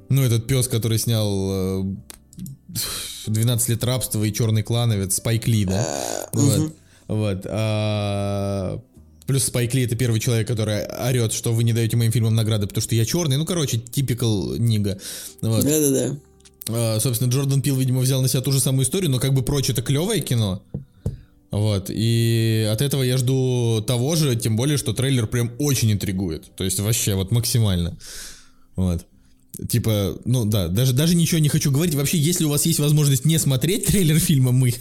ну, 0.10 0.24
этот 0.24 0.46
пес, 0.46 0.68
который 0.68 1.00
снял 1.00 1.82
э, 1.82 1.96
12 3.28 3.70
лет 3.70 3.84
рабства 3.84 4.24
и 4.24 4.32
черный 4.32 4.62
клановец 4.62 5.16
Спайк 5.16 5.48
Ли, 5.48 5.66
да? 5.66 6.28
Вот. 6.34 6.74
Вот. 7.08 7.42
А, 7.46 8.82
Плюс 9.28 9.44
Спайк 9.44 9.74
Ли 9.74 9.84
это 9.84 9.96
первый 9.96 10.20
человек, 10.20 10.48
который 10.48 10.86
орет, 10.86 11.34
что 11.34 11.52
вы 11.52 11.64
не 11.64 11.74
даете 11.74 11.98
моим 11.98 12.12
фильмам 12.12 12.36
награды, 12.36 12.68
потому 12.68 12.82
что 12.82 12.96
я 12.96 13.06
черный. 13.06 13.38
Ну, 13.38 13.46
короче, 13.46 13.78
типикал 13.78 14.56
Нига. 14.58 15.00
Вот. 15.42 15.64
Да-да-да. 15.64 16.18
А, 16.68 17.00
собственно, 17.00 17.30
Джордан 17.30 17.62
Пил, 17.62 17.76
видимо, 17.76 18.02
взял 18.02 18.22
на 18.22 18.28
себя 18.28 18.42
ту 18.42 18.52
же 18.52 18.60
самую 18.60 18.86
историю, 18.86 19.12
но 19.12 19.20
как 19.20 19.34
бы 19.34 19.44
прочь 19.44 19.70
это 19.70 19.82
клевое 19.82 20.22
кино. 20.22 20.62
Вот, 21.52 21.90
и 21.90 22.68
от 22.70 22.82
этого 22.82 23.02
я 23.02 23.18
жду 23.18 23.82
того 23.88 24.16
же, 24.16 24.36
тем 24.36 24.58
более, 24.58 24.78
что 24.78 24.94
трейлер 24.94 25.26
прям 25.26 25.52
очень 25.58 25.92
интригует. 25.92 26.54
То 26.56 26.66
есть 26.66 26.80
вообще 26.80 27.16
вот 27.16 27.32
максимально. 27.32 27.98
Вот. 28.76 29.06
Типа, 29.70 30.20
ну 30.26 30.44
да, 30.44 30.68
даже, 30.68 30.92
даже 30.92 31.16
ничего 31.16 31.40
не 31.40 31.48
хочу 31.48 31.72
говорить. 31.72 31.96
Вообще, 31.96 32.18
если 32.18 32.44
у 32.44 32.50
вас 32.50 32.66
есть 32.66 32.80
возможность 32.80 33.24
не 33.24 33.38
смотреть 33.38 33.86
трейлер 33.86 34.20
фильма 34.20 34.52
«Мы», 34.52 34.74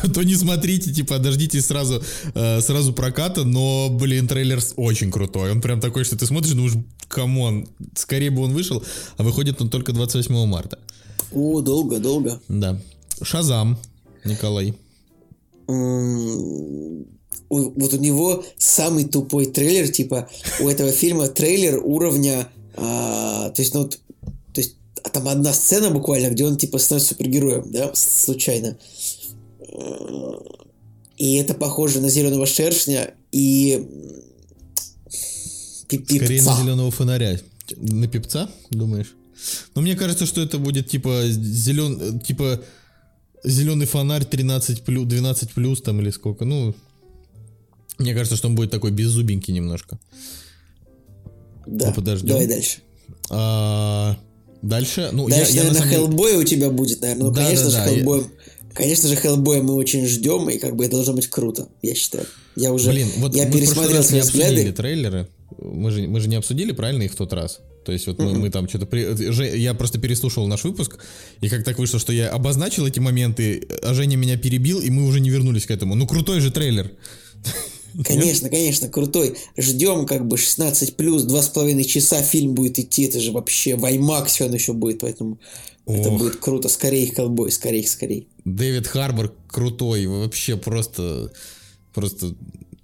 то, 0.00 0.08
то 0.12 0.22
не 0.22 0.34
смотрите, 0.34 0.92
типа, 0.92 1.18
дождитесь 1.18 1.66
сразу, 1.66 2.02
э, 2.34 2.60
сразу 2.60 2.92
проката, 2.92 3.44
но, 3.44 3.88
блин, 3.90 4.28
трейлер 4.28 4.60
очень 4.76 5.10
крутой. 5.10 5.52
Он 5.52 5.60
прям 5.60 5.80
такой, 5.80 6.04
что 6.04 6.16
ты 6.16 6.26
смотришь, 6.26 6.52
думаешь, 6.52 6.74
come 7.08 7.42
on, 7.42 7.68
скорее 7.94 8.30
бы 8.30 8.42
он 8.42 8.52
вышел, 8.52 8.82
а 9.16 9.22
выходит 9.22 9.60
он 9.60 9.70
только 9.70 9.92
28 9.92 10.46
марта. 10.46 10.78
О, 11.32 11.60
долго, 11.60 11.98
долго. 11.98 12.40
Да. 12.48 12.80
Шазам, 13.22 13.78
Николай. 14.24 14.74
Вот 15.66 17.94
у 17.94 17.98
него 17.98 18.44
самый 18.58 19.04
тупой 19.04 19.46
трейлер, 19.46 19.88
типа, 19.88 20.28
у 20.60 20.68
этого 20.68 20.92
фильма 20.92 21.28
трейлер 21.28 21.80
уровня, 21.82 22.48
а, 22.76 23.50
то 23.50 23.62
есть, 23.62 23.74
ну, 23.74 23.88
то 23.88 23.98
есть, 24.54 24.76
а 25.02 25.08
там 25.08 25.28
одна 25.28 25.52
сцена 25.52 25.90
буквально, 25.90 26.30
где 26.30 26.44
он, 26.44 26.56
типа, 26.56 26.78
становится 26.78 27.14
супергероем, 27.14 27.70
да, 27.70 27.90
случайно. 27.94 28.76
И 31.16 31.34
это 31.36 31.54
похоже 31.54 32.00
на 32.00 32.08
зеленого 32.08 32.46
шершня 32.46 33.14
и 33.32 33.86
пипца. 35.88 36.16
Скорее 36.16 36.42
на 36.42 36.56
зеленого 36.56 36.90
фонаря. 36.90 37.40
На 37.76 38.06
пипца, 38.08 38.48
думаешь? 38.70 39.14
Ну, 39.74 39.82
мне 39.82 39.96
кажется, 39.96 40.26
что 40.26 40.40
это 40.40 40.58
будет 40.58 40.88
типа 40.88 41.24
зелен... 41.28 42.20
типа 42.20 42.60
зеленый 43.44 43.86
фонарь 43.86 44.24
13 44.24 44.82
плюс, 44.82 45.06
12 45.06 45.50
плюс 45.52 45.82
там 45.82 46.00
или 46.00 46.10
сколько. 46.10 46.44
Ну, 46.44 46.74
мне 47.98 48.14
кажется, 48.14 48.36
что 48.36 48.48
он 48.48 48.54
будет 48.54 48.70
такой 48.70 48.90
беззубенький 48.90 49.52
немножко. 49.52 49.98
Да, 51.66 51.88
ну, 51.88 51.94
подождем. 51.94 52.28
давай 52.28 52.46
дальше. 52.46 52.78
А, 53.30 54.16
дальше, 54.62 55.10
ну, 55.12 55.28
дальше, 55.28 55.52
я, 55.52 55.64
наверное, 55.64 55.80
я 55.80 55.84
на 55.84 55.90
Хеллбой 55.92 56.36
у 56.36 56.44
тебя 56.44 56.70
будет, 56.70 57.00
наверное. 57.02 57.24
Ну, 57.24 57.30
да, 57.30 57.44
конечно 57.44 57.64
да, 57.64 57.70
же, 57.70 57.76
да, 57.76 57.86
Хеллбой... 57.86 58.20
Я... 58.20 58.26
Конечно 58.74 59.08
же, 59.08 59.16
Хеллбоя 59.16 59.62
мы 59.62 59.74
очень 59.74 60.06
ждем, 60.06 60.48
и 60.48 60.58
как 60.58 60.76
бы 60.76 60.84
это 60.84 60.96
должно 60.96 61.14
быть 61.14 61.28
круто, 61.28 61.68
я 61.82 61.94
считаю. 61.94 62.26
Я 62.56 62.72
уже 62.72 62.90
Блин, 62.90 63.08
вот 63.16 63.34
я 63.34 63.50
пересмотрел 63.50 64.02
свои 64.02 64.20
взгляды. 64.20 64.72
трейлеры. 64.72 65.28
Мы 65.58 65.90
же, 65.90 66.06
мы 66.06 66.20
же 66.20 66.28
не 66.28 66.36
обсудили, 66.36 66.72
правильно, 66.72 67.02
их 67.02 67.12
в 67.12 67.16
тот 67.16 67.32
раз? 67.32 67.60
То 67.84 67.92
есть 67.92 68.06
вот 68.06 68.18
мы, 68.18 68.34
мы 68.34 68.50
там 68.50 68.68
что-то... 68.68 68.86
При... 68.86 69.58
Я 69.58 69.74
просто 69.74 69.98
переслушал 69.98 70.46
наш 70.46 70.64
выпуск, 70.64 70.98
и 71.40 71.48
как 71.48 71.64
так 71.64 71.78
вышло, 71.78 71.98
что 71.98 72.12
я 72.12 72.28
обозначил 72.28 72.86
эти 72.86 73.00
моменты, 73.00 73.66
а 73.82 73.94
Женя 73.94 74.16
меня 74.16 74.36
перебил, 74.36 74.80
и 74.80 74.90
мы 74.90 75.06
уже 75.06 75.20
не 75.20 75.30
вернулись 75.30 75.66
к 75.66 75.70
этому. 75.70 75.94
Ну, 75.94 76.06
крутой 76.06 76.40
же 76.40 76.50
трейлер. 76.50 76.90
Конечно, 78.04 78.48
конечно, 78.48 78.88
крутой. 78.88 79.36
Ждем 79.56 80.06
как 80.06 80.26
бы 80.26 80.36
16 80.36 80.96
плюс, 80.96 81.24
два 81.24 81.42
с 81.42 81.48
половиной 81.48 81.84
часа 81.84 82.22
фильм 82.22 82.54
будет 82.54 82.78
идти. 82.78 83.04
Это 83.04 83.20
же 83.20 83.32
вообще 83.32 83.76
в 83.76 83.84
IMAX 83.84 84.44
он 84.44 84.54
еще 84.54 84.72
будет, 84.72 85.00
поэтому 85.00 85.38
Ох. 85.86 85.98
это 85.98 86.10
будет 86.10 86.36
круто. 86.36 86.68
Скорее, 86.68 87.10
колбой, 87.10 87.50
скорее, 87.50 87.86
скорее. 87.86 88.26
Дэвид 88.44 88.86
Харбор 88.86 89.34
крутой, 89.48 90.06
вообще 90.06 90.56
просто, 90.56 91.32
просто 91.94 92.34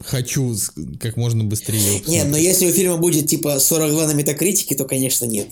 хочу 0.01 0.55
как 1.01 1.17
можно 1.17 1.45
быстрее. 1.45 2.03
Нет, 2.07 2.29
но 2.29 2.37
если 2.37 2.67
у 2.67 2.73
фильма 2.73 2.97
будет 2.97 3.29
типа 3.29 3.59
42 3.59 4.07
на 4.07 4.15
метакритике, 4.15 4.75
то, 4.75 4.85
конечно, 4.85 5.25
нет. 5.25 5.49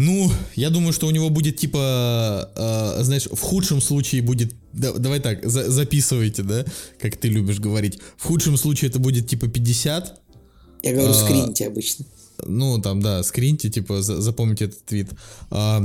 Ну, 0.00 0.30
я 0.54 0.70
думаю, 0.70 0.92
что 0.92 1.08
у 1.08 1.10
него 1.10 1.28
будет 1.28 1.56
типа, 1.56 2.48
э, 2.54 3.02
знаешь, 3.02 3.26
в 3.26 3.40
худшем 3.40 3.80
случае 3.80 4.22
будет, 4.22 4.54
да, 4.72 4.92
давай 4.92 5.18
так, 5.18 5.44
за, 5.44 5.68
записывайте, 5.68 6.44
да, 6.44 6.64
как 7.00 7.16
ты 7.16 7.26
любишь 7.26 7.58
говорить. 7.58 7.98
В 8.16 8.26
худшем 8.26 8.56
случае 8.56 8.90
это 8.90 9.00
будет 9.00 9.26
типа 9.26 9.48
50. 9.48 10.20
Я 10.84 10.92
говорю, 10.92 11.10
а, 11.10 11.14
скриньте 11.14 11.66
обычно. 11.66 12.04
Ну, 12.46 12.80
там, 12.80 13.02
да, 13.02 13.24
скриньте, 13.24 13.70
типа, 13.70 14.00
за, 14.00 14.22
запомните 14.22 14.66
этот 14.66 14.84
твит. 14.84 15.08
А, 15.50 15.84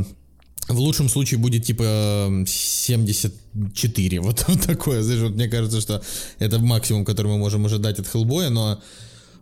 В 0.68 0.78
лучшем 0.78 1.10
случае 1.10 1.40
будет 1.40 1.66
типа 1.66 2.46
74. 2.46 4.20
Вот, 4.20 4.46
вот 4.48 4.62
такое. 4.62 5.02
Знаешь, 5.02 5.22
вот 5.22 5.34
мне 5.34 5.48
кажется, 5.48 5.82
что 5.82 6.04
это 6.38 6.60
максимум, 6.60 7.04
который 7.04 7.32
мы 7.32 7.40
можем 7.40 7.66
ожидать 7.66 7.98
от 7.98 8.08
Хеллбоя, 8.08 8.52
но 8.52 8.74
э, 8.74 8.78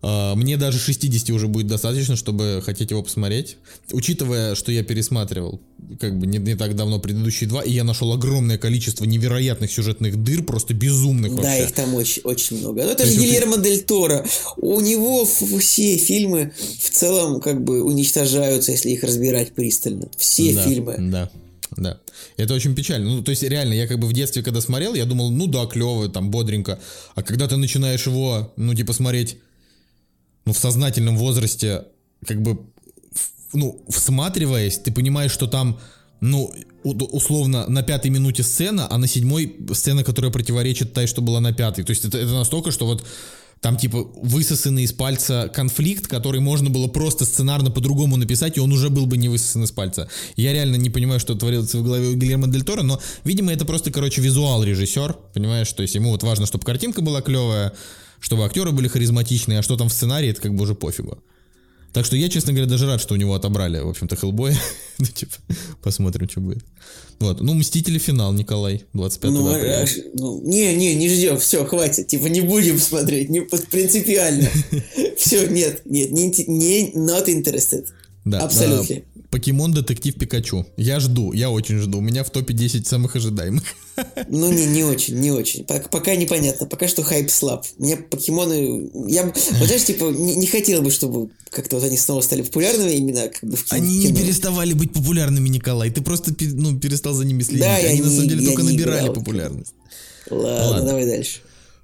мне 0.01 0.57
даже 0.57 0.79
60 0.79 1.29
уже 1.29 1.47
будет 1.47 1.67
достаточно, 1.67 2.15
чтобы 2.15 2.61
хотеть 2.65 2.91
его 2.91 3.03
посмотреть. 3.03 3.57
Учитывая, 3.91 4.55
что 4.55 4.71
я 4.71 4.83
пересматривал 4.83 5.61
как 5.99 6.17
бы 6.17 6.27
не, 6.27 6.37
не 6.37 6.55
так 6.55 6.75
давно 6.75 6.99
предыдущие 6.99 7.49
два, 7.49 7.61
и 7.61 7.71
я 7.71 7.83
нашел 7.83 8.11
огромное 8.13 8.57
количество 8.57 9.05
невероятных 9.05 9.71
сюжетных 9.71 10.23
дыр, 10.23 10.43
просто 10.43 10.73
безумных 10.73 11.35
Да, 11.35 11.41
вообще. 11.41 11.63
их 11.63 11.71
там 11.73 11.93
очень, 11.95 12.21
очень 12.23 12.59
много. 12.59 12.83
Ну, 12.83 12.89
это 12.89 13.03
То 13.03 13.09
же 13.09 13.19
Гильермо 13.19 13.57
Дель 13.57 13.81
Торо. 13.81 14.25
У 14.57 14.79
него 14.79 15.25
все 15.25 15.97
фильмы 15.97 16.53
в 16.79 16.89
целом 16.89 17.41
как 17.41 17.63
бы 17.63 17.83
уничтожаются, 17.83 18.71
если 18.71 18.89
их 18.89 19.03
разбирать 19.03 19.53
пристально. 19.53 20.07
Все 20.17 20.53
да, 20.53 20.63
фильмы. 20.63 20.95
Да, 20.97 21.31
да. 21.77 21.99
Это 22.37 22.53
очень 22.53 22.75
печально. 22.75 23.09
Ну, 23.09 23.23
то 23.23 23.31
есть, 23.31 23.43
реально, 23.43 23.73
я 23.73 23.87
как 23.87 23.99
бы 23.99 24.07
в 24.07 24.13
детстве, 24.13 24.43
когда 24.43 24.61
смотрел, 24.61 24.93
я 24.93 25.05
думал, 25.05 25.31
ну 25.31 25.47
да, 25.47 25.65
клево, 25.65 26.09
там, 26.09 26.31
бодренько. 26.31 26.79
А 27.15 27.23
когда 27.23 27.47
ты 27.47 27.57
начинаешь 27.57 28.05
его, 28.05 28.51
ну, 28.55 28.73
типа, 28.73 28.93
смотреть, 28.93 29.37
ну, 30.45 30.53
в 30.53 30.57
сознательном 30.57 31.17
возрасте, 31.17 31.85
как 32.25 32.41
бы, 32.41 32.59
ну, 33.53 33.83
всматриваясь, 33.89 34.77
ты 34.77 34.91
понимаешь, 34.91 35.31
что 35.31 35.47
там, 35.47 35.79
ну, 36.19 36.53
условно, 36.83 37.65
на 37.67 37.83
пятой 37.83 38.09
минуте 38.09 38.43
сцена, 38.43 38.87
а 38.89 38.97
на 38.97 39.07
седьмой 39.07 39.55
сцена, 39.73 40.03
которая 40.03 40.31
противоречит 40.31 40.93
той, 40.93 41.07
что 41.07 41.21
была 41.21 41.39
на 41.39 41.53
пятой. 41.53 41.83
То 41.83 41.91
есть, 41.91 42.05
это, 42.05 42.17
это 42.17 42.31
настолько, 42.33 42.71
что 42.71 42.85
вот 42.85 43.05
там, 43.61 43.77
типа, 43.77 44.07
высосанный 44.15 44.83
из 44.83 44.91
пальца 44.91 45.49
конфликт, 45.53 46.07
который 46.07 46.41
можно 46.41 46.71
было 46.71 46.87
просто 46.87 47.25
сценарно 47.25 47.69
по-другому 47.69 48.17
написать, 48.17 48.57
и 48.57 48.59
он 48.59 48.71
уже 48.71 48.89
был 48.89 49.05
бы 49.05 49.17
не 49.17 49.29
высосан 49.29 49.63
из 49.63 49.71
пальца. 49.71 50.09
Я 50.35 50.51
реально 50.51 50.77
не 50.77 50.89
понимаю, 50.89 51.19
что 51.19 51.35
творится 51.35 51.77
в 51.77 51.83
голове 51.83 52.07
у 52.07 52.15
Гильермо 52.15 52.47
Дель 52.47 52.63
Торо, 52.63 52.81
но, 52.81 52.99
видимо, 53.23 53.53
это 53.53 53.63
просто, 53.63 53.91
короче, 53.91 54.19
визуал 54.19 54.63
режиссер, 54.63 55.15
понимаешь? 55.35 55.71
То 55.73 55.83
есть 55.83 55.93
ему 55.93 56.09
вот 56.09 56.23
важно, 56.23 56.47
чтобы 56.47 56.65
картинка 56.65 57.03
была 57.03 57.21
клевая, 57.21 57.73
чтобы 58.21 58.45
актеры 58.45 58.71
были 58.71 58.87
харизматичные, 58.87 59.59
а 59.59 59.63
что 59.63 59.75
там 59.75 59.89
в 59.89 59.93
сценарии, 59.93 60.29
это 60.29 60.41
как 60.41 60.55
бы 60.55 60.63
уже 60.63 60.75
пофигу. 60.75 61.21
Так 61.91 62.05
что 62.05 62.15
я, 62.15 62.29
честно 62.29 62.53
говоря, 62.53 62.69
даже 62.69 62.87
рад, 62.87 63.01
что 63.01 63.15
у 63.15 63.17
него 63.17 63.35
отобрали, 63.35 63.79
в 63.79 63.89
общем-то, 63.89 64.15
Хеллбоя. 64.15 64.57
ну, 64.97 65.05
типа, 65.05 65.33
посмотрим, 65.83 66.29
что 66.29 66.39
будет. 66.39 66.63
Вот. 67.19 67.41
Ну, 67.41 67.53
Мстители 67.53 67.97
финал, 67.97 68.31
Николай, 68.31 68.85
25 68.93 69.31
Ну, 69.31 69.47
апреля. 69.53 69.83
а 69.83 69.87
ну, 70.13 70.41
не, 70.41 70.73
не, 70.75 70.95
не 70.95 71.09
ждем, 71.09 71.37
все, 71.37 71.65
хватит, 71.65 72.07
типа 72.07 72.27
не 72.27 72.41
будем 72.41 72.79
смотреть, 72.79 73.29
не 73.29 73.41
принципиально. 73.41 74.49
Все, 75.17 75.47
нет, 75.47 75.81
нет, 75.85 76.11
не, 76.11 76.27
не 76.47 76.91
not 76.93 77.27
interested. 77.27 77.87
Да, 78.23 78.39
Абсолютно. 78.39 79.01
Покемон 79.31 79.71
Детектив 79.73 80.13
Пикачу. 80.15 80.65
Я 80.77 80.99
жду, 80.99 81.31
я 81.33 81.49
очень 81.49 81.79
жду. 81.79 81.99
У 81.99 82.01
меня 82.01 82.23
в 82.23 82.29
топе 82.29 82.53
10 82.53 82.85
самых 82.85 83.15
ожидаемых. 83.15 83.63
Ну, 84.29 84.51
не, 84.51 84.65
не 84.65 84.83
очень, 84.83 85.15
не 85.19 85.31
очень. 85.31 85.61
Пок- 85.63 85.89
Пока 85.89 86.15
непонятно, 86.15 86.65
пока 86.67 86.87
что 86.87 87.01
хайп 87.01 87.29
слаб. 87.31 87.65
Мне 87.77 87.97
покемоны... 87.97 88.89
Я, 89.07 89.23
вот 89.25 89.37
знаешь, 89.37 89.85
типа, 89.85 90.05
не, 90.11 90.35
не 90.35 90.47
хотел 90.47 90.81
бы, 90.81 90.91
чтобы 90.91 91.29
как-то 91.49 91.77
вот 91.77 91.85
они 91.85 91.97
снова 91.97 92.21
стали 92.21 92.41
популярными 92.41 92.91
именно 92.91 93.29
как 93.29 93.49
бы 93.49 93.55
в 93.55 93.63
кино. 93.63 93.81
Они 93.81 93.97
не 93.99 94.13
переставали 94.13 94.73
быть 94.73 94.91
популярными, 94.93 95.49
Николай. 95.49 95.89
Ты 95.91 96.01
просто 96.01 96.33
ну, 96.39 96.77
перестал 96.77 97.13
за 97.13 97.25
ними 97.25 97.41
следить. 97.43 97.61
Да, 97.61 97.77
я 97.77 97.89
Они 97.91 98.01
на 98.01 98.05
не- 98.07 98.15
самом 98.15 98.29
деле 98.29 98.41
я 98.43 98.47
только 98.49 98.63
набирали 98.63 99.07
популярность. 99.09 99.73
Ладно, 100.29 100.69
Ладно. 100.69 100.85
давай 100.87 101.05
дальше. 101.05 101.39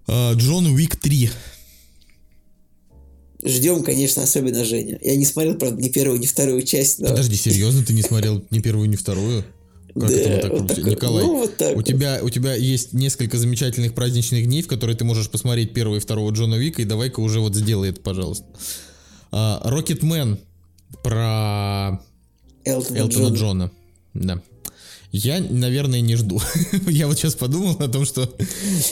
А, 0.08 0.34
Джон 0.34 0.66
Уик 0.68 0.96
3. 0.96 1.30
Ждем, 3.44 3.84
конечно, 3.84 4.24
особенно 4.24 4.66
Женя. 4.66 4.98
Я 5.02 5.16
не 5.16 5.26
смотрел, 5.26 5.56
правда, 5.56 5.82
ни 5.82 5.90
первую, 5.90 6.20
ни 6.20 6.26
вторую 6.26 6.64
часть, 6.64 7.00
но... 7.00 7.10
Подожди, 7.10 7.36
серьезно, 7.36 7.84
ты 7.86 7.94
не 7.94 8.02
смотрел 8.02 8.44
ни 8.50 8.60
первую, 8.60 8.90
ни 8.90 8.96
вторую? 8.96 9.44
Как 9.94 10.10
Да, 10.10 10.16
это 10.16 10.30
вот 10.30 10.42
так 10.42 10.52
вот 10.52 10.68
такой- 10.68 10.92
Николай, 10.92 11.24
ну, 11.24 11.38
вот 11.38 11.58
так 11.58 11.72
у, 11.74 11.76
вот. 11.78 11.86
тебя, 11.86 12.20
у 12.22 12.30
тебя 12.30 12.54
есть 12.56 12.94
несколько 12.94 13.38
замечательных 13.38 13.94
праздничных 13.94 14.46
дней, 14.46 14.62
в 14.62 14.68
которые 14.68 14.96
ты 14.96 15.06
можешь 15.06 15.30
посмотреть 15.30 15.74
первого 15.74 15.98
и 15.98 16.00
второго 16.00 16.32
Джона 16.32 16.58
Уика, 16.58 16.82
и 16.82 16.86
давай-ка 16.86 17.20
уже 17.20 17.40
вот 17.40 17.56
сделай 17.56 17.90
это, 17.90 18.02
пожалуйста. 18.02 18.46
А, 19.32 19.62
Рокетмен 19.64 20.40
про 21.04 22.00
Элтона, 22.64 22.98
Элтона 22.98 23.28
Джона. 23.28 23.36
Джона. 23.36 23.72
Да. 24.14 24.42
Я, 25.12 25.40
наверное, 25.40 26.02
не 26.02 26.16
жду. 26.16 26.42
Я 26.88 27.08
вот 27.08 27.18
сейчас 27.18 27.36
подумал 27.36 27.76
о 27.80 27.88
том, 27.88 28.06
что 28.06 28.26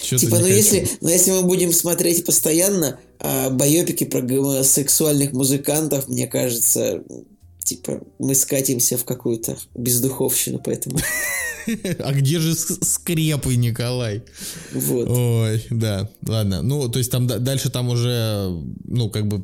Типа, 0.02 0.40
ну 0.40 0.46
если, 0.46 0.88
ну 1.02 1.10
если 1.10 1.32
мы 1.32 1.44
будем 1.44 1.74
смотреть 1.74 2.26
постоянно 2.26 3.00
а, 3.20 3.50
байопики 3.50 4.06
про 4.06 4.22
гомосексуальных 4.22 5.34
музыкантов, 5.34 6.08
мне 6.08 6.28
кажется, 6.28 7.04
типа, 7.64 8.02
мы 8.20 8.36
скатимся 8.36 8.98
в 8.98 9.06
какую-то 9.06 9.58
бездуховщину, 9.76 10.62
поэтому 10.64 11.00
А 12.00 12.14
где 12.14 12.40
же 12.40 12.54
скрепы, 12.54 13.56
Николай? 13.56 14.24
вот. 14.74 15.08
Ой, 15.10 15.66
да, 15.70 16.10
ладно. 16.28 16.62
Ну, 16.62 16.88
то 16.90 17.00
есть 17.00 17.12
там 17.12 17.28
да- 17.28 17.40
дальше 17.40 17.70
там 17.70 17.90
уже, 17.90 18.52
ну, 18.86 19.10
как 19.10 19.28
бы 19.28 19.44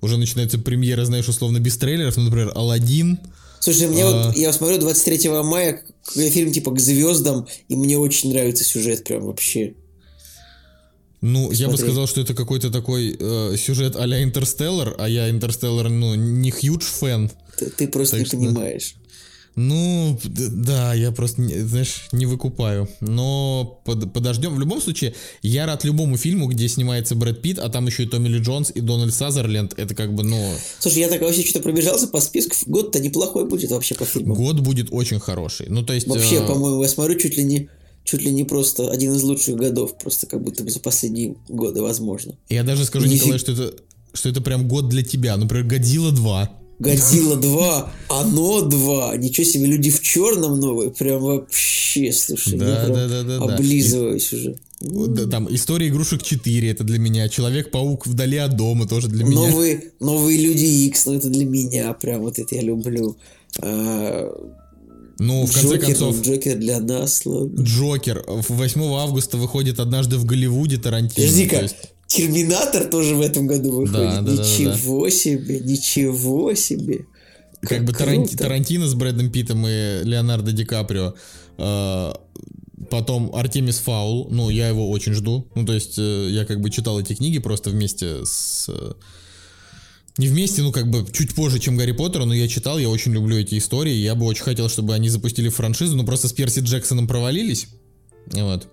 уже 0.00 0.18
начинается 0.18 0.58
премьера, 0.58 1.04
знаешь, 1.04 1.28
условно 1.28 1.58
без 1.58 1.78
трейлеров, 1.78 2.16
ну, 2.16 2.24
например, 2.24 2.52
Алладин. 2.54 3.18
Слушай, 3.60 3.88
мне 3.88 4.04
А. 4.04 4.26
вот, 4.28 4.36
я 4.36 4.52
смотрю 4.52 4.78
23 4.78 5.28
мая 5.42 5.82
фильм 6.14 6.52
типа 6.52 6.70
«К 6.72 6.78
звездам», 6.80 7.46
и 7.68 7.76
мне 7.76 7.98
очень 7.98 8.30
нравится 8.30 8.64
сюжет 8.64 9.04
прям 9.04 9.22
вообще. 9.26 9.74
Ну, 11.20 11.50
я 11.50 11.66
бы 11.66 11.72
Смотри. 11.76 11.86
сказал, 11.88 12.06
что 12.06 12.20
это 12.20 12.32
какой-то 12.34 12.70
такой 12.70 13.16
э, 13.18 13.56
сюжет 13.56 13.96
а-ля 13.96 14.22
Интерстеллар, 14.22 14.94
а 14.98 15.08
я 15.08 15.28
Интерстеллар, 15.30 15.88
ну, 15.88 16.14
не 16.14 16.50
хьюдж 16.52 16.84
фэн. 16.84 17.30
Ты, 17.58 17.70
ты 17.70 17.88
просто 17.88 18.16
Так 18.16 18.20
не 18.20 18.26
что- 18.26 18.36
понимаешь. 18.36 18.94
Ну, 19.60 20.16
да, 20.24 20.94
я 20.94 21.10
просто, 21.10 21.42
знаешь, 21.42 22.06
не 22.12 22.26
выкупаю. 22.26 22.88
Но 23.00 23.80
под- 23.84 24.12
подождем. 24.12 24.54
В 24.54 24.60
любом 24.60 24.80
случае, 24.80 25.16
я 25.42 25.66
рад 25.66 25.82
любому 25.82 26.16
фильму, 26.16 26.46
где 26.46 26.68
снимается 26.68 27.16
Брэд 27.16 27.42
Питт, 27.42 27.58
а 27.58 27.68
там 27.68 27.88
еще 27.88 28.04
и 28.04 28.06
Томми 28.06 28.28
Ли 28.28 28.38
Джонс 28.38 28.70
и 28.72 28.80
Дональд 28.80 29.12
Сазерленд. 29.12 29.74
Это 29.76 29.96
как 29.96 30.14
бы, 30.14 30.22
ну, 30.22 30.48
Слушай, 30.78 31.00
я 31.00 31.08
так 31.08 31.20
вообще 31.22 31.42
что-то 31.42 31.60
пробежался 31.64 32.06
по 32.06 32.20
списку. 32.20 32.54
Год-то 32.66 33.00
неплохой 33.00 33.46
будет 33.46 33.72
вообще 33.72 33.96
по 33.96 34.04
фильму. 34.04 34.36
год 34.36 34.60
будет 34.60 34.88
очень 34.92 35.18
хороший. 35.18 35.66
Ну, 35.68 35.82
то 35.82 35.92
есть... 35.92 36.06
Вообще, 36.06 36.36
э, 36.36 36.46
по-моему, 36.46 36.80
я 36.84 36.88
смотрю 36.88 37.18
чуть 37.18 37.36
ли 37.36 37.42
не 37.42 37.68
чуть 38.04 38.22
ли 38.22 38.30
не 38.30 38.44
просто 38.44 38.88
один 38.92 39.12
из 39.12 39.22
лучших 39.24 39.56
годов, 39.56 39.98
просто 39.98 40.26
как 40.28 40.40
будто 40.40 40.62
бы 40.62 40.70
за 40.70 40.78
последние 40.78 41.34
годы, 41.48 41.82
возможно. 41.82 42.36
Я 42.48 42.62
даже 42.62 42.84
скажу, 42.84 43.06
Нифиг- 43.06 43.14
Николай, 43.14 43.38
что 43.40 43.52
это, 43.52 43.74
что 44.12 44.28
это 44.28 44.40
прям 44.40 44.68
год 44.68 44.88
для 44.88 45.02
тебя. 45.02 45.36
Например, 45.36 45.66
Годзилла 45.66 46.12
2. 46.12 46.50
Годзилла 46.78 47.36
2, 47.36 47.92
Оно 48.08 48.60
2, 48.62 49.16
ничего 49.16 49.44
себе, 49.44 49.66
люди 49.66 49.90
в 49.90 50.00
черном 50.00 50.60
новые, 50.60 50.90
прям 50.90 51.20
вообще, 51.22 52.12
слушай, 52.12 52.56
Да, 52.56 52.68
я 52.68 52.84
прям 52.84 52.94
да, 52.94 53.08
да, 53.08 53.22
да, 53.24 53.38
да. 53.46 53.54
облизываюсь 53.54 54.32
уже. 54.32 54.56
Да, 54.80 55.26
Там 55.26 55.52
История 55.52 55.88
игрушек 55.88 56.22
4, 56.22 56.70
это 56.70 56.84
для 56.84 56.98
меня. 57.00 57.28
Человек-паук 57.28 58.06
вдали 58.06 58.36
от 58.36 58.56
дома 58.56 58.86
тоже 58.86 59.08
для 59.08 59.24
меня. 59.24 59.48
Новые, 59.50 59.90
новые 59.98 60.38
люди 60.38 60.64
X, 60.86 61.06
ну 61.06 61.14
это 61.14 61.28
для 61.28 61.44
меня, 61.44 61.92
прям 61.94 62.20
вот 62.20 62.38
это 62.38 62.54
я 62.54 62.62
люблю. 62.62 63.16
А, 63.60 64.30
Ну, 65.18 65.46
в 65.46 65.52
конце 65.52 65.68
Джокер, 65.74 65.86
концов, 65.86 66.16
ну, 66.16 66.22
Джокер 66.22 66.56
для 66.58 66.78
нас, 66.78 67.26
ладно. 67.26 67.60
Джокер. 67.60 68.24
В 68.28 68.50
8 68.50 68.80
августа 68.94 69.36
выходит 69.36 69.80
однажды 69.80 70.16
в 70.16 70.24
Голливуде 70.24 70.76
Тарантино. 70.76 71.26
Подожди-ка, 71.26 71.62
есть- 71.62 71.76
Терминатор 72.08 72.84
тоже 72.86 73.14
в 73.14 73.20
этом 73.20 73.46
году 73.46 73.70
выходит. 73.70 73.92
Да, 73.92 74.20
да, 74.22 74.32
да, 74.32 74.36
да, 74.36 74.42
ничего 74.42 75.08
себе, 75.10 75.60
ничего 75.60 76.54
себе. 76.54 77.06
Как 77.60 77.84
бы 77.84 77.92
круто. 77.92 78.10
Таранти- 78.12 78.36
Тарантино 78.36 78.88
с 78.88 78.94
Брэдом 78.94 79.30
Питтом 79.30 79.66
и 79.66 80.00
Леонардо 80.04 80.52
Ди 80.52 80.64
Каприо. 80.64 81.14
Э, 81.58 82.12
Потом 82.90 83.34
Артемис 83.34 83.78
Фаул, 83.80 84.28
ну, 84.30 84.48
я 84.48 84.68
его 84.68 84.88
очень 84.90 85.12
жду. 85.12 85.46
Ну, 85.54 85.66
то 85.66 85.74
есть, 85.74 85.98
э, 85.98 86.28
я 86.30 86.44
как 86.46 86.60
бы 86.60 86.70
читал 86.70 86.98
эти 86.98 87.14
книги 87.14 87.38
просто 87.38 87.68
вместе 87.70 88.24
с... 88.24 88.66
э, 88.68 88.92
Не 90.16 90.28
вместе, 90.28 90.62
ну, 90.62 90.72
как 90.72 90.88
бы 90.88 91.04
чуть 91.12 91.34
позже, 91.34 91.58
чем 91.58 91.76
Гарри 91.76 91.92
Поттера, 91.92 92.24
но 92.24 92.32
я 92.32 92.48
читал, 92.48 92.78
я 92.78 92.88
очень 92.88 93.12
люблю 93.12 93.36
эти 93.36 93.58
истории. 93.58 93.92
Я 93.92 94.14
бы 94.14 94.24
очень 94.24 94.44
хотел, 94.44 94.68
чтобы 94.70 94.94
они 94.94 95.10
запустили 95.10 95.48
франшизу, 95.50 95.96
но 95.96 96.04
просто 96.04 96.28
с 96.28 96.32
Перси 96.32 96.60
Джексоном 96.60 97.06
провалились. 97.06 97.66
Вот. 98.32 98.68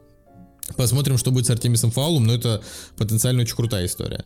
Посмотрим, 0.76 1.18
что 1.18 1.32
будет 1.32 1.46
с 1.46 1.50
Артемисом 1.50 1.92
Фаулом, 1.92 2.26
но 2.26 2.34
это 2.34 2.62
потенциально 2.98 3.42
очень 3.44 3.56
крутая 3.56 3.86
история. 3.86 4.26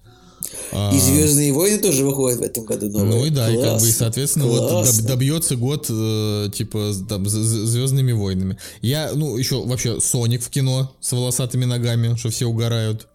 А, 0.71 0.95
И 0.95 0.99
Звездные 0.99 1.51
войны 1.51 1.79
тоже 1.79 2.05
выходят 2.05 2.39
в 2.39 2.43
этом 2.43 2.63
году 2.63 2.87
новые. 2.89 3.09
ну 3.09 3.25
и 3.25 3.29
да, 3.29 3.49
и 3.49 3.55
как 3.55 3.63
бы, 3.63 3.69
Классно, 3.71 3.91
соответственно, 3.91 4.45
вот 4.45 4.61
доб- 4.61 4.69
классно. 4.69 5.07
добьется 5.07 5.55
год, 5.57 5.87
э, 5.89 6.49
типа, 6.55 6.93
там, 7.09 7.27
Звездными 7.27 8.13
войнами. 8.13 8.57
Я, 8.81 9.11
ну, 9.13 9.35
еще 9.35 9.61
вообще 9.65 9.99
Соник 9.99 10.41
в 10.41 10.49
кино 10.49 10.95
с 11.01 11.11
волосатыми 11.11 11.65
ногами, 11.65 12.15
что 12.15 12.29
все 12.29 12.45
угорают 12.45 13.07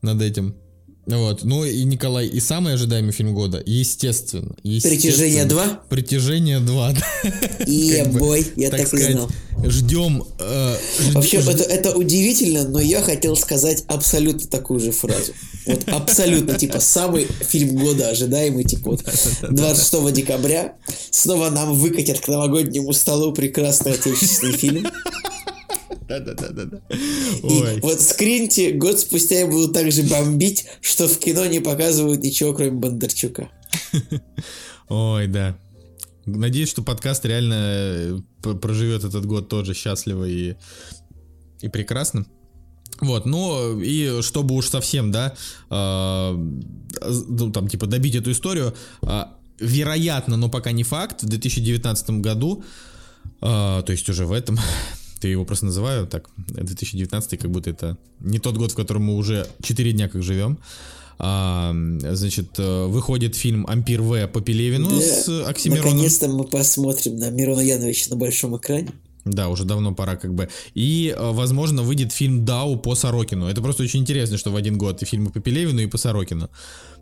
над 0.00 0.22
этим. 0.22 0.54
Вот. 1.06 1.42
Ну 1.42 1.64
и 1.64 1.82
Николай, 1.84 2.28
и 2.28 2.38
самый 2.38 2.74
ожидаемый 2.74 3.12
фильм 3.12 3.34
года, 3.34 3.60
естественно. 3.66 4.54
естественно 4.62 4.96
Притяжение 5.02 5.44
2? 5.46 5.82
Притяжение 5.88 6.60
2, 6.60 6.92
да. 6.92 7.64
И 7.66 8.02
бой, 8.06 8.46
я 8.56 8.70
так, 8.70 8.92
и 8.94 9.12
знал. 9.12 9.28
ждем... 9.64 10.24
э, 10.38 10.76
жд- 11.00 11.12
Вообще, 11.12 11.38
это, 11.38 11.64
это 11.64 11.96
удивительно, 11.96 12.68
но 12.68 12.80
я 12.80 13.02
хотел 13.02 13.36
сказать 13.36 13.84
абсолютно 13.88 14.46
такую 14.46 14.78
же 14.78 14.92
фразу. 14.92 15.32
Вот 15.66 15.88
абсолютно, 15.88 16.54
типа, 16.56 16.78
самый 16.78 17.26
фильм 17.48 17.76
года 17.76 18.08
ожидаемый, 18.10 18.62
типа, 18.64 18.90
вот 18.92 19.04
26 19.50 20.12
декабря 20.12 20.74
снова 21.10 21.50
нам 21.50 21.74
выкатят 21.74 22.20
к 22.20 22.28
новогоднему 22.28 22.92
столу 22.92 23.32
прекрасный 23.32 23.92
отечественный 23.92 24.56
фильм. 24.56 24.86
Да-да-да-да. 26.20 26.80
И 26.90 27.80
вот 27.80 28.00
скриньте, 28.00 28.72
год 28.72 28.98
спустя 28.98 29.40
я 29.40 29.46
буду 29.46 29.72
так 29.72 29.90
же 29.92 30.02
бомбить, 30.02 30.66
что 30.80 31.08
в 31.08 31.18
кино 31.18 31.46
не 31.46 31.60
показывают 31.60 32.22
ничего, 32.22 32.52
кроме 32.52 32.72
Бондарчука. 32.72 33.50
Ой, 34.88 35.26
да. 35.26 35.58
Надеюсь, 36.26 36.68
что 36.68 36.82
подкаст 36.82 37.24
реально 37.24 37.54
э, 37.54 38.18
проживет 38.60 39.04
этот 39.04 39.26
год 39.26 39.48
тоже 39.48 39.74
счастливо 39.74 40.24
и, 40.24 40.54
и 41.60 41.68
прекрасно. 41.68 42.26
Вот, 43.00 43.26
ну 43.26 43.80
и 43.80 44.22
чтобы 44.22 44.54
уж 44.54 44.68
совсем, 44.68 45.10
да, 45.10 45.34
э, 45.70 46.32
ну 47.28 47.50
там 47.50 47.66
типа 47.66 47.86
добить 47.86 48.14
эту 48.14 48.30
историю, 48.30 48.74
э, 49.02 49.24
вероятно, 49.58 50.36
но 50.36 50.48
пока 50.48 50.70
не 50.70 50.84
факт, 50.84 51.22
в 51.22 51.26
2019 51.26 52.10
году, 52.20 52.62
э, 53.40 53.82
то 53.84 53.84
есть 53.88 54.08
уже 54.08 54.26
в 54.26 54.32
этом, 54.32 54.58
я 55.26 55.32
его 55.32 55.44
просто 55.44 55.66
называю 55.66 56.06
так, 56.06 56.28
2019 56.36 57.38
как 57.38 57.50
будто 57.50 57.70
это 57.70 57.96
не 58.20 58.38
тот 58.38 58.56
год, 58.56 58.72
в 58.72 58.76
котором 58.76 59.04
мы 59.04 59.16
уже 59.16 59.46
4 59.62 59.92
дня 59.92 60.08
как 60.08 60.22
живем, 60.22 60.58
а, 61.18 61.72
значит, 62.00 62.58
э, 62.58 62.86
выходит 62.86 63.36
фильм 63.36 63.66
«Ампир 63.68 64.02
В» 64.02 64.26
по 64.26 64.40
Пелевину 64.40 64.90
Да. 64.90 65.00
с 65.00 65.46
Оксимироном. 65.48 65.90
Наконец-то 65.92 66.28
мы 66.28 66.44
посмотрим 66.44 67.16
на 67.16 67.30
Мирона 67.30 67.60
Яновича 67.60 68.10
на 68.10 68.16
большом 68.16 68.56
экране. 68.56 68.90
Да, 69.24 69.48
уже 69.48 69.64
давно 69.64 69.94
пора 69.94 70.16
как 70.16 70.34
бы. 70.34 70.48
И, 70.74 71.14
э, 71.16 71.30
возможно, 71.32 71.82
выйдет 71.82 72.12
фильм 72.12 72.44
«Дау» 72.44 72.76
по 72.76 72.96
Сорокину. 72.96 73.46
Это 73.46 73.62
просто 73.62 73.84
очень 73.84 74.00
интересно, 74.00 74.36
что 74.36 74.50
в 74.50 74.56
один 74.56 74.76
год 74.78 75.00
и 75.02 75.04
фильмы 75.04 75.30
по 75.30 75.38
Пелевину, 75.38 75.80
и 75.80 75.86
по 75.86 75.96
Сорокину. 75.98 76.50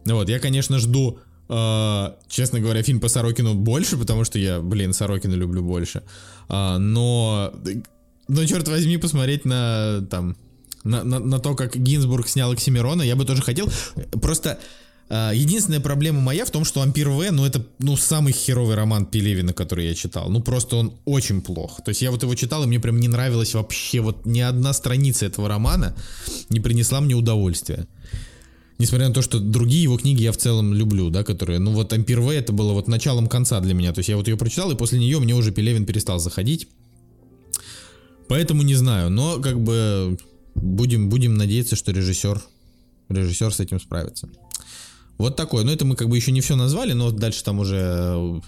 Ну 0.05 0.14
Вот, 0.16 0.28
я, 0.28 0.38
конечно, 0.38 0.78
жду, 0.78 1.18
э, 1.48 2.12
честно 2.28 2.60
говоря, 2.60 2.82
фильм 2.82 3.01
по 3.01 3.09
Сорокину 3.09 3.55
больше, 3.55 3.97
потому 3.97 4.24
что 4.24 4.38
я, 4.38 4.60
блин, 4.60 4.92
Сорокина 4.92 5.34
люблю 5.34 5.62
больше. 5.62 6.02
А, 6.48 6.76
но, 6.78 7.52
но, 8.31 8.47
черт 8.47 8.69
возьми, 8.69 8.97
посмотреть 8.97 9.44
на, 9.44 10.07
там, 10.11 10.36
на, 10.85 11.05
на, 11.05 11.19
на 11.19 11.39
то, 11.39 11.55
как 11.55 11.77
Гинзбург 11.77 12.28
снял 12.28 12.52
Оксимирона, 12.52 13.02
я 13.02 13.16
бы 13.16 13.24
тоже 13.24 13.43
хотел. 13.43 13.69
Просто 14.23 14.59
а, 15.09 15.32
единственная 15.32 15.81
проблема 15.81 16.20
моя 16.20 16.44
в 16.44 16.51
том, 16.51 16.65
что 16.65 16.82
«Ампир 16.82 17.09
В», 17.09 17.31
ну, 17.32 17.44
это, 17.44 17.66
ну, 17.81 17.97
самый 17.97 18.32
херовый 18.32 18.77
роман 18.77 19.07
Пелевина, 19.07 19.52
который 19.52 19.89
я 19.89 19.94
читал. 19.94 20.31
Ну, 20.31 20.40
просто 20.40 20.77
он 20.77 20.94
очень 21.05 21.43
плох. 21.43 21.82
То 21.85 21.89
есть 21.89 22.01
я 22.01 22.12
вот 22.12 22.23
его 22.23 22.35
читал, 22.36 22.62
и 22.62 22.66
мне 22.66 22.78
прям 22.78 23.01
не 23.01 23.09
нравилось 23.09 23.55
вообще, 23.55 24.01
вот 24.01 24.24
ни 24.24 24.40
одна 24.40 24.73
страница 24.73 25.27
этого 25.27 25.48
романа 25.48 25.97
не 26.48 26.61
принесла 26.61 27.01
мне 27.01 27.15
удовольствия. 27.15 27.89
Несмотря 28.78 29.09
на 29.09 29.15
то, 29.15 29.20
что 29.20 29.40
другие 29.40 29.82
его 29.82 29.98
книги 29.98 30.23
я 30.23 30.32
в 30.32 30.39
целом 30.39 30.73
люблю, 30.73 31.11
да, 31.11 31.24
которые, 31.24 31.59
ну 31.59 31.73
вот 31.73 31.93
«Ампир 31.93 32.20
В» 32.20 32.31
это 32.31 32.52
было 32.52 32.73
вот 32.73 32.86
началом 32.86 33.27
конца 33.27 33.61
для 33.61 33.74
меня. 33.74 33.93
То 33.93 33.98
есть 33.98 34.09
я 34.09 34.16
вот 34.16 34.28
ее 34.28 34.36
прочитал, 34.36 34.70
и 34.70 34.77
после 34.77 35.01
нее 35.01 35.19
мне 35.19 35.35
уже 35.35 35.51
Пелевин 35.51 35.85
перестал 35.85 36.20
заходить. 36.20 36.69
Поэтому 38.31 38.62
не 38.62 38.77
знаю, 38.77 39.11
но 39.11 39.40
как 39.40 39.61
бы 39.61 40.16
будем, 40.55 41.09
будем 41.09 41.35
надеяться, 41.35 41.74
что 41.74 41.90
режиссер, 41.90 42.40
режиссер 43.09 43.52
с 43.52 43.59
этим 43.59 43.81
справится. 43.81 44.28
Вот 45.19 45.35
такое. 45.35 45.65
Ну, 45.65 45.73
это 45.73 45.85
мы 45.85 45.97
как 45.97 46.09
бы 46.09 46.16
еще 46.16 46.31
не 46.31 46.40
все 46.40 46.55
назвали, 46.55 46.93
но 46.93 47.11
дальше 47.11 47.43
там 47.43 47.59
уже, 47.59 48.40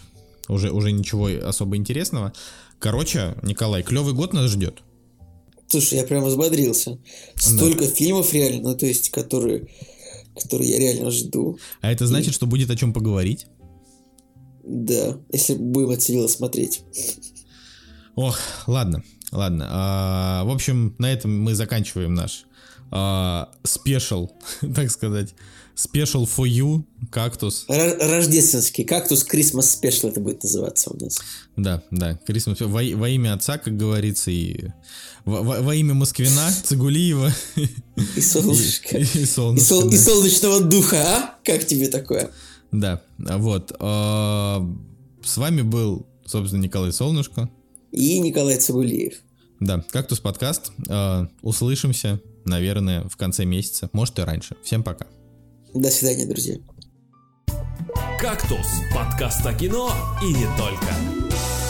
уже, 0.49 0.71
уже 0.71 0.93
ничего 0.93 1.29
особо 1.49 1.77
интересного. 1.77 2.33
Короче, 2.79 3.35
Николай, 3.43 3.83
клевый 3.83 4.15
год 4.15 4.33
нас 4.33 4.53
ждет. 4.53 4.85
Слушай, 5.67 5.99
я 5.99 6.05
прям 6.05 6.25
взбодрился. 6.25 7.01
Столько 7.35 7.85
фильмов 7.89 8.33
реально, 8.33 8.71
ну 8.71 8.77
то 8.77 8.87
есть, 8.87 9.11
которые, 9.11 9.67
которые 10.41 10.71
я 10.71 10.79
реально 10.79 11.11
жду. 11.11 11.59
А 11.81 11.91
это 11.91 12.07
значит, 12.07 12.35
что 12.35 12.47
будет 12.47 12.71
о 12.71 12.77
чем 12.77 12.93
поговорить. 12.93 13.47
Да, 14.63 15.19
если 15.33 15.55
будем 15.55 15.99
Севилла 15.99 16.29
смотреть. 16.29 16.83
Ох, 18.15 18.39
ладно, 18.69 19.03
ладно. 19.33 19.67
А, 19.71 20.45
в 20.45 20.51
общем, 20.51 20.95
на 20.99 21.13
этом 21.13 21.41
мы 21.41 21.55
заканчиваем 21.55 22.15
наш 22.15 22.45
а, 22.91 23.51
special, 23.65 24.29
так 24.75 24.91
сказать, 24.91 25.35
special 25.75 26.25
for 26.27 26.47
you, 26.47 26.85
кактус. 27.11 27.65
Ро- 27.69 27.97
Рождественский 27.99 28.85
кактус 28.85 29.27
Christmas 29.27 29.63
Special 29.83 30.11
это 30.11 30.21
будет 30.21 30.43
называться 30.43 30.91
у 30.91 31.03
нас. 31.03 31.19
Да, 31.57 31.83
да, 31.91 32.17
Крисмас 32.27 32.61
во, 32.61 32.69
во 32.69 33.09
имя 33.09 33.35
отца, 33.35 33.59
как 33.59 33.77
говорится, 33.77 34.31
и 34.31 34.69
во, 35.25 35.43
во- 35.43 35.61
во 35.63 35.75
имя 35.75 35.95
Москвина, 35.95 36.51
Цигулиева 36.65 37.33
И 38.17 38.21
солнышко. 38.21 38.99
и, 38.99 39.03
и 39.03 39.23
И, 39.23 39.27
солнышко, 39.27 39.67
сол- 39.75 39.89
и 39.89 39.97
да. 39.97 40.03
солнечного 40.03 40.61
духа, 40.61 40.97
а? 41.03 41.35
Как 41.45 41.67
тебе 41.67 41.89
такое? 41.89 42.31
Да, 42.71 43.03
вот. 43.19 43.73
а, 43.81 44.63
С 45.25 45.37
вами 45.39 45.63
был, 45.63 46.07
собственно, 46.27 46.63
Николай 46.63 46.93
Солнышко. 46.93 47.49
И 47.93 48.19
Николай 48.19 48.57
Цигулиев. 48.57 49.23
Да, 49.61 49.85
Кактус 49.91 50.19
подкаст. 50.19 50.73
А, 50.89 51.29
Услышимся, 51.43 52.21
наверное, 52.45 53.07
в 53.09 53.17
конце 53.17 53.45
месяца, 53.45 53.89
может 53.93 54.19
и 54.19 54.23
раньше. 54.23 54.57
Всем 54.65 54.83
пока. 54.83 55.07
До 55.75 55.91
свидания, 55.91 56.27
друзья. 56.27 56.57
«Кактус»— 58.19 58.67
подкаст 58.95 59.45
о 59.47 59.55
кино 59.55 59.93
и 60.23 60.33
не 60.33 60.47
только. 60.57 61.62